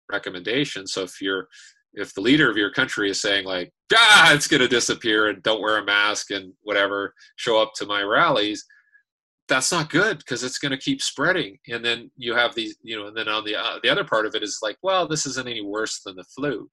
recommendations. 0.10 0.94
So 0.94 1.04
if 1.04 1.22
you're 1.22 1.48
if 1.96 2.14
the 2.14 2.22
leader 2.22 2.50
of 2.50 2.58
your 2.58 2.72
country 2.72 3.10
is 3.10 3.22
saying 3.22 3.46
like 3.46 3.72
ah 3.94 4.34
it's 4.34 4.48
going 4.48 4.62
to 4.62 4.68
disappear 4.68 5.30
and 5.30 5.44
don't 5.44 5.62
wear 5.62 5.78
a 5.78 5.86
mask 5.86 6.32
and 6.32 6.54
whatever 6.62 7.14
show 7.36 7.62
up 7.62 7.72
to 7.76 7.86
my 7.86 8.02
rallies 8.02 8.66
that's 9.50 9.72
not 9.72 9.90
good 9.90 10.20
because 10.20 10.44
it's 10.44 10.58
going 10.58 10.72
to 10.72 10.78
keep 10.78 11.02
spreading. 11.02 11.58
And 11.70 11.84
then 11.84 12.10
you 12.16 12.34
have 12.34 12.56
these 12.56 12.78
you 12.82 12.98
know 12.98 13.08
and 13.08 13.18
then 13.18 13.28
on 13.28 13.44
the 13.44 13.56
uh, 13.56 13.80
the 13.84 13.90
other 13.90 14.04
part 14.04 14.26
of 14.26 14.36
it 14.36 14.44
is 14.44 14.60
like 14.62 14.78
well 14.82 15.08
this 15.08 15.26
isn't 15.26 15.48
any 15.48 15.62
worse 15.62 16.02
than 16.02 16.16
the 16.16 16.24
flu. 16.24 16.70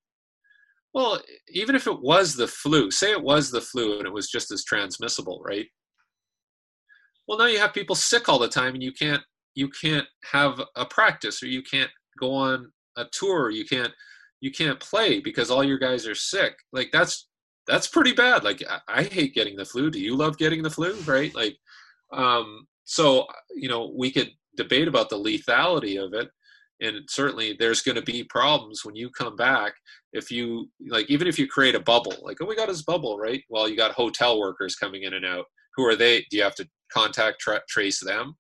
Well 0.95 1.21
even 1.49 1.75
if 1.75 1.87
it 1.87 2.01
was 2.01 2.35
the 2.35 2.49
flu 2.49 2.91
say 2.91 3.11
it 3.11 3.23
was 3.23 3.51
the 3.51 3.61
flu 3.61 3.99
and 3.99 4.07
it 4.07 4.13
was 4.13 4.31
just 4.31 4.51
as 4.51 4.65
transmissible 4.65 5.43
right? 5.45 5.67
Well 7.27 7.39
now 7.39 7.47
you 7.47 7.59
have 7.59 7.75
people 7.75 7.97
sick 7.97 8.29
all 8.29 8.39
the 8.39 8.49
time 8.49 8.75
and 8.75 8.83
you 8.83 8.93
can't 8.93 9.23
you 9.55 9.69
can't 9.69 10.07
have 10.31 10.61
a 10.77 10.87
practice 10.87 11.43
or 11.43 11.47
you 11.47 11.63
can't 11.63 11.91
go 12.21 12.33
on 12.33 12.71
a 12.97 13.05
tour 13.13 13.51
you 13.51 13.65
can't 13.65 13.93
you 14.41 14.51
can't 14.51 14.81
play 14.81 15.21
because 15.21 15.51
all 15.51 15.65
your 15.65 15.79
guys 15.79 16.07
are 16.07 16.15
sick. 16.15 16.55
Like 16.73 16.91
that's 16.93 17.29
that's 17.67 17.89
pretty 17.89 18.13
bad. 18.13 18.43
Like 18.45 18.63
I, 18.69 18.81
I 18.89 19.03
hate 19.05 19.35
getting 19.35 19.57
the 19.57 19.65
flu. 19.65 19.91
Do 19.91 20.01
you 20.01 20.17
love 20.17 20.39
getting 20.39 20.63
the 20.63 20.71
flu? 20.71 20.95
Right? 21.07 21.35
Like 21.35 21.57
um 22.13 22.67
so 22.85 23.27
you 23.55 23.69
know 23.69 23.93
we 23.97 24.11
could 24.11 24.31
debate 24.57 24.89
about 24.89 25.09
the 25.09 25.17
lethality 25.17 26.03
of 26.03 26.13
it 26.13 26.29
and 26.81 27.09
certainly 27.09 27.55
there's 27.59 27.83
going 27.83 27.95
to 27.95 28.03
be 28.03 28.25
problems 28.25 28.85
when 28.85 28.97
you 28.97 29.11
come 29.11 29.37
back 29.37 29.73
if 30.13 30.31
you 30.31 30.69
like 30.89 31.09
even 31.09 31.29
if 31.29 31.39
you 31.39 31.47
create 31.47 31.75
a 31.75 31.81
bubble 31.81 32.15
like 32.23 32.39
oh 32.41 32.47
we 32.47 32.57
got 32.57 32.69
this 32.69 32.83
bubble 32.83 33.19
right 33.19 33.43
well 33.49 33.69
you 33.69 33.77
got 33.77 33.93
hotel 33.93 34.41
workers 34.41 34.75
coming 34.75 35.05
in 35.05 35.15
and 35.15 35.25
out 35.25 35.45
who 35.77 35.85
are 35.87 35.97
they 35.97 36.21
do 36.31 36.37
you 36.37 36.43
have 36.43 36.55
to 36.55 36.69
contact 36.93 37.41
tra- 37.41 37.63
trace 37.69 38.01
them 38.01 38.35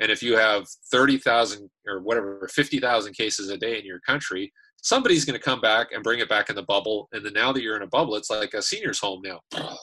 and 0.00 0.10
if 0.10 0.22
you 0.24 0.36
have 0.36 0.66
30,000 0.90 1.70
or 1.86 2.00
whatever 2.00 2.48
50,000 2.52 3.14
cases 3.14 3.48
a 3.48 3.56
day 3.56 3.78
in 3.78 3.84
your 3.84 4.00
country 4.00 4.52
somebody's 4.84 5.24
going 5.24 5.38
to 5.38 5.44
come 5.44 5.62
back 5.62 5.88
and 5.92 6.04
bring 6.04 6.20
it 6.20 6.28
back 6.28 6.50
in 6.50 6.56
the 6.56 6.62
bubble. 6.62 7.08
And 7.12 7.24
then 7.24 7.32
now 7.32 7.52
that 7.52 7.62
you're 7.62 7.76
in 7.76 7.82
a 7.82 7.88
bubble, 7.88 8.16
it's 8.16 8.30
like 8.30 8.52
a 8.52 8.62
senior's 8.62 9.00
home 9.00 9.22
now. 9.24 9.40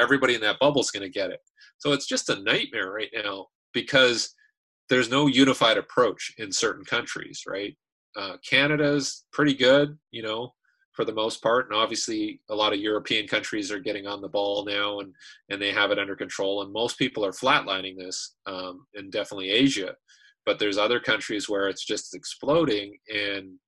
Everybody 0.00 0.34
in 0.34 0.40
that 0.40 0.58
bubble 0.58 0.80
is 0.80 0.90
going 0.90 1.02
to 1.02 1.10
get 1.10 1.30
it. 1.30 1.40
So 1.78 1.92
it's 1.92 2.06
just 2.06 2.30
a 2.30 2.42
nightmare 2.42 2.90
right 2.90 3.10
now 3.14 3.46
because 3.74 4.34
there's 4.88 5.10
no 5.10 5.26
unified 5.26 5.76
approach 5.76 6.32
in 6.38 6.50
certain 6.50 6.84
countries, 6.84 7.42
right? 7.46 7.76
Uh, 8.16 8.38
Canada's 8.48 9.24
pretty 9.30 9.54
good, 9.54 9.96
you 10.10 10.22
know, 10.22 10.52
for 10.94 11.04
the 11.04 11.12
most 11.12 11.42
part, 11.42 11.66
and 11.66 11.78
obviously 11.78 12.40
a 12.48 12.54
lot 12.54 12.72
of 12.72 12.80
European 12.80 13.28
countries 13.28 13.70
are 13.70 13.78
getting 13.78 14.06
on 14.06 14.20
the 14.20 14.28
ball 14.28 14.64
now, 14.64 14.98
and 14.98 15.14
and 15.48 15.62
they 15.62 15.70
have 15.70 15.92
it 15.92 15.98
under 15.98 16.16
control. 16.16 16.62
And 16.62 16.72
most 16.72 16.98
people 16.98 17.24
are 17.24 17.30
flatlining 17.30 17.96
this, 17.96 18.34
um, 18.46 18.86
and 18.94 19.12
definitely 19.12 19.50
Asia. 19.50 19.94
But 20.44 20.58
there's 20.58 20.78
other 20.78 20.98
countries 20.98 21.48
where 21.48 21.68
it's 21.68 21.84
just 21.84 22.14
exploding, 22.14 22.98
and 23.14 23.58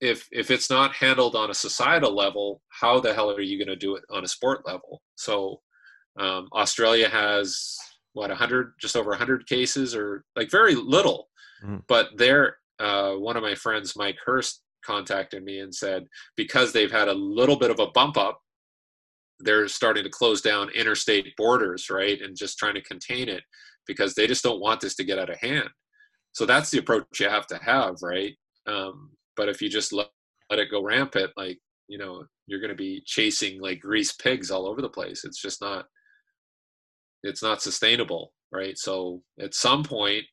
if 0.00 0.28
if 0.30 0.50
it's 0.50 0.70
not 0.70 0.94
handled 0.94 1.34
on 1.34 1.50
a 1.50 1.54
societal 1.54 2.14
level, 2.14 2.62
how 2.68 3.00
the 3.00 3.12
hell 3.12 3.30
are 3.30 3.40
you 3.40 3.58
going 3.58 3.68
to 3.68 3.76
do 3.76 3.96
it 3.96 4.04
on 4.10 4.24
a 4.24 4.28
sport 4.28 4.66
level? 4.66 5.02
So 5.16 5.60
um, 6.18 6.48
Australia 6.52 7.08
has 7.08 7.76
what 8.18 8.30
100 8.30 8.74
just 8.80 8.96
over 8.96 9.10
100 9.10 9.46
cases 9.46 9.94
or 9.94 10.24
like 10.34 10.50
very 10.50 10.74
little 10.74 11.28
mm. 11.64 11.80
but 11.88 12.08
there 12.16 12.56
uh, 12.80 13.12
one 13.12 13.36
of 13.36 13.42
my 13.42 13.54
friends 13.54 13.94
mike 13.96 14.16
hurst 14.24 14.62
contacted 14.84 15.44
me 15.44 15.60
and 15.60 15.74
said 15.74 16.04
because 16.36 16.72
they've 16.72 16.90
had 16.90 17.08
a 17.08 17.12
little 17.12 17.56
bit 17.56 17.70
of 17.70 17.78
a 17.78 17.90
bump 17.92 18.16
up 18.16 18.40
they're 19.40 19.68
starting 19.68 20.02
to 20.02 20.10
close 20.10 20.40
down 20.40 20.68
interstate 20.70 21.26
borders 21.36 21.90
right 21.90 22.20
and 22.20 22.36
just 22.36 22.58
trying 22.58 22.74
to 22.74 22.82
contain 22.82 23.28
it 23.28 23.42
because 23.86 24.14
they 24.14 24.26
just 24.26 24.42
don't 24.42 24.60
want 24.60 24.80
this 24.80 24.96
to 24.96 25.04
get 25.04 25.18
out 25.18 25.30
of 25.30 25.38
hand 25.38 25.68
so 26.32 26.44
that's 26.44 26.70
the 26.70 26.78
approach 26.78 27.04
you 27.20 27.28
have 27.28 27.46
to 27.46 27.58
have 27.58 27.94
right 28.02 28.34
um, 28.66 29.10
but 29.38 29.48
if 29.48 29.62
you 29.62 29.70
just 29.70 29.94
let, 29.94 30.08
let 30.50 30.58
it 30.58 30.70
go 30.70 30.82
rampant, 30.82 31.30
like, 31.38 31.58
you 31.88 31.96
know, 31.96 32.24
you're 32.46 32.60
going 32.60 32.68
to 32.68 32.76
be 32.76 33.02
chasing 33.06 33.58
like 33.58 33.80
greased 33.80 34.20
pigs 34.20 34.50
all 34.50 34.66
over 34.66 34.82
the 34.82 34.88
place. 34.90 35.24
It's 35.24 35.40
just 35.40 35.62
not, 35.62 35.86
it's 37.22 37.42
not 37.42 37.62
sustainable. 37.62 38.34
Right. 38.52 38.76
So 38.76 39.22
at 39.40 39.54
some 39.54 39.82
point, 39.82 40.24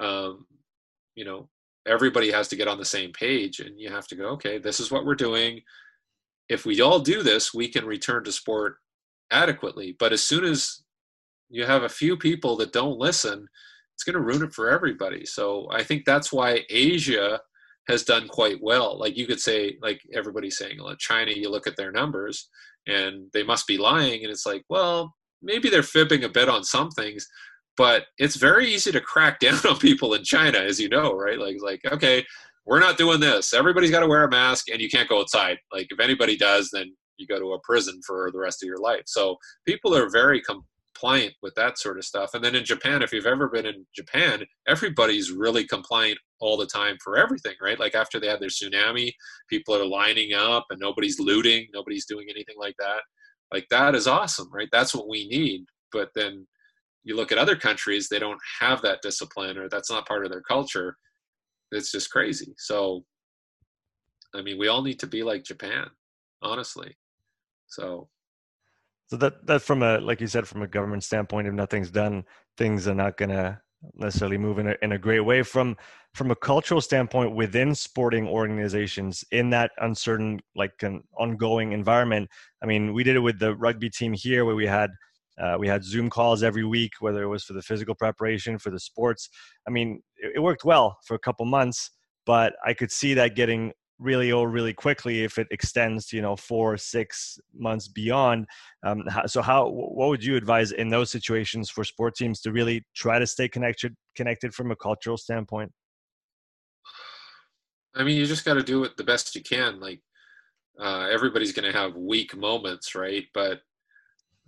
um, 0.00 0.46
you 1.16 1.24
know, 1.24 1.48
everybody 1.86 2.30
has 2.30 2.48
to 2.48 2.56
get 2.56 2.68
on 2.68 2.78
the 2.78 2.84
same 2.84 3.12
page 3.12 3.60
and 3.60 3.78
you 3.80 3.88
have 3.88 4.06
to 4.08 4.16
go 4.16 4.26
okay 4.30 4.58
this 4.58 4.80
is 4.80 4.90
what 4.90 5.06
we're 5.06 5.14
doing 5.14 5.60
if 6.48 6.66
we 6.66 6.80
all 6.80 6.98
do 6.98 7.22
this 7.22 7.54
we 7.54 7.68
can 7.68 7.84
return 7.84 8.24
to 8.24 8.32
sport 8.32 8.76
adequately 9.30 9.96
but 9.98 10.12
as 10.12 10.22
soon 10.22 10.44
as 10.44 10.82
you 11.48 11.64
have 11.64 11.84
a 11.84 11.88
few 11.88 12.16
people 12.16 12.56
that 12.56 12.72
don't 12.72 12.98
listen 12.98 13.46
it's 13.94 14.04
going 14.04 14.14
to 14.14 14.20
ruin 14.20 14.42
it 14.42 14.52
for 14.52 14.68
everybody 14.68 15.24
so 15.24 15.68
i 15.70 15.82
think 15.82 16.04
that's 16.04 16.32
why 16.32 16.60
asia 16.70 17.40
has 17.88 18.02
done 18.02 18.28
quite 18.28 18.58
well 18.62 18.98
like 18.98 19.16
you 19.16 19.26
could 19.26 19.40
say 19.40 19.76
like 19.82 20.00
everybody's 20.14 20.58
saying 20.58 20.78
china 20.98 21.30
you 21.30 21.50
look 21.50 21.66
at 21.66 21.76
their 21.76 21.92
numbers 21.92 22.48
and 22.86 23.26
they 23.32 23.42
must 23.42 23.66
be 23.66 23.78
lying 23.78 24.22
and 24.22 24.30
it's 24.30 24.46
like 24.46 24.64
well 24.68 25.14
maybe 25.42 25.68
they're 25.68 25.82
fibbing 25.82 26.24
a 26.24 26.28
bit 26.28 26.48
on 26.48 26.64
some 26.64 26.90
things 26.90 27.26
but 27.76 28.06
it's 28.18 28.36
very 28.36 28.72
easy 28.72 28.90
to 28.92 29.00
crack 29.00 29.38
down 29.40 29.58
on 29.68 29.78
people 29.78 30.14
in 30.14 30.24
China, 30.24 30.58
as 30.58 30.80
you 30.80 30.88
know, 30.88 31.12
right? 31.12 31.38
Like, 31.38 31.56
like 31.62 31.80
okay, 31.92 32.24
we're 32.64 32.80
not 32.80 32.98
doing 32.98 33.20
this. 33.20 33.54
Everybody's 33.54 33.90
got 33.90 34.00
to 34.00 34.08
wear 34.08 34.24
a 34.24 34.30
mask, 34.30 34.68
and 34.70 34.80
you 34.80 34.88
can't 34.88 35.08
go 35.08 35.20
outside. 35.20 35.58
Like, 35.72 35.86
if 35.90 36.00
anybody 36.00 36.36
does, 36.36 36.70
then 36.72 36.94
you 37.16 37.26
go 37.26 37.38
to 37.38 37.52
a 37.52 37.60
prison 37.60 38.00
for 38.06 38.30
the 38.32 38.38
rest 38.38 38.62
of 38.62 38.66
your 38.66 38.78
life. 38.78 39.02
So 39.06 39.36
people 39.66 39.96
are 39.96 40.10
very 40.10 40.42
compliant 40.96 41.34
with 41.42 41.54
that 41.54 41.78
sort 41.78 41.98
of 41.98 42.04
stuff. 42.04 42.34
And 42.34 42.44
then 42.44 42.54
in 42.54 42.64
Japan, 42.64 43.02
if 43.02 43.12
you've 43.12 43.26
ever 43.26 43.48
been 43.48 43.66
in 43.66 43.86
Japan, 43.94 44.44
everybody's 44.66 45.30
really 45.30 45.66
compliant 45.66 46.18
all 46.40 46.56
the 46.56 46.66
time 46.66 46.96
for 47.02 47.16
everything, 47.16 47.54
right? 47.60 47.78
Like 47.78 47.94
after 47.94 48.18
they 48.18 48.28
had 48.28 48.40
their 48.40 48.48
tsunami, 48.48 49.12
people 49.48 49.74
are 49.74 49.84
lining 49.84 50.32
up 50.34 50.66
and 50.70 50.80
nobody's 50.80 51.18
looting, 51.20 51.66
nobody's 51.72 52.06
doing 52.06 52.26
anything 52.30 52.56
like 52.58 52.76
that. 52.78 53.00
Like 53.52 53.66
that 53.70 53.94
is 53.94 54.06
awesome, 54.06 54.48
right? 54.52 54.68
That's 54.72 54.94
what 54.94 55.08
we 55.08 55.28
need. 55.28 55.64
But 55.92 56.10
then 56.14 56.46
you 57.04 57.16
look 57.16 57.32
at 57.32 57.38
other 57.38 57.56
countries, 57.56 58.08
they 58.08 58.18
don't 58.18 58.40
have 58.60 58.82
that 58.82 59.02
discipline 59.02 59.58
or 59.58 59.68
that's 59.68 59.90
not 59.90 60.08
part 60.08 60.24
of 60.24 60.30
their 60.30 60.42
culture. 60.42 60.96
It's 61.72 61.92
just 61.92 62.10
crazy. 62.10 62.54
So, 62.58 63.04
I 64.34 64.42
mean, 64.42 64.58
we 64.58 64.68
all 64.68 64.82
need 64.82 64.98
to 65.00 65.06
be 65.06 65.22
like 65.22 65.44
Japan, 65.44 65.88
honestly. 66.42 66.96
So, 67.68 68.08
so 69.08 69.16
that 69.16 69.46
that 69.46 69.62
from 69.62 69.82
a 69.82 69.98
like 69.98 70.20
you 70.20 70.26
said 70.26 70.48
from 70.48 70.62
a 70.62 70.66
government 70.66 71.04
standpoint, 71.04 71.46
if 71.46 71.54
nothing's 71.54 71.90
done, 71.90 72.24
things 72.56 72.88
are 72.88 72.94
not 72.94 73.16
gonna 73.16 73.60
necessarily 73.94 74.38
move 74.38 74.58
in 74.58 74.68
a, 74.68 74.74
in 74.82 74.92
a 74.92 74.98
great 74.98 75.20
way 75.20 75.42
from 75.42 75.76
from 76.14 76.30
a 76.30 76.36
cultural 76.36 76.80
standpoint 76.80 77.34
within 77.34 77.74
sporting 77.74 78.26
organizations 78.26 79.22
in 79.30 79.50
that 79.50 79.70
uncertain 79.78 80.40
like 80.54 80.82
an 80.82 81.02
ongoing 81.18 81.72
environment 81.72 82.28
i 82.62 82.66
mean 82.66 82.94
we 82.94 83.04
did 83.04 83.16
it 83.16 83.20
with 83.20 83.38
the 83.38 83.54
rugby 83.56 83.90
team 83.90 84.14
here 84.14 84.44
where 84.44 84.56
we 84.56 84.66
had 84.66 84.90
uh, 85.38 85.56
we 85.58 85.68
had 85.68 85.84
Zoom 85.84 86.08
calls 86.08 86.42
every 86.42 86.64
week, 86.64 86.92
whether 87.00 87.22
it 87.22 87.28
was 87.28 87.44
for 87.44 87.52
the 87.52 87.62
physical 87.62 87.94
preparation, 87.94 88.58
for 88.58 88.70
the 88.70 88.80
sports. 88.80 89.28
I 89.66 89.70
mean, 89.70 90.02
it, 90.16 90.32
it 90.36 90.40
worked 90.40 90.64
well 90.64 90.98
for 91.04 91.14
a 91.14 91.18
couple 91.18 91.44
months, 91.44 91.90
but 92.24 92.54
I 92.64 92.72
could 92.72 92.90
see 92.90 93.14
that 93.14 93.36
getting 93.36 93.72
really 93.98 94.30
old 94.30 94.52
really 94.52 94.74
quickly 94.74 95.24
if 95.24 95.38
it 95.38 95.46
extends 95.50 96.06
to 96.06 96.16
you 96.16 96.22
know 96.22 96.36
four 96.36 96.76
six 96.76 97.38
months 97.54 97.88
beyond 97.88 98.46
um, 98.84 99.02
so 99.26 99.40
how 99.40 99.68
what 99.68 100.08
would 100.08 100.24
you 100.24 100.36
advise 100.36 100.72
in 100.72 100.88
those 100.88 101.10
situations 101.10 101.70
for 101.70 101.82
sport 101.82 102.14
teams 102.14 102.40
to 102.40 102.52
really 102.52 102.84
try 102.94 103.18
to 103.18 103.26
stay 103.26 103.48
connected 103.48 103.94
connected 104.14 104.54
from 104.54 104.70
a 104.70 104.76
cultural 104.76 105.16
standpoint? 105.16 105.72
I 107.94 108.04
mean 108.04 108.16
you 108.16 108.26
just 108.26 108.44
got 108.44 108.54
to 108.54 108.62
do 108.62 108.84
it 108.84 108.96
the 108.96 109.04
best 109.04 109.34
you 109.34 109.42
can 109.42 109.80
like 109.80 110.00
uh, 110.78 111.08
everybody's 111.10 111.52
going 111.52 111.70
to 111.70 111.78
have 111.78 111.96
weak 111.96 112.36
moments 112.36 112.94
right? 112.94 113.24
But 113.32 113.60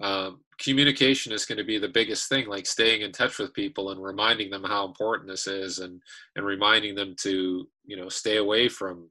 um, 0.00 0.40
communication 0.58 1.32
is 1.32 1.44
going 1.44 1.58
to 1.58 1.64
be 1.64 1.78
the 1.78 1.88
biggest 1.88 2.28
thing 2.28 2.48
like 2.48 2.66
staying 2.66 3.00
in 3.02 3.12
touch 3.12 3.38
with 3.38 3.54
people 3.54 3.90
and 3.90 4.02
reminding 4.02 4.50
them 4.50 4.62
how 4.62 4.84
important 4.84 5.28
this 5.28 5.46
is 5.46 5.78
and 5.78 6.00
and 6.36 6.44
reminding 6.44 6.94
them 6.94 7.16
to 7.20 7.66
you 7.84 7.96
know 7.96 8.08
stay 8.08 8.36
away 8.36 8.68
from 8.68 9.08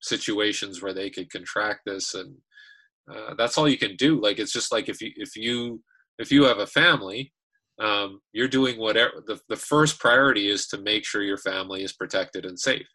situations 0.00 0.82
where 0.82 0.94
they 0.94 1.10
could 1.10 1.30
contract 1.30 1.80
this 1.86 2.14
and 2.14 2.36
uh, 3.10 3.34
that's 3.36 3.56
all 3.56 3.68
you 3.68 3.78
can 3.78 3.96
do. 3.96 4.20
Like 4.20 4.38
it's 4.38 4.52
just 4.52 4.72
like 4.72 4.88
if 4.88 5.00
you 5.00 5.10
if 5.16 5.36
you 5.36 5.82
if 6.18 6.30
you 6.30 6.44
have 6.44 6.58
a 6.58 6.66
family 6.66 7.32
um, 7.80 8.20
you're 8.32 8.48
doing 8.48 8.78
whatever 8.78 9.22
the, 9.26 9.38
the 9.48 9.56
first 9.56 10.00
priority 10.00 10.48
is 10.48 10.66
to 10.66 10.78
make 10.78 11.04
sure 11.04 11.22
your 11.22 11.38
family 11.38 11.84
is 11.84 11.92
protected 11.92 12.44
and 12.44 12.58
safe. 12.58 12.86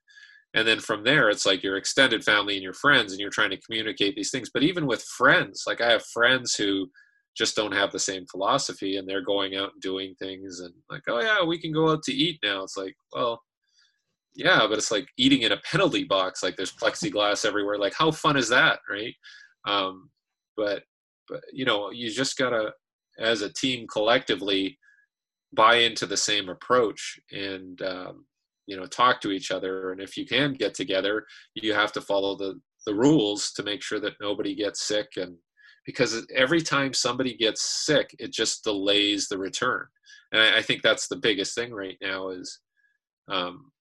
And 0.53 0.67
then 0.67 0.79
from 0.79 1.03
there 1.03 1.29
it's 1.29 1.45
like 1.45 1.63
your 1.63 1.77
extended 1.77 2.23
family 2.23 2.55
and 2.55 2.63
your 2.63 2.73
friends 2.73 3.11
and 3.11 3.19
you're 3.19 3.29
trying 3.29 3.49
to 3.51 3.61
communicate 3.61 4.15
these 4.15 4.29
things. 4.29 4.49
But 4.53 4.63
even 4.63 4.85
with 4.85 5.03
friends 5.03 5.63
like 5.65 5.81
i 5.81 5.89
have 5.89 6.05
friends 6.05 6.55
who 6.55 6.89
just 7.35 7.55
don't 7.55 7.71
have 7.71 7.91
the 7.91 7.99
same 7.99 8.25
philosophy 8.29 8.97
and 8.97 9.09
they're 9.09 9.23
going 9.23 9.55
out 9.55 9.71
and 9.73 9.81
doing 9.81 10.13
things 10.19 10.59
and 10.59 10.71
like 10.91 11.01
oh 11.07 11.19
yeah 11.19 11.43
we 11.43 11.57
can 11.57 11.71
go 11.71 11.89
out 11.89 12.03
to 12.03 12.13
eat 12.13 12.39
now. 12.43 12.63
It's 12.63 12.77
like 12.77 12.95
well 13.13 13.41
yeah 14.35 14.65
but 14.67 14.77
it's 14.77 14.91
like 14.91 15.07
eating 15.17 15.41
in 15.41 15.51
a 15.51 15.61
penalty 15.69 16.03
box 16.03 16.43
like 16.43 16.55
there's 16.55 16.75
plexiglass 16.75 17.45
everywhere 17.45 17.77
like 17.77 17.93
how 17.97 18.11
fun 18.11 18.37
is 18.37 18.49
that 18.49 18.79
right 18.89 19.13
um, 19.65 20.09
but 20.57 20.83
but 21.29 21.41
you 21.51 21.65
know 21.65 21.91
you 21.91 22.09
just 22.09 22.37
gotta 22.37 22.71
as 23.19 23.41
a 23.41 23.53
team 23.53 23.87
collectively 23.87 24.77
buy 25.53 25.75
into 25.75 26.05
the 26.05 26.17
same 26.17 26.49
approach 26.49 27.19
and 27.31 27.81
um, 27.83 28.25
you 28.65 28.75
know 28.75 28.85
talk 28.85 29.21
to 29.21 29.31
each 29.31 29.51
other 29.51 29.91
and 29.91 30.01
if 30.01 30.17
you 30.17 30.25
can 30.25 30.53
get 30.53 30.73
together 30.73 31.25
you 31.55 31.73
have 31.73 31.91
to 31.91 32.01
follow 32.01 32.35
the 32.35 32.59
the 32.85 32.93
rules 32.93 33.51
to 33.53 33.63
make 33.63 33.81
sure 33.81 33.99
that 33.99 34.13
nobody 34.19 34.53
gets 34.55 34.85
sick 34.85 35.07
and 35.15 35.37
because 35.85 36.25
every 36.33 36.61
time 36.61 36.93
somebody 36.93 37.35
gets 37.35 37.85
sick, 37.85 38.15
it 38.19 38.31
just 38.31 38.63
delays 38.63 39.27
the 39.27 39.37
return. 39.37 39.85
And 40.31 40.41
I, 40.41 40.59
I 40.59 40.61
think 40.61 40.81
that's 40.81 41.07
the 41.07 41.17
biggest 41.17 41.55
thing 41.55 41.73
right 41.73 41.97
now 42.01 42.29
is 42.29 42.59
um, 43.29 43.71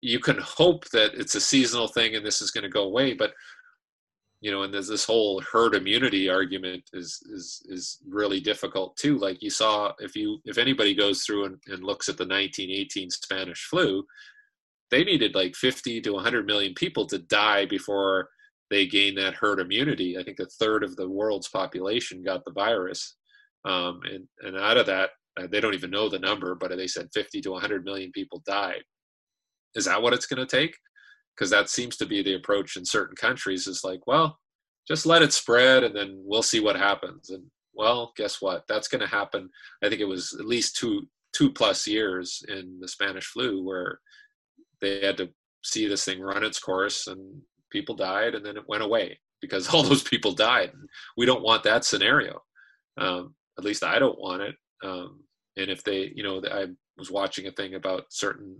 you 0.00 0.20
can 0.20 0.38
hope 0.38 0.88
that 0.90 1.14
it's 1.14 1.34
a 1.34 1.40
seasonal 1.40 1.88
thing 1.88 2.14
and 2.14 2.24
this 2.24 2.40
is 2.40 2.50
going 2.50 2.62
to 2.62 2.68
go 2.68 2.84
away, 2.84 3.14
but 3.14 3.32
you 4.40 4.52
know, 4.52 4.62
and 4.62 4.72
there's 4.72 4.88
this 4.88 5.04
whole 5.04 5.40
herd 5.40 5.74
immunity 5.74 6.28
argument 6.28 6.84
is 6.92 7.20
is 7.32 7.62
is 7.68 7.98
really 8.08 8.40
difficult 8.40 8.96
too. 8.96 9.18
Like 9.18 9.42
you 9.42 9.50
saw, 9.50 9.92
if 9.98 10.14
you 10.14 10.38
if 10.44 10.58
anybody 10.58 10.94
goes 10.94 11.24
through 11.24 11.46
and, 11.46 11.56
and 11.66 11.82
looks 11.82 12.08
at 12.08 12.16
the 12.16 12.24
1918 12.24 13.10
Spanish 13.10 13.64
flu, 13.64 14.04
they 14.90 15.02
needed 15.02 15.34
like 15.34 15.56
50 15.56 16.00
to 16.02 16.12
100 16.12 16.46
million 16.46 16.72
people 16.74 17.04
to 17.06 17.18
die 17.18 17.66
before 17.66 18.28
they 18.70 18.86
gain 18.86 19.16
that 19.16 19.34
herd 19.34 19.58
immunity. 19.58 20.16
I 20.16 20.22
think 20.22 20.38
a 20.38 20.46
third 20.46 20.84
of 20.84 20.94
the 20.94 21.08
world's 21.08 21.48
population 21.48 22.22
got 22.22 22.44
the 22.44 22.52
virus, 22.52 23.16
um, 23.64 24.00
and 24.04 24.28
and 24.42 24.56
out 24.56 24.76
of 24.76 24.86
that, 24.86 25.10
uh, 25.36 25.48
they 25.50 25.60
don't 25.60 25.74
even 25.74 25.90
know 25.90 26.08
the 26.08 26.18
number, 26.20 26.54
but 26.54 26.70
they 26.76 26.86
said 26.86 27.08
50 27.12 27.40
to 27.40 27.50
100 27.50 27.84
million 27.84 28.12
people 28.12 28.40
died. 28.46 28.84
Is 29.74 29.84
that 29.84 30.02
what 30.02 30.12
it's 30.12 30.26
going 30.26 30.44
to 30.44 30.56
take? 30.56 30.76
Because 31.36 31.50
that 31.50 31.68
seems 31.68 31.96
to 31.98 32.06
be 32.06 32.22
the 32.22 32.34
approach 32.34 32.76
in 32.76 32.84
certain 32.84 33.16
countries. 33.16 33.66
Is 33.66 33.84
like, 33.84 34.06
well, 34.06 34.38
just 34.86 35.06
let 35.06 35.22
it 35.22 35.32
spread, 35.32 35.84
and 35.84 35.94
then 35.94 36.20
we'll 36.24 36.42
see 36.42 36.60
what 36.60 36.76
happens. 36.76 37.30
And 37.30 37.44
well, 37.74 38.12
guess 38.16 38.42
what? 38.42 38.64
That's 38.68 38.88
going 38.88 39.00
to 39.00 39.06
happen. 39.06 39.48
I 39.82 39.88
think 39.88 40.00
it 40.00 40.08
was 40.08 40.36
at 40.38 40.46
least 40.46 40.76
two 40.76 41.06
two 41.32 41.50
plus 41.50 41.86
years 41.86 42.42
in 42.48 42.78
the 42.80 42.88
Spanish 42.88 43.26
flu 43.26 43.62
where 43.62 44.00
they 44.80 45.04
had 45.04 45.16
to 45.18 45.28
see 45.62 45.86
this 45.86 46.04
thing 46.04 46.20
run 46.20 46.44
its 46.44 46.58
course 46.58 47.06
and 47.06 47.40
people 47.70 47.94
died 47.94 48.34
and 48.34 48.44
then 48.44 48.56
it 48.56 48.68
went 48.68 48.82
away 48.82 49.18
because 49.40 49.68
all 49.74 49.82
those 49.82 50.02
people 50.02 50.32
died. 50.32 50.72
We 51.16 51.26
don't 51.26 51.42
want 51.42 51.62
that 51.64 51.84
scenario. 51.84 52.42
Um, 52.96 53.34
at 53.58 53.64
least 53.64 53.84
I 53.84 53.98
don't 53.98 54.18
want 54.18 54.42
it. 54.42 54.56
Um, 54.82 55.20
and 55.56 55.70
if 55.70 55.82
they, 55.82 56.12
you 56.14 56.22
know, 56.22 56.40
I 56.50 56.66
was 56.96 57.10
watching 57.10 57.46
a 57.46 57.52
thing 57.52 57.74
about 57.74 58.06
certain 58.10 58.56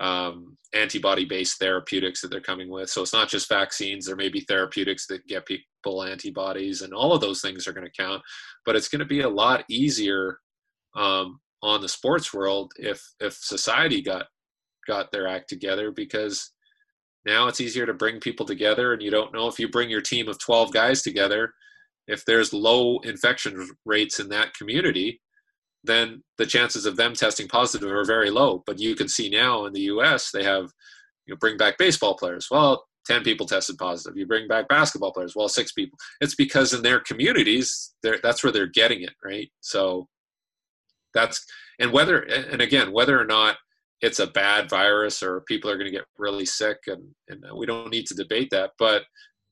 um, 0.00 0.56
antibody-based 0.74 1.58
therapeutics 1.58 2.20
that 2.20 2.28
they're 2.28 2.40
coming 2.40 2.70
with. 2.70 2.88
So 2.88 3.02
it's 3.02 3.12
not 3.12 3.28
just 3.28 3.48
vaccines. 3.48 4.06
There 4.06 4.16
may 4.16 4.30
be 4.30 4.40
therapeutics 4.40 5.06
that 5.06 5.26
get 5.26 5.46
people 5.46 6.02
antibodies, 6.02 6.82
and 6.82 6.92
all 6.92 7.12
of 7.12 7.20
those 7.20 7.40
things 7.40 7.68
are 7.68 7.72
going 7.72 7.86
to 7.86 8.02
count. 8.02 8.22
But 8.64 8.76
it's 8.76 8.88
going 8.88 9.00
to 9.00 9.04
be 9.04 9.20
a 9.20 9.28
lot 9.28 9.64
easier 9.68 10.38
um, 10.96 11.38
on 11.62 11.80
the 11.80 11.88
sports 11.88 12.32
world 12.32 12.72
if 12.76 13.00
if 13.20 13.34
society 13.34 14.02
got 14.02 14.26
got 14.86 15.12
their 15.12 15.28
act 15.28 15.48
together 15.48 15.92
because 15.92 16.50
now 17.26 17.46
it's 17.48 17.60
easier 17.60 17.84
to 17.84 17.92
bring 17.92 18.18
people 18.18 18.46
together, 18.46 18.94
and 18.94 19.02
you 19.02 19.10
don't 19.10 19.34
know 19.34 19.46
if 19.46 19.58
you 19.58 19.68
bring 19.68 19.90
your 19.90 20.00
team 20.00 20.28
of 20.28 20.38
12 20.38 20.72
guys 20.72 21.02
together, 21.02 21.52
if 22.06 22.24
there's 22.24 22.54
low 22.54 22.98
infection 23.00 23.68
rates 23.84 24.20
in 24.20 24.30
that 24.30 24.54
community, 24.54 25.20
then 25.84 26.22
the 26.38 26.46
chances 26.46 26.86
of 26.86 26.96
them 26.96 27.14
testing 27.14 27.48
positive 27.48 27.90
are 27.90 28.04
very 28.04 28.30
low. 28.30 28.62
But 28.66 28.78
you 28.78 28.94
can 28.94 29.08
see 29.08 29.28
now 29.28 29.64
in 29.66 29.72
the 29.72 29.82
US, 29.82 30.30
they 30.30 30.44
have, 30.44 30.70
you 31.26 31.34
know, 31.34 31.36
bring 31.38 31.56
back 31.56 31.78
baseball 31.78 32.16
players. 32.16 32.48
Well, 32.50 32.84
10 33.06 33.22
people 33.22 33.46
tested 33.46 33.78
positive. 33.78 34.16
You 34.16 34.26
bring 34.26 34.46
back 34.46 34.68
basketball 34.68 35.12
players. 35.12 35.34
Well, 35.34 35.48
six 35.48 35.72
people. 35.72 35.98
It's 36.20 36.34
because 36.34 36.74
in 36.74 36.82
their 36.82 37.00
communities, 37.00 37.94
that's 38.02 38.44
where 38.44 38.52
they're 38.52 38.66
getting 38.66 39.02
it, 39.02 39.14
right? 39.24 39.50
So 39.60 40.06
that's, 41.14 41.44
and 41.78 41.92
whether, 41.92 42.20
and 42.20 42.60
again, 42.60 42.92
whether 42.92 43.18
or 43.18 43.24
not 43.24 43.56
it's 44.00 44.18
a 44.18 44.26
bad 44.26 44.68
virus 44.68 45.22
or 45.22 45.42
people 45.42 45.70
are 45.70 45.76
going 45.76 45.90
to 45.90 45.96
get 45.96 46.06
really 46.18 46.46
sick 46.46 46.78
and, 46.86 47.02
and 47.28 47.44
we 47.56 47.66
don't 47.66 47.90
need 47.90 48.06
to 48.06 48.14
debate 48.14 48.48
that 48.50 48.70
but 48.78 49.02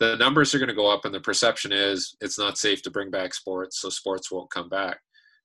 the 0.01 0.17
numbers 0.17 0.55
are 0.55 0.59
going 0.59 0.69
to 0.69 0.75
go 0.75 0.91
up 0.91 1.05
and 1.05 1.15
the 1.15 1.21
perception 1.21 1.73
is 1.73 2.17
it's 2.21 2.39
not 2.39 2.59
safe 2.59 2.83
to 2.83 2.91
bring 2.91 3.11
back 3.11 3.35
sports 3.35 3.81
so 3.81 3.89
sports 3.89 4.31
won't 4.31 4.51
come 4.51 4.69
back 4.69 4.99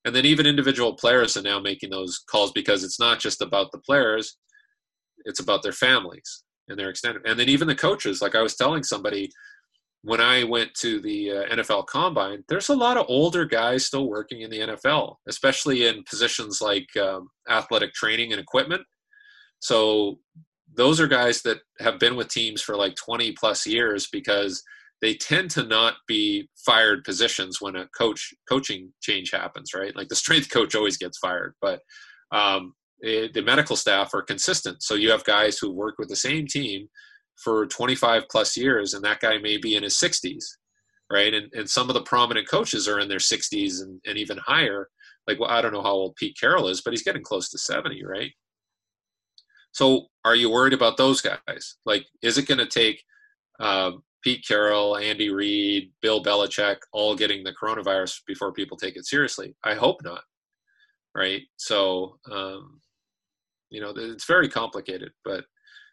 and 0.04 0.14
then 0.14 0.24
even 0.24 0.46
individual 0.46 0.94
players 0.94 1.36
are 1.36 1.42
now 1.42 1.58
making 1.60 1.90
those 1.90 2.22
calls 2.30 2.52
because 2.52 2.84
it's 2.84 3.00
not 3.00 3.18
just 3.20 3.40
about 3.40 3.72
the 3.72 3.78
players 3.78 4.38
it's 5.24 5.40
about 5.40 5.62
their 5.62 5.72
families 5.72 6.44
and 6.68 6.78
their 6.78 6.90
extended 6.90 7.22
and 7.26 7.38
then 7.38 7.48
even 7.48 7.68
the 7.68 7.74
coaches. 7.74 8.20
Like 8.22 8.34
i 8.34 8.42
was 8.42 8.56
telling 8.56 8.82
somebody 8.82 9.30
when 10.02 10.20
i 10.20 10.44
went 10.44 10.74
to 10.74 11.00
the 11.00 11.30
uh, 11.30 11.56
nfl 11.56 11.86
combine 11.86 12.44
there's 12.48 12.68
a 12.68 12.76
lot 12.76 12.98
of 12.98 13.06
older 13.08 13.46
guys 13.46 13.86
still 13.86 14.08
working 14.08 14.42
in 14.42 14.50
the 14.50 14.60
nfl 14.60 15.16
especially 15.28 15.86
in 15.86 16.04
positions 16.04 16.60
like 16.60 16.88
um, 16.96 17.28
athletic 17.48 17.92
training 17.92 18.32
and 18.32 18.40
equipment. 18.40 18.82
So 19.60 20.18
those 20.72 21.00
are 21.00 21.06
guys 21.06 21.42
that 21.42 21.58
have 21.80 21.98
been 21.98 22.16
with 22.16 22.28
teams 22.28 22.60
for 22.60 22.76
like 22.76 22.94
20 22.96 23.32
plus 23.32 23.66
years 23.66 24.08
because 24.10 24.62
they 25.04 25.14
tend 25.14 25.50
to 25.50 25.62
not 25.62 25.96
be 26.08 26.48
fired 26.64 27.04
positions 27.04 27.60
when 27.60 27.76
a 27.76 27.86
coach 27.88 28.32
coaching 28.48 28.90
change 29.02 29.30
happens 29.30 29.74
right? 29.74 29.94
Like 29.94 30.08
the 30.08 30.16
strength 30.16 30.50
coach 30.50 30.74
always 30.74 30.96
gets 30.96 31.18
fired 31.18 31.54
but 31.60 31.80
um, 32.32 32.72
it, 33.00 33.34
the 33.34 33.42
medical 33.42 33.76
staff 33.76 34.14
are 34.14 34.22
consistent. 34.22 34.82
So 34.82 34.94
you 34.94 35.10
have 35.10 35.24
guys 35.24 35.58
who 35.58 35.70
work 35.70 35.96
with 35.98 36.08
the 36.08 36.16
same 36.16 36.46
team 36.46 36.88
for 37.36 37.66
25 37.66 38.22
plus 38.30 38.56
years 38.56 38.94
and 38.94 39.04
that 39.04 39.20
guy 39.20 39.36
may 39.36 39.58
be 39.58 39.76
in 39.76 39.82
his 39.82 39.94
60s 39.94 40.44
right? 41.10 41.34
And, 41.34 41.52
and 41.52 41.68
some 41.68 41.90
of 41.90 41.94
the 41.94 42.02
prominent 42.02 42.48
coaches 42.48 42.88
are 42.88 42.98
in 42.98 43.08
their 43.08 43.18
60s 43.18 43.82
and, 43.82 44.00
and 44.06 44.16
even 44.16 44.38
higher. 44.38 44.88
Like 45.28 45.38
well 45.38 45.50
i 45.50 45.60
don't 45.60 45.72
know 45.72 45.82
how 45.82 45.90
old 45.90 46.16
pete 46.16 46.36
carroll 46.40 46.68
is 46.68 46.80
but 46.80 46.92
he's 46.92 47.02
getting 47.02 47.22
close 47.22 47.50
to 47.50 47.58
70 47.58 48.02
right? 48.06 48.32
So 49.72 50.06
are 50.24 50.36
you 50.36 50.50
worried 50.50 50.72
about 50.72 50.96
those 50.96 51.20
guys? 51.20 51.76
Like, 51.84 52.06
is 52.22 52.38
it 52.38 52.46
going 52.46 52.58
to 52.58 52.66
take 52.66 53.02
uh, 53.60 53.90
Pete 54.24 54.44
Carroll, 54.48 54.96
Andy 54.96 55.28
Reid, 55.28 55.92
Bill 56.00 56.22
Belichick 56.22 56.78
all 56.92 57.14
getting 57.14 57.44
the 57.44 57.52
coronavirus 57.52 58.22
before 58.26 58.54
people 58.54 58.76
take 58.76 58.96
it 58.96 59.04
seriously? 59.04 59.54
I 59.62 59.74
hope 59.74 60.02
not. 60.02 60.22
Right. 61.14 61.42
So, 61.56 62.18
um, 62.32 62.80
you 63.68 63.82
know, 63.82 63.92
it's 63.94 64.24
very 64.24 64.48
complicated. 64.48 65.12
But 65.26 65.44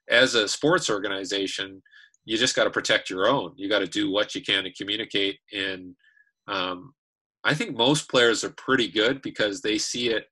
as 0.10 0.34
a 0.34 0.48
sports 0.48 0.90
organization, 0.90 1.84
you 2.24 2.38
just 2.38 2.56
got 2.56 2.64
to 2.64 2.70
protect 2.70 3.10
your 3.10 3.28
own. 3.28 3.52
You 3.58 3.68
got 3.68 3.80
to 3.80 3.88
do 3.88 4.10
what 4.10 4.34
you 4.34 4.42
can 4.42 4.64
to 4.64 4.74
communicate. 4.74 5.38
And 5.52 5.94
um, 6.48 6.94
I 7.44 7.54
think 7.54 7.76
most 7.76 8.10
players 8.10 8.46
are 8.46 8.52
pretty 8.52 8.88
good 8.88 9.22
because 9.22 9.62
they 9.62 9.78
see 9.78 10.10
it 10.10 10.26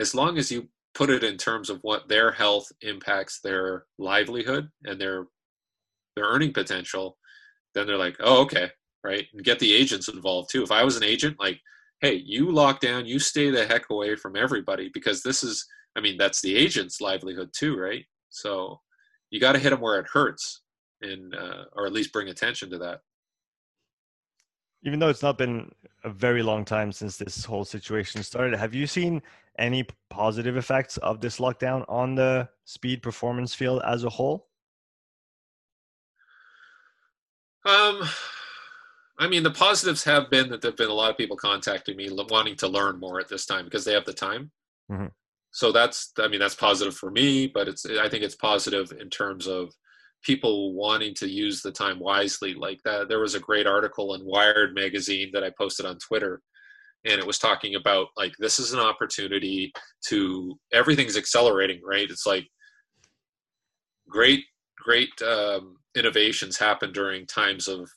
as 0.00 0.14
long 0.14 0.38
as 0.38 0.50
you 0.50 0.68
put 0.94 1.10
it 1.10 1.22
in 1.22 1.36
terms 1.36 1.68
of 1.68 1.80
what 1.82 2.08
their 2.08 2.32
health 2.32 2.66
impacts 2.80 3.40
their 3.40 3.84
livelihood 3.98 4.70
and 4.84 4.98
their 4.98 5.26
their 6.20 6.30
earning 6.30 6.52
potential, 6.52 7.16
then 7.74 7.86
they're 7.86 7.96
like, 7.96 8.16
oh, 8.20 8.42
okay, 8.42 8.70
right, 9.02 9.26
and 9.32 9.44
get 9.44 9.58
the 9.58 9.72
agents 9.72 10.08
involved 10.08 10.50
too. 10.50 10.62
If 10.62 10.70
I 10.70 10.84
was 10.84 10.96
an 10.96 11.04
agent, 11.04 11.38
like, 11.38 11.60
hey, 12.00 12.14
you 12.14 12.50
lock 12.50 12.80
down, 12.80 13.06
you 13.06 13.18
stay 13.18 13.50
the 13.50 13.66
heck 13.66 13.90
away 13.90 14.16
from 14.16 14.36
everybody 14.36 14.90
because 14.92 15.22
this 15.22 15.42
is, 15.42 15.66
I 15.96 16.00
mean, 16.00 16.16
that's 16.16 16.40
the 16.40 16.56
agent's 16.56 17.00
livelihood 17.00 17.50
too, 17.56 17.76
right? 17.76 18.04
So 18.28 18.80
you 19.30 19.40
got 19.40 19.52
to 19.52 19.58
hit 19.58 19.70
them 19.70 19.80
where 19.80 19.98
it 19.98 20.06
hurts, 20.12 20.62
and 21.02 21.34
uh, 21.34 21.64
or 21.74 21.86
at 21.86 21.92
least 21.92 22.12
bring 22.12 22.28
attention 22.28 22.70
to 22.70 22.78
that. 22.78 23.00
Even 24.82 24.98
though 24.98 25.08
it's 25.08 25.22
not 25.22 25.36
been 25.36 25.70
a 26.04 26.10
very 26.10 26.42
long 26.42 26.64
time 26.64 26.90
since 26.90 27.16
this 27.16 27.44
whole 27.44 27.64
situation 27.64 28.22
started, 28.22 28.58
have 28.58 28.74
you 28.74 28.86
seen 28.86 29.20
any 29.58 29.86
positive 30.08 30.56
effects 30.56 30.96
of 30.98 31.20
this 31.20 31.38
lockdown 31.38 31.84
on 31.88 32.14
the 32.14 32.48
speed 32.64 33.02
performance 33.02 33.54
field 33.54 33.82
as 33.86 34.04
a 34.04 34.08
whole? 34.08 34.49
Um, 37.66 38.02
I 39.18 39.28
mean, 39.28 39.42
the 39.42 39.50
positives 39.50 40.02
have 40.04 40.30
been 40.30 40.48
that 40.50 40.62
there've 40.62 40.76
been 40.76 40.88
a 40.88 40.94
lot 40.94 41.10
of 41.10 41.16
people 41.16 41.36
contacting 41.36 41.96
me 41.96 42.08
wanting 42.10 42.56
to 42.56 42.68
learn 42.68 42.98
more 42.98 43.20
at 43.20 43.28
this 43.28 43.46
time 43.46 43.64
because 43.64 43.84
they 43.84 43.92
have 43.92 44.06
the 44.06 44.14
time. 44.14 44.50
Mm-hmm. 44.90 45.06
So 45.52 45.72
that's, 45.72 46.12
I 46.18 46.28
mean, 46.28 46.40
that's 46.40 46.54
positive 46.54 46.94
for 46.94 47.10
me, 47.10 47.46
but 47.46 47.68
it's, 47.68 47.84
I 47.84 48.08
think 48.08 48.22
it's 48.22 48.36
positive 48.36 48.92
in 48.98 49.10
terms 49.10 49.46
of 49.46 49.72
people 50.22 50.74
wanting 50.74 51.14
to 51.16 51.28
use 51.28 51.60
the 51.60 51.72
time 51.72 51.98
wisely. 51.98 52.54
Like 52.54 52.80
that, 52.84 53.08
there 53.08 53.18
was 53.18 53.34
a 53.34 53.40
great 53.40 53.66
article 53.66 54.14
in 54.14 54.24
Wired 54.24 54.74
magazine 54.74 55.30
that 55.32 55.44
I 55.44 55.50
posted 55.58 55.86
on 55.86 55.98
Twitter 55.98 56.40
and 57.04 57.18
it 57.18 57.26
was 57.26 57.38
talking 57.38 57.74
about 57.74 58.08
like 58.16 58.32
this 58.38 58.58
is 58.58 58.72
an 58.72 58.78
opportunity 58.78 59.72
to 60.06 60.58
everything's 60.72 61.16
accelerating 61.16 61.80
right 61.84 62.10
it's 62.10 62.26
like 62.26 62.46
great 64.08 64.44
great 64.76 65.10
um, 65.22 65.76
innovations 65.96 66.58
happen 66.58 66.92
during 66.92 67.26
times 67.26 67.68
of 67.68 67.90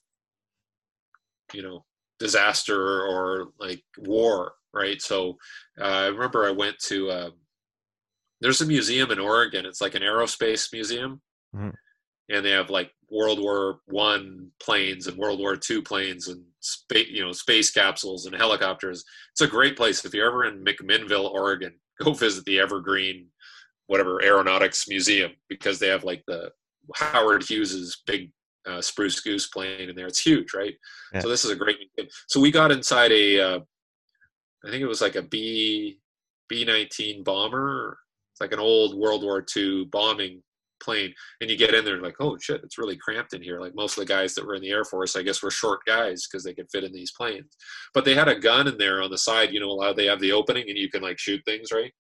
you 1.53 1.61
know 1.61 1.83
disaster 2.19 3.01
or 3.05 3.49
like 3.59 3.83
war 3.97 4.53
right 4.73 5.01
so 5.01 5.37
uh, 5.79 5.83
i 5.83 6.05
remember 6.07 6.45
i 6.45 6.51
went 6.51 6.77
to 6.79 7.09
uh, 7.09 7.29
there's 8.41 8.61
a 8.61 8.65
museum 8.65 9.11
in 9.11 9.19
oregon 9.19 9.65
it's 9.65 9.81
like 9.81 9.95
an 9.95 10.01
aerospace 10.01 10.71
museum 10.71 11.21
mm-hmm. 11.55 11.69
and 12.29 12.45
they 12.45 12.51
have 12.51 12.69
like 12.69 12.91
world 13.11 13.39
war 13.39 13.79
one 13.85 14.49
planes 14.59 15.07
and 15.07 15.17
world 15.17 15.39
war 15.39 15.55
two 15.55 15.81
planes 15.81 16.27
and 16.29 16.43
space, 16.63 17.09
you 17.09 17.23
know, 17.23 17.31
space 17.31 17.71
capsules 17.71 18.25
and 18.25 18.35
helicopters. 18.35 19.03
It's 19.31 19.41
a 19.41 19.47
great 19.47 19.77
place. 19.77 20.03
If 20.03 20.13
you're 20.13 20.27
ever 20.27 20.45
in 20.45 20.63
McMinnville, 20.63 21.29
Oregon, 21.29 21.73
go 22.03 22.13
visit 22.13 22.45
the 22.45 22.59
Evergreen, 22.59 23.27
whatever 23.87 24.23
aeronautics 24.23 24.87
museum 24.87 25.31
because 25.49 25.79
they 25.79 25.87
have 25.87 26.03
like 26.03 26.23
the 26.27 26.51
Howard 26.95 27.43
Hughes's 27.43 28.01
big 28.05 28.31
uh, 28.65 28.81
spruce 28.81 29.19
goose 29.19 29.47
plane 29.47 29.89
in 29.89 29.95
there. 29.95 30.07
It's 30.07 30.25
huge, 30.25 30.53
right? 30.53 30.73
Yeah. 31.13 31.21
So 31.21 31.29
this 31.29 31.45
is 31.45 31.51
a 31.51 31.55
great. 31.55 31.77
So 32.27 32.39
we 32.39 32.51
got 32.51 32.71
inside 32.71 33.11
a, 33.11 33.39
uh, 33.39 33.59
I 34.65 34.69
think 34.69 34.81
it 34.81 34.87
was 34.87 35.01
like 35.01 35.15
a 35.15 35.21
B 35.21 35.99
B 36.49 36.65
nineteen 36.65 37.23
bomber. 37.23 37.97
It's 38.33 38.41
like 38.41 38.53
an 38.53 38.59
old 38.59 38.97
World 38.97 39.23
War 39.23 39.45
II 39.55 39.85
bombing 39.85 40.41
plane 40.83 41.13
and 41.41 41.49
you 41.49 41.55
get 41.55 41.73
in 41.73 41.85
there 41.85 42.01
like 42.01 42.15
oh 42.19 42.37
shit 42.39 42.61
it's 42.63 42.77
really 42.77 42.97
cramped 42.97 43.33
in 43.33 43.41
here 43.41 43.59
like 43.59 43.73
most 43.73 43.97
of 43.97 44.01
the 44.01 44.13
guys 44.13 44.35
that 44.35 44.45
were 44.45 44.55
in 44.55 44.61
the 44.61 44.69
air 44.69 44.83
force 44.83 45.15
i 45.15 45.23
guess 45.23 45.41
were 45.41 45.49
short 45.49 45.79
guys 45.85 46.27
because 46.27 46.43
they 46.43 46.53
could 46.53 46.69
fit 46.71 46.83
in 46.83 46.91
these 46.91 47.13
planes 47.13 47.55
but 47.93 48.03
they 48.03 48.13
had 48.13 48.27
a 48.27 48.39
gun 48.39 48.67
in 48.67 48.77
there 48.77 49.01
on 49.01 49.09
the 49.09 49.17
side 49.17 49.51
you 49.51 49.59
know 49.59 49.79
how 49.81 49.93
they 49.93 50.05
have 50.05 50.19
the 50.19 50.31
opening 50.31 50.65
and 50.67 50.77
you 50.77 50.89
can 50.89 51.01
like 51.01 51.17
shoot 51.17 51.41
things 51.45 51.71
right 51.71 51.93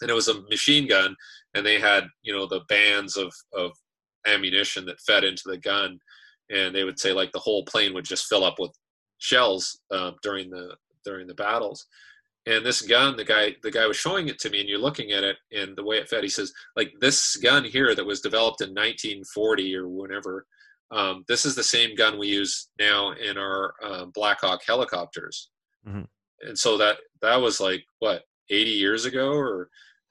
and 0.00 0.10
it 0.10 0.14
was 0.14 0.28
a 0.28 0.40
machine 0.42 0.86
gun 0.86 1.14
and 1.54 1.64
they 1.64 1.78
had 1.78 2.04
you 2.22 2.32
know 2.32 2.46
the 2.46 2.60
bands 2.68 3.16
of 3.16 3.32
of 3.54 3.72
ammunition 4.26 4.84
that 4.86 5.00
fed 5.00 5.24
into 5.24 5.42
the 5.46 5.58
gun 5.58 5.98
and 6.50 6.74
they 6.74 6.84
would 6.84 6.98
say 6.98 7.12
like 7.12 7.32
the 7.32 7.38
whole 7.38 7.64
plane 7.64 7.94
would 7.94 8.04
just 8.04 8.26
fill 8.26 8.44
up 8.44 8.56
with 8.58 8.70
shells 9.18 9.80
uh, 9.90 10.12
during 10.22 10.50
the 10.50 10.74
during 11.04 11.26
the 11.26 11.34
battles 11.34 11.86
and 12.46 12.64
this 12.64 12.82
gun 12.82 13.16
the 13.16 13.24
guy 13.24 13.54
the 13.62 13.70
guy 13.70 13.86
was 13.86 13.96
showing 13.96 14.28
it 14.28 14.38
to 14.38 14.50
me 14.50 14.60
and 14.60 14.68
you're 14.68 14.78
looking 14.78 15.12
at 15.12 15.24
it 15.24 15.36
and 15.52 15.76
the 15.76 15.84
way 15.84 15.96
it 15.96 16.08
fed 16.08 16.22
he 16.22 16.28
says 16.28 16.52
like 16.76 16.92
this 17.00 17.36
gun 17.36 17.64
here 17.64 17.94
that 17.94 18.04
was 18.04 18.20
developed 18.20 18.60
in 18.60 18.70
1940 18.70 19.76
or 19.76 19.88
whenever 19.88 20.46
um, 20.92 21.24
this 21.26 21.44
is 21.44 21.56
the 21.56 21.64
same 21.64 21.96
gun 21.96 22.18
we 22.18 22.28
use 22.28 22.68
now 22.78 23.12
in 23.12 23.36
our 23.36 23.74
uh, 23.84 24.04
black 24.14 24.40
hawk 24.40 24.60
helicopters 24.66 25.50
mm-hmm. 25.86 26.02
and 26.42 26.58
so 26.58 26.76
that 26.76 26.98
that 27.22 27.36
was 27.36 27.60
like 27.60 27.84
what 27.98 28.22
80 28.50 28.70
years 28.70 29.04
ago 29.04 29.32
or 29.32 29.68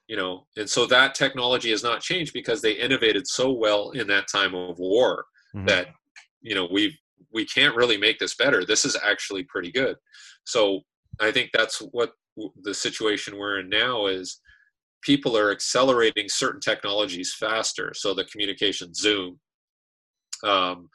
you 0.08 0.16
know 0.16 0.46
and 0.58 0.70
so 0.70 0.86
that 0.86 1.16
technology 1.16 1.72
has 1.72 1.84
not 1.84 2.02
changed 2.02 2.34
because 2.34 2.62
they 2.62 2.74
innovated 2.74 3.28
so 3.28 3.52
well 3.52 3.92
in 3.92 4.08
that 4.08 4.28
time 4.32 4.54
of 4.54 4.78
war 4.80 5.26
mm-hmm. 5.56 5.66
that 5.66 5.88
you 6.42 6.56
know 6.56 6.68
we 6.72 6.98
we 7.34 7.46
can't 7.46 7.76
really 7.76 7.98
make 7.98 8.20
this 8.20 8.36
better 8.36 8.66
this 8.66 8.86
is 8.86 8.98
actually 9.04 9.44
pretty 9.44 9.72
good 9.72 9.96
so 10.46 10.82
I 11.20 11.32
think 11.32 11.52
that's 11.54 11.80
what 11.92 12.14
the 12.62 12.74
situation 12.74 13.38
we're 13.38 13.60
in 13.60 13.70
now 13.70 14.08
is 14.08 14.40
people 15.02 15.38
are 15.38 15.52
accelerating 15.52 16.28
certain 16.28 16.60
technologies 16.60 17.34
faster. 17.34 17.94
So 17.96 18.14
the 18.14 18.26
communication 18.26 18.94
Zoom, 18.94 19.40
um, 20.44 20.90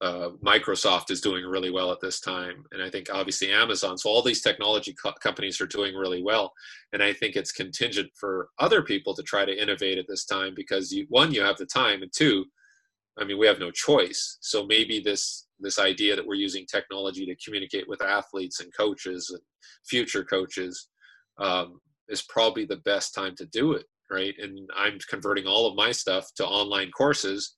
uh, 0.00 0.30
Microsoft 0.42 1.10
is 1.10 1.20
doing 1.20 1.44
really 1.44 1.70
well 1.70 1.92
at 1.92 2.00
this 2.00 2.20
time, 2.20 2.64
and 2.72 2.82
I 2.82 2.88
think 2.88 3.08
obviously 3.12 3.52
Amazon. 3.52 3.98
So 3.98 4.08
all 4.08 4.22
these 4.22 4.40
technology 4.40 4.94
co- 4.94 5.12
companies 5.22 5.60
are 5.60 5.66
doing 5.66 5.94
really 5.94 6.22
well, 6.22 6.52
and 6.92 7.02
I 7.02 7.12
think 7.12 7.36
it's 7.36 7.52
contingent 7.52 8.10
for 8.18 8.48
other 8.58 8.82
people 8.82 9.14
to 9.14 9.22
try 9.22 9.44
to 9.44 9.62
innovate 9.62 9.98
at 9.98 10.06
this 10.08 10.24
time 10.24 10.54
because 10.54 10.90
you, 10.90 11.06
one, 11.10 11.32
you 11.32 11.42
have 11.42 11.58
the 11.58 11.66
time, 11.66 12.02
and 12.02 12.10
two, 12.14 12.46
I 13.18 13.24
mean, 13.24 13.38
we 13.38 13.46
have 13.46 13.58
no 13.58 13.70
choice. 13.70 14.38
So 14.40 14.66
maybe 14.66 15.00
this 15.00 15.46
this 15.60 15.78
idea 15.78 16.16
that 16.16 16.26
we're 16.26 16.34
using 16.34 16.64
technology 16.64 17.26
to 17.26 17.36
communicate 17.44 17.86
with 17.86 18.02
athletes 18.02 18.60
and 18.60 18.74
coaches 18.74 19.28
and 19.30 19.42
future 19.84 20.24
coaches 20.24 20.88
um, 21.38 21.80
is 22.08 22.22
probably 22.22 22.64
the 22.64 22.76
best 22.78 23.14
time 23.14 23.34
to 23.36 23.44
do 23.46 23.72
it, 23.72 23.84
right? 24.10 24.34
And 24.38 24.68
I'm 24.74 24.98
converting 25.08 25.46
all 25.46 25.66
of 25.66 25.76
my 25.76 25.92
stuff 25.92 26.26
to 26.36 26.46
online 26.46 26.90
courses. 26.90 27.56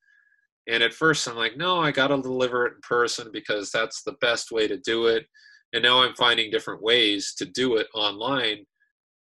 And 0.68 0.82
at 0.82 0.94
first, 0.94 1.26
I'm 1.26 1.36
like, 1.36 1.56
no, 1.56 1.80
I 1.80 1.90
got 1.90 2.08
to 2.08 2.22
deliver 2.22 2.66
it 2.66 2.74
in 2.74 2.80
person 2.82 3.30
because 3.32 3.70
that's 3.70 4.02
the 4.02 4.16
best 4.20 4.52
way 4.52 4.68
to 4.68 4.78
do 4.78 5.06
it. 5.06 5.26
And 5.72 5.82
now 5.82 6.02
I'm 6.02 6.14
finding 6.14 6.50
different 6.50 6.82
ways 6.82 7.34
to 7.38 7.44
do 7.44 7.76
it 7.76 7.88
online. 7.94 8.64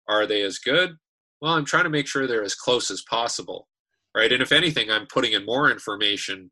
Are 0.08 0.26
they 0.26 0.42
as 0.42 0.58
good? 0.58 0.90
Well, 1.40 1.54
I'm 1.54 1.64
trying 1.64 1.84
to 1.84 1.90
make 1.90 2.06
sure 2.06 2.26
they're 2.26 2.42
as 2.42 2.54
close 2.54 2.90
as 2.90 3.02
possible 3.08 3.68
right? 4.14 4.32
And 4.32 4.42
if 4.42 4.52
anything, 4.52 4.90
I'm 4.90 5.06
putting 5.06 5.32
in 5.32 5.44
more 5.44 5.70
information, 5.70 6.50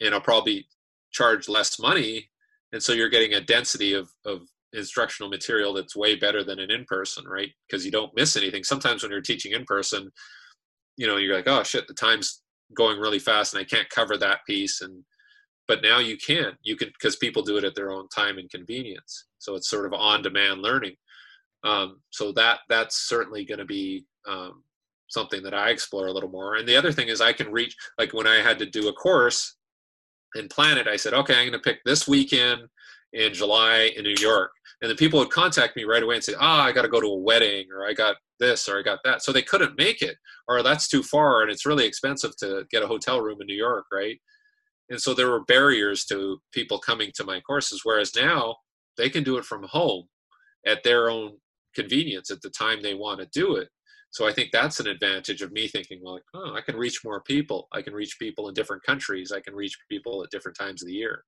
and 0.00 0.14
I'll 0.14 0.20
probably 0.20 0.66
charge 1.12 1.48
less 1.48 1.78
money, 1.78 2.28
and 2.72 2.82
so 2.82 2.92
you're 2.92 3.08
getting 3.08 3.34
a 3.34 3.40
density 3.40 3.94
of 3.94 4.08
of 4.24 4.42
instructional 4.72 5.28
material 5.28 5.74
that's 5.74 5.96
way 5.96 6.14
better 6.14 6.44
than 6.44 6.60
an 6.60 6.70
in 6.70 6.84
person, 6.84 7.24
right? 7.26 7.50
Because 7.68 7.84
you 7.84 7.90
don't 7.90 8.14
miss 8.14 8.36
anything. 8.36 8.62
Sometimes 8.62 9.02
when 9.02 9.10
you're 9.10 9.20
teaching 9.20 9.52
in 9.52 9.64
person, 9.64 10.10
you 10.96 11.06
know 11.06 11.16
you're 11.16 11.34
like 11.34 11.48
oh 11.48 11.62
shit 11.62 11.86
the 11.88 11.94
time's 11.94 12.42
going 12.74 12.98
really 12.98 13.18
fast 13.18 13.52
and 13.52 13.60
i 13.60 13.64
can't 13.64 13.88
cover 13.90 14.16
that 14.16 14.44
piece 14.46 14.80
and 14.80 15.04
but 15.70 15.84
now 15.84 16.00
you 16.00 16.16
can. 16.16 16.58
You 16.64 16.74
can 16.74 16.88
because 16.88 17.14
people 17.14 17.42
do 17.42 17.56
it 17.56 17.62
at 17.62 17.76
their 17.76 17.92
own 17.92 18.08
time 18.08 18.38
and 18.38 18.50
convenience. 18.50 19.26
So 19.38 19.54
it's 19.54 19.70
sort 19.70 19.86
of 19.86 19.92
on 19.92 20.20
demand 20.20 20.62
learning. 20.62 20.96
Um, 21.62 22.00
so 22.10 22.32
that 22.32 22.58
that's 22.68 23.08
certainly 23.08 23.44
going 23.44 23.60
to 23.60 23.64
be 23.64 24.04
um, 24.26 24.64
something 25.08 25.44
that 25.44 25.54
i 25.54 25.70
explore 25.70 26.08
a 26.08 26.12
little 26.12 26.28
more. 26.28 26.56
And 26.56 26.66
the 26.66 26.74
other 26.74 26.90
thing 26.90 27.06
is 27.06 27.20
i 27.20 27.32
can 27.32 27.52
reach 27.52 27.76
like 27.98 28.12
when 28.12 28.26
i 28.26 28.36
had 28.36 28.58
to 28.58 28.66
do 28.66 28.88
a 28.88 28.92
course 28.92 29.56
and 30.34 30.50
plan 30.50 30.78
it 30.78 30.88
i 30.88 30.96
said 30.96 31.14
okay 31.14 31.34
i'm 31.34 31.48
going 31.48 31.52
to 31.52 31.58
pick 31.58 31.84
this 31.84 32.08
weekend 32.08 32.62
in 33.12 33.34
july 33.34 33.90
in 33.96 34.04
new 34.04 34.14
york 34.20 34.50
and 34.82 34.90
the 34.90 34.94
people 34.94 35.18
would 35.18 35.30
contact 35.30 35.76
me 35.76 35.84
right 35.84 36.02
away 36.02 36.14
and 36.14 36.24
say 36.24 36.34
ah 36.38 36.64
i 36.64 36.72
got 36.72 36.82
to 36.82 36.88
go 36.88 37.00
to 37.00 37.08
a 37.08 37.18
wedding 37.18 37.66
or 37.74 37.86
i 37.86 37.92
got 37.92 38.16
this 38.40 38.68
or 38.68 38.78
I 38.78 38.82
got 38.82 38.98
that. 39.04 39.22
So 39.22 39.30
they 39.30 39.42
couldn't 39.42 39.78
make 39.78 40.02
it, 40.02 40.16
or 40.48 40.64
that's 40.64 40.88
too 40.88 41.04
far 41.04 41.42
and 41.42 41.50
it's 41.50 41.66
really 41.66 41.86
expensive 41.86 42.36
to 42.38 42.64
get 42.70 42.82
a 42.82 42.88
hotel 42.88 43.20
room 43.20 43.38
in 43.40 43.46
New 43.46 43.54
York, 43.54 43.84
right? 43.92 44.18
And 44.88 45.00
so 45.00 45.14
there 45.14 45.30
were 45.30 45.44
barriers 45.44 46.04
to 46.06 46.40
people 46.52 46.80
coming 46.80 47.12
to 47.14 47.22
my 47.22 47.38
courses. 47.40 47.82
Whereas 47.84 48.16
now 48.16 48.56
they 48.96 49.08
can 49.08 49.22
do 49.22 49.36
it 49.36 49.44
from 49.44 49.62
home 49.68 50.06
at 50.66 50.82
their 50.82 51.08
own 51.08 51.36
convenience 51.76 52.32
at 52.32 52.42
the 52.42 52.50
time 52.50 52.82
they 52.82 52.94
want 52.94 53.20
to 53.20 53.28
do 53.32 53.54
it. 53.54 53.68
So 54.10 54.26
I 54.26 54.32
think 54.32 54.50
that's 54.50 54.80
an 54.80 54.88
advantage 54.88 55.40
of 55.40 55.52
me 55.52 55.68
thinking 55.68 56.00
like, 56.02 56.24
oh, 56.34 56.54
I 56.56 56.62
can 56.62 56.74
reach 56.74 57.04
more 57.04 57.22
people. 57.22 57.68
I 57.72 57.80
can 57.80 57.94
reach 57.94 58.18
people 58.18 58.48
in 58.48 58.54
different 58.54 58.82
countries. 58.82 59.30
I 59.30 59.38
can 59.38 59.54
reach 59.54 59.78
people 59.88 60.24
at 60.24 60.30
different 60.30 60.58
times 60.58 60.82
of 60.82 60.88
the 60.88 60.94
year. 60.94 61.22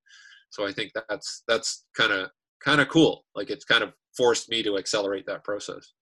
So 0.52 0.66
I 0.66 0.72
think 0.72 0.92
that's 1.08 1.42
that's 1.48 1.86
kind 1.96 2.12
of 2.12 2.30
kind 2.62 2.80
of 2.80 2.88
cool. 2.88 3.24
Like 3.34 3.50
it's 3.50 3.64
kind 3.64 3.82
of 3.82 3.92
forced 4.16 4.50
me 4.50 4.62
to 4.62 4.76
accelerate 4.76 5.26
that 5.26 5.44
process. 5.44 5.92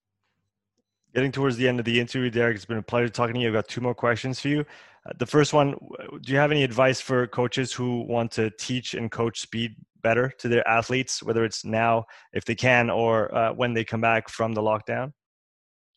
Getting 1.14 1.32
towards 1.32 1.56
the 1.56 1.66
end 1.66 1.78
of 1.78 1.84
the 1.84 1.98
interview, 1.98 2.30
Derek, 2.30 2.56
it's 2.56 2.64
been 2.64 2.78
a 2.78 2.82
pleasure 2.82 3.08
talking 3.08 3.34
to 3.34 3.40
you. 3.40 3.48
I've 3.48 3.54
got 3.54 3.68
two 3.68 3.80
more 3.80 3.94
questions 3.94 4.38
for 4.38 4.48
you. 4.48 4.60
Uh, 4.60 5.12
the 5.18 5.26
first 5.26 5.52
one 5.52 5.74
Do 6.22 6.32
you 6.32 6.38
have 6.38 6.50
any 6.50 6.64
advice 6.64 7.00
for 7.00 7.26
coaches 7.28 7.72
who 7.72 8.02
want 8.02 8.32
to 8.32 8.50
teach 8.58 8.94
and 8.94 9.10
coach 9.10 9.40
speed 9.40 9.76
better 10.02 10.32
to 10.38 10.48
their 10.48 10.66
athletes, 10.66 11.22
whether 11.22 11.44
it's 11.44 11.64
now, 11.64 12.04
if 12.32 12.44
they 12.44 12.54
can, 12.54 12.90
or 12.90 13.34
uh, 13.34 13.52
when 13.52 13.72
they 13.72 13.84
come 13.84 14.00
back 14.00 14.28
from 14.28 14.52
the 14.52 14.62
lockdown? 14.62 15.12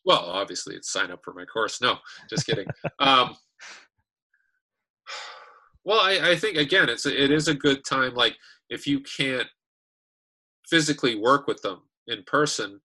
Well, 0.04 0.20
obviously, 0.20 0.76
it's 0.76 0.92
sign 0.92 1.10
up 1.10 1.20
for 1.24 1.32
my 1.34 1.44
course. 1.44 1.80
No, 1.80 1.96
just 2.30 2.46
kidding. 2.46 2.66
um, 3.00 3.36
well, 5.84 6.00
I, 6.00 6.30
I 6.30 6.36
think 6.36 6.56
again, 6.56 6.88
it's 6.88 7.06
a, 7.06 7.22
it 7.22 7.30
is 7.30 7.48
a 7.48 7.54
good 7.54 7.84
time. 7.84 8.14
Like 8.14 8.36
if 8.70 8.86
you 8.86 9.00
can't 9.00 9.48
physically 10.68 11.16
work 11.16 11.46
with 11.46 11.60
them 11.62 11.82
in 12.06 12.22
person, 12.26 12.80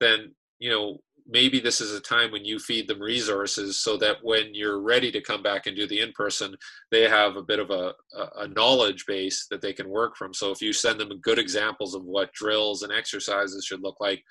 then 0.00 0.34
you 0.58 0.70
know 0.70 1.00
maybe 1.26 1.60
this 1.60 1.80
is 1.80 1.92
a 1.92 2.00
time 2.00 2.32
when 2.32 2.44
you 2.44 2.58
feed 2.58 2.88
them 2.88 3.00
resources 3.00 3.78
so 3.78 3.96
that 3.96 4.16
when 4.22 4.54
you're 4.54 4.80
ready 4.80 5.10
to 5.12 5.20
come 5.20 5.42
back 5.42 5.66
and 5.66 5.76
do 5.76 5.86
the 5.86 6.00
in-person 6.00 6.54
they 6.90 7.08
have 7.08 7.36
a 7.36 7.42
bit 7.42 7.58
of 7.58 7.70
a, 7.70 7.92
a, 8.38 8.48
knowledge 8.48 9.04
base 9.06 9.46
that 9.50 9.60
they 9.60 9.72
can 9.72 9.88
work 9.88 10.16
from 10.16 10.34
so 10.34 10.50
if 10.50 10.60
you 10.60 10.72
send 10.72 10.98
them 10.98 11.20
good 11.20 11.38
examples 11.38 11.94
of 11.94 12.04
what 12.04 12.32
drills 12.32 12.82
and 12.82 12.92
exercises 12.92 13.64
should 13.64 13.82
look 13.82 13.96
like 14.00 14.22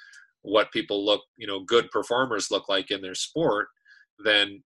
what 0.42 0.72
people 0.72 1.06
look 1.06 1.22
you 1.38 1.48
know 1.48 1.64
good 1.64 1.90
performers 1.92 2.52
look 2.52 2.68
like 2.68 2.92
in 2.92 3.02
their 3.02 3.16
sport 3.16 3.68
then 4.24 4.62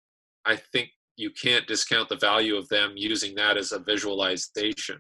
i 0.44 0.56
think 0.56 0.90
you 1.20 1.30
can't 1.30 1.66
discount 1.66 2.09
the 2.09 2.16
value 2.16 2.56
of 2.56 2.68
them 2.68 2.92
using 2.97 3.34
that 3.34 3.56
as 3.56 3.72
a 3.72 3.78
visualization. 3.78 4.98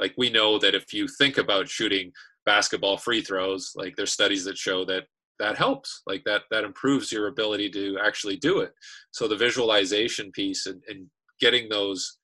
Like 0.00 0.14
we 0.16 0.30
know 0.30 0.58
that 0.58 0.74
if 0.74 0.92
you 0.92 1.06
think 1.06 1.38
about 1.38 1.68
shooting 1.68 2.12
basketball 2.46 2.96
free 2.96 3.20
throws 3.20 3.72
like 3.76 3.94
there's 3.94 4.12
studies 4.12 4.42
that 4.44 4.56
show 4.56 4.82
that 4.82 5.04
that 5.38 5.58
helps 5.58 6.02
like 6.06 6.24
that 6.24 6.42
that 6.50 6.64
improves 6.64 7.12
your 7.12 7.28
ability 7.28 7.70
to 7.70 7.98
actually 8.02 8.36
do 8.36 8.60
it. 8.60 8.72
So 9.10 9.28
the 9.28 9.36
visualization 9.36 10.32
piece 10.32 10.66
and, 10.66 10.82
and 10.88 11.06
getting 11.40 11.68
those 11.68 12.18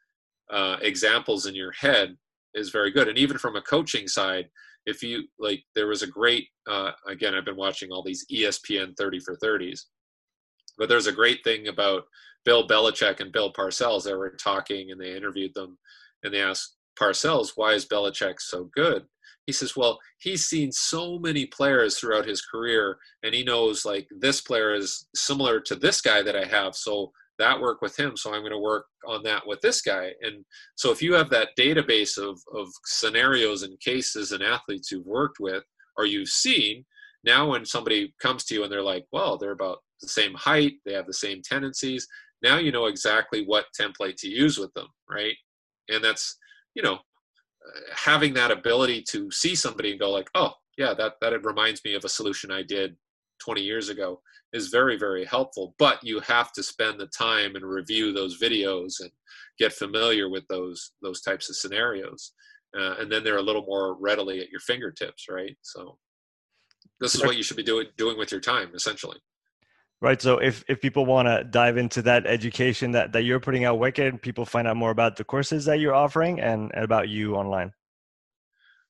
uh, 0.51 0.77
examples 0.81 1.47
in 1.47 1.55
your 1.55 1.73
head 1.73 2.17
is 2.55 2.71
very 2.71 2.91
good. 2.91 3.09
And 3.09 3.19
even 3.19 3.39
from 3.39 3.57
a 3.57 3.63
coaching 3.63 4.09
side 4.09 4.49
if 4.87 5.03
you 5.03 5.25
like 5.39 5.63
there 5.75 5.87
was 5.87 6.03
a 6.03 6.07
great 6.07 6.49
uh, 6.69 6.93
again 7.09 7.35
i've 7.35 7.45
been 7.45 7.57
watching 7.57 7.91
all 7.91 8.03
these 8.03 8.25
espn 8.33 8.97
30 8.97 9.21
for 9.21 9.37
30s 9.37 9.81
but 10.79 10.89
there's 10.89 11.07
a 11.07 11.13
great 11.13 11.43
thing 11.45 11.69
about 11.69 12.05
bill 12.45 12.67
belichick 12.67 13.21
and 13.21 13.33
bill 13.33 13.53
parcells 13.53 14.05
they 14.05 14.15
were 14.15 14.31
talking 14.31 14.91
and 14.91 15.01
they 15.01 15.17
interviewed 15.17 15.55
them 15.55 15.79
and 16.23 16.33
they 16.33 16.41
asked 16.41 16.77
parcells 16.99 17.53
why 17.57 17.73
is 17.73 17.87
belichick 17.87 18.41
so 18.41 18.71
good 18.75 19.05
he 19.47 19.53
says, 19.53 19.77
well, 19.77 20.01
he's 20.19 20.47
seen 20.47 20.73
so 20.73 21.19
many 21.19 21.47
players 21.47 21.99
throughout 21.99 22.27
his 22.27 22.41
career, 22.41 22.97
and 23.23 23.35
he 23.35 23.45
knows 23.45 23.85
like 23.85 24.09
this 24.11 24.41
player 24.41 24.75
is 24.75 25.07
similar 25.15 25.61
to 25.61 25.75
this 25.75 26.01
guy 26.01 26.23
that 26.23 26.37
I 26.37 26.47
have. 26.47 26.75
So 26.75 27.13
that 27.39 27.61
work 27.61 27.83
with 27.83 27.99
him. 27.99 28.17
So 28.17 28.33
I'm 28.33 28.41
going 28.41 28.53
to 28.53 28.59
work 28.59 28.87
on 29.07 29.23
that 29.25 29.47
with 29.47 29.61
this 29.61 29.83
guy. 29.83 30.13
And 30.23 30.45
so 30.77 30.93
if 30.93 31.03
you 31.03 31.15
have 31.15 31.31
that 31.31 31.51
database 31.59 32.17
of, 32.17 32.41
of 32.55 32.69
scenarios 32.85 33.65
and 33.65 33.79
cases 33.81 34.33
and 34.33 34.43
athletes 34.43 34.91
you've 34.91 35.07
worked 35.07 35.41
with 35.41 35.65
or 35.97 36.07
you've 36.07 36.29
seen, 36.29 36.85
now 37.25 37.51
when 37.51 37.65
somebody 37.65 38.15
comes 38.21 38.45
to 38.45 38.55
you 38.55 38.63
and 38.63 38.71
they're 38.71 38.83
like, 38.83 39.05
well, 39.13 39.37
they're 39.37 39.51
about 39.51 39.79
the 40.05 40.11
same 40.11 40.35
height, 40.35 40.75
they 40.85 40.93
have 40.93 41.07
the 41.07 41.15
same 41.15 41.43
tendencies. 41.43 42.07
Now 42.43 42.59
you 42.59 42.73
know 42.73 42.87
exactly 42.87 43.45
what 43.45 43.67
template 43.79 44.17
to 44.19 44.29
use 44.29 44.59
with 44.59 44.73
them, 44.75 44.89
right? 45.11 45.35
And 45.89 46.03
that's, 46.03 46.39
you 46.75 46.83
know, 46.83 46.99
having 47.95 48.35
that 48.35 48.51
ability 48.51 49.03
to 49.11 49.31
see 49.31 49.55
somebody 49.55 49.91
and 49.91 50.01
go 50.01 50.11
like, 50.11 50.29
oh 50.35 50.53
yeah, 50.77 50.95
that 50.95 51.15
that 51.21 51.45
reminds 51.45 51.85
me 51.85 51.95
of 51.95 52.05
a 52.05 52.09
solution 52.09 52.51
I 52.51 52.63
did 52.63 52.97
20 53.41 53.63
years 53.63 53.89
ago 53.89 54.21
is 54.53 54.69
very 54.69 54.99
very 54.99 55.25
helpful. 55.25 55.75
But 55.79 56.03
you 56.03 56.21
have 56.21 56.53
to 56.53 56.63
spend 56.63 57.01
the 57.01 57.07
time 57.07 57.57
and 57.57 57.65
review 57.65 58.13
those 58.13 58.41
videos 58.41 59.01
and 59.01 59.11
get 59.59 59.73
familiar 59.73 60.29
with 60.29 60.47
those 60.49 60.93
those 61.03 61.21
types 61.21 61.49
of 61.49 61.57
scenarios, 61.57 62.33
uh, 62.79 62.97
and 62.99 63.11
then 63.11 63.25
they're 63.25 63.39
a 63.39 63.43
little 63.43 63.65
more 63.67 63.97
readily 63.99 64.41
at 64.41 64.51
your 64.51 64.61
fingertips, 64.61 65.27
right? 65.31 65.57
So 65.63 65.99
this 67.01 67.15
is 67.15 67.23
what 67.25 67.37
you 67.37 67.43
should 67.43 67.57
be 67.57 67.63
doing 67.63 67.87
doing 67.97 68.19
with 68.19 68.31
your 68.31 68.41
time 68.41 68.71
essentially 68.75 69.19
right 70.01 70.21
so 70.21 70.39
if 70.39 70.65
if 70.69 70.81
people 70.81 71.07
want 71.07 71.27
to 71.27 71.45
dive 71.45 71.77
into 71.77 72.03
that 72.03 72.27
education 72.27 72.91
that 72.93 73.13
that 73.13 73.23
you're 73.23 73.41
putting 73.41 73.65
out 73.65 73.95
can 73.95 74.19
people 74.19 74.45
find 74.45 74.67
out 74.67 74.77
more 74.77 74.91
about 74.91 75.17
the 75.17 75.25
courses 75.25 75.65
that 75.65 75.81
you're 75.81 75.95
offering 75.95 76.41
and, 76.41 76.71
and 76.75 76.85
about 76.85 77.09
you 77.09 77.35
online? 77.35 77.73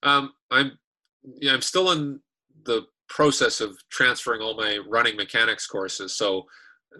Um 0.02 0.32
i'm 0.51 0.78
yeah 1.40 1.52
i'm 1.52 1.62
still 1.62 1.90
in 1.93 2.20
the 2.64 2.82
process 3.09 3.60
of 3.60 3.76
transferring 3.90 4.40
all 4.40 4.56
my 4.56 4.78
running 4.89 5.16
mechanics 5.16 5.66
courses 5.66 6.16
so 6.16 6.44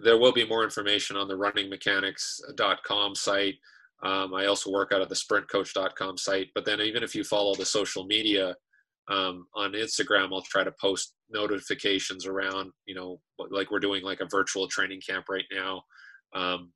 there 0.03 0.17
will 0.17 0.33
be 0.33 0.45
more 0.45 0.63
information 0.63 1.15
on 1.15 1.27
the 1.27 1.33
runningmechanics.com 1.33 3.15
site. 3.15 3.55
Um, 4.03 4.33
i 4.33 4.45
also 4.45 4.71
work 4.71 4.91
out 4.91 5.01
of 5.01 5.09
the 5.09 5.15
sprintcoach.com 5.15 6.17
site 6.17 6.49
but 6.53 6.65
then 6.65 6.81
even 6.81 7.01
if 7.01 7.15
you 7.15 7.23
follow 7.23 7.55
the 7.55 7.65
social 7.65 8.05
media 8.05 8.55
um, 9.07 9.47
on 9.53 9.73
Instagram, 9.73 10.29
I'll 10.31 10.41
try 10.41 10.63
to 10.63 10.73
post 10.79 11.13
notifications 11.29 12.25
around, 12.25 12.71
you 12.85 12.95
know, 12.95 13.19
like 13.51 13.71
we're 13.71 13.79
doing 13.79 14.03
like 14.03 14.21
a 14.21 14.27
virtual 14.29 14.67
training 14.67 15.01
camp 15.07 15.25
right 15.29 15.45
now. 15.51 15.81
Um, 16.35 16.71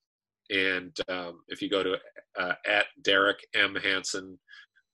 and 0.50 0.96
um, 1.10 1.42
if 1.48 1.62
you 1.62 1.70
go 1.70 1.84
to 1.84 1.98
uh, 2.40 2.54
at 2.66 2.86
Derek 3.04 3.38
M 3.54 3.76
Hansen 3.76 4.40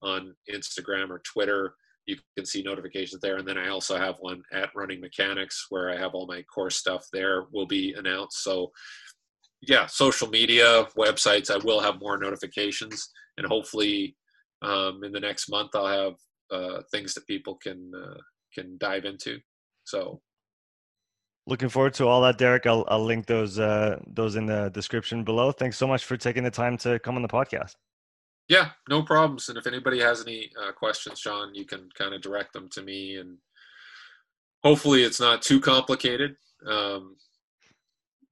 on 0.01 0.35
Instagram 0.53 1.09
or 1.09 1.21
Twitter, 1.23 1.75
you 2.05 2.17
can 2.37 2.45
see 2.45 2.61
notifications 2.61 3.21
there. 3.21 3.37
And 3.37 3.47
then 3.47 3.57
I 3.57 3.69
also 3.69 3.97
have 3.97 4.15
one 4.19 4.43
at 4.53 4.69
Running 4.75 5.01
Mechanics 5.01 5.67
where 5.69 5.89
I 5.89 5.97
have 5.97 6.13
all 6.13 6.27
my 6.27 6.43
course 6.43 6.77
stuff 6.77 7.05
there 7.11 7.45
will 7.51 7.65
be 7.65 7.93
announced. 7.93 8.43
So 8.43 8.71
yeah, 9.61 9.85
social 9.87 10.27
media, 10.27 10.87
websites, 10.97 11.49
I 11.49 11.57
will 11.63 11.79
have 11.79 11.99
more 11.99 12.17
notifications, 12.17 13.09
and 13.37 13.47
hopefully 13.47 14.15
um, 14.61 15.03
in 15.03 15.11
the 15.11 15.19
next 15.19 15.49
month 15.49 15.71
I'll 15.73 15.87
have 15.87 16.13
uh, 16.51 16.81
things 16.91 17.13
that 17.13 17.25
people 17.25 17.57
can 17.63 17.91
uh, 17.95 18.17
can 18.55 18.77
dive 18.77 19.05
into. 19.05 19.39
So, 19.83 20.21
looking 21.47 21.69
forward 21.69 21.93
to 21.95 22.07
all 22.07 22.21
that, 22.21 22.37
Derek. 22.37 22.65
I'll 22.65 22.85
I'll 22.87 23.03
link 23.03 23.25
those 23.25 23.59
uh, 23.59 23.99
those 24.07 24.35
in 24.35 24.45
the 24.45 24.69
description 24.69 25.23
below. 25.23 25.51
Thanks 25.51 25.77
so 25.77 25.87
much 25.87 26.05
for 26.05 26.17
taking 26.17 26.43
the 26.43 26.51
time 26.51 26.77
to 26.79 26.99
come 26.99 27.15
on 27.15 27.21
the 27.21 27.27
podcast. 27.27 27.75
Yeah, 28.47 28.69
no 28.89 29.01
problems. 29.01 29.49
And 29.49 29.57
if 29.57 29.65
anybody 29.65 29.99
has 30.01 30.21
any 30.21 30.51
uh, 30.61 30.71
questions, 30.71 31.19
Sean, 31.19 31.55
you 31.55 31.65
can 31.65 31.89
kind 31.97 32.13
of 32.13 32.21
direct 32.21 32.53
them 32.53 32.69
to 32.69 32.83
me, 32.83 33.17
and 33.17 33.37
hopefully 34.63 35.03
it's 35.03 35.19
not 35.19 35.41
too 35.41 35.59
complicated. 35.59 36.35
Um, 36.67 37.15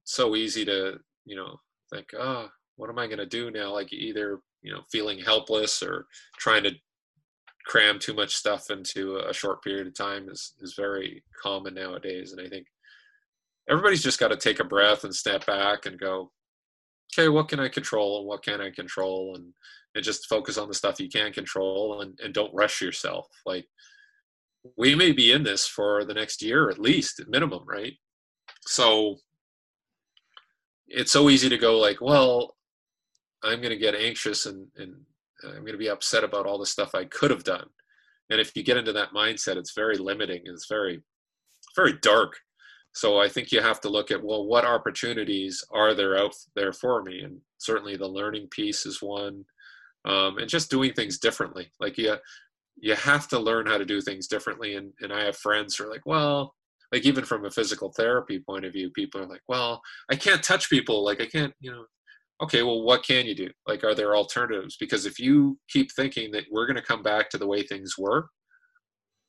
so 0.04 0.36
easy 0.36 0.64
to 0.64 0.98
you 1.24 1.36
know 1.36 1.56
think, 1.92 2.08
oh, 2.18 2.48
what 2.76 2.90
am 2.90 2.98
I 2.98 3.06
going 3.06 3.18
to 3.18 3.26
do 3.26 3.50
now? 3.50 3.72
Like 3.72 3.92
either 3.92 4.40
you 4.62 4.72
know 4.72 4.82
feeling 4.90 5.18
helpless 5.18 5.82
or 5.82 6.06
trying 6.38 6.64
to 6.64 6.72
cram 7.66 7.98
too 7.98 8.14
much 8.14 8.34
stuff 8.34 8.70
into 8.70 9.16
a 9.16 9.32
short 9.32 9.62
period 9.62 9.86
of 9.86 9.94
time 9.94 10.28
is 10.28 10.54
is 10.60 10.74
very 10.74 11.22
common 11.42 11.74
nowadays. 11.74 12.32
And 12.32 12.40
i 12.40 12.48
think 12.48 12.66
everybody's 13.68 14.02
just 14.02 14.20
got 14.20 14.28
to 14.28 14.36
take 14.36 14.60
a 14.60 14.64
breath 14.64 15.04
and 15.04 15.14
step 15.14 15.46
back 15.46 15.86
and 15.86 15.98
go 15.98 16.30
okay 17.12 17.28
what 17.28 17.48
can 17.48 17.60
i 17.60 17.68
control 17.68 18.18
and 18.18 18.26
what 18.26 18.42
can 18.42 18.60
i 18.60 18.70
control? 18.70 19.34
And 19.36 19.52
and 19.94 20.04
just 20.04 20.26
focus 20.28 20.58
on 20.58 20.68
the 20.68 20.74
stuff 20.74 20.98
you 20.98 21.08
can 21.08 21.32
control 21.32 22.00
and, 22.00 22.18
and 22.22 22.34
don't 22.34 22.54
rush 22.54 22.82
yourself. 22.82 23.28
Like 23.46 23.66
we 24.76 24.94
may 24.94 25.12
be 25.12 25.30
in 25.30 25.44
this 25.44 25.66
for 25.66 26.04
the 26.04 26.14
next 26.14 26.42
year 26.42 26.68
at 26.70 26.78
least 26.78 27.20
at 27.20 27.28
minimum 27.28 27.62
right? 27.66 27.94
So 28.66 29.18
it's 30.88 31.12
so 31.12 31.30
easy 31.30 31.48
to 31.48 31.58
go 31.58 31.78
like, 31.78 32.00
well, 32.00 32.56
I'm 33.42 33.60
going 33.60 33.70
to 33.70 33.76
get 33.76 33.94
anxious 33.94 34.46
and, 34.46 34.68
and 34.76 34.94
I'm 35.48 35.60
going 35.60 35.72
to 35.72 35.78
be 35.78 35.90
upset 35.90 36.24
about 36.24 36.46
all 36.46 36.58
the 36.58 36.66
stuff 36.66 36.94
I 36.94 37.04
could 37.04 37.30
have 37.30 37.44
done. 37.44 37.66
And 38.30 38.40
if 38.40 38.56
you 38.56 38.62
get 38.62 38.76
into 38.76 38.92
that 38.92 39.12
mindset, 39.12 39.56
it's 39.56 39.74
very 39.74 39.98
limiting. 39.98 40.42
It's 40.44 40.66
very, 40.68 41.02
very 41.76 41.94
dark. 42.00 42.38
So 42.92 43.18
I 43.18 43.28
think 43.28 43.50
you 43.50 43.60
have 43.60 43.80
to 43.82 43.88
look 43.88 44.10
at, 44.10 44.22
well, 44.22 44.46
what 44.46 44.64
opportunities 44.64 45.62
are 45.72 45.94
there 45.94 46.16
out 46.16 46.34
there 46.54 46.72
for 46.72 47.02
me? 47.02 47.22
And 47.22 47.38
certainly 47.58 47.96
the 47.96 48.08
learning 48.08 48.48
piece 48.50 48.86
is 48.86 49.02
one. 49.02 49.44
Um, 50.06 50.38
and 50.38 50.48
just 50.48 50.70
doing 50.70 50.92
things 50.92 51.18
differently. 51.18 51.70
Like 51.80 51.96
you, 51.96 52.16
you 52.76 52.94
have 52.94 53.26
to 53.28 53.38
learn 53.38 53.66
how 53.66 53.78
to 53.78 53.84
do 53.84 54.00
things 54.00 54.26
differently. 54.26 54.76
And, 54.76 54.92
and 55.00 55.12
I 55.12 55.24
have 55.24 55.36
friends 55.36 55.76
who 55.76 55.84
are 55.84 55.90
like, 55.90 56.04
well, 56.04 56.54
like 56.92 57.04
even 57.04 57.24
from 57.24 57.44
a 57.44 57.50
physical 57.50 57.92
therapy 57.92 58.38
point 58.38 58.64
of 58.64 58.72
view, 58.72 58.90
people 58.90 59.20
are 59.20 59.26
like, 59.26 59.42
well, 59.48 59.80
I 60.10 60.16
can't 60.16 60.42
touch 60.42 60.70
people. 60.70 61.04
Like 61.04 61.20
I 61.20 61.26
can't, 61.26 61.54
you 61.58 61.72
know, 61.72 61.86
okay, 62.42 62.62
well, 62.62 62.82
what 62.82 63.04
can 63.04 63.26
you 63.26 63.34
do? 63.34 63.50
Like, 63.66 63.84
are 63.84 63.94
there 63.94 64.16
alternatives? 64.16 64.76
Because 64.78 65.06
if 65.06 65.18
you 65.18 65.58
keep 65.68 65.92
thinking 65.92 66.30
that 66.32 66.44
we're 66.50 66.66
going 66.66 66.76
to 66.76 66.82
come 66.82 67.02
back 67.02 67.30
to 67.30 67.38
the 67.38 67.46
way 67.46 67.62
things 67.62 67.96
were, 67.96 68.28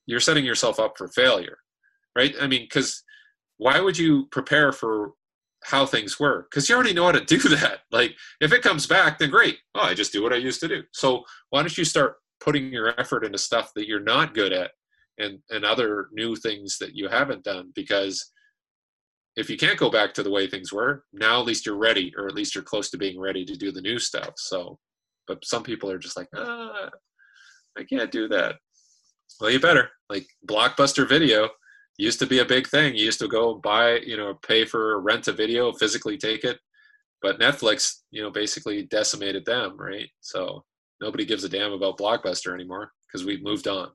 you're 0.06 0.20
setting 0.20 0.46
yourself 0.46 0.80
up 0.80 0.94
for 0.98 1.08
failure, 1.08 1.58
right? 2.16 2.36
I 2.40 2.48
mean, 2.48 2.64
because 2.64 3.04
why 3.58 3.80
would 3.80 3.98
you 3.98 4.28
prepare 4.32 4.72
for 4.72 5.12
how 5.64 5.86
things 5.86 6.20
were? 6.20 6.48
Because 6.50 6.68
you 6.68 6.76
already 6.76 6.94
know 6.94 7.06
how 7.06 7.12
to 7.12 7.26
do 7.26 7.38
that. 7.50 7.80
Like, 7.92 8.16
if 8.42 8.52
it 8.52 8.62
comes 8.62 8.88
back, 8.88 9.18
then 9.18 9.30
great. 9.30 9.58
Oh, 9.74 9.82
I 9.82 9.94
just 9.94 10.12
do 10.12 10.24
what 10.24 10.34
I 10.34 10.38
used 10.38 10.60
to 10.62 10.68
do. 10.68 10.84
So 10.92 11.24
why 11.50 11.62
don't 11.62 11.78
you 11.78 11.86
start 11.86 12.16
putting 12.40 12.72
your 12.72 13.00
effort 13.00 13.26
into 13.26 13.38
stuff 13.38 13.72
that 13.76 13.88
you're 13.88 14.00
not 14.00 14.34
good 14.34 14.54
at 14.54 14.72
and 15.18 15.40
and 15.50 15.64
other 15.64 16.10
new 16.12 16.36
things 16.36 16.78
that 16.80 16.96
you 16.96 17.08
haven't 17.08 17.44
done 17.44 17.72
because 17.74 18.32
if 19.36 19.50
you 19.50 19.58
can't 19.58 19.80
go 19.80 19.90
back 19.90 20.14
to 20.14 20.24
the 20.24 20.32
way 20.32 20.48
things 20.48 20.72
were, 20.72 21.04
now 21.12 21.40
at 21.40 21.46
least 21.46 21.66
you're 21.66 21.78
ready, 21.78 22.14
or 22.18 22.28
at 22.28 22.36
least 22.36 22.56
you're 22.56 22.64
close 22.64 22.90
to 22.92 22.98
being 22.98 23.20
ready 23.20 23.44
to 23.46 23.56
do 23.56 23.72
the 23.72 23.82
new 23.82 24.00
stuff. 24.00 24.34
So, 24.38 24.80
but 25.28 25.44
some 25.44 25.64
people 25.64 25.92
are 25.92 26.00
just 26.00 26.18
like, 26.18 26.28
ah, 26.36 26.90
I 27.78 27.84
can't 27.84 28.12
do 28.12 28.28
that. 28.30 28.56
Well, 29.40 29.52
you 29.52 29.60
better. 29.60 29.90
Like 30.10 30.26
Blockbuster 30.48 31.08
Video 31.08 31.50
used 31.98 32.20
to 32.20 32.26
be 32.26 32.40
a 32.40 32.46
big 32.46 32.68
thing. 32.68 32.96
You 32.96 33.06
used 33.06 33.20
to 33.20 33.28
go 33.28 33.56
buy, 33.56 33.98
you 34.00 34.18
know, 34.18 34.36
pay 34.48 34.66
for 34.66 35.02
rent 35.02 35.28
a 35.28 35.34
video, 35.34 35.74
physically 35.74 36.18
take 36.18 36.44
it. 36.44 36.60
But 37.22 37.40
Netflix, 37.40 38.02
you 38.12 38.22
know, 38.22 38.30
basically 38.30 38.84
decimated 38.84 39.46
them, 39.46 39.76
right? 39.78 40.10
So 40.22 40.64
nobody 41.02 41.26
gives 41.26 41.44
a 41.44 41.50
damn 41.50 41.74
about 41.74 41.98
Blockbuster 41.98 42.54
anymore 42.54 42.92
because 43.08 43.26
we've 43.26 43.44
moved 43.44 43.68
on. 43.68 43.90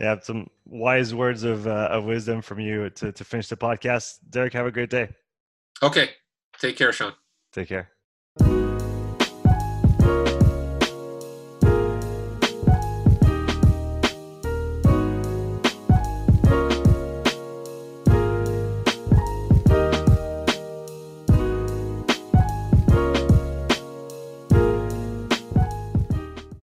Yeah, 0.00 0.20
some 0.20 0.48
wise 0.64 1.14
words 1.14 1.42
of 1.42 1.66
uh, 1.66 1.88
of 1.90 2.04
wisdom 2.04 2.40
from 2.40 2.60
you 2.60 2.90
to 2.90 3.12
to 3.12 3.24
finish 3.24 3.48
the 3.48 3.56
podcast. 3.56 4.18
Derek, 4.30 4.52
have 4.52 4.66
a 4.66 4.70
great 4.70 4.90
day. 4.90 5.08
Okay, 5.82 6.10
take 6.58 6.76
care, 6.76 6.92
Sean. 6.92 7.12
Take 7.52 7.68
care. 7.68 7.90